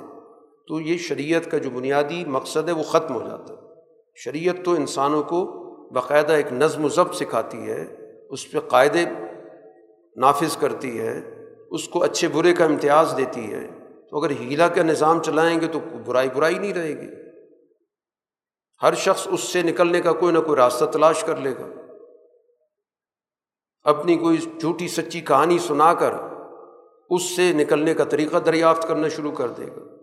تو 0.68 0.80
یہ 0.80 0.98
شریعت 0.98 1.50
کا 1.50 1.58
جو 1.58 1.70
بنیادی 1.70 2.24
مقصد 2.24 2.68
ہے 2.68 2.72
وہ 2.72 2.82
ختم 2.82 3.14
ہو 3.14 3.28
جاتا 3.28 3.54
ہے۔ 3.54 3.58
شریعت 4.16 4.64
تو 4.64 4.72
انسانوں 4.72 5.22
کو 5.22 5.44
باقاعدہ 5.92 6.32
ایک 6.32 6.52
نظم 6.52 6.84
و 6.84 6.88
ضبط 6.88 7.14
سکھاتی 7.14 7.70
ہے، 7.70 7.96
اس 8.30 8.50
پہ 8.50 8.60
قاعدے 8.60 9.04
نافذ 10.16 10.56
کرتی 10.56 11.00
ہے، 11.00 11.20
اس 11.70 11.88
کو 11.88 12.02
اچھے 12.02 12.28
برے 12.28 12.52
کا 12.52 12.64
امتیاز 12.64 13.14
دیتی 13.16 13.52
ہے۔ 13.52 13.66
تو 14.10 14.18
اگر 14.18 14.30
ہیلا 14.30 14.68
کا 14.68 14.82
نظام 14.82 15.22
چلائیں 15.22 15.60
گے 15.60 15.66
تو 15.66 15.80
برائی 16.06 16.28
برائی 16.34 16.58
نہیں 16.58 16.74
رہے 16.74 17.00
گی۔ 17.00 17.08
ہر 18.82 18.94
شخص 18.94 19.28
اس 19.30 19.40
سے 19.40 19.62
نکلنے 19.62 20.00
کا 20.00 20.12
کوئی 20.12 20.34
نہ 20.34 20.38
کوئی 20.38 20.56
راستہ 20.56 20.84
تلاش 20.84 21.24
کر 21.24 21.36
لے 21.36 21.52
گا۔ 21.52 21.66
اپنی 23.82 24.16
کوئی 24.16 24.36
جھوٹی 24.36 24.88
سچی 24.88 25.20
کہانی 25.20 25.58
سنا 25.58 25.94
کر 25.94 26.14
اس 27.10 27.22
سے 27.22 27.52
نکلنے 27.52 27.94
کا 27.94 28.04
طریقہ 28.04 28.36
دریافت 28.36 28.88
کرنا 28.88 29.08
شروع 29.08 29.32
کر 29.32 29.48
دے 29.48 29.66
گا۔ 29.66 29.99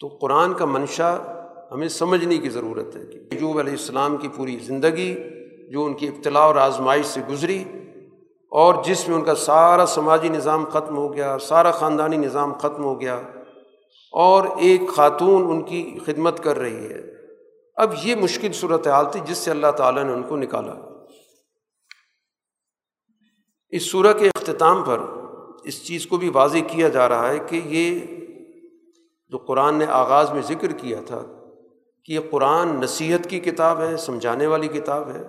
تو 0.00 0.08
قرآن 0.08 0.54
کا 0.54 0.64
منشا 0.64 1.18
ہمیں 1.72 1.88
سمجھنے 1.88 2.38
کی 2.38 2.48
ضرورت 2.48 2.96
ہے 2.96 3.06
کہ 3.06 3.18
ایجوب 3.30 3.58
علیہ 3.58 3.72
السلام 3.72 4.16
کی 4.16 4.28
پوری 4.36 4.56
زندگی 4.56 5.16
جو 5.70 5.84
ان 5.84 5.94
کی 5.94 6.08
ابتلاء 6.08 6.40
اور 6.40 6.56
آزمائش 6.56 7.06
سے 7.06 7.20
گزری 7.30 7.64
اور 8.50 8.84
جس 8.84 9.08
میں 9.08 9.16
ان 9.16 9.24
کا 9.24 9.34
سارا 9.34 9.86
سماجی 9.86 10.28
نظام 10.28 10.64
ختم 10.64 10.96
ہو 10.96 11.14
گیا، 11.14 11.38
سارا 11.38 11.70
خاندانی 11.70 12.16
نظام 12.16 12.52
ختم 12.52 12.84
ہو 12.84 13.00
گیا 13.00 13.14
اور 14.12 14.44
ایک 14.58 14.80
خاتون 14.88 15.50
ان 15.50 15.62
کی 15.62 15.98
خدمت 16.06 16.44
کر 16.44 16.58
رہی 16.58 16.86
ہے۔ 16.86 17.00
اب 17.76 17.92
یہ 18.02 18.14
مشکل 18.14 18.52
صورت 18.52 18.86
حال 18.86 19.04
تھی 19.12 19.20
جس 19.24 19.38
سے 19.38 19.50
اللہ 19.50 19.70
تعالیٰ 19.70 20.04
نے 20.04 20.12
ان 20.12 20.22
کو 20.22 20.36
نکالا۔ 20.36 20.74
اس 23.68 23.90
صورح 23.90 24.12
کے 24.12 24.28
اختتام 24.28 24.82
پر 24.82 25.00
اس 25.64 25.84
چیز 25.84 26.06
کو 26.06 26.16
بھی 26.16 26.28
واضح 26.28 26.58
کیا 26.66 26.88
جا 26.88 27.08
رہا 27.08 27.28
ہے 27.28 27.38
کہ 27.38 27.60
یہ 27.64 28.00
جو 29.28 29.38
قرآن 29.38 29.74
نے 29.74 29.86
آغاز 29.86 30.32
میں 30.32 30.42
ذکر 30.42 30.72
کیا 30.72 31.00
تھا 31.06 31.22
کہ 32.04 32.12
یہ 32.12 32.20
قرآن 32.30 32.68
نصیحت 32.68 33.30
کی 33.30 33.40
کتاب 33.40 33.80
ہے، 33.80 33.96
سمجھانے 33.96 34.46
والی 34.46 34.68
کتاب 34.68 35.08
ہے 35.08 35.22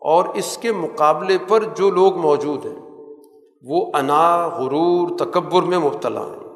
اور 0.00 0.24
اس 0.24 0.58
کے 0.58 0.72
مقابلے 0.72 1.38
پر 1.48 1.62
جو 1.76 1.90
لوگ 1.90 2.16
موجود 2.16 2.66
ہیں، 2.66 2.76
وہ 3.62 3.90
انا، 3.94 4.48
غرور، 4.48 5.18
تکبر 5.18 5.62
میں 5.62 5.78
مبتلا 5.78 6.26
ہیں۔ 6.26 6.46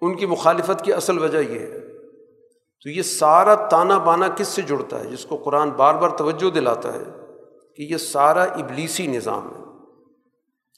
ان 0.00 0.16
کی 0.16 0.26
مخالفت 0.26 0.84
کی 0.84 0.92
اصل 0.92 1.18
وجہ 1.18 1.38
یہ 1.38 1.58
ہے۔ 1.58 1.80
تو 2.82 2.90
یہ 2.90 3.02
سارا 3.02 3.54
تانا 3.54 3.98
بانا 3.98 4.28
کس 4.28 4.48
سے 4.48 4.62
جڑتا 4.62 5.00
ہے؟ 5.00 5.04
جس 5.04 5.24
کو 5.24 5.36
قرآن 5.36 5.70
بار 5.70 5.94
بار 5.94 6.08
توجہ 6.08 6.50
دلاتا 6.50 6.92
ہے 6.92 7.04
کہ 7.76 7.82
یہ 7.82 7.96
سارا 7.96 8.42
ابلیسی 8.42 9.06
نظام 9.06 9.46
ہے۔ 9.46 9.62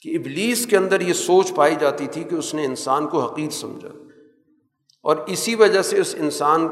کہ 0.03 0.17
ابلیس 0.17 0.67
کے 0.67 0.77
اندر 0.77 1.01
یہ 1.01 1.13
سوچ 1.13 1.55
پائی 1.55 1.75
جاتی 1.81 2.07
تھی 2.07 2.25
کہ 2.25 2.35
اس 2.35 2.55
نے 2.55 2.65
انسان 2.65 3.09
کو 3.09 3.21
حقیق 3.21 3.51
سمجھا۔ 3.51 3.89
اور 5.03 5.17
اسی 5.27 5.55
وجہ 5.55 5.83
سے 5.83 6.01
اس 6.01 6.15
انسان 6.19 6.69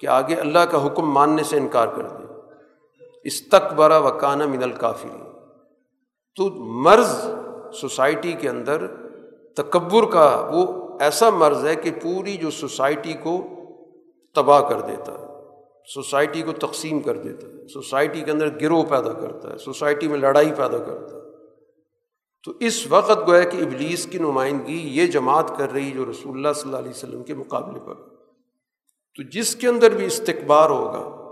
کے 0.00 0.08
آگے 0.08 0.34
اللہ 0.34 0.58
کا 0.58 0.86
حکم 0.86 1.10
ماننے 1.10 1.42
سے 1.42 1.56
انکار 1.56 1.88
کر 1.88 2.02
دیا۔ 2.02 2.26
اس 3.24 3.48
تک 3.48 3.72
برا 3.72 3.98
وکانہ 3.98 4.46
من 4.46 4.62
الکافری 4.62 5.18
تو 6.38 6.48
مرض 6.82 7.10
سوسائٹی 7.80 8.32
کے 8.32 8.48
اندر 8.48 8.86
تکبر 9.56 10.04
کا 10.10 10.48
وہ 10.52 10.64
ایسا 11.00 11.30
مرض 11.30 11.64
ہے 11.66 11.74
کہ 11.76 11.90
پوری 12.02 12.36
جو 12.36 12.50
سوسائٹی 12.50 13.12
کو 13.12 13.40
تباہ 14.34 14.60
کر 14.60 14.80
دیتا 14.80 15.12
ہے، 15.12 15.26
سوسائٹی 15.94 16.42
کو 16.42 16.52
تقسیم 16.52 17.00
کر 17.00 17.16
دیتا 17.16 17.46
ہے، 17.46 17.66
سوسائٹی 17.68 18.20
کے 18.20 18.30
اندر 18.30 18.48
گروہ 18.60 18.84
پیدا 18.84 19.12
کرتا 19.12 19.52
ہے، 19.52 19.56
سوسائٹی 19.58 20.08
میں 20.08 20.18
لڑائی 20.18 20.52
پیدا 20.56 20.78
کرتا 20.78 21.16
ہے۔ 21.16 21.21
تو 22.44 22.52
اس 22.60 22.86
وقت 22.86 23.28
گویا 23.28 23.44
کہ 23.44 23.56
ابلیس 23.56 24.06
کی 24.06 24.18
نمائندگی 24.18 24.88
یہ 24.88 25.06
جماعت 25.06 25.58
کر 25.58 25.72
رہی 25.72 25.90
جو 25.90 26.04
رسول 26.10 26.36
اللہ 26.36 26.52
صلی 26.52 26.62
اللہ 26.64 26.76
علیہ 26.76 26.90
وسلم 26.90 27.22
کے 27.22 27.34
مقابلے 27.34 27.80
پر۔ 27.80 27.94
تو 29.16 29.22
جس 29.22 29.56
کے 29.56 29.68
اندر 29.68 29.90
بھی 29.90 30.06
استقبار 30.06 30.70
ہوگا، 30.70 31.22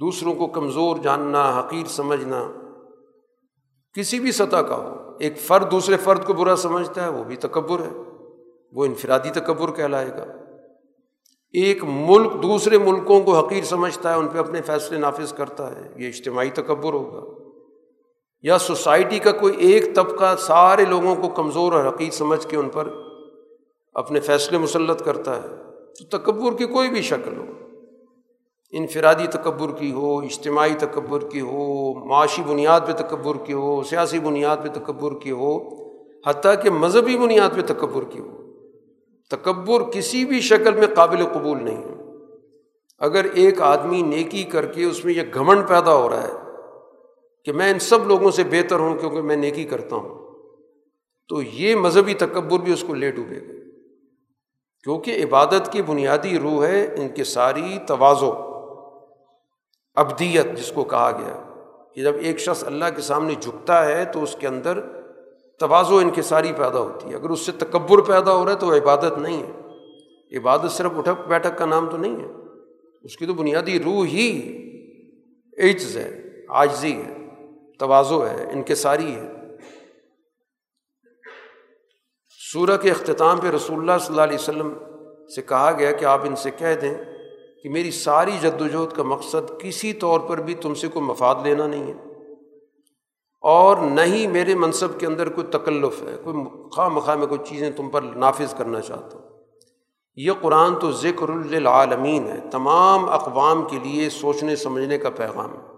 دوسروں 0.00 0.34
کو 0.34 0.46
کمزور 0.46 0.96
جاننا، 0.96 1.60
حقیر 1.60 1.86
سمجھنا، 1.86 2.52
کسی 3.94 4.20
بھی 4.20 4.32
سطح 4.32 4.56
کا 4.56 4.76
ہو، 4.76 5.16
ایک 5.18 5.38
فرد 5.38 5.70
دوسرے 5.70 5.96
فرد 5.96 6.24
کو 6.24 6.32
برا 6.32 6.56
سمجھتا 6.56 7.04
ہے، 7.04 7.08
وہ 7.08 7.24
بھی 7.24 7.36
تکبر 7.36 7.80
ہے، 7.80 8.02
وہ 8.72 8.84
انفرادی 8.84 9.30
تکبر 9.30 9.70
کہلائے 9.70 10.08
گا۔ 10.08 10.24
ایک 11.52 11.84
ملک 11.84 12.32
دوسرے 12.42 12.78
ملکوں 12.78 13.20
کو 13.20 13.38
حقیر 13.38 13.64
سمجھتا 13.64 14.10
ہے، 14.10 14.18
ان 14.18 14.28
پہ 14.28 14.38
اپنے 14.38 14.62
فیصلے 14.62 14.98
نافذ 14.98 15.32
کرتا 15.32 15.76
ہے، 15.76 15.88
یہ 15.96 16.08
اجتماعی 16.08 16.50
تکبر 16.50 16.92
ہوگا۔ 16.92 17.39
یا 18.42 18.58
سوسائٹی 18.58 19.18
کا 19.18 19.32
کوئی 19.32 19.56
ایک 19.56 19.94
طبقہ 19.94 20.36
سارے 20.38 20.84
لوگوں 20.84 21.14
کو 21.14 21.28
کمزور 21.28 21.72
اور 21.72 21.88
حقیر 21.88 22.10
سمجھ 22.10 22.46
کے 22.46 22.56
ان 22.56 22.68
پر 22.68 22.92
اپنے 23.94 24.20
فیصلے 24.20 24.58
مسلط 24.58 25.02
کرتا 25.02 25.36
ہے، 25.36 25.48
تو 25.98 26.18
تکبر 26.18 26.56
کی 26.56 26.66
کوئی 26.66 26.88
بھی 26.88 27.02
شکل 27.02 27.36
ہو۔ 27.36 27.44
انفرادی 28.72 29.26
تکبر 29.26 29.78
کی 29.78 29.92
ہو، 29.92 30.18
اجتماعی 30.18 30.74
تکبر 30.78 31.18
کی 31.28 31.40
ہو، 31.40 31.94
معاشی 32.06 32.42
بنیاد 32.42 32.80
پہ 32.86 32.92
تکبر 32.92 33.36
کی 33.44 33.52
ہو، 33.52 33.82
سیاسی 33.82 34.18
بنیاد 34.18 34.56
پہ 34.62 34.68
تکبر 34.80 35.14
کی 35.22 35.30
ہو، 35.30 35.80
حتیٰ 36.28 36.62
کہ 36.62 36.70
مذہبی 36.70 37.18
بنیاد 37.18 37.56
پہ 37.56 37.60
تکبر 37.66 38.04
کی 38.04 38.20
ہو۔ 38.20 38.36
تکبر 39.30 39.82
کسی 39.92 40.24
بھی 40.24 40.40
شکل 40.40 40.74
میں 40.74 40.86
قابل 40.94 41.26
قبول 41.32 41.64
نہیں 41.64 41.76
ہے۔ 41.76 41.94
اگر 42.98 43.26
ایک 43.34 43.62
آدمی 43.62 44.02
نیکی 44.02 44.42
کر 44.42 44.66
کے 44.66 44.84
اس 44.84 45.04
میں 45.04 45.14
یہ 45.14 45.22
گھمنڈ 45.34 45.68
پیدا 45.68 45.94
ہو 45.94 46.10
رہا 46.10 46.22
ہے 46.22 46.49
کہ 47.44 47.52
میں 47.52 47.70
ان 47.70 47.78
سب 47.78 48.06
لوگوں 48.06 48.30
سے 48.30 48.44
بہتر 48.44 48.76
ہوں 48.76 48.98
کیونکہ 48.98 49.22
میں 49.22 49.36
نیکی 49.36 49.64
کرتا 49.64 49.96
ہوں۔ 49.96 50.20
تو 51.28 51.42
یہ 51.42 51.74
مذہبی 51.74 52.14
تکبر 52.14 52.58
بھی 52.58 52.72
اس 52.72 52.84
کو 52.86 52.94
لے 52.94 53.10
ڈوبے 53.10 53.36
گا۔ 53.36 53.52
کیونکہ 54.84 55.24
عبادت 55.24 55.72
کی 55.72 55.82
بنیادی 55.82 56.38
روح 56.38 56.66
ہے 56.66 56.84
ان 56.84 57.08
کے 57.08 57.24
ساری 57.24 57.78
توازو 57.86 58.32
ابدیت 59.94 60.46
جس 60.56 60.72
کو 60.72 60.84
کہا 60.84 61.10
گیا 61.10 61.54
کہ 61.94 62.02
جب 62.02 62.14
ایک 62.20 62.38
شخص 62.38 62.64
اللہ 62.64 62.84
کے 62.96 63.02
سامنے 63.02 63.34
جھکتا 63.40 63.86
ہے 63.86 64.04
تو 64.04 64.22
اس 64.22 64.36
کے 64.40 64.46
اندر 64.46 64.80
توازو 65.60 65.96
ان 65.96 66.10
کی 66.10 66.22
ساری 66.22 66.52
پیدا 66.52 66.80
ہوتی 66.80 67.10
ہے۔ 67.10 67.14
اگر 67.14 67.30
اس 67.30 67.40
سے 67.40 67.52
تکبر 67.52 68.00
پیدا 68.00 68.34
ہو 68.34 68.44
رہا 68.44 68.52
ہے 68.52 68.58
تو 68.58 68.66
وہ 68.66 68.74
عبادت 68.74 69.18
نہیں 69.18 69.42
ہے۔ 69.42 69.52
عبادت 70.38 70.70
صرف 70.70 70.90
اٹھک 70.96 71.28
بیٹھک 71.28 71.58
کا 71.58 71.66
نام 71.66 71.90
تو 71.90 71.96
نہیں 71.96 72.16
ہے۔ 72.16 72.26
اس 73.02 73.16
کی 73.16 73.26
تو 73.26 73.34
بنیادی 73.34 73.82
روح 73.82 74.06
ہی 74.06 74.38
عجز 75.58 75.96
ہے 75.96 76.22
آجزی 76.48 76.92
ہے۔ 76.92 77.19
توازو 77.80 78.26
ہے 78.26 78.50
ان 78.52 78.62
کے 78.62 78.74
ساری 78.74 79.14
ہے۔ 79.14 79.32
سورہ 82.52 82.76
کے 82.76 82.90
اختتام 82.90 83.40
پہ 83.40 83.46
رسول 83.46 83.78
اللہ 83.78 83.92
صلی 84.00 84.06
اللہ 84.08 84.22
علیہ 84.22 84.34
وسلم 84.34 84.74
سے 85.34 85.42
کہا 85.42 85.72
گیا 85.78 85.92
کہ 85.92 86.04
آپ 86.04 86.20
ان 86.24 86.36
سے 86.36 86.50
کہہ 86.50 86.74
دیں 86.82 86.94
کہ 87.62 87.68
میری 87.68 87.90
ساری 87.90 88.30
جد 88.40 88.60
وجہد 88.60 88.96
کا 88.96 89.02
مقصد 89.02 89.60
کسی 89.60 89.92
طور 89.92 90.20
پر 90.20 90.38
بھی 90.38 90.54
تم 90.54 90.74
سے 90.74 90.88
کوئی 90.88 91.04
مفاد 91.04 91.34
لینا 91.44 91.66
نہیں 91.66 91.86
ہے۔ 91.86 92.10
اور 93.40 93.76
نہ 93.76 94.00
ہی 94.00 94.26
میرے 94.26 94.54
منصب 94.54 95.00
کے 95.00 95.06
اندر 95.06 95.28
کوئی 95.28 95.46
تکلف 95.46 96.02
ہے، 96.02 96.16
کوئی 96.24 96.68
خواہ 96.70 96.88
مخواہ 96.88 97.16
میں 97.16 97.26
کوئی 97.26 97.40
چیزیں 97.48 97.70
تم 97.70 97.90
پر 97.90 98.02
نافذ 98.02 98.54
کرنا 98.54 98.80
چاہتا 98.80 99.18
ہوں۔ 99.18 99.28
یہ 100.16 100.32
قرآن 100.40 100.78
تو 100.78 100.92
ذکر 100.92 101.28
العالمین 101.28 102.26
ہے، 102.26 102.40
تمام 102.50 103.08
اقوام 103.08 103.68
کے 103.68 103.78
لیے 103.82 104.10
سوچنے، 104.10 104.56
سمجھنے 104.56 104.98
کا 104.98 105.10
پیغام 105.10 105.54
ہے۔ 105.54 105.69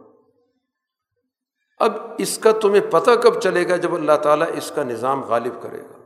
اب 1.82 1.92
اس 2.18 2.38
کا 2.38 2.52
تمہیں 2.52 2.80
پتہ 2.90 3.10
کب 3.10 3.40
چلے 3.40 3.68
گا 3.68 3.76
جب 3.76 3.94
اللہ 3.94 4.12
تعالیٰ 4.22 4.46
اس 4.56 4.72
کا 4.74 4.82
نظام 4.82 5.24
غالب 5.24 5.62
کرے 5.62 5.78
گا؟ 5.78 5.98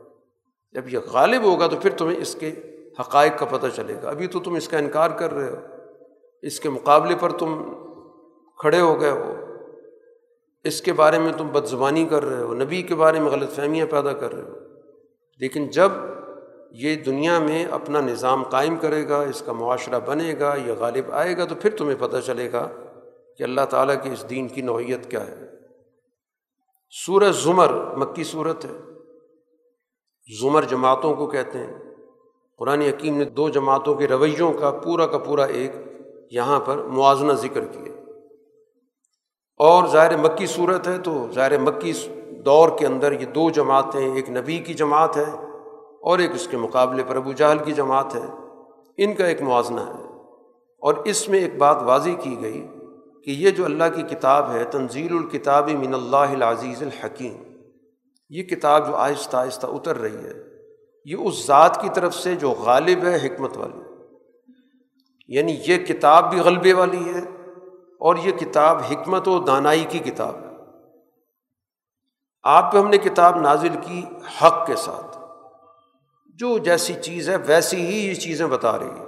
جب 0.71 0.93
یہ 0.93 0.99
غالب 1.11 1.43
ہوگا 1.43 1.67
تو 1.67 1.75
پھر 1.75 1.89
تمہیں 1.97 2.17
اس 2.17 2.35
کے 2.35 2.51
حقائق 2.99 3.39
کا 3.39 3.45
پتہ 3.45 3.65
چلے 3.75 3.95
گا۔ 4.03 4.09
ابھی 4.09 4.27
تو 4.27 4.39
تم 4.39 4.55
اس 4.55 4.67
کا 4.67 4.77
انکار 4.77 5.09
کر 5.09 5.33
رہے 5.33 5.49
ہو۔ 5.49 5.55
اس 6.41 6.59
کے 6.59 6.69
مقابلے 6.69 7.15
پر 7.19 7.31
تم 7.31 7.73
کھڑے 8.57 8.79
ہو 8.79 9.01
گئے 9.01 9.11
ہو۔ 9.11 9.35
اس 10.63 10.81
کے 10.81 10.93
بارے 10.93 11.19
میں 11.19 11.33
تم 11.37 11.47
بد 11.47 11.65
زبانی 11.65 12.05
کر 12.05 12.25
رہے 12.25 12.43
ہو۔ 12.43 12.53
نبی 12.53 12.81
کے 12.81 12.95
بارے 12.95 13.19
میں 13.19 13.31
غلط 13.31 13.51
فہمیاں 13.51 13.87
پیدا 13.87 14.13
کر 14.13 14.33
رہے 14.33 14.49
ہو۔ 14.49 14.55
لیکن 15.39 15.67
جب 15.67 15.89
یہ 16.71 16.95
دنیا 16.95 17.39
میں 17.39 17.65
اپنا 17.65 18.01
نظام 18.01 18.43
قائم 18.43 18.75
کرے 18.75 19.09
گا، 19.09 19.21
اس 19.21 19.43
کا 19.45 19.51
معاشرہ 19.51 19.99
بنے 19.99 20.33
گا، 20.39 20.55
یہ 20.65 20.73
غالب 20.73 21.11
آئے 21.11 21.37
گا، 21.37 21.45
تو 21.45 21.55
پھر 21.55 21.69
تمہیں 21.77 21.95
پتہ 21.99 22.17
چلے 22.25 22.51
گا 22.51 22.69
کہ 23.37 23.43
اللہ 23.43 23.61
تعالیٰ 23.69 23.95
کی 24.03 24.09
اس 24.09 24.29
دین 24.29 24.47
کی 24.47 24.61
نوعیت 24.61 25.11
کیا 25.11 25.27
ہے۔ 25.27 25.56
سورہ 26.89 27.31
زمر، 27.31 27.95
مکی 27.97 28.23
صورت 28.23 28.65
ہے۔ 28.65 28.71
زمر 30.41 30.61
جماعتوں 30.61 31.15
کو 31.15 31.27
کہتے 31.27 31.59
ہیں۔ 31.59 31.77
قرآن 32.57 32.81
حکیم 32.81 33.17
نے 33.17 33.25
دو 33.25 33.49
جماعتوں 33.49 33.95
کے 33.95 34.07
رویوں 34.07 34.53
کا 34.53 34.71
پورا 34.71 35.07
کا 35.07 35.17
پورا 35.17 35.43
ایک 35.43 35.71
یہاں 36.31 36.59
پر 36.59 36.77
موازنہ 36.77 37.33
ذکر 37.33 37.65
کیا۔ 37.65 37.93
اور 39.57 39.87
ظاہر 39.87 40.17
مکی 40.17 40.45
صورت 40.45 40.87
ہے 40.87 40.97
تو 40.97 41.27
ظاہر 41.31 41.57
مکی 41.57 41.93
دور 42.45 42.69
کے 42.79 42.85
اندر 42.85 43.11
یہ 43.11 43.25
دو 43.25 43.49
جماعتیں، 43.49 44.15
ایک 44.15 44.29
نبی 44.29 44.57
کی 44.57 44.73
جماعت 44.73 45.17
ہے 45.17 45.31
اور 46.01 46.19
ایک 46.19 46.31
اس 46.31 46.47
کے 46.47 46.57
مقابلے 46.57 47.03
پر 47.07 47.15
ابو 47.15 47.31
جہل 47.31 47.57
کی 47.65 47.71
جماعت 47.71 48.15
ہے۔ 48.15 48.25
ان 48.97 49.13
کا 49.13 49.25
ایک 49.25 49.41
موازنہ 49.41 49.81
ہے۔ 49.81 50.03
اور 50.79 50.93
اس 50.93 51.29
میں 51.29 51.39
ایک 51.39 51.57
بات 51.57 51.77
واضح 51.83 52.09
کی 52.21 52.41
گئی 52.41 52.67
کہ 53.27 53.31
یہ 53.31 53.49
جو 53.49 53.65
اللہ 53.65 53.83
کی 53.95 54.01
کتاب 54.01 54.51
ہے، 54.51 54.63
تنزیل 54.63 55.17
الکتاب 55.17 55.69
من 55.69 55.93
اللہ 55.93 56.15
العزیز 56.15 56.83
الحکیم، 56.83 57.43
یہ 58.29 58.43
کتاب 58.43 58.87
جو 58.87 58.95
آہستہ 58.95 59.37
آہستہ 59.37 59.67
اتر 59.67 59.95
رہی 59.97 60.15
ہے، 60.15 60.33
یہ 61.05 61.15
اس 61.15 61.47
ذات 61.47 61.81
کی 61.81 61.89
طرف 61.93 62.15
سے 62.15 62.35
جو 62.35 62.49
غالب 62.49 63.03
ہے 63.03 63.15
حکمت 63.15 63.57
والی۔ 63.57 63.79
یعنی 65.27 65.57
یہ 65.67 65.77
کتاب 65.77 66.29
بھی 66.29 66.39
غلبے 66.39 66.73
والی 66.73 67.13
ہے 67.13 67.19
اور 67.99 68.15
یہ 68.15 68.31
کتاب 68.31 68.81
حکمت 68.91 69.27
و 69.27 69.39
دانائی 69.39 69.85
کی 69.89 69.99
کتاب 69.99 70.35
ہے۔ 70.35 70.49
آپ 72.43 72.71
پہ 72.71 72.77
ہم 72.77 72.89
نے 72.89 72.97
کتاب 72.97 73.41
نازل 73.41 73.75
کی 73.81 74.03
حق 74.41 74.67
کے 74.67 74.75
ساتھ۔ 74.75 75.17
جو 76.35 76.57
جیسی 76.57 76.93
چیز 76.93 77.29
ہے، 77.29 77.35
ویسی 77.35 77.85
ہی 77.85 78.07
یہ 78.07 78.13
چیزیں 78.13 78.47
بتا 78.47 78.79
رہی 78.79 78.99
ہے 78.99 79.06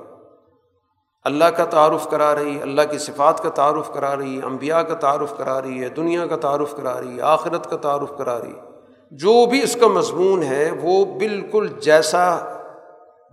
اللہ 1.24 1.46
کا 1.46 1.66
تعارف 1.66 2.10
کرا 2.10 2.36
رہی 2.36 2.58
ہے، 2.58 2.62
اللہ 2.62 2.82
کی 2.92 2.98
صفات 2.98 3.44
کا 3.44 3.50
تعارف 3.50 3.94
کرا 3.94 4.18
رہی 4.18 4.38
ہے 4.38 4.44
امبیا 4.44 4.84
کا 4.84 4.94
تعارف 4.94 5.38
کرا 5.38 5.62
رہی 5.62 5.84
ہے، 5.84 5.90
دنیا 5.90 6.28
کا 6.28 6.36
تعارف 6.36 6.76
کرا 6.76 7.02
رہی 7.02 7.18
ہے، 7.18 7.22
آخرت 7.22 7.70
کا 7.70 7.78
تعارف 7.78 8.12
کرا 8.18 8.40
رہی 8.40 8.52
ہے۔ 8.52 8.62
جو 9.12 9.46
بھی 9.46 9.64
اس 9.64 9.78
کا 9.80 9.88
مضمون 9.88 10.44
ہے، 10.44 10.72
وہ 10.82 11.06
بالکل 11.06 11.68
جیسا 11.80 12.40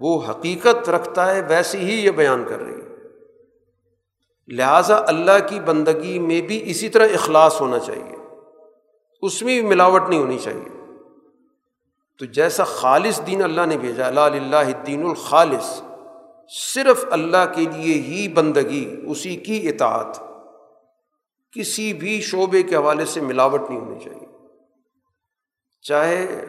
وہ 0.00 0.22
حقیقت 0.30 0.90
رکھتا 0.90 1.34
ہے، 1.34 1.42
ویسی 1.48 1.78
ہی 1.78 2.04
یہ 2.04 2.10
بیان 2.10 2.44
کر 2.48 2.60
رہی 2.60 2.74
ہے۔ 2.74 2.86
لہٰذا 4.48 5.02
اللہ 5.06 5.48
کی 5.48 5.60
بندگی 5.60 6.18
میں 6.18 6.40
بھی 6.40 6.70
اسی 6.70 6.88
طرح 6.88 7.06
اخلاص 7.14 7.60
ہونا 7.60 7.78
چاہیے۔ 7.78 8.16
اس 9.22 9.42
میں 9.42 9.60
بھی 9.60 9.68
ملاوٹ 9.68 10.08
نہیں 10.08 10.20
ہونی 10.20 10.38
چاہیے۔ 10.38 10.76
تو 12.18 12.24
جیسا 12.24 12.64
خالص 12.64 13.20
دین 13.26 13.42
اللہ 13.42 13.66
نے 13.66 13.76
بھیجا 13.76 14.06
اللہ 14.06 14.20
اللہ 14.20 14.70
دین 14.86 15.06
الخالص 15.06 15.82
صرف 16.48 17.04
اللہ 17.10 17.52
کے 17.54 17.60
لیے 17.60 17.94
ہی 17.94 18.28
بندگی، 18.28 18.96
اسی 19.06 19.36
کی 19.36 19.68
اطاعت۔ 19.68 20.18
کسی 21.52 21.92
بھی 21.92 22.20
شعبے 22.20 22.62
کے 22.62 22.76
حوالے 22.76 23.04
سے 23.04 23.20
ملاوٹ 23.20 23.70
نہیں 23.70 23.80
ہونی 23.80 23.98
چاہیے۔ 24.04 24.26
چاہے 25.82 26.44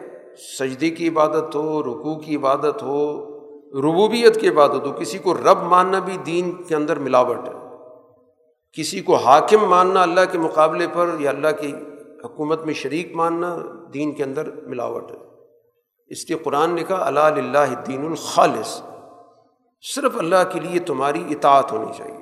سجدے 0.58 0.90
کی 0.90 1.08
عبادت 1.08 1.54
ہو، 1.54 1.82
رکوع 1.82 2.18
کی 2.18 2.36
عبادت 2.36 2.82
ہو، 2.82 3.24
ربوبیت 3.80 4.40
کی 4.40 4.48
عبادت 4.48 4.86
ہو، 4.86 4.92
کسی 4.92 5.18
کو 5.18 5.34
رب 5.34 5.62
ماننا 5.62 5.98
بھی 5.98 6.16
دین 6.16 6.52
کے 6.52 6.76
اندر 6.76 6.98
ملاوٹ 6.98 7.36
ہے۔ 7.48 7.52
کسی 8.72 9.00
کو 9.00 9.14
حاکم 9.14 9.64
ماننا 9.68 10.02
اللہ 10.02 10.20
کے 10.32 10.38
مقابلے 10.38 10.86
پر 10.92 11.10
یا 11.18 11.30
اللہ 11.30 11.48
کی 11.60 11.72
حکومت 12.24 12.64
میں 12.64 12.74
شریک 12.74 13.14
ماننا 13.14 13.58
دین 13.94 14.12
کے 14.12 14.24
اندر 14.24 14.50
ملاوٹ 14.50 15.10
ہے۔ 15.10 15.16
اس 16.06 16.30
لیے 16.30 16.38
قرآن 16.38 16.74
نے 16.74 16.84
کہا 16.84 17.06
اللہ 17.06 17.20
اللہ 17.20 17.74
دین 17.86 18.06
الخالص 18.06 18.82
صرف 19.80 20.16
اللہ 20.18 20.36
کے 20.52 20.60
لیے 20.60 20.80
تمہاری 20.80 21.24
اطاعت 21.30 21.72
ہونی 21.72 21.92
چاہیے۔ 21.96 22.20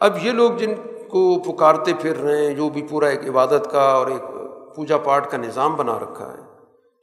اب 0.00 0.16
یہ 0.22 0.32
لوگ 0.32 0.50
جن 0.50 0.74
کو 1.08 1.38
پکارتے 1.38 1.92
پھر 2.00 2.16
رہے 2.16 2.46
ہیں، 2.46 2.54
جو 2.54 2.68
بھی 2.68 2.86
پورا 2.90 3.06
ایک 3.06 3.28
عبادت 3.28 3.68
کا 3.70 3.82
اور 3.82 4.06
ایک 4.06 4.22
پوجا 4.76 4.96
پاٹ 4.96 5.30
کا 5.30 5.36
نظام 5.36 5.76
بنا 5.76 5.98
رکھا 5.98 6.32
ہے، 6.32 6.42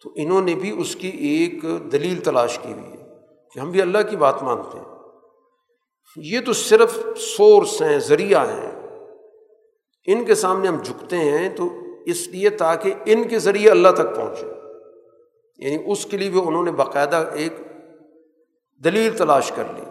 تو 0.04 0.10
انہوں 0.16 0.42
نے 0.42 0.56
بھی 0.56 0.82
اس 0.82 0.96
کی 0.96 1.08
ایک 1.08 1.64
دلیل 1.92 2.22
تلاش 2.22 2.60
کی 2.60 2.74
ہوئی 2.74 2.92
ہے 2.92 3.08
کہ 3.54 3.60
ہم 3.60 3.72
بھی 3.72 3.82
اللہ 3.82 3.98
کی 4.10 4.18
بات 4.18 4.44
مانتے 4.44 4.78
ہیں۔ 4.78 4.96
یہ 6.18 6.40
تو 6.46 6.54
صرف 6.54 7.00
سورس 7.18 7.82
ہیں، 7.82 8.00
ذریعہ 8.00 8.48
ہیں۔ 8.48 8.72
ان 10.08 10.26
کے 10.26 10.36
سامنے 10.36 10.68
ہم 10.68 10.76
جھکتے 10.76 11.16
ہیں 11.16 11.56
تو 11.56 11.68
اس 12.06 12.28
لیے 12.28 12.50
تاکہ 12.50 12.94
ان 13.06 13.28
کے 13.28 13.40
ذریعے 13.40 13.70
اللہ 13.70 13.90
تک 13.90 14.16
پہنچے۔ 14.16 14.46
یعنی 15.58 15.92
اس 15.92 16.06
کے 16.06 16.18
لیے 16.18 16.30
بھی 16.30 16.42
انہوں 16.46 16.64
نے 16.64 16.72
باقاعدہ 16.72 17.30
ایک 17.34 17.54
دلیل 18.84 19.18
تلاش 19.18 19.52
کر 19.56 19.64
لی۔ 19.76 19.82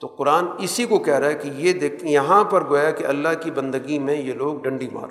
تو 0.00 0.06
قرآن 0.06 0.46
اسی 0.58 0.84
کو 0.84 0.98
کہہ 0.98 1.14
رہا 1.14 1.28
ہے 1.28 1.34
کہ 1.34 1.48
یہ 1.54 1.72
دیکھ، 1.72 2.04
یہاں 2.04 2.44
پر 2.44 2.68
گویا 2.68 2.90
کہ 2.90 3.04
اللہ 3.04 3.28
کی 3.42 3.50
بندگی 3.50 3.98
میں 3.98 4.16
یہ 4.16 4.34
لوگ 4.34 4.60
ڈنڈی 4.62 4.88
مار 4.92 5.08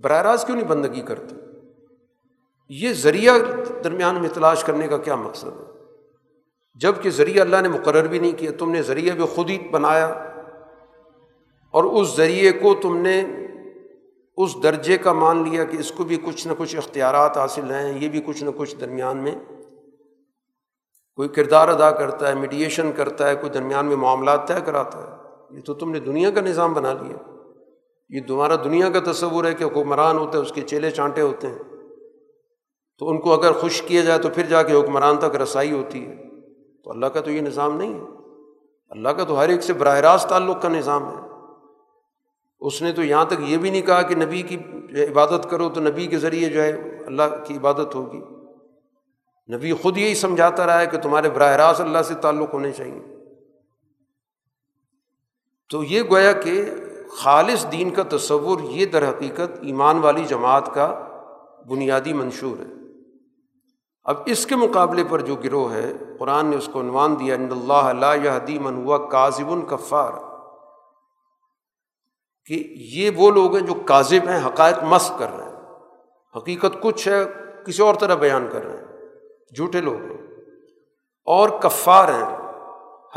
براہ 0.00 0.22
راست 0.22 0.46
کیوں 0.46 0.56
نہیں 0.56 0.68
بندگی 0.68 1.00
کرتے؟ 1.00 1.36
یہ 2.68 2.92
ذریعہ 2.92 3.34
درمیان 3.84 4.20
میں 4.20 4.28
تلاش 4.28 4.64
کرنے 4.64 4.88
کا 4.88 4.98
کیا 4.98 5.14
مقصد 5.14 5.46
ہے؟ 5.46 5.64
جبکہ 6.80 7.10
ذریعہ 7.10 7.40
اللہ 7.40 7.60
نے 7.60 7.68
مقرر 7.68 8.06
بھی 8.06 8.18
نہیں 8.18 8.32
کیا، 8.32 8.50
تم 8.58 8.70
نے 8.70 8.82
ذریعہ 8.82 9.14
بھی 9.14 9.24
خود 9.34 9.50
ہی 9.50 9.58
بنایا 9.68 10.06
اور 11.74 11.84
اس 11.84 12.16
ذریعے 12.16 12.52
کو 12.52 12.74
تم 12.74 12.96
نے 12.96 13.22
اس 14.36 14.62
درجے 14.62 14.98
کا 14.98 15.12
مان 15.12 15.42
لیا 15.48 15.64
کہ 15.64 15.76
اس 15.76 15.92
کو 15.92 16.04
بھی 16.04 16.16
کچھ 16.24 16.46
نہ 16.48 16.52
کچھ 16.58 16.76
اختیارات 16.76 17.36
حاصل 17.36 17.70
ہیں، 17.70 17.98
یہ 17.98 18.08
بھی 18.08 18.20
کچھ 18.26 18.44
نہ 18.44 18.50
کچھ 18.56 18.76
درمیان 18.76 19.16
میں 19.16 19.34
کوئی 21.16 21.28
کردار 21.28 21.68
ادا 21.68 21.90
کرتا 21.90 22.28
ہے 22.28 22.34
میڈیشن 22.34 22.92
کرتا 22.92 23.28
ہے، 23.28 23.34
کوئی 23.34 23.50
درمیان 23.50 23.86
میں 23.86 23.96
معاملات 23.96 24.48
طے 24.48 24.54
کراتا 24.64 24.98
ہے۔ 24.98 25.30
یہ 25.56 25.60
تو 25.60 25.74
تم 25.74 25.90
نے 25.90 26.00
دنیا 26.00 26.30
کا 26.30 26.40
نظام 26.40 26.72
بنا 26.72 26.92
لیا۔ 26.92 27.16
یہ 28.08 28.20
تمہارا 28.28 28.56
دنیا 28.56 28.88
کا 28.88 29.12
تصور 29.12 29.44
ہے 29.44 29.54
کہ 29.54 29.64
حکمران 29.64 30.18
ہوتا 30.18 30.38
ہے 30.38 30.42
اس 30.42 30.52
کے 30.52 30.60
چیلے 30.60 30.90
چانٹے 30.90 31.22
ہوتے 31.22 31.46
ہیں۔ 31.46 31.58
تو 32.98 33.08
ان 33.08 33.20
کو 33.20 33.32
اگر 33.32 33.52
خوش 33.52 33.82
کیا 33.82 34.00
جائے 34.00 34.18
تو 34.18 34.28
پھر 34.28 34.42
جا 34.42 34.62
کے 34.62 34.74
حکمران 34.74 35.16
تک 35.16 35.36
رسائی 35.36 35.72
ہوتی 35.72 36.06
ہے۔ 36.06 36.16
تو 36.84 36.90
اللہ 36.90 37.06
کا 37.06 37.20
تو 37.20 37.30
یہ 37.30 37.40
نظام 37.40 37.76
نہیں 37.76 37.94
ہے۔ 37.94 38.04
اللہ 38.90 39.08
کا 39.08 39.24
تو 39.24 39.40
ہر 39.40 39.48
ایک 39.48 39.62
سے 39.62 39.72
براہ 39.72 39.98
راست 39.98 40.28
تعلق 40.28 40.62
کا 40.62 40.68
نظام 40.68 41.08
ہے۔ 41.08 41.30
اس 42.60 42.82
نے 42.82 42.92
تو 42.92 43.02
یہاں 43.02 43.24
تک 43.24 43.34
یہ 43.40 43.56
بھی 43.56 43.70
نہیں 43.70 43.82
کہا 43.82 44.02
کہ 44.02 44.14
نبی 44.14 44.42
کی 44.42 44.56
عبادت 45.04 45.50
کرو 45.50 45.68
تو 45.68 45.80
نبی 45.80 46.06
کے 46.06 46.18
ذریعے 46.18 46.48
جو 46.48 46.62
ہے 46.62 46.98
اللہ 47.06 47.22
کی 47.44 47.56
عبادت 47.56 47.94
ہوگی۔ 47.94 48.20
نبی 49.54 49.72
خود 49.72 49.96
یہی 49.96 50.14
سمجھاتا 50.14 50.66
رہا 50.66 50.80
ہے 50.80 50.86
کہ 50.86 50.98
تمہارے 50.98 51.30
براہ 51.30 51.56
راست 51.56 51.80
اللہ 51.80 52.02
سے 52.02 52.14
تعلق 52.14 52.54
ہونے 52.54 52.72
چاہیے۔ 52.72 53.00
تو 55.70 55.84
یہ 55.84 56.02
گویا 56.02 56.32
کہ 56.32 56.64
خالص 57.16 57.66
دین 57.72 57.90
کا 57.90 58.02
تصور 58.10 58.60
یہ 58.60 58.86
در 58.86 59.08
حقیقت 59.08 59.58
ایمان 59.62 59.98
والی 59.98 60.24
جماعت 60.24 60.74
کا 60.74 61.06
بنیادی 61.68 62.12
منشور 62.12 62.58
ہے۔ 62.58 62.64
اب 64.04 64.16
اس 64.26 64.46
کے 64.46 64.56
مقابلے 64.56 65.04
پر 65.04 65.20
جو 65.20 65.34
گروہ 65.34 65.72
ہے، 65.72 65.92
قرآن 66.18 66.46
نے 66.46 66.56
اس 66.56 66.68
کو 66.72 66.80
عنوان 66.80 67.20
دیا، 67.20 67.34
ان 67.34 67.48
اللہ 67.50 68.06
اللہ 68.12 68.60
من 68.60 68.76
ہوا 68.76 69.08
کاذب 69.08 69.50
الکفار 69.50 70.12
کہ 72.44 72.74
یہ 72.76 73.10
وہ 73.16 73.30
لوگ 73.30 73.56
ہیں 73.56 73.66
جو 73.66 73.74
کاذب 73.74 74.28
ہیں، 74.28 74.46
حقائق 74.46 74.78
مس 74.82 75.12
کر 75.18 75.30
رہے 75.36 75.44
ہیں۔ 75.44 75.56
حقیقت 76.36 76.82
کچھ 76.82 77.08
ہے، 77.08 77.24
کسی 77.66 77.82
اور 77.82 77.94
طرح 77.94 78.14
بیان 78.14 78.48
کر 78.52 78.64
رہے 78.64 78.76
ہیں۔ 78.76 78.89
جھوٹے 79.56 79.80
لوگ 79.80 79.94
ہیں 79.94 80.26
اور 81.24 81.48
کفار 81.60 82.08
ہیں۔ 82.08 82.50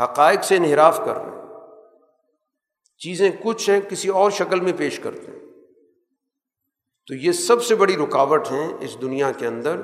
حقائق 0.02 0.44
سے 0.44 0.56
انحراف 0.56 1.00
کر 1.04 1.14
رہے 1.16 1.24
ہیں۔ 1.24 1.44
چیزیں 2.98 3.30
کچھ 3.44 3.70
ہیں، 3.70 3.80
کسی 3.80 4.08
اور 4.08 4.30
شکل 4.30 4.60
میں 4.60 4.72
پیش 4.76 4.98
کرتے 4.98 5.32
ہیں۔ 5.32 5.38
تو 7.06 7.14
یہ 7.14 7.32
سب 7.32 7.62
سے 7.62 7.74
بڑی 7.74 7.96
رکاوٹ 7.96 8.50
ہیں 8.50 8.72
اس 8.80 9.02
دنیا 9.02 9.32
کے 9.32 9.46
اندر 9.46 9.80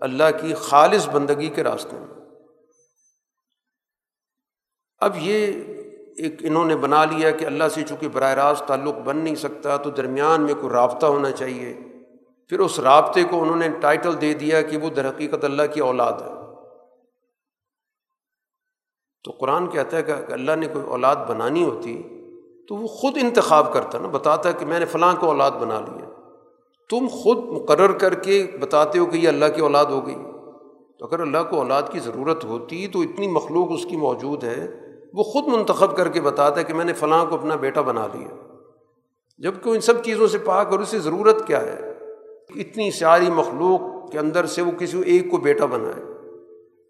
اللہ 0.00 0.24
کی 0.40 0.54
خالص 0.54 1.08
بندگی 1.08 1.48
کے 1.48 1.64
راستے 1.64 1.96
میں۔ 1.96 2.06
اب 4.98 5.16
یہ 5.16 5.46
ایک 6.16 6.34
انہوں 6.40 6.64
نے 6.64 6.76
بنا 6.76 7.04
لیا 7.04 7.30
کہ 7.30 7.44
اللہ 7.44 7.64
سے 7.68 7.82
چونکہ 7.82 8.08
براہ 8.08 8.34
راست 8.34 8.64
تعلق 8.64 8.94
بن 8.94 9.16
نہیں 9.16 9.34
سکتا 9.34 9.76
تو 9.76 9.90
درمیان 9.90 10.42
میں 10.42 10.54
کوئی 10.54 10.72
رابطہ 10.72 11.06
ہونا 11.06 11.30
چاہیے۔ 11.30 11.76
پھر 12.50 12.60
اس 12.60 12.80
رابطے 12.80 13.24
کو 13.24 13.42
انہوں 13.42 13.56
نے 13.56 13.68
ٹائٹل 13.80 14.20
دے 14.20 14.34
دیا 14.34 14.62
کہ 14.62 14.76
وہ 14.76 14.90
درحقیقت 14.90 15.44
اللہ 15.44 15.62
کی 15.74 15.80
اولاد 15.80 16.12
ہے۔ 16.12 16.34
تو 19.24 19.30
قرآن 19.30 19.68
کہتا 19.68 19.96
ہے 19.96 20.02
کہ 20.02 20.12
اللہ 20.32 20.56
نے 20.56 20.66
کوئی 20.66 20.84
اولاد 20.84 21.16
بنانی 21.16 21.64
ہوتی 21.64 22.02
تو 22.68 22.76
وہ 22.76 22.86
خود 22.86 23.18
انتخاب 23.22 23.72
کرتا 23.72 23.98
نا، 23.98 24.08
بتاتا 24.08 24.52
کہ 24.52 24.66
میں 24.66 24.78
نے 24.80 24.86
فلاں 24.86 25.14
کو 25.20 25.26
اولاد 25.26 25.50
بنا 25.50 25.80
لیا 25.80 26.08
تم 26.90 27.06
خود 27.10 27.38
مقرر 27.38 27.92
کر 27.92 28.14
کے 28.14 28.56
بتاتے 28.60 28.98
ہو 28.98 29.06
کہ 29.06 29.16
یہ 29.16 29.28
اللہ 29.28 29.44
کی 29.54 29.60
اولاد 29.60 29.84
ہو 29.84 30.06
گئی۔ 30.06 30.16
تو 30.98 31.06
اگر 31.06 31.20
اللہ 31.20 31.38
کو 31.50 31.56
اولاد 31.56 31.82
کی 31.92 31.98
ضرورت 31.98 32.44
ہوتی 32.44 32.88
تو 32.88 33.00
اتنی 33.00 33.28
مخلوق 33.28 33.68
اس 33.70 33.84
کی 33.84 33.96
موجود 33.96 34.44
ہے، 34.44 34.68
وہ 35.12 35.22
خود 35.22 35.46
منتخب 35.46 35.96
کر 35.96 36.08
کے 36.08 36.20
بتاتا 36.20 36.60
ہے 36.60 36.64
کہ 36.64 36.74
میں 36.74 36.84
نے 36.84 36.92
فلاں 36.92 37.26
کو 37.26 37.34
اپنا 37.34 37.56
بیٹا 37.56 37.80
بنا 37.80 38.06
لیا۔ 38.12 38.28
جبکہ 39.38 39.68
ان 39.68 39.80
سب 39.80 40.04
چیزوں 40.04 40.26
سے 40.26 40.38
پاک 40.38 40.66
اور 40.66 40.80
اسے 40.80 40.98
ضرورت 40.98 41.46
کیا 41.46 41.60
ہے؟ 41.60 41.89
اتنی 42.54 42.90
ساری 42.90 43.30
مخلوق 43.30 44.10
کے 44.12 44.18
اندر 44.18 44.46
سے 44.46 44.62
وہ 44.62 44.70
کسی 44.70 45.00
ایک 45.06 45.30
کو 45.30 45.36
بیٹا 45.36 45.66
بنائے 45.66 46.04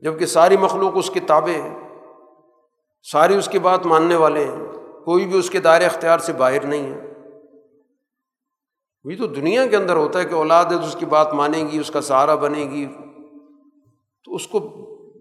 جبکہ 0.01 0.27
ساری 0.27 0.57
مخلوق 0.57 0.93
اس 0.95 1.11
کے 1.11 1.21
تابع 1.21 1.51
ہیں۔ 1.51 1.81
ساری 3.03 3.35
اس 3.35 3.49
کی 3.49 3.59
بات 3.59 3.87
ماننے 3.87 4.17
والے 4.17 4.45
ہیں۔ 4.45 4.67
کوئی 5.05 5.27
بھی 5.27 5.39
اس 5.39 5.51
کے 5.51 5.61
دائرے 5.61 5.85
اختیار 5.85 6.19
سے 6.19 6.33
باہر 6.33 6.67
نہیں 6.67 6.93
ہے۔ 6.93 7.13
وہی 9.05 9.17
تو 9.17 9.27
دنیا 9.27 9.67
کے 9.67 9.77
اندر 9.77 9.97
ہوتا 9.97 10.19
ہے 10.19 10.25
کہ 10.25 10.35
اولاد 10.35 10.65
ہے 10.65 10.79
تو 10.79 10.85
اس 10.85 10.97
کی 10.99 11.07
بات 11.07 11.35
مانے 11.35 11.65
گی، 11.73 11.79
اس 11.79 11.91
کا 11.91 12.01
سہارا 12.01 12.35
بنے 12.35 12.65
گی۔ 12.65 12.87
تو 14.25 14.35
اس 14.35 14.47
کو 14.47 14.59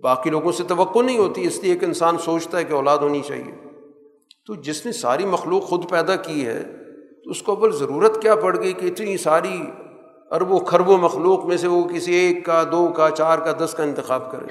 باقی 0.02 0.30
لوگوں 0.30 0.52
سے 0.52 0.64
توقع 0.64 1.00
نہیں 1.00 1.18
ہوتی، 1.18 1.44
اس 1.44 1.60
لیے 1.60 1.74
ایک 1.74 1.84
انسان 1.84 2.18
سوچتا 2.18 2.58
ہے 2.58 2.64
کہ 2.64 2.74
اولاد 2.74 2.98
ہونی 2.98 3.22
چاہیے۔ 3.28 3.70
تو 4.46 4.56
جس 4.56 4.86
نے 4.86 4.92
ساری 4.92 5.26
مخلوق 5.26 5.64
خود 5.64 5.90
پیدا 5.90 6.16
کی 6.16 6.46
ہے، 6.46 6.64
تو 7.24 7.30
اس 7.30 7.42
کو 7.42 7.52
اول 7.54 7.72
ضرورت 7.72 8.22
کیا 8.22 8.36
پڑ 8.36 8.62
گئی 8.62 8.74
کہ 8.74 8.86
اتنی 8.86 9.18
ساری 9.18 9.62
اربوں 10.32 10.60
خربوں 10.60 10.98
مخلوق 10.98 11.46
میں 11.46 11.58
سے 11.58 11.68
وہ 11.68 11.84
کسی 11.84 12.14
ایک 12.14 12.46
کا، 12.46 12.64
دو 12.72 12.88
کا، 12.88 13.10
چار 13.10 13.40
کا، 13.40 13.66
دس 13.66 13.74
کا 13.78 13.84
انتخاب 13.84 14.32
کرے۔ 14.32 14.46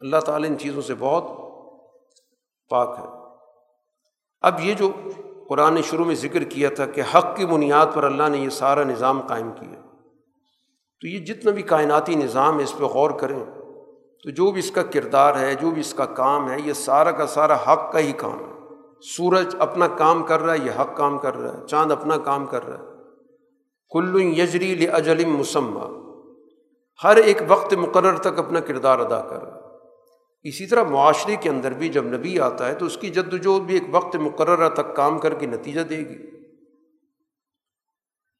اللہ 0.00 0.16
تعالیٰ 0.16 0.50
ان 0.50 0.58
چیزوں 0.58 0.82
سے 0.82 0.94
بہت 0.98 1.24
پاک 2.70 2.96
ہے۔ 2.98 3.04
اب 4.40 4.60
یہ 4.60 4.74
جو 4.74 4.90
قرآن 5.48 5.74
نے 5.74 5.82
شروع 5.82 6.04
میں 6.04 6.14
ذکر 6.14 6.44
کیا 6.44 6.68
تھا 6.76 6.86
کہ 6.86 7.02
حق 7.14 7.36
کی 7.36 7.46
بنیاد 7.46 7.86
پر 7.94 8.04
اللہ 8.04 8.28
نے 8.28 8.38
یہ 8.38 8.48
سارا 8.48 8.84
نظام 8.84 9.20
قائم 9.20 9.50
کیا، 9.52 9.80
تو 11.00 11.06
یہ 11.06 11.18
جتنا 11.18 11.50
بھی 11.50 11.62
کائناتی 11.62 12.14
نظام 12.14 12.58
ہے، 12.58 12.64
اس 12.64 12.78
پہ 12.78 12.84
غور 12.84 13.10
کریں۔ 13.10 13.44
تو 14.24 14.30
جو 14.30 14.50
بھی 14.50 14.58
اس 14.58 14.70
کا 14.70 14.82
کردار 14.82 15.36
ہے، 15.36 15.54
جو 15.54 15.70
بھی 15.70 15.80
اس 15.80 15.94
کا 15.94 16.04
کام 16.04 16.50
ہے، 16.50 16.56
یہ 16.64 16.72
سارا 16.72 17.10
کا 17.10 17.26
سارا 17.26 17.54
حق 17.54 17.92
کا 17.92 17.98
ہی 17.98 18.12
کام 18.12 18.38
ہے۔ 18.38 18.74
سورج 19.16 19.56
اپنا 19.58 19.88
کام 19.88 20.22
کر 20.22 20.40
رہا 20.40 20.52
ہے، 20.52 20.58
یہ 20.58 20.80
حق 20.80 20.96
کام 20.96 21.18
کر 21.18 21.36
رہا 21.36 21.52
ہے۔ 21.52 21.66
چاند 21.66 21.92
اپنا 21.92 22.16
کام 22.16 22.46
کر 22.46 22.66
رہا 22.66 22.78
ہے۔ 22.78 22.91
کل 23.92 24.22
یجری 24.22 24.74
لجلم 24.74 25.36
مسمہ 25.36 26.02
ہر 27.04 27.16
ایک 27.16 27.36
وقت 27.48 27.74
مقرر 27.74 28.18
تک 28.18 28.38
اپنا 28.38 28.60
کردار 28.60 28.98
ادا 28.98 29.20
کر۔ 29.20 29.62
اسی 30.42 30.66
طرح 30.66 30.82
معاشرے 30.82 31.36
کے 31.36 31.48
اندر 31.48 31.72
بھی 31.72 31.88
جب 31.88 32.04
نبی 32.04 32.40
آتا 32.40 32.68
ہے 32.68 32.74
تو 32.74 32.86
اس 32.86 32.96
کی 32.96 33.10
جد 33.10 33.32
وجہد 33.32 33.62
بھی 33.62 33.74
ایک 33.74 33.82
وقت 33.90 34.16
مقررہ 34.16 34.68
تک 34.68 34.96
کام 34.96 35.18
کر 35.18 35.34
کے 35.34 35.46
نتیجہ 35.46 35.80
دے 35.80 35.98
گی۔ 35.98 36.30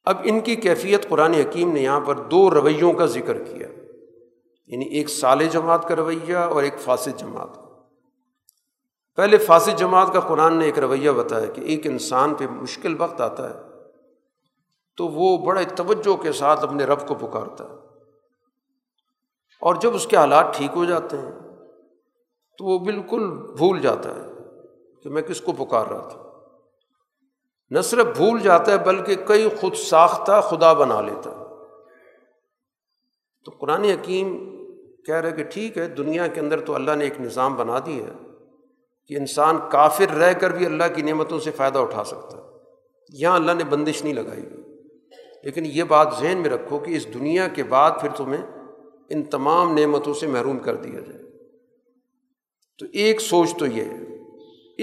اب 0.04 0.16
ان 0.24 0.40
کی 0.40 0.54
کیفیت 0.54 1.08
قرآن 1.08 1.34
حکیم 1.34 1.72
نے 1.72 1.80
یہاں 1.80 2.00
پر 2.00 2.14
دو 2.14 2.50
رویوں 2.50 2.92
کا 2.92 3.06
ذکر 3.06 3.42
کیا۔ 3.42 3.68
یعنی 4.66 4.84
ایک 4.84 5.08
سال 5.08 5.48
جماعت 5.48 5.88
کا 5.88 5.96
رویہ 5.96 6.36
اور 6.36 6.62
ایک 6.62 6.74
فاسد 6.78 7.18
جماعت۔ 7.18 7.54
کا 7.54 7.82
پہلے 9.16 9.38
فاسد 9.38 9.78
جماعت 9.78 10.12
کا 10.12 10.20
قرآن 10.20 10.56
نے 10.56 10.64
ایک 10.64 10.78
رویہ 10.78 11.10
بتایا 11.10 11.46
کہ 11.46 11.60
ایک 11.60 11.86
انسان 11.86 12.34
پہ 12.34 12.46
مشکل 12.46 12.94
وقت 12.98 13.20
آتا 13.20 13.50
ہے۔ 13.50 13.71
تو 14.96 15.08
وہ 15.08 15.38
بڑے 15.38 15.64
توجہ 15.76 16.22
کے 16.22 16.32
ساتھ 16.32 16.64
اپنے 16.64 16.84
رب 16.84 17.08
کو 17.08 17.14
پکارتا 17.14 17.64
ہے۔ 17.64 17.74
اور 19.60 19.74
جب 19.74 19.94
اس 19.94 20.06
کے 20.06 20.16
حالات 20.16 20.54
ٹھیک 20.54 20.70
ہو 20.76 20.84
جاتے 20.84 21.16
ہیں، 21.16 21.32
تو 22.58 22.64
وہ 22.64 22.78
بالکل 22.78 23.30
بھول 23.56 23.80
جاتا 23.80 24.10
ہے 24.10 24.20
کہ 25.02 25.10
میں 25.10 25.22
کس 25.22 25.40
کو 25.40 25.52
پکار 25.52 25.86
رہا 25.86 26.08
تھا۔ 26.08 26.22
نہ 27.70 27.80
صرف 27.80 28.16
بھول 28.16 28.40
جاتا 28.40 28.72
ہے، 28.72 28.78
بلکہ 28.78 29.14
کئی 29.14 29.48
خود 29.60 29.74
ساختہ 29.74 30.40
خدا 30.40 30.72
بنا 30.72 31.00
لیتا 31.00 31.30
تو 33.44 33.50
قرآن 33.60 33.84
حکیم 33.84 34.56
کہہ 35.06 35.14
رہے 35.14 35.32
کہ 35.32 35.44
ٹھیک 35.44 35.78
ہے، 35.78 35.88
دنیا 35.88 36.26
کے 36.26 36.40
اندر 36.40 36.60
تو 36.60 36.74
اللہ 36.74 36.92
نے 36.92 37.04
ایک 37.04 37.20
نظام 37.20 37.54
بنا 37.54 37.78
دی 37.86 38.02
ہے 38.02 38.10
کہ 39.06 39.14
انسان 39.14 39.58
کافر 39.70 40.14
رہ 40.14 40.32
کر 40.32 40.50
بھی 40.50 40.66
اللہ 40.66 40.84
کی 40.94 41.02
نعمتوں 41.02 41.40
سے 41.40 41.50
فائدہ 41.50 41.78
اٹھا 41.78 42.04
سکتا 42.04 42.36
ہے۔ 42.36 42.42
یہاں 43.08 43.36
اللہ 43.36 43.52
نے 43.52 43.64
بندش 43.64 44.04
نہیں 44.04 44.14
لگائی۔ 44.14 44.46
ہوئی 44.46 44.71
لیکن 45.42 45.62
یہ 45.66 45.84
بات 45.84 46.08
ذہن 46.20 46.38
میں 46.38 46.50
رکھو 46.50 46.78
کہ 46.78 46.90
اس 46.90 47.14
دنیا 47.14 47.48
کے 47.48 47.64
بعد 47.64 47.90
پھر 48.00 48.08
تمہیں 48.16 48.42
ان 49.08 49.22
تمام 49.22 49.78
نعمتوں 49.78 50.14
سے 50.14 50.26
محروم 50.26 50.58
کر 50.58 50.76
دیا 50.76 51.00
جائے۔ 51.00 51.22
تو 52.78 52.86
ایک 52.92 53.20
سوچ 53.20 53.56
تو 53.56 53.66
یہ 53.66 53.82
ہے، 53.82 54.04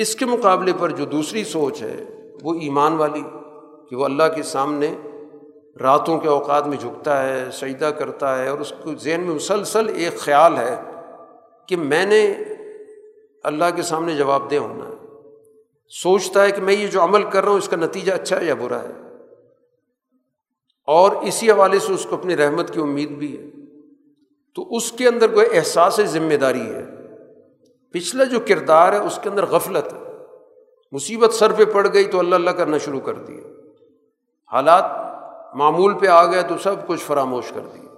اس 0.01 0.15
کے 0.15 0.25
مقابلے 0.25 0.71
پر 0.79 0.89
جو 0.89 1.05
دوسری 1.05 1.43
سوچ 1.43 1.81
ہے، 1.81 2.03
وہ 2.41 2.53
ایمان 2.53 2.93
والی، 2.93 3.21
کہ 3.89 3.95
وہ 3.95 4.05
اللہ 4.05 4.23
کے 4.35 4.43
سامنے 4.43 4.95
راتوں 5.79 6.19
کے 6.19 6.27
اوقات 6.27 6.67
میں 6.67 6.77
جھکتا 6.77 7.29
ہے، 7.29 7.51
سجدہ 7.51 7.85
کرتا 7.85 8.39
ہے، 8.39 8.47
اور 8.47 8.59
اس 8.59 8.73
کو 8.83 8.95
ذہن 8.95 9.21
میں 9.21 9.35
مسلسل 9.35 9.89
ایک 9.95 10.17
خیال 10.17 10.57
ہے 10.57 10.81
کہ 11.67 11.75
میں 11.75 12.05
نے 12.05 12.33
اللہ 13.43 13.65
کے 13.75 13.81
سامنے 13.81 14.15
جواب 14.15 14.51
دہ 14.51 14.55
ہونا 14.55 14.85
ہے۔ 14.85 14.95
سوچتا 15.89 16.43
ہے 16.43 16.51
کہ 16.51 16.61
میں 16.61 16.73
یہ 16.73 16.87
جو 16.87 17.03
عمل 17.03 17.23
کر 17.23 17.41
رہا 17.41 17.49
ہوں، 17.49 17.57
اس 17.57 17.69
کا 17.69 17.75
نتیجہ 17.75 18.11
اچھا 18.11 18.39
ہے 18.39 18.45
یا 18.45 18.53
برا 18.53 18.83
ہے۔ 18.83 19.08
اور 20.89 21.11
اسی 21.11 21.51
حوالے 21.51 21.79
سے 21.79 21.93
اس 21.93 22.07
کو 22.09 22.15
اپنی 22.15 22.37
رحمت 22.37 22.73
کی 22.73 22.79
امید 22.79 23.09
بھی 23.09 23.37
ہے۔ 23.37 23.49
تو 24.55 24.75
اس 24.75 24.91
کے 24.91 25.07
اندر 25.07 25.33
کوئی 25.33 25.47
احساس 25.51 25.99
ذمہ 26.05 26.33
داری 26.33 26.73
ہے۔ 26.75 26.85
پچھلا 27.91 28.23
جو 28.23 28.39
کردار 28.47 28.93
ہے 28.93 28.97
اس 28.97 29.19
کے 29.23 29.29
اندر 29.29 29.45
غفلت 29.45 29.93
ہے۔ 29.93 29.99
مصیبت 30.91 31.33
سر 31.33 31.51
پہ 31.53 31.65
پڑ 31.65 31.87
گئی 31.93 32.05
تو 32.05 32.19
اللہ 32.19 32.35
اللہ 32.35 32.49
کرنا 32.49 32.77
شروع 32.77 32.99
کر 32.99 33.13
دیا 33.13 33.41
حالات 34.53 34.83
معمول 35.55 35.99
پہ 35.99 36.07
آ 36.07 36.25
گیا 36.25 36.41
تو 36.41 36.57
سب 36.57 36.87
کچھ 36.87 37.03
فراموش 37.03 37.49
کر 37.49 37.61
دیا 37.61 37.93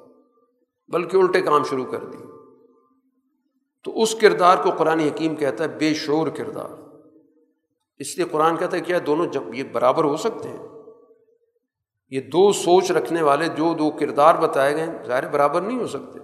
بلکہ 0.87 1.17
الٹے 1.17 1.41
کام 1.41 1.63
شروع 1.63 1.85
کر 1.85 2.03
دیے۔ 2.03 2.25
تو 3.83 4.01
اس 4.01 4.15
کردار 4.15 4.57
کو 4.63 4.71
قرآن 4.71 4.99
حکیم 4.99 5.35
کہتا 5.35 5.63
ہے 5.63 5.69
بے 5.69 5.93
شور 5.93 6.27
کردار۔ 6.27 6.81
اس 7.97 8.17
لیے 8.17 8.25
قرآن 8.31 8.57
کہتا 8.57 8.77
ہے 8.77 8.81
کیا 8.81 8.99
دونوں 9.05 9.25
جب 9.25 9.43
یہ 9.53 9.63
برابر 9.71 10.03
ہو 10.03 10.17
سکتے 10.17 10.49
ہیں۔ 10.49 10.70
یہ 12.11 12.21
دو 12.21 12.51
سوچ 12.51 12.91
رکھنے 12.91 13.21
والے 13.21 13.47
جو 13.47 13.73
دو 13.73 13.91
کردار 13.91 14.35
بتائے 14.35 14.75
گئے 14.75 14.85
ظاہر 15.05 15.29
برابر 15.29 15.61
نہیں 15.61 15.79
ہو 15.79 15.87
سکتے۔ 15.87 16.19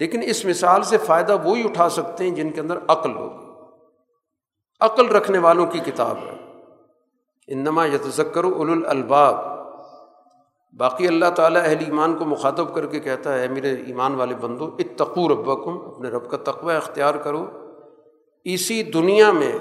لیکن 0.00 0.20
اس 0.24 0.44
مثال 0.44 0.82
سے 0.82 0.98
فائدہ 0.98 1.36
وہی 1.44 1.64
اٹھا 1.64 1.88
سکتے 1.88 2.24
ہیں 2.24 2.30
جن 2.30 2.50
کے 2.50 2.60
اندر 2.60 2.78
عقل 2.88 3.14
ہوگی۔ 3.14 3.46
عقل 4.80 5.06
رکھنے 5.06 5.38
والوں 5.38 5.66
کی 5.66 5.78
کتاب 5.78 6.16
ہے۔ 6.16 6.60
انما 7.48 7.86
یتذکر 7.86 8.44
اول 8.44 8.86
الباب 8.86 9.34
باقی 10.78 11.08
اللہ 11.08 11.30
تعالیٰ 11.36 11.62
اہل 11.64 11.76
ایمان 11.78 12.16
کو 12.16 12.24
مخاطب 12.24 12.74
کر 12.74 12.86
کے 12.86 13.00
کہتا 13.00 13.38
ہے 13.38 13.48
میرے 13.48 13.74
ایمان 13.86 14.14
والے 14.14 14.34
بندو، 14.34 14.76
اتقو 14.78 15.28
ربکم، 15.28 15.88
اپنے 15.88 16.08
رب 16.08 16.30
کا 16.30 16.36
تقوی 16.36 16.74
اختیار 16.74 17.14
کرو۔ 17.14 17.46
اسی 18.44 18.82
دنیا 18.82 19.32
میں 19.32 19.52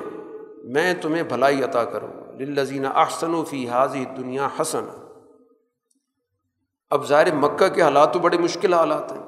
میں 0.64 0.94
تمہیں 1.02 1.24
بھلائی 1.24 1.64
عطا 1.64 1.84
کروں۔ 1.84 2.32
للذین 2.40 2.86
احسن 2.86 3.34
و 3.34 3.44
فی 3.44 3.70
حاضی 3.70 4.06
دنیا 4.18 4.48
حسن 4.60 4.86
اب 6.94 7.08
ظاہر 7.08 7.36
مکہ 7.36 7.68
کے 7.68 7.82
حالات 7.82 8.14
تو 8.14 8.20
بڑے 8.20 8.38
مشکل 8.38 8.74
حالات 8.74 9.12
ہیں۔ 9.12 9.24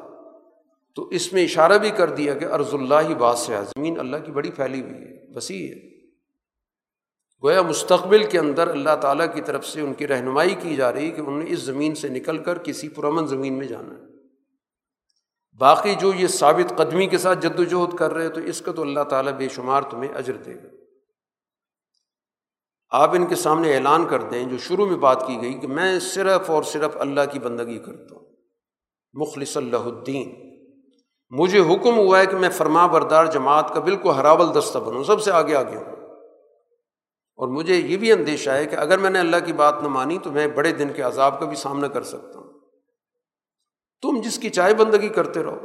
تو 0.96 1.08
اس 1.08 1.34
میں 1.34 1.44
اشارہ 1.44 1.78
بھی 1.78 1.90
کر 1.90 2.10
دیا 2.10 2.34
کہ 2.34 2.46
ارض 2.46 2.74
اللہ 2.74 2.96
ہی 3.10 3.16
بادشاہ 3.16 3.64
زمین 3.64 4.00
اللہ 4.00 4.18
کی 4.18 4.32
بڑی 4.32 4.52
پھیلی 4.52 4.82
ہوئی 4.82 4.94
ہے، 4.94 5.26
وسیع 5.36 5.68
ہے۔ 5.68 5.96
گویا 7.44 7.62
مستقبل 7.62 8.24
کے 8.24 8.40
اندر 8.40 8.68
اللہ 8.68 8.96
تعالیٰ 9.02 9.34
کی 9.34 9.42
طرف 9.42 9.66
سے 9.66 9.82
ان 9.82 9.94
کی 9.94 10.08
رہنمائی 10.08 10.56
کی 10.60 10.76
جا 10.76 10.94
رہی 10.94 11.12
کہ 11.12 11.22
انہوں 11.22 11.38
نے 11.38 11.46
اس 11.48 11.60
زمین 11.60 11.96
سے 11.96 12.08
نکل 12.08 12.38
کر 12.38 12.58
کسی 12.58 12.90
پرامن 12.90 13.28
زمین 13.28 13.58
میں 13.58 13.68
جانا 13.68 13.94
ہے۔ 13.94 14.06
باقی 15.58 15.96
جو 15.96 16.12
یہ 16.16 16.28
ثابت 16.28 16.78
قدمی 16.78 17.08
کے 17.08 17.18
ساتھ 17.18 17.40
جد 17.40 17.60
وجہد 17.60 17.96
کر 17.96 18.14
رہے 18.14 18.30
تو 18.30 18.42
اس 18.42 18.62
کا 18.62 18.72
تو 18.72 18.82
اللہ 18.82 19.04
تعالیٰ 19.04 19.34
بے 19.34 19.50
شمار 19.50 19.82
تمہیں 19.82 20.14
اجر 20.14 20.38
دے 20.38 20.56
گا۔ 20.56 20.85
آپ 22.90 23.10
ان 23.10 23.26
کے 23.26 23.36
سامنے 23.36 23.76
اعلان 23.76 24.08
کر 24.08 24.22
دیں، 24.22 24.44
جو 24.44 24.58
شروع 24.58 24.86
میں 24.86 24.98
بات 24.98 25.28
کی 25.28 25.42
گئی 25.42 25.54
کہ 25.54 25.68
میں 25.68 26.00
صرف 26.00 26.52
اور 26.52 26.64
صرف 26.64 26.98
اللہ 27.00 27.22
کی 27.32 27.40
بندگی 27.40 27.80
کرتا 27.80 28.16
ہوں۔ 28.16 28.26
مخلص 29.14 29.58
اللہ 29.58 29.78
الدین۔ 29.78 30.56
مجھے 31.30 31.60
حکم 31.60 31.98
ہوا 31.98 32.20
ہے 32.20 32.26
کہ 32.26 32.38
میں 32.38 32.50
فرما 32.50 32.86
بردار 32.86 33.26
جماعت 33.26 33.74
کا 33.74 33.80
بالکل 33.80 34.10
ہراول 34.10 34.60
دستہ 34.60 34.78
بنوں، 34.78 35.04
سب 35.04 35.22
سے 35.22 35.32
آگے 35.32 35.56
آگے 35.56 35.76
ہوں۔ 35.76 35.96
اور 37.36 37.48
مجھے 37.48 37.76
یہ 37.76 37.98
بھی 37.98 38.12
اندیشہ 38.12 38.50
ہے 38.50 38.66
کہ 38.66 38.76
اگر 38.76 38.98
میں 38.98 39.10
نے 39.10 39.20
اللہ 39.20 39.38
کی 39.46 39.54
بات 39.54 39.84
نہ 39.84 39.88
مانی 39.88 40.18
تو 40.18 40.32
میں 40.32 40.48
بڑے 40.48 40.72
دن 40.72 40.90
کے 40.94 41.02
عذاب 41.02 41.40
کا 41.40 41.46
بھی 41.46 41.56
سامنا 41.56 41.88
کر 41.88 42.04
سکتا 42.04 42.40
ہوں۔ 42.40 42.54
تم 44.02 44.22
جس 44.22 44.38
کی 44.38 44.50
چائے 44.50 44.74
بندگی 44.74 45.10
کرتے 45.10 45.44
رہو۔ 45.44 45.60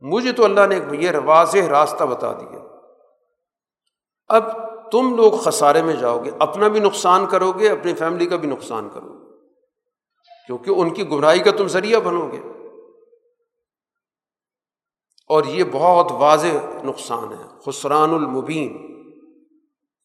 مجھے 0.00 0.32
تو 0.32 0.44
اللہ 0.44 0.60
نے 0.66 0.80
یہ 0.98 1.10
واضح 1.24 1.58
راستہ 1.70 2.04
بتا 2.04 2.32
دیا۔ 2.32 2.58
اب 4.28 4.42
تم 4.92 5.16
لوگ 5.16 5.32
خسارے 5.32 5.82
میں 5.82 5.94
جاؤ 5.94 6.24
گے، 6.24 6.30
اپنا 6.38 6.68
بھی 6.68 6.80
نقصان 6.80 7.26
کرو 7.26 7.52
گے، 7.52 7.68
اپنی 7.68 7.94
فیملی 7.94 8.26
کا 8.26 8.36
بھی 8.36 8.48
نقصان 8.48 8.88
کرو 8.94 9.08
گے۔ 9.08 9.22
کیونکہ 10.46 10.70
ان 10.70 10.94
کی 10.94 11.08
گمراہی 11.08 11.38
کا 11.38 11.50
تم 11.50 11.66
ذریعہ 11.66 12.00
بنو 12.00 12.28
گے۔ 12.32 12.40
اور 15.28 15.44
یہ 15.44 15.64
بہت 15.72 16.12
واضح 16.12 16.82
نقصان 16.84 17.32
ہے۔ 17.32 17.48
خسران 17.66 18.14
المبین۔ 18.14 18.92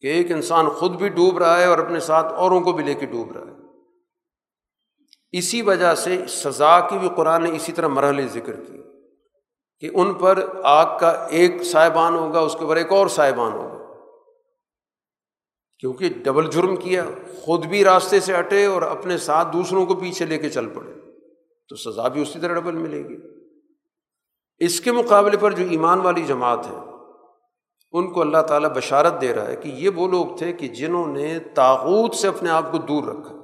کہ 0.00 0.06
ایک 0.06 0.32
انسان 0.32 0.68
خود 0.68 0.90
بھی 0.90 1.08
ڈوب 1.08 1.38
رہا 1.38 1.58
ہے 1.58 1.64
اور 1.64 1.78
اپنے 1.78 2.00
ساتھ 2.00 2.32
اوروں 2.32 2.60
کو 2.60 2.72
بھی 2.72 2.84
لے 2.84 2.94
کے 2.94 3.06
ڈوب 3.06 3.32
رہا 3.32 3.46
ہے۔ 3.46 3.52
اسی 5.32 5.62
وجہ 5.62 5.94
سے 5.94 6.26
سزا 6.28 6.80
کی 6.80 6.98
بھی 6.98 7.08
قرآن 7.16 7.44
نے 7.44 7.56
اسی 7.56 7.72
طرح 7.72 7.86
مرحلے 7.86 8.26
ذکر 8.28 8.52
کی 8.52 8.78
کہ 9.80 9.96
ان 9.96 10.14
پر 10.14 10.60
آگ 10.64 10.98
کا 10.98 11.10
ایک 11.10 11.62
صاحبان 11.62 12.14
ہوگا، 12.14 12.40
اس 12.40 12.52
کے 12.52 12.62
اوپر 12.62 12.76
ایک 12.76 12.92
اور 12.92 13.06
صاحبان 13.08 13.52
ہوگا۔ 13.52 13.77
کیونکہ 15.78 16.08
ڈبل 16.08 16.50
جرم 16.50 16.76
کیا، 16.76 17.04
خود 17.42 17.66
بھی 17.66 17.84
راستے 17.84 18.20
سے 18.20 18.38
ہٹے 18.38 18.64
اور 18.64 18.82
اپنے 18.82 19.18
ساتھ 19.18 19.48
دوسروں 19.52 19.86
کو 19.86 19.94
پیچھے 19.94 20.26
لے 20.26 20.38
کے 20.38 20.50
چل 20.50 20.66
پڑے۔ 20.68 20.92
تو 21.68 21.76
سزا 21.76 22.08
بھی 22.08 22.22
اسی 22.22 22.38
طرح 22.38 22.54
ڈبل 22.54 22.74
ملے 22.74 23.08
گی۔ 23.08 23.16
اس 24.58 24.80
کے 24.80 24.92
مقابلے 24.92 25.36
پر 25.36 25.52
جو 25.52 25.64
ایمان 25.70 26.00
والی 26.00 26.22
جماعت 26.22 26.66
ہے، 26.66 26.76
ان 27.92 28.12
کو 28.12 28.20
اللہ 28.20 28.42
تعالیٰ 28.42 28.70
بشارت 28.70 29.20
دے 29.20 29.34
رہا 29.34 29.46
ہے 29.46 29.56
کہ 29.56 29.68
یہ 29.68 29.88
وہ 29.88 30.08
لوگ 30.08 30.26
تھے 30.38 30.52
کہ 30.52 30.68
جنہوں 30.68 31.06
نے 31.06 31.38
تاغوت 31.54 32.14
سے 32.14 32.28
اپنے 32.28 32.50
آپ 32.50 32.72
کو 32.72 32.78
دور 32.78 33.04
رکھا۔ 33.04 33.34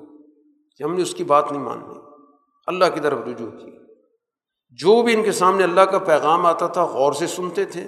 کہ 0.77 0.83
ہم 0.83 0.95
نے 0.95 1.03
اس 1.03 1.15
کی 1.15 1.25
بات 1.25 1.53
نہیں 1.53 1.63
ماننی۔ 1.63 1.95
اللہ 2.67 2.85
کی 2.95 3.01
طرف 3.01 3.19
رجوع 3.27 3.51
کی 3.51 3.71
جو 4.71 5.03
بھی 5.03 5.15
ان 5.15 5.23
کے 5.23 5.33
سامنے 5.33 5.65
اللہ 5.65 5.81
کا 5.81 5.99
پیغام 5.99 6.47
آتا 6.47 6.67
تھا، 6.67 6.85
غور 6.85 7.13
سے 7.13 7.27
سنتے 7.27 7.65
تھے 7.65 7.85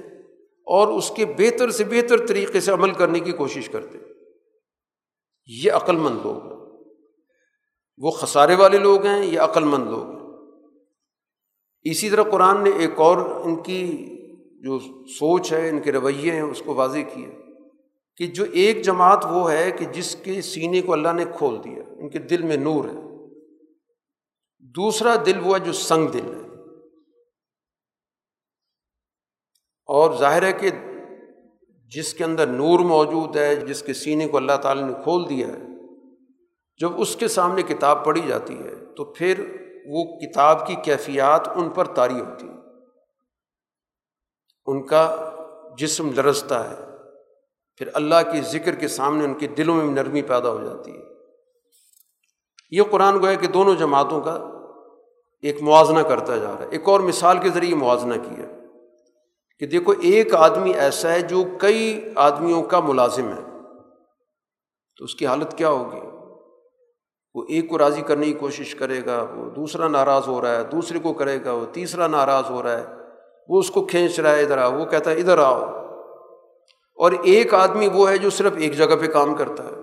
اور 0.66 0.88
اس 0.88 1.10
کے 1.10 1.24
بہتر 1.26 1.70
سے 1.70 1.84
بہتر 1.84 2.26
طریقے 2.26 2.60
سے 2.60 2.72
عمل 2.72 2.90
کرنے 2.90 3.20
کی 3.20 3.32
کوشش 3.32 3.68
کرتے 3.68 3.98
یہ 5.46 5.72
عقل 5.72 5.96
مند 5.96 6.18
لوگ 6.22 6.46
ہیں۔ 6.46 6.56
وہ 7.98 8.10
خسارے 8.10 8.54
والے 8.54 8.78
لوگ 8.78 9.06
ہیں، 9.06 9.26
یہ 9.26 9.40
عقل 9.40 9.64
مند 9.64 9.84
لوگ 9.84 10.10
ہیں۔ 10.10 10.26
اسی 11.82 12.10
طرح 12.10 12.22
قرآن 12.22 12.64
نے 12.64 12.70
ایک 12.70 12.90
اور 12.96 13.16
ان 13.16 13.62
کی 13.62 14.06
جو 14.62 14.78
سوچ 15.06 15.52
ہے، 15.52 15.68
ان 15.68 15.82
کے 15.82 15.92
رویے 15.92 16.32
ہیں، 16.32 16.40
اس 16.40 16.62
کو 16.64 16.74
واضح 16.74 16.98
کیا 17.14 17.28
کہ 18.16 18.26
جو 18.26 18.44
ایک 18.52 18.82
جماعت 18.82 19.24
وہ 19.30 19.50
ہے 19.50 19.70
کہ 19.70 19.84
جس 19.84 20.16
کے 20.16 20.42
سینے 20.42 20.80
کو 20.80 20.92
اللہ 20.92 21.12
نے 21.12 21.24
کھول 21.38 21.64
دیا، 21.64 21.82
ان 21.88 22.08
کے 22.08 22.18
دل 22.18 22.42
میں 22.42 22.56
نور 22.56 22.84
ہے۔ 22.84 23.06
دوسرا 24.58 25.16
دل 25.26 25.40
وہ 25.44 25.54
ہے 25.54 25.64
جو 25.64 25.72
سنگ 25.72 26.08
دل 26.08 26.34
ہے۔ 26.34 26.46
اور 29.86 30.16
ظاہر 30.18 30.42
ہے 30.42 30.52
کہ 30.52 30.70
جس 31.94 32.14
کے 32.14 32.24
اندر 32.24 32.46
نور 32.46 32.78
موجود 32.78 33.36
ہے، 33.36 33.56
جس 33.56 33.82
کے 33.82 33.92
سینے 33.92 34.28
کو 34.28 34.36
اللہ 34.36 34.56
تعالیٰ 34.62 34.86
نے 34.86 34.92
کھول 35.02 35.28
دیا 35.28 35.46
ہے، 35.46 35.58
جب 36.80 37.00
اس 37.00 37.16
کے 37.16 37.28
سامنے 37.28 37.62
کتاب 37.62 38.04
پڑھی 38.04 38.20
جاتی 38.28 38.58
ہے، 38.58 38.94
تو 38.96 39.04
پھر 39.04 39.56
وہ 39.86 40.04
کتاب 40.04 40.66
کی 40.66 40.74
کیفیات 40.74 41.48
ان 41.48 41.70
پر 41.70 41.84
طاری 41.84 42.20
ہوتی 42.20 42.48
ہے 42.48 42.52
ان 44.66 44.86
کا 44.86 45.30
جسم 45.78 46.12
لرزتا 46.12 46.70
ہے، 46.70 46.76
پھر 47.76 47.88
اللہ 47.94 48.14
کے 48.32 48.40
ذکر 48.40 48.74
کے 48.74 48.88
سامنے 48.88 49.24
ان 49.24 49.34
کے 49.34 49.46
دلوں 49.46 49.76
میں 49.76 49.86
نرمی 49.86 50.22
پیدا 50.22 50.50
ہو 50.50 50.64
جاتی 50.64 50.90
ہے۔ 50.90 51.02
یہ 52.70 52.82
قرآن 52.90 53.18
گویا 53.18 53.34
کہ 53.34 53.46
دونوں 53.46 53.74
جماعتوں 53.74 54.20
کا 54.20 54.50
ایک 55.42 55.62
موازنہ 55.62 55.98
کرتا 55.98 56.36
جا 56.36 56.52
رہا 56.52 56.58
ہے۔ 56.58 56.66
ایک 56.70 56.88
اور 56.88 57.00
مثال 57.00 57.38
کے 57.38 57.48
ذریعے 57.50 57.74
موازنہ 57.74 58.14
کیا۔ 58.14 58.65
کہ 59.58 59.66
دیکھو، 59.66 59.92
ایک 60.00 60.34
آدمی 60.34 60.70
ایسا 60.70 61.12
ہے 61.12 61.20
جو 61.20 61.44
کئی 61.58 62.04
آدمیوں 62.16 62.62
کا 62.62 62.80
ملازم 62.80 63.28
ہے۔ 63.28 63.42
تو 64.98 65.04
اس 65.04 65.14
کی 65.14 65.26
حالت 65.26 65.58
کیا 65.58 65.68
ہوگی؟ 65.68 66.00
وہ 67.34 67.44
ایک 67.48 67.68
کو 67.68 67.78
راضی 67.78 68.02
کرنے 68.02 68.26
کی 68.26 68.32
کوشش 68.32 68.74
کرے 68.74 69.06
گا، 69.06 69.26
وہ 69.36 69.50
دوسرا 69.50 69.88
ناراض 69.88 70.28
ہو 70.28 70.42
رہا 70.42 70.56
ہے، 70.56 70.64
دوسرے 70.64 70.98
کو 70.98 71.12
کرے 71.12 71.44
گا، 71.44 71.52
وہ 71.52 71.66
تیسرا 71.72 72.06
ناراض 72.06 72.50
ہو 72.50 72.62
رہا 72.62 72.78
ہے، 72.78 72.84
وہ 73.48 73.58
اس 73.58 73.70
کو 73.70 73.86
کھینچ 73.86 74.20
رہا 74.20 74.32
ہے 74.32 74.42
ادھر 74.42 74.58
آؤ، 74.58 74.78
وہ 74.78 74.84
کہتا 74.84 75.10
ہے 75.10 75.16
ادھر 75.16 75.38
آؤ۔ 75.38 75.60
اور 76.94 77.12
ایک 77.22 77.54
آدمی 77.54 77.88
وہ 77.88 78.10
ہے 78.10 78.18
جو 78.18 78.30
صرف 78.30 78.52
ایک 78.56 78.76
جگہ 78.76 78.96
پہ 79.00 79.06
کام 79.06 79.34
کرتا 79.34 79.64
ہے۔ 79.64 79.82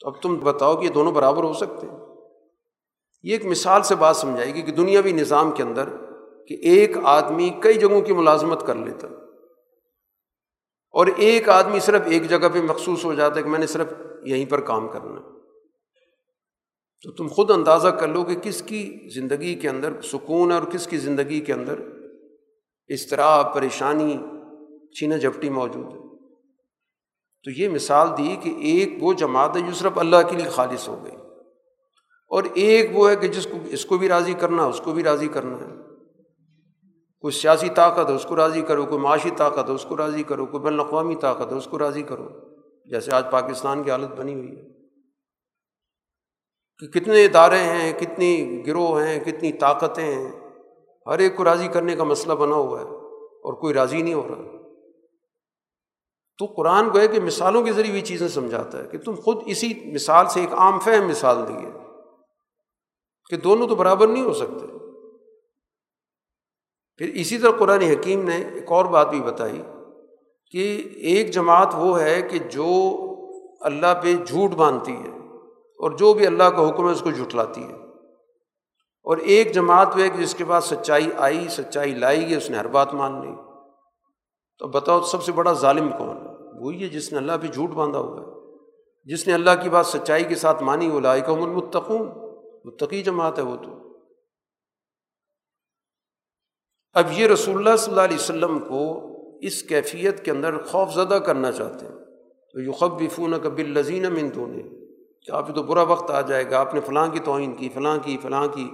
تو 0.00 0.08
اب 0.08 0.22
تم 0.22 0.38
بتاؤ 0.38 0.76
کہ 0.76 0.84
یہ 0.84 0.90
دونوں 0.90 1.12
برابر 1.12 1.44
ہو 1.44 1.52
سکتے 1.52 1.86
ہیں؟ 1.86 1.98
یہ 3.22 3.32
ایک 3.32 3.46
مثال 3.46 3.82
سے 3.82 3.94
بات 3.94 4.16
سمجھائے 4.16 4.54
گی 4.54 4.62
کہ 4.62 4.72
دنیاوی 4.72 5.12
نظام 5.12 5.50
کے 5.50 5.62
اندر 5.62 5.88
کہ 6.48 6.54
ایک 6.54 6.96
آدمی 7.02 7.50
کئی 7.60 7.74
جگہوں 7.74 8.00
کی 8.00 8.12
ملازمت 8.12 8.66
کر 8.66 8.74
لیتا 8.74 9.06
اور 10.90 11.06
ایک 11.16 11.48
آدمی 11.48 11.80
صرف 11.80 12.02
ایک 12.06 12.28
جگہ 12.28 12.48
پہ 12.52 12.62
مخصوص 12.62 13.04
ہو 13.04 13.14
جاتا 13.14 13.36
ہے 13.36 13.42
کہ 13.42 13.48
میں 13.48 13.58
نے 13.58 13.66
صرف 13.66 13.92
یہیں 14.24 14.46
پر 14.46 14.60
کام 14.60 14.88
کرنا 14.88 15.20
تو 17.02 17.12
تم 17.12 17.28
خود 17.28 17.50
اندازہ 17.50 17.88
کر 17.88 18.08
لو 18.08 18.24
کہ 18.24 18.34
کس 18.34 18.62
کی 18.62 18.98
زندگی 19.14 19.54
کے 19.54 19.68
اندر 19.68 20.00
سکون 20.00 20.52
ہے 20.52 20.58
اور 20.58 20.66
کس 20.66 20.86
کی 20.86 20.96
زندگی 20.96 21.40
کے 21.40 21.52
اندر 21.52 21.80
اضطراب، 22.88 23.54
پریشانی 23.54 24.16
چینا 25.00 25.16
جھپٹی 25.16 25.50
موجود 25.50 25.92
ہے۔ 25.92 25.98
تو 27.44 27.50
یہ 27.50 27.68
مثال 27.68 28.08
دی 28.18 28.36
کہ 28.42 28.48
ایک 28.48 28.88
وہ 29.00 29.12
جماعت 29.12 29.56
ہے 29.56 29.62
جو 29.62 29.72
صرف 29.72 29.98
اللہ 29.98 30.16
کے 30.30 30.36
لیے 30.36 30.50
خالص 30.50 30.88
ہو 30.88 31.04
گئی 31.04 31.16
اور 32.28 32.44
ایک 32.54 32.90
وہ 32.92 33.10
ہے 33.10 33.16
کہ 33.16 33.28
جس 33.28 33.44
کو 33.44 33.58
اس 33.70 33.86
کو 33.86 33.98
بھی 33.98 34.08
راضی 34.08 34.34
کرنا، 34.34 34.64
اس 34.64 34.80
کو 34.84 34.92
بھی 34.92 35.02
راضی 35.02 35.28
کرنا 35.28 35.56
ہے۔ 35.56 35.81
کوئی 37.22 37.32
سیاسی 37.32 37.68
طاقت 37.68 38.10
ہے 38.10 38.14
اس 38.14 38.24
کو 38.24 38.36
راضی 38.36 38.62
کرو، 38.62 38.86
کوئی 38.86 39.00
معاشی 39.00 39.30
طاقت 39.30 39.68
ہے 39.68 39.74
اس 39.74 39.84
کو 39.84 39.96
راضی 39.96 40.22
کرو، 40.22 40.46
کوئی 40.46 40.62
بین 40.62 40.72
الاقوامی 40.72 41.14
طاقت 41.14 41.52
ہے 41.52 41.56
اس 41.56 41.66
کو 41.70 41.78
راضی 41.78 42.02
کرو۔ 42.02 42.28
جیسے 42.84 43.14
آج 43.14 43.24
پاکستان 43.30 43.82
کی 43.82 43.90
حالت 43.90 44.18
بنی 44.18 44.34
ہوئی 44.34 44.56
ہے 44.56 44.62
کہ 46.78 47.00
کتنے 47.00 47.24
ادارے 47.24 47.58
ہیں، 47.58 47.92
کتنی 47.92 48.62
گروہ 48.66 49.02
ہیں، 49.02 49.24
کتنی 49.24 49.52
طاقتیں 49.52 50.04
ہیں، 50.04 50.32
ہر 51.06 51.18
ایک 51.18 51.36
کو 51.36 51.44
راضی 51.44 51.68
کرنے 51.68 51.96
کا 51.96 52.04
مسئلہ 52.04 52.32
بنا 52.32 52.54
ہوا 52.54 52.80
ہے 52.80 52.84
اور 53.20 53.52
کوئی 53.52 53.74
راضی 53.74 54.02
نہیں 54.02 54.14
ہو 54.14 54.28
رہا۔ 54.28 54.52
تو 56.38 56.46
قرآن 56.46 56.90
کو 56.90 56.98
ہے 56.98 57.08
کہ 57.08 57.20
مثالوں 57.20 57.62
کے 57.62 57.72
ذریعے 57.72 57.92
بھی 57.92 58.00
چیزیں 58.00 58.28
سمجھاتا 58.28 58.78
ہے 58.78 58.88
کہ 58.88 58.98
تم 58.98 59.14
خود 59.14 59.42
اسی 59.46 59.92
مثال 59.94 60.28
سے 60.28 60.40
ایک 60.40 60.52
عام 60.52 60.80
فہم 60.80 61.08
مثال 61.08 61.48
دیے 61.48 61.70
کہ 63.30 63.36
دونوں 63.36 63.68
تو 63.68 63.74
برابر 63.74 64.08
نہیں 64.08 64.24
ہو 64.24 64.32
سکتے۔ 64.32 64.81
پھر 67.02 67.10
اسی 67.14 67.38
طرح 67.38 67.50
قرآن 67.50 67.80
حکیم 67.80 68.28
نے 68.28 68.36
ایک 68.36 68.72
اور 68.72 68.84
بات 68.84 69.10
بھی 69.10 69.20
بتائی 69.20 69.62
کہ 70.50 70.82
ایک 70.94 71.30
جماعت 71.30 71.68
وہ 71.74 72.00
ہے 72.00 72.22
کہ 72.22 72.38
جو 72.38 72.92
اللہ 73.60 73.94
پہ 74.02 74.14
جھوٹ 74.26 74.50
باندھتی 74.50 74.92
ہے 74.92 75.08
اور 75.56 75.90
جو 75.90 76.14
بھی 76.14 76.26
اللہ 76.26 76.42
کا 76.42 76.68
حکم 76.68 76.86
ہے 76.86 76.92
اس 76.92 77.00
کو 77.00 77.10
جھٹلاتی 77.10 77.62
ہے۔ 77.62 77.72
اور 79.04 79.16
ایک 79.16 79.52
جماعت 79.52 79.96
وہ 79.96 80.02
ہے 80.02 80.08
کہ 80.08 80.22
جس 80.22 80.34
کے 80.34 80.44
پاس 80.48 80.64
سچائی 80.64 81.10
آئی، 81.16 81.46
سچائی 81.50 81.94
لائی 81.94 82.20
گئی، 82.20 82.34
اس 82.34 82.50
نے 82.50 82.58
ہر 82.58 82.66
بات 82.66 82.94
مان 82.94 83.20
لی۔ 83.20 83.34
تو 84.58 84.68
بتاؤ 84.68 85.00
سب 85.00 85.22
سے 85.22 85.32
بڑا 85.32 85.52
ظالم 85.52 85.88
کون 85.98 86.16
ہے؟ 86.16 86.64
وہی 86.64 86.82
ہے 86.82 86.88
جس 86.88 87.12
نے 87.12 87.18
اللہ 87.18 87.32
پہ 87.42 87.46
جھوٹ 87.46 87.70
باندھا 87.70 88.00
ہوا 88.00 88.20
ہے۔ 88.20 88.56
جس 89.04 89.26
نے 89.26 89.34
اللہ 89.34 89.50
کی 89.62 89.68
بات 89.68 89.86
سچائی 89.86 90.24
کے 90.24 90.34
ساتھ 90.34 90.62
مانی 90.62 90.88
وہ 90.88 91.00
لائی 91.00 91.20
کا 91.20 91.32
المتقون۔ 91.32 92.08
متقی 92.64 93.02
جماعت 93.02 93.38
ہے 93.38 93.42
وہ 93.42 93.56
تو۔ 93.56 93.81
اب 96.94 97.04
یہ 97.12 97.26
رسول 97.26 97.56
اللہ 97.56 97.76
صلی 97.76 97.92
اللہ 97.92 98.04
علیہ 98.04 98.16
وسلم 98.16 98.58
کو 98.58 99.06
اس 99.40 99.62
کیفیت 99.62 100.24
کے 100.24 100.30
اندر 100.30 100.58
خوف 100.58 100.94
زدہ 100.94 101.14
کرنا 101.14 101.52
چاہتے 101.52 101.86
ہیں۔ 101.86 101.92
تو 102.52 102.60
یو 102.60 102.72
خب 102.72 102.98
کبل 103.42 103.70
لذین 103.70 104.02
من 104.02 104.34
دونوں 104.34 104.70
کہ 105.22 105.30
آپ 105.30 105.54
تو 105.54 105.62
برا 105.62 105.82
وقت 105.82 106.10
آ 106.10 106.20
جائے 106.20 106.50
گا، 106.50 106.60
آپ 106.60 106.74
نے 106.74 106.80
فلاں 106.80 107.08
کی 107.08 107.18
توہین 107.18 107.52
کی، 107.52 107.68
فلاں 107.68 107.98
کی 108.02 108.16
فلاں 108.22 108.46
کی۔ 108.46 108.70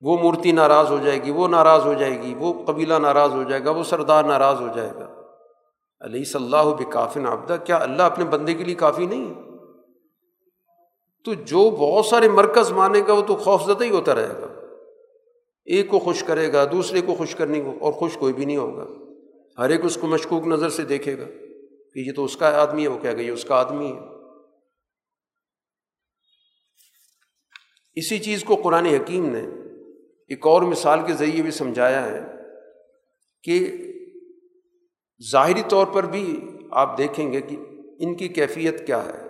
وہ 0.00 0.18
مورتی 0.18 0.52
ناراض 0.52 0.90
ہو 0.90 0.98
جائے 1.04 1.22
گی، 1.22 1.30
وہ 1.30 1.48
ناراض 1.48 1.84
ہو 1.84 1.92
جائے 1.92 2.22
گی، 2.22 2.34
وہ 2.38 2.64
قبیلہ 2.66 2.94
ناراض 2.94 3.32
ہو 3.32 3.42
جائے 3.42 3.64
گا، 3.64 3.70
وہ 3.70 3.82
سردار 3.82 4.24
ناراض 4.24 4.60
ہو 4.60 4.68
جائے 4.74 4.90
گا۔ 4.94 5.06
علیہ 6.00 6.24
صلی 6.24 6.44
اللہ 6.44 6.74
بکافن 6.78 7.26
آبدہ 7.26 7.56
کیا 7.64 7.76
اللہ 7.76 8.02
اپنے 8.02 8.24
بندے 8.24 8.54
کے 8.54 8.64
لیے 8.64 8.74
کافی 8.74 9.06
نہیں 9.06 9.28
ہے؟ 9.28 9.34
تو 11.24 11.34
جو 11.34 11.70
بہت 11.70 12.06
سارے 12.06 12.28
مرکز 12.28 12.72
مانے 12.72 13.00
گا، 13.08 13.12
وہ 13.12 13.22
تو 13.22 13.36
خوف 13.36 13.64
زدہ 13.64 13.84
ہی 13.84 13.90
ہوتا 13.90 14.14
رہے 14.14 14.32
گا۔ 14.42 14.51
ایک 15.64 15.88
کو 15.88 15.98
خوش 15.98 16.24
کرے 16.24 16.52
گا، 16.52 16.64
دوسرے 16.72 17.00
کو 17.00 17.14
خوش 17.14 17.34
کرنے 17.34 17.60
کو، 17.60 17.74
اور 17.80 17.92
خوش 17.92 18.16
کوئی 18.16 18.32
بھی 18.32 18.44
نہیں 18.44 18.56
ہوگا۔ 18.56 18.86
ہر 19.58 19.70
ایک 19.70 19.84
اس 19.84 19.98
کو 20.00 20.06
مشکوک 20.06 20.46
نظر 20.46 20.68
سے 20.68 20.82
دیکھے 20.82 21.18
گا۔ 21.18 21.24
کہ 21.94 21.98
یہ 21.98 22.12
تو 22.12 22.24
اس 22.24 22.36
کا 22.36 22.60
آدمی 22.62 22.82
ہے، 22.82 22.88
وہ 22.88 22.98
کہہ 22.98 23.10
گا، 23.10 23.20
یہ 23.20 23.30
اس 23.30 23.44
کا 23.44 23.54
آدمی 23.54 23.92
ہے۔ 23.92 24.12
اسی 27.94 28.18
چیز 28.18 28.44
کو 28.44 28.56
قرآن 28.56 28.86
حکیم 28.86 29.26
نے 29.26 29.42
ایک 30.28 30.46
اور 30.46 30.62
مثال 30.62 31.00
کے 31.06 31.12
ذریعے 31.12 31.42
بھی 31.42 31.50
سمجھایا 31.50 32.06
ہے 32.06 32.20
کہ 33.42 33.76
ظاہری 35.32 35.62
طور 35.68 35.86
پر 35.86 36.06
بھی 36.06 36.40
آپ 36.70 36.98
دیکھیں 36.98 37.32
گے 37.32 37.40
کہ 37.40 37.56
ان 37.98 38.14
کی 38.14 38.28
کیفیت 38.28 38.86
کیا 38.86 39.04
ہے۔ 39.04 39.28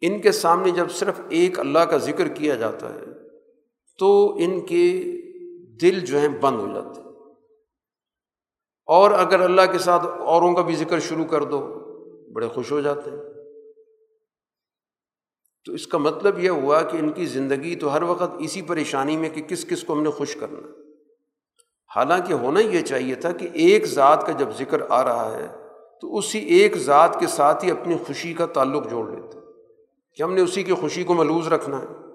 ان 0.00 0.20
کے 0.20 0.32
سامنے 0.32 0.70
جب 0.70 0.90
صرف 0.90 1.20
ایک 1.28 1.60
اللہ 1.60 1.78
کا 1.78 1.96
ذکر 1.96 2.28
کیا 2.28 2.54
جاتا 2.54 2.94
ہے، 2.94 3.04
تو 3.98 4.36
ان 4.36 4.60
کے 4.60 5.15
دل 5.80 6.00
جو 6.00 6.18
ہیں 6.18 6.28
بند 6.28 6.60
ہو 6.60 6.66
جاتے 6.74 7.00
ہیں۔ 7.00 7.06
اور 8.86 9.10
اگر 9.10 9.40
اللہ 9.40 9.62
کے 9.72 9.78
ساتھ 9.78 10.06
اوروں 10.06 10.54
کا 10.54 10.62
بھی 10.62 10.76
ذکر 10.76 11.00
شروع 11.00 11.24
کر 11.24 11.42
دو، 11.44 11.60
بڑے 12.32 12.48
خوش 12.48 12.72
ہو 12.72 12.80
جاتے 12.80 13.10
ہیں۔ 13.10 13.16
تو 15.64 15.72
اس 15.72 15.86
کا 15.86 15.98
مطلب 15.98 16.38
یہ 16.38 16.50
ہوا 16.50 16.82
کہ 16.82 16.96
ان 16.96 17.12
کی 17.12 17.26
زندگی 17.26 17.76
تو 17.76 17.94
ہر 17.94 18.02
وقت 18.02 18.30
اسی 18.38 18.62
پریشانی 18.62 19.16
میں 19.16 19.30
کہ 19.30 19.42
کس 19.42 19.64
کس 19.64 19.82
کو 19.82 19.92
ہم 19.92 20.02
نے 20.02 20.10
خوش 20.10 20.36
کرنا 20.36 20.68
حالانکہ 21.96 22.32
ہونا 22.32 22.60
یہ 22.60 22.80
چاہیے 22.80 23.14
تھا 23.14 23.32
کہ 23.32 23.48
ایک 23.52 23.84
ذات 23.84 24.26
کا 24.26 24.32
جب 24.32 24.48
ذکر 24.58 24.82
آ 24.88 25.04
رہا 25.04 25.38
ہے، 25.38 25.48
تو 26.00 26.16
اسی 26.16 26.38
ایک 26.38 26.76
ذات 26.76 27.20
کے 27.20 27.26
ساتھ 27.26 27.64
ہی 27.64 27.70
اپنی 27.70 27.96
خوشی 28.06 28.34
کا 28.34 28.46
تعلق 28.46 28.90
جوڑ 28.90 29.10
لیتے 29.10 29.38
کہ 30.16 30.22
ہم 30.22 30.34
نے 30.34 30.40
اسی 30.40 30.62
کی 30.62 30.72
خوشی 30.72 31.04
کو 31.04 31.14
ملوز 31.14 31.48
رکھنا 31.48 31.80
ہے۔ 31.80 32.05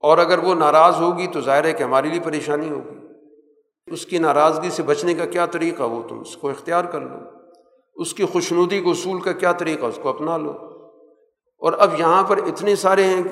اور 0.00 0.18
اگر 0.18 0.38
وہ 0.38 0.54
ناراض 0.54 0.96
ہوگی 1.00 1.26
تو 1.26 1.40
ظاہر 1.40 1.64
ہے 1.64 1.72
کہ 1.72 1.82
ہمارے 1.82 2.08
لیے 2.08 2.20
پریشانی 2.20 2.70
ہوگی۔ 2.70 2.98
اس 3.86 4.06
کی 4.06 4.18
ناراضگی 4.18 4.70
سے 4.70 4.82
بچنے 4.82 5.14
کا 5.14 5.24
کیا 5.24 5.46
طریقہ؟ 5.46 5.82
وہ 5.82 6.08
تم 6.08 6.20
اس 6.20 6.36
کو 6.36 6.50
اختیار 6.50 6.84
کر 6.84 7.00
لو۔ 7.00 7.16
اس 7.94 8.14
کی 8.14 8.24
خوشنودی 8.24 8.80
کو 8.80 8.90
اصول 8.90 9.20
کا 9.20 9.32
کیا 9.32 9.52
طریقہ؟ 9.52 9.86
اس 9.86 9.98
کو 10.02 10.08
اپنا 10.08 10.36
لو۔ 10.36 10.52
اور 11.58 11.72
اب 11.78 11.90
یہاں 11.98 12.22
پر 12.22 12.36
اتنے 12.36 12.76
سارے 12.76 13.04
ہیں، 13.04 13.22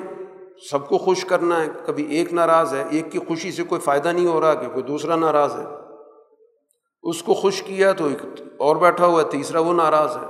سب 0.71 0.87
کو 0.87 0.97
خوش 0.97 1.25
کرنا 1.25 1.61
ہے۔ 1.61 1.67
کبھی 1.85 2.17
ایک 2.17 2.33
ناراض 2.33 2.73
ہے، 2.73 2.83
ایک 2.89 3.11
کی 3.11 3.19
خوشی 3.19 3.51
سے 3.51 3.63
کوئی 3.63 3.81
فائدہ 3.81 4.07
نہیں 4.07 4.27
ہو 4.27 4.41
رہا 4.41 4.53
کہ 4.53 4.67
کوئی 4.67 4.83
دوسرا 4.83 5.15
ناراض 5.15 5.55
ہے۔ 5.55 5.65
اس 7.03 7.23
کو 7.23 7.33
خوش 7.33 7.63
کیا 7.63 7.91
تو 7.91 8.05
ایک 8.05 8.41
اور 8.57 8.75
بیٹھا 8.75 9.05
ہوا 9.05 9.23
ہے، 9.23 9.29
تیسرا 9.29 9.59
وہ 9.59 9.73
ناراض 9.73 10.17
ہے۔ 10.17 10.27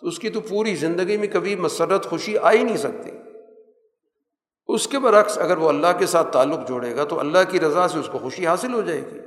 تو 0.00 0.06
اس 0.06 0.18
کی 0.18 0.30
تو 0.30 0.40
پوری 0.40 0.74
زندگی 0.74 1.16
میں 1.16 1.28
کبھی 1.28 1.56
مسرت 1.56 2.10
خوشی 2.10 2.38
آ 2.38 2.52
ہی 2.52 2.62
نہیں 2.62 2.76
سکتی۔ 2.76 3.10
اس 4.74 4.88
کے 4.88 4.98
برعکس 4.98 5.38
اگر 5.38 5.58
وہ 5.58 5.68
اللہ 5.68 5.86
کے 5.98 6.06
ساتھ 6.06 6.32
تعلق 6.32 6.68
جوڑے 6.68 6.96
گا 6.96 7.04
تو 7.04 7.20
اللہ 7.20 7.38
کی 7.48 7.60
رضا 7.60 7.88
سے 7.88 7.98
اس 7.98 8.08
کو 8.12 8.18
خوشی 8.18 8.46
حاصل 8.46 8.74
ہو 8.74 8.80
جائے 8.80 9.00
گی۔ 9.00 9.18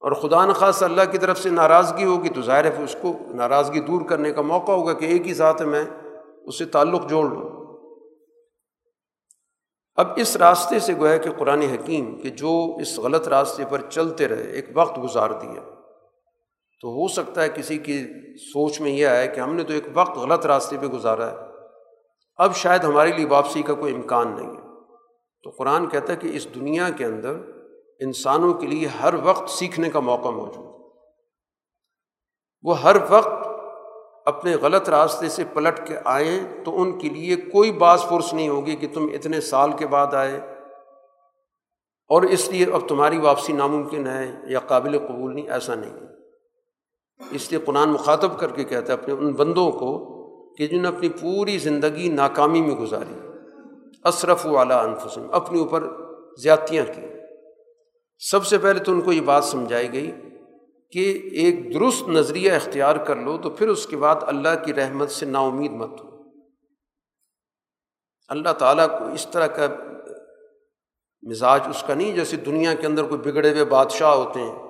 اور 0.00 0.12
خدا 0.12 0.46
نخواست 0.46 0.82
اللہ 0.82 1.02
کی 1.12 1.18
طرف 1.18 1.38
سے 1.38 1.50
ناراضگی 1.50 2.04
ہوگی 2.04 2.28
تو 2.28 2.42
ظاہر 2.42 2.64
ہے 2.64 2.84
اس 2.84 2.96
کو 3.02 3.12
ناراضگی 3.34 3.80
دور 3.80 4.02
کرنے 4.02 4.32
کا 4.32 4.40
موقع 4.40 4.72
ہوگا 4.72 4.92
کہ 4.92 5.04
ایک 5.04 5.26
ہی 5.26 5.34
ذات 5.34 5.62
میں 5.62 5.84
اس 6.42 6.58
سے 6.58 6.64
تعلق 6.64 7.08
جوڑ 7.08 7.24
لوں۔ 7.24 7.50
اب 9.94 10.08
اس 10.16 10.36
راستے 10.36 10.78
سے 10.78 10.94
گویا 10.94 11.16
کہ 11.16 11.30
قرآن 11.38 11.62
حکیم 11.62 12.20
کہ 12.22 12.28
جو 12.30 12.76
اس 12.80 12.98
غلط 12.98 13.28
راستے 13.28 13.62
پر 13.70 13.80
چلتے 13.90 14.28
رہے، 14.28 14.42
ایک 14.42 14.66
وقت 14.74 14.98
گزار 15.02 15.30
دیا۔ 15.30 15.60
تو 16.80 16.88
ہو 16.88 17.08
سکتا 17.08 17.42
ہے 17.42 17.48
کسی 17.48 17.78
کی 17.78 18.04
سوچ 18.36 18.80
میں 18.80 18.90
یہ 18.90 19.06
آئے 19.06 19.28
کہ 19.28 19.40
ہم 19.40 19.54
نے 19.54 19.64
تو 19.64 19.72
ایک 19.72 19.84
وقت 19.94 20.18
غلط 20.18 20.46
راستے 20.46 20.76
پہ 20.80 20.86
گزارا 20.86 21.30
ہے۔ 21.30 21.53
اب 22.36 22.54
شاید 22.54 22.84
ہمارے 22.84 23.12
لیے 23.12 23.26
واپسی 23.26 23.62
کا 23.62 23.74
کوئی 23.74 23.94
امکان 23.94 24.36
نہیں 24.36 24.48
ہے۔ 24.48 24.62
تو 25.42 25.50
قرآن 25.50 25.88
کہتا 25.88 26.12
ہے 26.12 26.18
کہ 26.18 26.30
اس 26.32 26.54
دنیا 26.54 26.88
کے 26.90 27.04
اندر 27.04 27.36
انسانوں 28.00 28.54
کے 28.54 28.66
لیے 28.66 28.86
ہر 28.86 29.14
وقت 29.24 29.50
سیکھنے 29.50 29.90
کا 29.90 30.00
موقع 30.00 30.28
موجود 30.28 30.66
ہے۔ 30.66 30.70
وہ 32.62 32.80
ہر 32.80 32.96
وقت 33.08 33.48
اپنے 34.26 34.56
غلط 34.56 34.88
راستے 34.88 35.28
سے 35.28 35.44
پلٹ 35.52 35.88
کے 35.88 35.96
آئیں 36.04 36.64
تو 36.64 36.82
ان 36.82 36.98
کے 36.98 37.08
لیے 37.08 37.36
کوئی 37.36 37.72
باز 37.72 38.02
فرص 38.02 38.34
نہیں 38.34 38.48
ہوگی 38.48 38.76
کہ 38.76 38.88
تم 38.94 39.06
اتنے 39.14 39.40
سال 39.40 39.72
کے 39.72 39.86
بعد 39.86 40.14
آئے۔ 40.14 40.36
اور 42.08 42.22
اس 42.22 42.48
لیے 42.48 42.66
اب 42.72 42.88
تمہاری 42.88 43.18
واپسی 43.18 43.52
ناممکن 43.52 44.06
ہے 44.06 44.32
یا 44.46 44.60
قابل 44.60 44.98
قبول 44.98 45.34
نہیں، 45.34 45.50
ایسا 45.50 45.74
نہیں۔ 45.74 45.92
اس 47.30 47.52
لیے 47.52 47.60
قرآن 47.60 47.88
مخاطب 47.88 48.38
کر 48.38 48.50
کے 48.50 48.64
کہتا 48.64 48.92
ہے 48.92 48.98
اپنے 48.98 49.14
ان 49.14 49.32
بندوں 49.32 49.72
کو 49.72 50.13
کہ 50.58 50.66
جنہوں 50.66 50.82
نے 50.82 50.96
اپنی 50.96 51.08
پوری 51.08 51.58
زندگی 51.58 52.08
ناکامی 52.08 52.60
میں 52.60 52.74
گزاری۔ 52.74 53.28
اشرف 54.04 54.46
والا 54.46 54.80
انفسم 54.80 55.26
اپنے 55.32 55.58
اوپر 55.58 55.84
زیادتیاں 56.38 56.84
کی۔ 56.86 57.02
سب 58.18 58.46
سے 58.46 58.58
پہلے 58.58 58.80
تو 58.80 58.92
ان 58.92 59.00
کو 59.00 59.12
یہ 59.12 59.20
بات 59.20 59.44
سمجھائی 59.44 59.92
گئی 59.92 60.10
کہ 60.90 61.28
ایک 61.32 61.74
درست 61.74 62.08
نظریہ 62.08 62.52
اختیار 62.52 62.96
کر 62.96 63.16
لو 63.16 63.38
تو 63.38 63.50
پھر 63.50 63.68
اس 63.68 63.86
کے 63.86 63.96
بعد 63.96 64.16
اللہ 64.20 64.64
کی 64.64 64.74
رحمت 64.74 65.10
سے 65.10 65.26
نا 65.26 65.40
امید 65.40 65.70
مت 65.70 66.00
ہو۔ 66.04 66.14
اللہ 68.28 68.52
تعالیٰ 68.52 68.98
کو 68.98 69.04
اس 69.14 69.26
طرح 69.32 69.46
کا 69.46 69.66
مزاج 71.22 71.60
اس 71.70 71.84
کا 71.86 71.94
نہیں 71.94 72.14
جیسے 72.14 72.36
دنیا 72.36 72.74
کے 72.74 72.86
اندر 72.86 73.02
کوئی 73.02 73.32
بگڑے 73.32 73.52
ہوئے 73.52 73.64
بادشاہ 73.64 74.14
ہوتے 74.14 74.40
ہیں۔ 74.40 74.63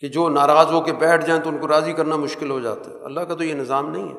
کہ 0.00 0.08
جو 0.08 0.28
ناراض 0.28 0.66
ہو 0.72 0.80
کے 0.80 0.92
بیٹھ 0.92 1.26
جائیں 1.26 1.42
تو 1.42 1.48
ان 1.48 1.58
کو 1.58 1.68
راضی 1.68 1.92
کرنا 1.92 2.16
مشکل 2.16 2.50
ہو 2.50 2.60
جاتا 2.60 2.90
ہے۔ 2.90 3.04
اللہ 3.04 3.20
کا 3.20 3.34
تو 3.34 3.44
یہ 3.44 3.54
نظام 3.54 3.90
نہیں 3.90 4.08
ہے۔ 4.08 4.18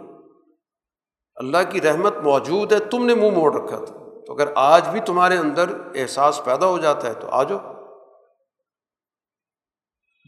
اللہ 1.35 1.57
کی 1.69 1.81
رحمت 1.81 2.17
موجود 2.17 2.73
ہے، 2.73 2.79
تم 2.79 3.05
نے 3.05 3.15
منہ 3.15 3.29
موڑ 3.29 3.53
رکھا 3.53 3.85
تھا۔ 3.85 3.95
تو 4.27 4.33
اگر 4.33 4.51
آج 4.55 4.89
بھی 4.89 4.99
تمہارے 4.99 5.37
اندر 5.37 5.65
احساس 5.95 6.41
پیدا 6.45 6.67
ہو 6.67 6.77
جاتا 6.77 7.07
ہے 7.07 7.13
تو 7.13 7.27
آ 7.27 7.43
جاؤ۔ 7.43 7.73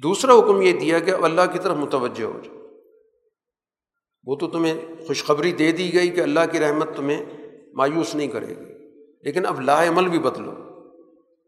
دوسرا 0.04 0.34
حکم 0.34 0.62
یہ 0.62 0.72
دیا 0.72 1.00
کہ 1.00 1.12
اللہ 1.12 1.42
کی 1.52 1.60
طرف 1.60 1.78
متوجہ 1.78 2.24
ہو 2.24 2.40
جائے 2.44 2.62
وہ 4.26 4.36
تو 4.36 4.48
تمہیں 4.48 4.82
خوشخبری 5.08 5.52
دے 5.52 5.72
دی 5.72 5.94
گئی 5.94 6.10
کہ 6.10 6.22
اللہ 6.22 6.40
کی 6.52 6.60
رحمت 6.60 6.88
تمہیں 6.96 7.26
مایوس 7.74 8.16
نہیں 8.16 8.28
کرے 8.28 8.48
گی۔ 8.48 8.90
لیکن 9.24 9.46
اب 9.46 9.62
لا 9.62 9.88
عمل 9.88 10.08
بھی 10.08 10.20
بدلو۔ 10.20 10.52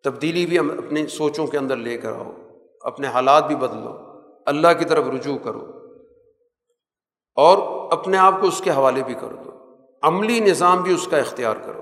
تبدیلی 0.04 0.46
بھی 0.46 0.60
اپنی 0.60 1.08
سوچوں 1.08 1.48
کے 1.48 1.58
اندر 1.58 1.78
لے 1.78 1.98
کر 1.98 2.14
آؤ۔ 2.14 2.32
اپنے 2.84 3.08
حالات 3.08 3.48
بھی 3.48 3.56
بدلو، 3.56 3.98
اللہ 4.46 4.68
کی 4.80 4.86
طرف 4.86 5.06
رجوع 5.08 5.38
کرو 5.38 5.72
اور 7.36 7.88
اپنے 7.92 8.18
آپ 8.18 8.42
کو 8.42 8.48
اس 8.48 8.62
کے 8.64 8.72
حوالے 8.72 9.04
بھی 9.04 9.14
کر 9.14 9.28
دو۔ 9.28 9.52
عملی 10.02 10.40
نظام 10.40 10.82
بھی 10.82 10.94
اس 10.94 11.08
کا 11.08 11.18
اختیار 11.18 11.56
کرو۔ 11.56 11.82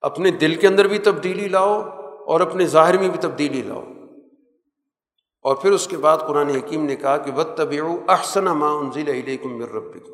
اپنے 0.00 0.30
دل 0.30 0.54
کے 0.54 0.66
اندر 0.66 0.86
بھی 0.86 0.98
تبدیلی 0.98 1.48
لاؤ 1.48 1.82
اور 2.26 2.40
اپنے 2.40 2.66
ظاہر 2.66 2.98
میں 2.98 3.08
بھی 3.08 3.18
تبدیلی 3.20 3.62
لاؤ۔ 3.62 3.82
اور 5.42 5.56
پھر 5.56 5.72
اس 5.72 5.86
کے 5.86 5.96
بعد 5.96 6.18
قرآن 6.18 6.48
حکیم 6.48 6.84
نے 6.84 6.96
کہا 6.96 7.16
کہ 7.16 7.32
بد 7.32 7.56
طبی 7.56 7.80
احسن 8.08 8.44
ما 8.44 8.78
انزل 8.78 9.08
علیکم 9.08 9.56
من 9.56 9.62
ربکم 9.62 10.12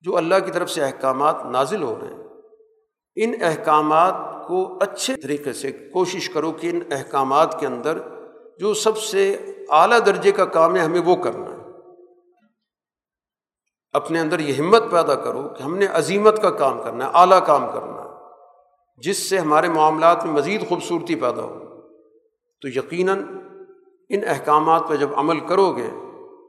جو 0.00 0.16
اللہ 0.16 0.34
کی 0.44 0.50
طرف 0.50 0.70
سے 0.70 0.84
احکامات 0.84 1.44
نازل 1.44 1.82
ہو 1.82 1.98
رہے 2.00 2.08
ہیں، 2.08 2.24
ان 3.16 3.34
احکامات 3.42 4.14
کو 4.48 4.78
اچھے 4.80 5.16
طریقے 5.16 5.52
سے 5.52 5.72
کوشش 5.72 6.30
کرو 6.30 6.52
کہ 6.52 6.70
ان 6.70 6.80
احکامات 6.90 7.60
کے 7.60 7.66
اندر 7.66 7.98
جو 8.58 8.74
سب 8.74 8.98
سے 8.98 9.36
اعلیٰ 9.68 9.98
درجے 10.06 10.32
کا 10.32 10.44
کام 10.44 10.76
ہے، 10.76 10.80
ہمیں 10.80 11.00
وہ 11.00 11.16
کرنا 11.16 11.46
ہے۔ 11.46 11.62
اپنے 13.92 14.20
اندر 14.20 14.38
یہ 14.38 14.54
ہمت 14.54 14.82
پیدا 14.90 15.14
کرو 15.14 15.48
کہ 15.48 15.62
ہم 15.62 15.76
نے 15.76 15.86
عظیمت 15.86 16.42
کا 16.42 16.50
کام 16.50 16.82
کرنا 16.82 17.04
ہے، 17.04 17.10
اعلیٰ 17.14 17.46
کام 17.46 17.66
کرنا 17.74 18.02
ہے، 18.02 18.08
جس 18.96 19.30
سے 19.30 19.38
ہمارے 19.38 19.68
معاملات 19.68 20.24
میں 20.24 20.32
مزید 20.32 20.68
خوبصورتی 20.68 21.14
پیدا 21.14 21.42
ہو۔ 21.42 21.58
تو 22.60 22.68
یقیناً 22.68 23.24
ان 24.08 24.20
احکامات 24.26 24.82
پہ 24.88 24.96
جب 24.96 25.08
عمل 25.14 25.40
کرو 25.40 25.72
گے، 25.72 25.90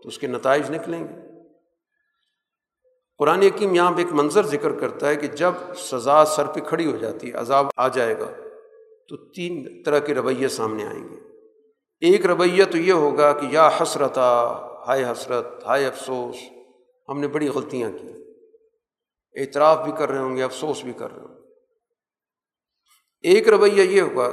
تو 0.03 0.07
اس 0.07 0.17
کے 0.17 0.27
نتائج 0.27 0.71
نکلیں 0.71 1.03
گے۔ 1.03 1.13
قرآن 3.17 3.43
یقین 3.43 3.75
یہاں 3.75 3.91
پہ 3.91 3.97
ایک 3.97 4.13
منظر 4.13 4.45
ذکر 4.45 4.71
کرتا 4.71 5.07
ہے 5.07 5.15
کہ 5.15 5.27
جب 5.27 5.51
سزا 5.77 6.25
سر 6.25 6.45
پہ 6.45 6.59
کھڑی 6.59 6.91
ہو 6.91 6.97
جاتی 6.97 7.27
ہے، 7.27 7.34
عذاب 7.34 7.67
آ 7.77 7.88
جائے 7.88 8.19
گا، 8.19 8.31
تو 9.09 9.17
تین 9.17 9.84
طرح 9.84 9.99
کے 9.99 10.13
رویے 10.13 10.47
سامنے 10.47 10.85
آئیں 10.85 11.09
گے۔ 11.09 11.32
ایک 12.11 12.25
رویہ 12.25 12.65
تو 12.65 12.77
یہ 12.77 12.93
ہوگا 12.93 13.34
کہ 13.34 13.45
یا 13.45 13.69
حسرتا، 13.81 14.53
ہائے 14.88 15.03
حسرت، 15.03 15.63
ہائے 15.65 15.85
افسوس، 15.85 16.35
ہم 17.09 17.19
نے 17.19 17.27
بڑی 17.27 17.47
غلطیاں 17.47 17.91
کی۔ 17.91 18.07
اعتراف 19.35 19.80
بھی 19.80 19.91
کر 19.91 20.09
رہے 20.09 20.17
ہوں 20.17 20.38
گے، 20.38 20.43
افسوس 20.43 20.84
بھی 20.84 20.93
کر 20.93 21.13
رہے 21.13 21.21
ہوں 21.21 21.35
گے۔ 21.35 21.49
ایک 23.21 23.47
رویہ 23.47 23.81
یہ 23.81 24.01
ہوگا 24.01 24.30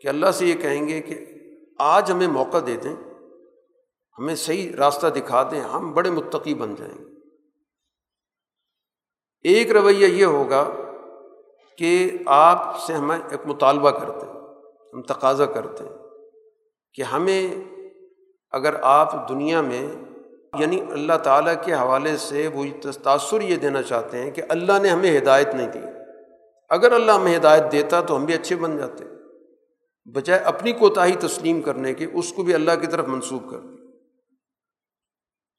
کہ 0.00 0.08
اللہ 0.08 0.30
سے 0.30 0.46
یہ 0.46 0.54
کہیں 0.54 0.88
گے 0.88 1.00
کہ 1.00 1.26
آج 1.78 2.12
ہمیں 2.12 2.28
موقع 2.28 2.56
دے 2.66 2.76
دیں، 2.76 2.96
ہمیں 4.18 4.34
صحیح 4.34 4.76
راستہ 4.76 5.06
دکھا 5.06 5.48
دیں، 5.50 5.60
ہم 5.60 5.92
بڑے 5.92 6.10
متقی 6.10 6.54
بن 6.54 6.74
جائیں 6.74 6.98
گے۔ 6.98 7.04
ایک 9.42 9.70
رویہ 9.70 10.06
یہ 10.06 10.24
ہوگا 10.24 10.70
کہ 11.78 12.10
آپ 12.26 12.80
سے 12.80 12.92
ہمیں 12.92 13.18
ایک 13.30 13.46
مطالبہ 13.46 13.90
کرتے 13.90 14.26
ہیں، 14.26 14.40
ہم 14.92 15.02
تقاضا 15.02 15.46
کرتے 15.46 15.84
ہیں۔ 15.84 16.03
کہ 16.94 17.02
ہمیں 17.02 17.54
اگر 18.50 18.74
آپ 18.82 19.28
دنیا 19.28 19.60
میں 19.60 19.88
یعنی 20.58 20.80
اللہ 20.80 21.12
تعالیٰ 21.22 21.54
کے 21.64 21.74
حوالے 21.74 22.16
سے 22.16 22.48
وہ 22.48 22.64
تاثر 23.02 23.40
یہ 23.40 23.56
دینا 23.56 23.82
چاہتے 23.82 24.18
ہیں 24.18 24.30
کہ 24.30 24.42
اللہ 24.48 24.72
نے 24.82 24.88
ہمیں 24.88 25.18
ہدایت 25.18 25.54
نہیں 25.54 25.68
دی۔ 25.68 25.78
اگر 26.68 26.92
اللہ 26.92 27.12
ہمیں 27.12 27.36
ہدایت 27.36 27.72
دیتا 27.72 28.00
تو 28.00 28.16
ہم 28.16 28.24
بھی 28.24 28.34
اچھے 28.34 28.56
بن 28.56 28.76
جاتے۔ 28.76 29.04
بجائے 30.04 30.40
اپنی 30.40 30.72
کوتاہی 30.72 31.12
تسلیم 31.20 31.62
کرنے 31.62 31.94
کے، 31.94 32.06
اس 32.12 32.32
کو 32.32 32.42
بھی 32.42 32.54
اللہ 32.54 32.70
کی 32.80 32.86
طرف 32.86 33.08
منسوخ 33.08 33.50
کر 33.50 33.58
دی۔ 33.58 33.74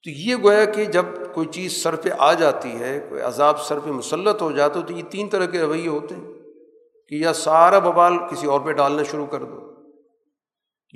تو 0.04 0.10
یہ 0.10 0.36
گویا 0.44 0.66
کہ 0.66 0.86
جب 0.86 1.06
کوئی 1.34 1.48
چیز 1.48 1.84
سر 1.84 1.96
پہ 1.96 2.10
آ 2.18 2.34
جاتی 2.34 2.80
ہے، 2.80 3.06
کوئی 3.10 3.22
عذاب 3.22 3.62
سر 3.62 3.80
پہ 3.80 3.90
مسلط 3.90 4.42
ہو 4.42 4.52
جاتا 4.52 4.80
تو 4.82 4.94
یہ 4.94 5.04
تین 5.10 5.30
طرح 5.30 5.46
کے 5.46 5.62
رویے 5.62 5.88
ہوتے 5.88 6.16
ہیں 6.16 6.26
کہ 7.08 7.16
یا 7.16 7.34
سارا 7.34 7.80
بوال 7.80 8.18
کسی 8.18 8.48
اور 8.48 8.60
پہ 8.60 8.72
ڈالنا 8.72 9.04
شروع 9.04 9.26
کر 9.26 9.44
دو۔ 9.44 9.65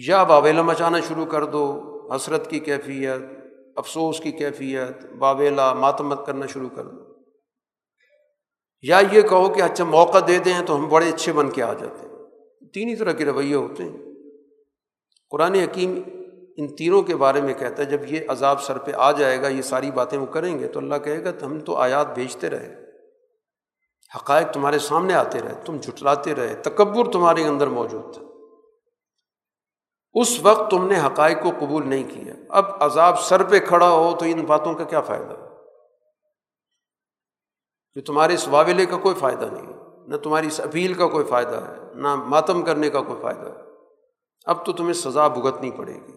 یا 0.08 0.24
باویلا 0.24 0.62
مچانا 0.62 1.00
شروع 1.00 1.26
کر 1.26 1.46
دو، 1.46 1.84
حسرت 2.16 2.50
کی 2.50 2.60
کیفیت، 2.60 3.22
افسوس 3.76 4.20
کی 4.20 4.32
کیفیت 4.32 5.06
باویلا 5.14 5.74
ماتمت 5.74 6.26
کرنا 6.26 6.46
شروع 6.46 6.70
کر 6.76 6.84
دو۔ 6.84 6.98
یا 8.82 9.02
یہ 9.12 9.22
کہو 9.22 9.50
کہ 9.50 9.62
اچھا 9.62 9.84
موقع 9.84 10.18
دے 10.28 10.38
دیں 10.38 10.62
تو 10.66 10.76
ہم 10.76 10.90
بڑے 10.90 11.10
اچھے 11.10 11.34
بن 11.34 11.50
کے 11.50 11.64
آ 11.64 11.74
جاتے 11.74 12.08
ہیں۔ 12.08 12.16
تین 12.74 12.90
ہی 12.90 12.96
طرح 12.96 13.12
کے 13.12 13.26
رویے 13.26 13.56
ہوتے 13.56 13.84
ہیں۔ 13.84 13.98
قرآن 15.30 15.56
حکیم 15.56 16.02
ان 16.58 16.76
تینوں 16.76 17.02
کے 17.02 17.16
بارے 17.16 17.42
میں 17.42 17.54
کہتا 17.54 17.84
ہے، 17.84 17.88
جب 17.88 18.14
یہ 18.14 18.20
عذاب 18.28 18.62
سر 18.62 18.78
پہ 18.78 18.92
آ 18.96 19.12
جائے 19.12 19.42
گا، 19.42 19.48
یہ 19.48 19.62
ساری 19.62 19.92
باتیں 19.92 20.18
وہ 20.18 20.26
کریں 20.26 20.60
گے، 20.60 20.68
تو 20.68 20.80
اللہ 20.80 20.96
کہے 20.96 21.24
گا 21.24 21.32
ہم 21.42 21.60
تو 21.60 21.76
آیات 21.76 22.14
بھیجتے 22.14 22.50
رہے۔ 22.50 22.76
حقائق 24.16 24.52
تمہارے 24.52 24.80
سامنے 24.80 25.14
آتے 25.14 25.40
رہے، 25.40 25.54
تم 25.66 25.78
جھٹلاتے 25.78 26.36
رہے، 26.36 26.56
تکبر 26.56 27.12
تمہارے 27.12 27.44
اندر 27.44 27.68
موجود 27.68 28.14
تھا۔ 28.14 28.29
اس 30.14 30.40
وقت 30.42 30.72
تم 30.72 30.88
نے 30.88 31.00
حقائق 31.00 31.44
کو 31.44 31.50
قبول 31.60 31.88
نہیں 31.88 32.04
کیا۔ 32.10 32.34
اب 32.50 32.66
عذاب 32.80 33.20
سر 33.20 33.44
پہ 33.44 33.60
کھڑا 33.60 33.90
ہو 33.90 34.16
تو 34.20 34.26
ان 34.26 34.46
باتوں 34.46 34.74
کا 34.74 34.84
کیا 34.84 35.02
فائدہ؟ 35.02 35.34
کہ 37.94 38.02
تمہارے 38.02 38.34
اس 38.34 38.48
واولے 38.48 38.86
کا 38.86 38.98
کوئی 38.98 39.16
فائدہ 39.16 39.46
نہیں 39.46 39.74
نہ 40.08 40.18
تمہاری 40.18 40.48
اس 40.48 40.60
اپیل 40.60 40.94
کا 40.94 41.08
کوئی 41.08 41.26
فائدہ 41.26 41.62
ہے، 41.68 41.94
نہ 41.94 42.16
ماتم 42.16 42.62
کرنے 42.62 42.90
کا 42.90 43.02
کوئی 43.02 43.22
فائدہ 43.22 43.48
ہے۔ 43.48 43.64
اب 44.46 44.66
تو 44.66 44.72
تمہیں 44.72 44.94
سزا 44.94 45.28
بھگتنی 45.28 45.72
پڑے 45.72 45.94
گی 45.94 46.14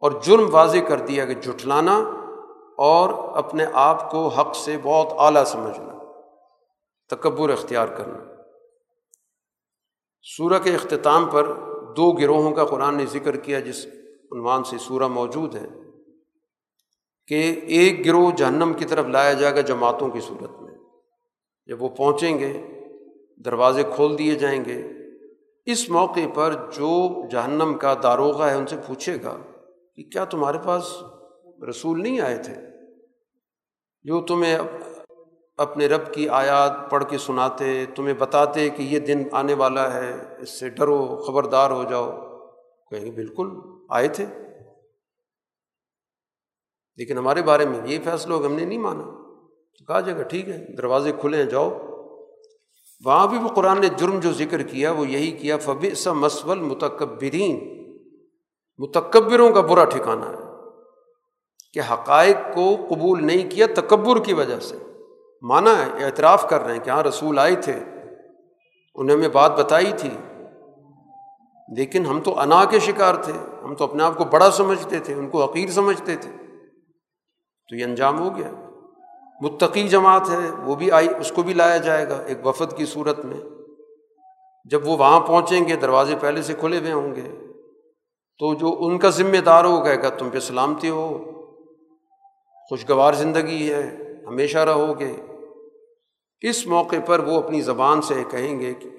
اور 0.00 0.12
جرم 0.22 0.48
واضح 0.50 0.78
کر 0.88 1.00
دیا 1.00 1.24
کہ 1.24 1.34
جھٹلانا 1.34 1.96
اور 2.78 3.36
اپنے 3.36 3.64
آپ 3.72 4.10
کو 4.10 4.28
حق 4.28 4.56
سے 4.56 4.76
بہت 4.82 5.06
اعلیٰ 5.18 5.44
سمجھنا، 5.44 5.92
تکبر 7.08 7.50
اختیار 7.50 7.86
کرنا۔ 7.86 8.18
سورہ 10.22 10.58
کے 10.58 10.74
اختتام 10.74 11.26
پر 11.26 11.67
دو 11.98 12.10
گروہوں 12.12 12.52
کا 12.54 12.64
قرآن 12.64 12.96
نے 12.96 13.06
ذکر 13.06 13.36
کیا 13.36 13.60
جس 13.60 13.86
عنوان 14.32 14.64
سے 14.64 14.78
سورہ 14.78 15.06
موجود 15.08 15.54
ہے، 15.54 15.66
کہ 17.28 17.40
ایک 17.68 18.04
گروہ 18.06 18.30
جہنم 18.30 18.72
کی 18.72 18.84
طرف 18.84 19.06
لایا 19.06 19.32
جائے 19.32 19.54
گا 19.54 19.60
جماعتوں 19.60 20.08
کی 20.10 20.20
صورت 20.20 20.60
میں۔ 20.60 20.74
جب 21.68 21.82
وہ 21.82 21.88
پہنچیں 21.88 22.38
گے، 22.38 22.52
دروازے 23.44 23.82
کھول 23.94 24.18
دیے 24.18 24.34
جائیں 24.34 24.64
گے، 24.64 24.80
اس 25.66 25.88
موقع 25.90 26.26
پر 26.34 26.54
جو 26.76 26.90
جہنم 27.30 27.74
کا 27.78 27.94
داروغہ 28.02 28.44
ہے 28.44 28.54
ان 28.54 28.66
سے 28.66 28.76
پوچھے 28.86 29.16
گا 29.22 29.36
کہ 29.96 30.02
کیا 30.04 30.24
تمہارے 30.24 30.58
پاس 30.64 30.92
رسول 31.68 32.02
نہیں 32.02 32.20
آئے 32.20 32.36
تھے؟ 32.36 32.54
جو 34.04 34.20
تمہیں 34.20 34.56
اپنے 35.58 35.86
رب 35.86 36.14
کی 36.14 36.28
آیات 36.28 36.90
پڑھ 36.90 37.04
کے 37.04 37.18
سناتے، 37.18 37.84
تمہیں 37.94 38.14
بتاتے 38.14 38.70
کہ 38.70 38.82
یہ 38.82 38.98
دن 38.98 39.22
آنے 39.32 39.54
والا 39.54 39.94
ہے، 39.94 40.36
اس 40.38 40.60
سے 40.60 40.68
ڈرو، 40.68 41.16
خبردار 41.16 41.70
ہو 41.70 41.84
جاؤ۔ 41.84 42.10
کہیں 42.90 43.04
گے، 43.04 43.10
بالکل، 43.10 43.48
آئے 43.90 44.08
تھے۔ 44.08 44.26
لیکن 46.96 47.18
ہمارے 47.18 47.42
بارے 47.42 47.64
میں 47.64 47.80
یہ 47.84 47.98
فیصلہ 48.04 48.34
ہم 48.34 48.52
نے 48.52 48.64
نہیں 48.64 48.78
مانا۔ 48.78 49.02
تو 49.78 49.84
کہا 49.84 50.00
جائے 50.00 50.18
گا، 50.18 50.22
ٹھیک 50.22 50.48
ہے، 50.48 50.76
دروازے 50.76 51.12
کھلے 51.20 51.36
ہیں، 51.36 51.44
جاؤ۔ 51.44 51.78
وہاں 53.04 53.26
بھی 53.26 53.38
وہ 53.38 53.48
قرآن 53.48 53.80
نے 53.80 53.88
جرم 53.96 54.20
جو 54.20 54.32
ذکر 54.32 54.62
کیا، 54.62 54.90
وہ 54.90 55.08
یہی 55.08 55.30
کیا 55.30 55.56
فب 55.56 55.94
سا 55.96 56.12
مسول 56.12 56.60
متکبرین 56.60 57.78
متکبروں 58.78 59.52
کا 59.52 59.60
برا 59.60 59.84
ٹھکانا 59.84 60.28
ہے۔ 60.28 60.48
کہ 61.72 61.80
حقائق 61.92 62.36
کو 62.54 62.76
قبول 62.88 63.26
نہیں 63.26 63.50
کیا 63.50 63.66
تکبر 63.76 64.24
کی 64.24 64.32
وجہ 64.32 64.60
سے۔ 64.60 64.76
مانا 65.42 65.86
ہے 65.86 66.04
اعتراف 66.04 66.48
کر 66.48 66.60
رہے 66.60 66.72
ہیں 66.72 66.84
کہ 66.84 66.90
ہاں 66.90 67.02
رسول 67.02 67.38
آئے 67.38 67.54
تھے 67.54 67.72
انہیں 68.94 69.16
ہمیں 69.16 69.28
بات 69.28 69.58
بتائی 69.58 69.92
تھی، 69.98 70.10
لیکن 71.76 72.06
ہم 72.06 72.20
تو 72.20 72.40
انا 72.40 72.64
کے 72.64 72.78
شکار 72.78 73.14
تھے، 73.14 73.32
ہم 73.64 73.74
تو 73.74 73.84
اپنے 73.84 74.02
آپ 74.02 74.16
کو 74.16 74.24
بڑا 74.24 74.50
سمجھتے 74.50 74.98
تھے 74.98 75.14
ان 75.14 75.28
کو 75.28 75.44
عقیر 75.44 75.70
سمجھتے 75.70 76.16
تھے۔ 76.16 76.30
تو 77.68 77.76
یہ 77.76 77.84
انجام 77.84 78.18
ہو 78.18 78.36
گیا۔ 78.36 78.50
متقی 79.40 79.88
جماعت 79.88 80.30
ہے، 80.30 80.50
وہ 80.64 80.74
بھی 80.74 80.90
آئی، 80.90 81.08
اس 81.20 81.32
کو 81.32 81.42
بھی 81.42 81.54
لایا 81.54 81.76
جائے 81.76 82.08
گا 82.08 82.18
ایک 82.26 82.46
وفد 82.46 82.76
کی 82.76 82.86
صورت 82.86 83.24
میں۔ 83.24 83.40
جب 84.64 84.88
وہ 84.88 84.96
وہاں 84.96 85.20
پہنچیں 85.20 85.68
گے، 85.68 85.76
دروازے 85.76 86.14
پہلے 86.20 86.42
سے 86.42 86.54
کھلے 86.54 86.78
ہوئے 86.78 86.92
ہوں 86.92 87.14
گے، 87.16 87.46
تو 88.38 88.54
جو 88.54 88.76
ان 88.80 88.98
کا 88.98 89.08
ذمہ 89.08 89.36
دار 89.36 89.64
ہو 89.64 89.84
گئے 89.84 90.02
گا، 90.02 90.08
تم 90.08 90.30
پہ 90.30 90.38
سلامتی 90.38 90.88
ہو۔ 90.88 91.18
خوشگوار 92.68 93.12
زندگی 93.12 93.72
ہے، 93.72 93.96
ہمیشہ 94.26 94.58
رہو 94.58 94.98
گے۔ 94.98 95.27
اس 96.40 96.66
موقع 96.66 96.96
پر 97.06 97.18
وہ 97.18 97.42
اپنی 97.42 97.60
زبان 97.60 98.02
سے 98.02 98.24
کہیں 98.30 98.60
گے 98.60 98.74
کہ 98.74 98.90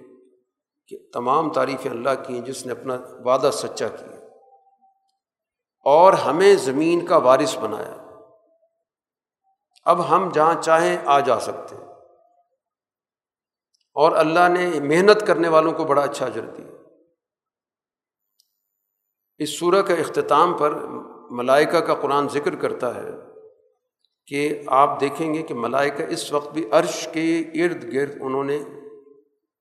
کہ 0.88 0.98
تمام 1.14 1.54
تعریفیں 1.54 1.92
اللہ 1.92 2.10
کی 2.28 2.34
ہیں 2.34 2.42
جس 2.42 2.66
نے 2.66 2.72
اپنا 2.72 2.98
وعدہ 3.26 3.50
سچا 3.54 3.88
کیا۔ 3.88 4.28
اور 5.86 6.14
ہمیں 6.14 6.56
زمین 6.56 7.06
کا 7.06 7.18
وارث 7.18 7.58
بنایا۔ 7.58 7.96
اب 9.86 10.10
ہم 10.10 10.30
جہاں 10.30 10.62
چاہیں 10.62 10.98
آ 11.06 11.20
جا 11.20 11.40
سکتے 11.40 11.76
ہیں۔ 11.76 11.86
اور 13.94 14.12
اللہ 14.12 14.48
نے 14.48 14.80
محنت 14.80 15.28
کرنے 15.28 15.48
والوں 15.48 15.72
کو 15.72 15.84
بڑا 15.84 16.02
اچھا 16.02 16.26
اجر 16.26 16.42
دیا۔ 16.42 16.68
اس 19.38 19.60
سورہ 19.60 19.82
کا 19.82 19.94
اختتام 19.94 20.58
پر 20.58 20.72
ملائکہ 21.30 21.80
کا 21.80 21.96
قرآن 21.96 22.30
ذکر 22.30 22.56
کرتا 22.56 22.96
ہے۔ 22.96 23.29
کہ 24.30 24.64
آپ 24.68 25.02
دیکھیں 25.02 25.34
گے 25.34 25.42
کہ 25.42 25.54
ملائکہ 25.54 26.04
اس 26.10 26.34
وقت 26.34 26.54
بھی 26.54 26.66
عرش 26.72 27.10
کے 27.14 27.40
ارد 27.40 27.94
گرد 27.94 28.18
انہوں 28.22 28.44
نے 28.44 28.56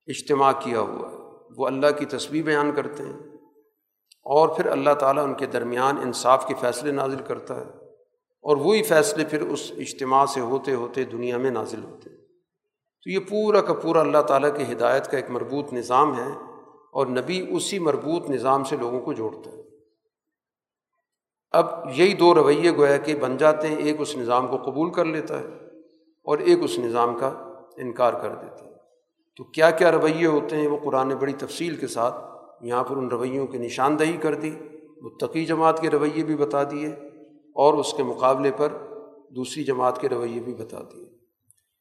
اجتماع 0.06 0.52
کیا 0.58 0.80
ہوا 0.80 1.12
ہے۔ 1.12 1.18
وہ 1.56 1.66
اللہ 1.66 1.86
کی 1.98 2.04
تصویر 2.04 2.42
بیان 2.42 2.72
کرتے 2.76 3.02
ہیں 3.02 3.18
اور 4.24 4.48
پھر 4.48 4.66
اللہ 4.66 4.94
تعالیٰ 4.94 5.24
ان 5.24 5.34
کے 5.34 5.46
درمیان 5.46 5.96
انصاف 5.98 6.46
کے 6.46 6.54
فیصلے 6.60 6.92
نازل 6.92 7.22
کرتا 7.26 7.56
ہے 7.56 7.70
اور 8.42 8.56
وہی 8.56 8.82
فیصلے 8.82 9.24
پھر 9.24 9.40
اس 9.40 9.72
اجتماع 9.76 10.26
سے 10.26 10.40
ہوتے 10.40 10.74
ہوتے 10.74 11.04
دنیا 11.04 11.36
میں 11.36 11.50
نازل 11.50 11.84
ہوتے 11.84 12.10
ہیں۔ 12.10 12.18
تو 13.02 13.10
یہ 13.10 13.18
پورا 13.18 13.60
کا 13.60 13.74
پورا 13.74 14.00
اللہ 14.00 14.22
تعالیٰ 14.22 14.56
کی 14.56 14.72
ہدایت 14.72 15.10
کا 15.10 15.16
ایک 15.16 15.30
مربوط 15.30 15.72
نظام 15.72 16.16
ہے 16.16 16.32
اور 16.92 17.06
نبی 17.06 17.46
اسی 17.50 17.78
مربوط 17.78 18.30
نظام 18.30 18.64
سے 18.64 18.76
لوگوں 18.76 19.00
کو 19.00 19.12
جوڑتا 19.12 19.50
ہے۔ 19.50 19.57
اب 21.50 21.66
یہی 21.94 22.14
دو 22.14 22.34
رویے 22.34 22.76
گویا 22.76 22.96
کہ 22.96 23.14
بن 23.14 23.36
جاتے 23.36 23.68
ہیں، 23.68 23.76
ایک 23.76 23.96
اس 23.98 24.16
نظام 24.16 24.46
کو 24.46 24.56
قبول 24.56 24.92
کر 24.92 25.04
لیتا 25.04 25.40
ہے 25.40 25.44
اور 26.24 26.38
ایک 26.38 26.58
اس 26.62 26.78
نظام 26.78 27.18
کا 27.18 27.28
انکار 27.76 28.12
کر 28.12 28.28
دیتا 28.28 28.64
ہے۔ 28.64 28.70
تو 29.36 29.44
کیا 29.44 29.70
کیا 29.70 29.92
رویے 29.92 30.26
ہوتے 30.26 30.56
ہیں؟ 30.56 30.68
وہ 30.68 30.76
قرآن 30.84 31.08
بڑی 31.08 31.32
تفصیل 31.32 31.76
کے 31.76 31.86
ساتھ 31.86 32.14
یہاں 32.60 32.84
پر 32.84 32.96
ان 32.96 33.08
رویوں 33.08 33.46
کی 33.46 33.58
نشاندہی 33.58 34.16
کر 34.16 34.34
دی، 34.34 34.50
متقی 35.02 35.44
جماعت 35.44 35.80
کے 35.80 35.90
رویے 35.90 36.24
بھی 36.24 36.36
بتا 36.36 36.62
دیے 36.64 36.88
اور 37.54 37.74
اس 37.74 37.92
کے 37.92 38.02
مقابلے 38.02 38.50
پر 38.56 38.68
دوسری 39.30 39.64
جماعت 39.64 40.00
کے 40.00 40.08
رویے 40.08 40.40
بھی 40.40 40.54
بتا 40.54 40.78
دیے۔ 40.80 41.06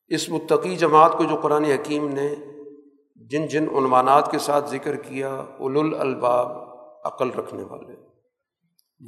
اس 0.08 0.30
متقی 0.30 0.76
جماعت 0.76 1.18
کو 1.18 1.24
جو 1.24 1.36
قرآن 1.36 1.64
حکیم 1.64 2.08
نے 2.08 2.36
جن 3.16 3.48
جن 3.48 3.66
عنوانات 3.78 4.32
کے 4.32 4.40
ساتھ 4.40 4.70
ذکر 4.70 4.96
کیا 4.96 5.46
اول 5.60 5.96
الباب 6.00 6.52
عقل 7.04 7.30
رکھنے 7.30 7.64
والے۔ 7.64 8.07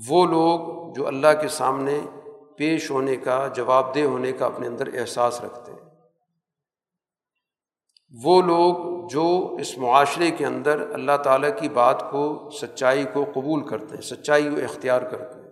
وہ 0.10 0.26
لوگ 0.26 0.94
جو 0.94 1.08
اللہ 1.08 1.28
کے 1.42 1.48
سامنے 1.48 2.02
پیش 2.58 2.92
ہونے 2.92 3.16
کا، 3.16 3.48
جواب 3.48 3.96
دہ 3.96 4.00
ہونے 4.00 4.32
کا 4.32 4.46
اپنے 4.46 4.68
اندر 4.68 4.90
احساس 4.94 5.42
رکھتے 5.42 5.72
ہیں۔ 5.72 5.80
وہ 8.24 8.42
لوگ 8.42 9.08
جو 9.08 9.56
اس 9.60 9.78
معاشرے 9.78 10.32
کے 10.32 10.46
اندر 10.46 10.90
اللہ 10.94 11.18
تعالیٰ 11.24 11.50
کی 11.60 11.70
بات 11.70 12.12
کو، 12.12 12.50
سچائی 12.62 13.06
کو 13.14 13.26
قبول 13.34 13.68
کرتے 13.68 13.96
ہیں، 13.96 14.02
سچائی 14.02 14.44
کو 14.44 14.56
اختیار 14.56 15.02
کرتے 15.02 15.40
ہیں۔ 15.40 15.50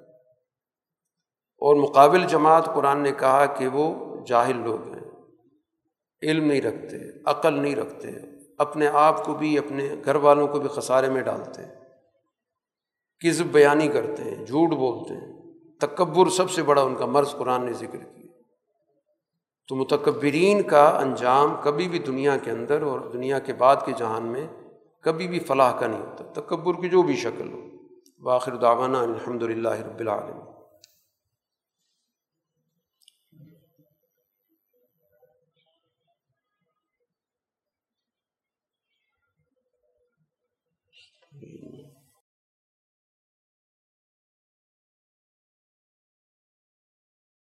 اور 1.57 1.75
مقابل 1.75 2.23
جماعت 2.23 2.65
قرآن 2.65 2.99
نے 2.99 3.11
کہا 3.11 3.45
کہ 3.45 3.67
وہ 3.67 4.15
جاہل 4.25 4.57
لوگ 4.57 4.93
ہیں، 4.93 4.99
علم 6.23 6.45
نہیں 6.45 6.61
رکھتے، 6.61 6.97
عقل 7.25 7.53
نہیں 7.53 7.75
رکھتے، 7.75 8.07
اپنے 8.57 8.87
آپ 8.87 9.25
کو 9.25 9.33
بھی، 9.33 9.57
اپنے 9.57 9.89
گھر 10.05 10.15
والوں 10.15 10.47
کو 10.47 10.59
بھی 10.59 10.69
خسارے 10.69 11.09
میں 11.09 11.21
ڈالتے 11.21 11.61
ہیں۔ 11.61 11.86
کذب 13.19 13.45
بیانی 13.45 13.87
کرتے 13.87 14.23
ہیں، 14.23 14.45
جھوٹ 14.45 14.69
بولتے 14.69 15.13
ہیں۔ 15.13 15.37
تکبر 15.79 16.29
سب 16.29 16.51
سے 16.51 16.63
بڑا 16.63 16.81
ان 16.81 16.95
کا 16.95 17.05
مرض 17.05 17.31
قرآن 17.31 17.65
نے 17.65 17.73
ذکر 17.73 17.97
کیا۔ 17.97 18.27
تو 19.67 19.75
متکبرین 19.75 20.61
کا 20.61 20.87
انجام 20.87 21.55
کبھی 21.63 21.87
بھی 21.87 21.99
دنیا 21.99 22.37
کے 22.37 22.51
اندر 22.51 22.81
اور 22.81 22.99
دنیا 22.99 23.39
کے 23.39 23.53
بعد 23.53 23.75
کے 23.85 23.91
جہان 23.97 24.23
میں 24.23 24.47
کبھی 25.01 25.27
بھی 25.27 25.39
فلاح 25.39 25.79
کا 25.79 25.87
نہیں 25.87 26.01
ہوتا۔ 26.01 26.41
تکبر 26.41 26.73
کی 26.73 26.89
جو 26.89 27.01
بھی 27.01 27.15
شکل 27.15 27.53
ہو۔ 27.53 27.61
باخر 28.23 28.55
دعوانا 28.55 28.99
الحمد 28.99 29.43
للہ 29.43 29.69
رب 29.69 29.99
العالمین۔ 29.99 30.56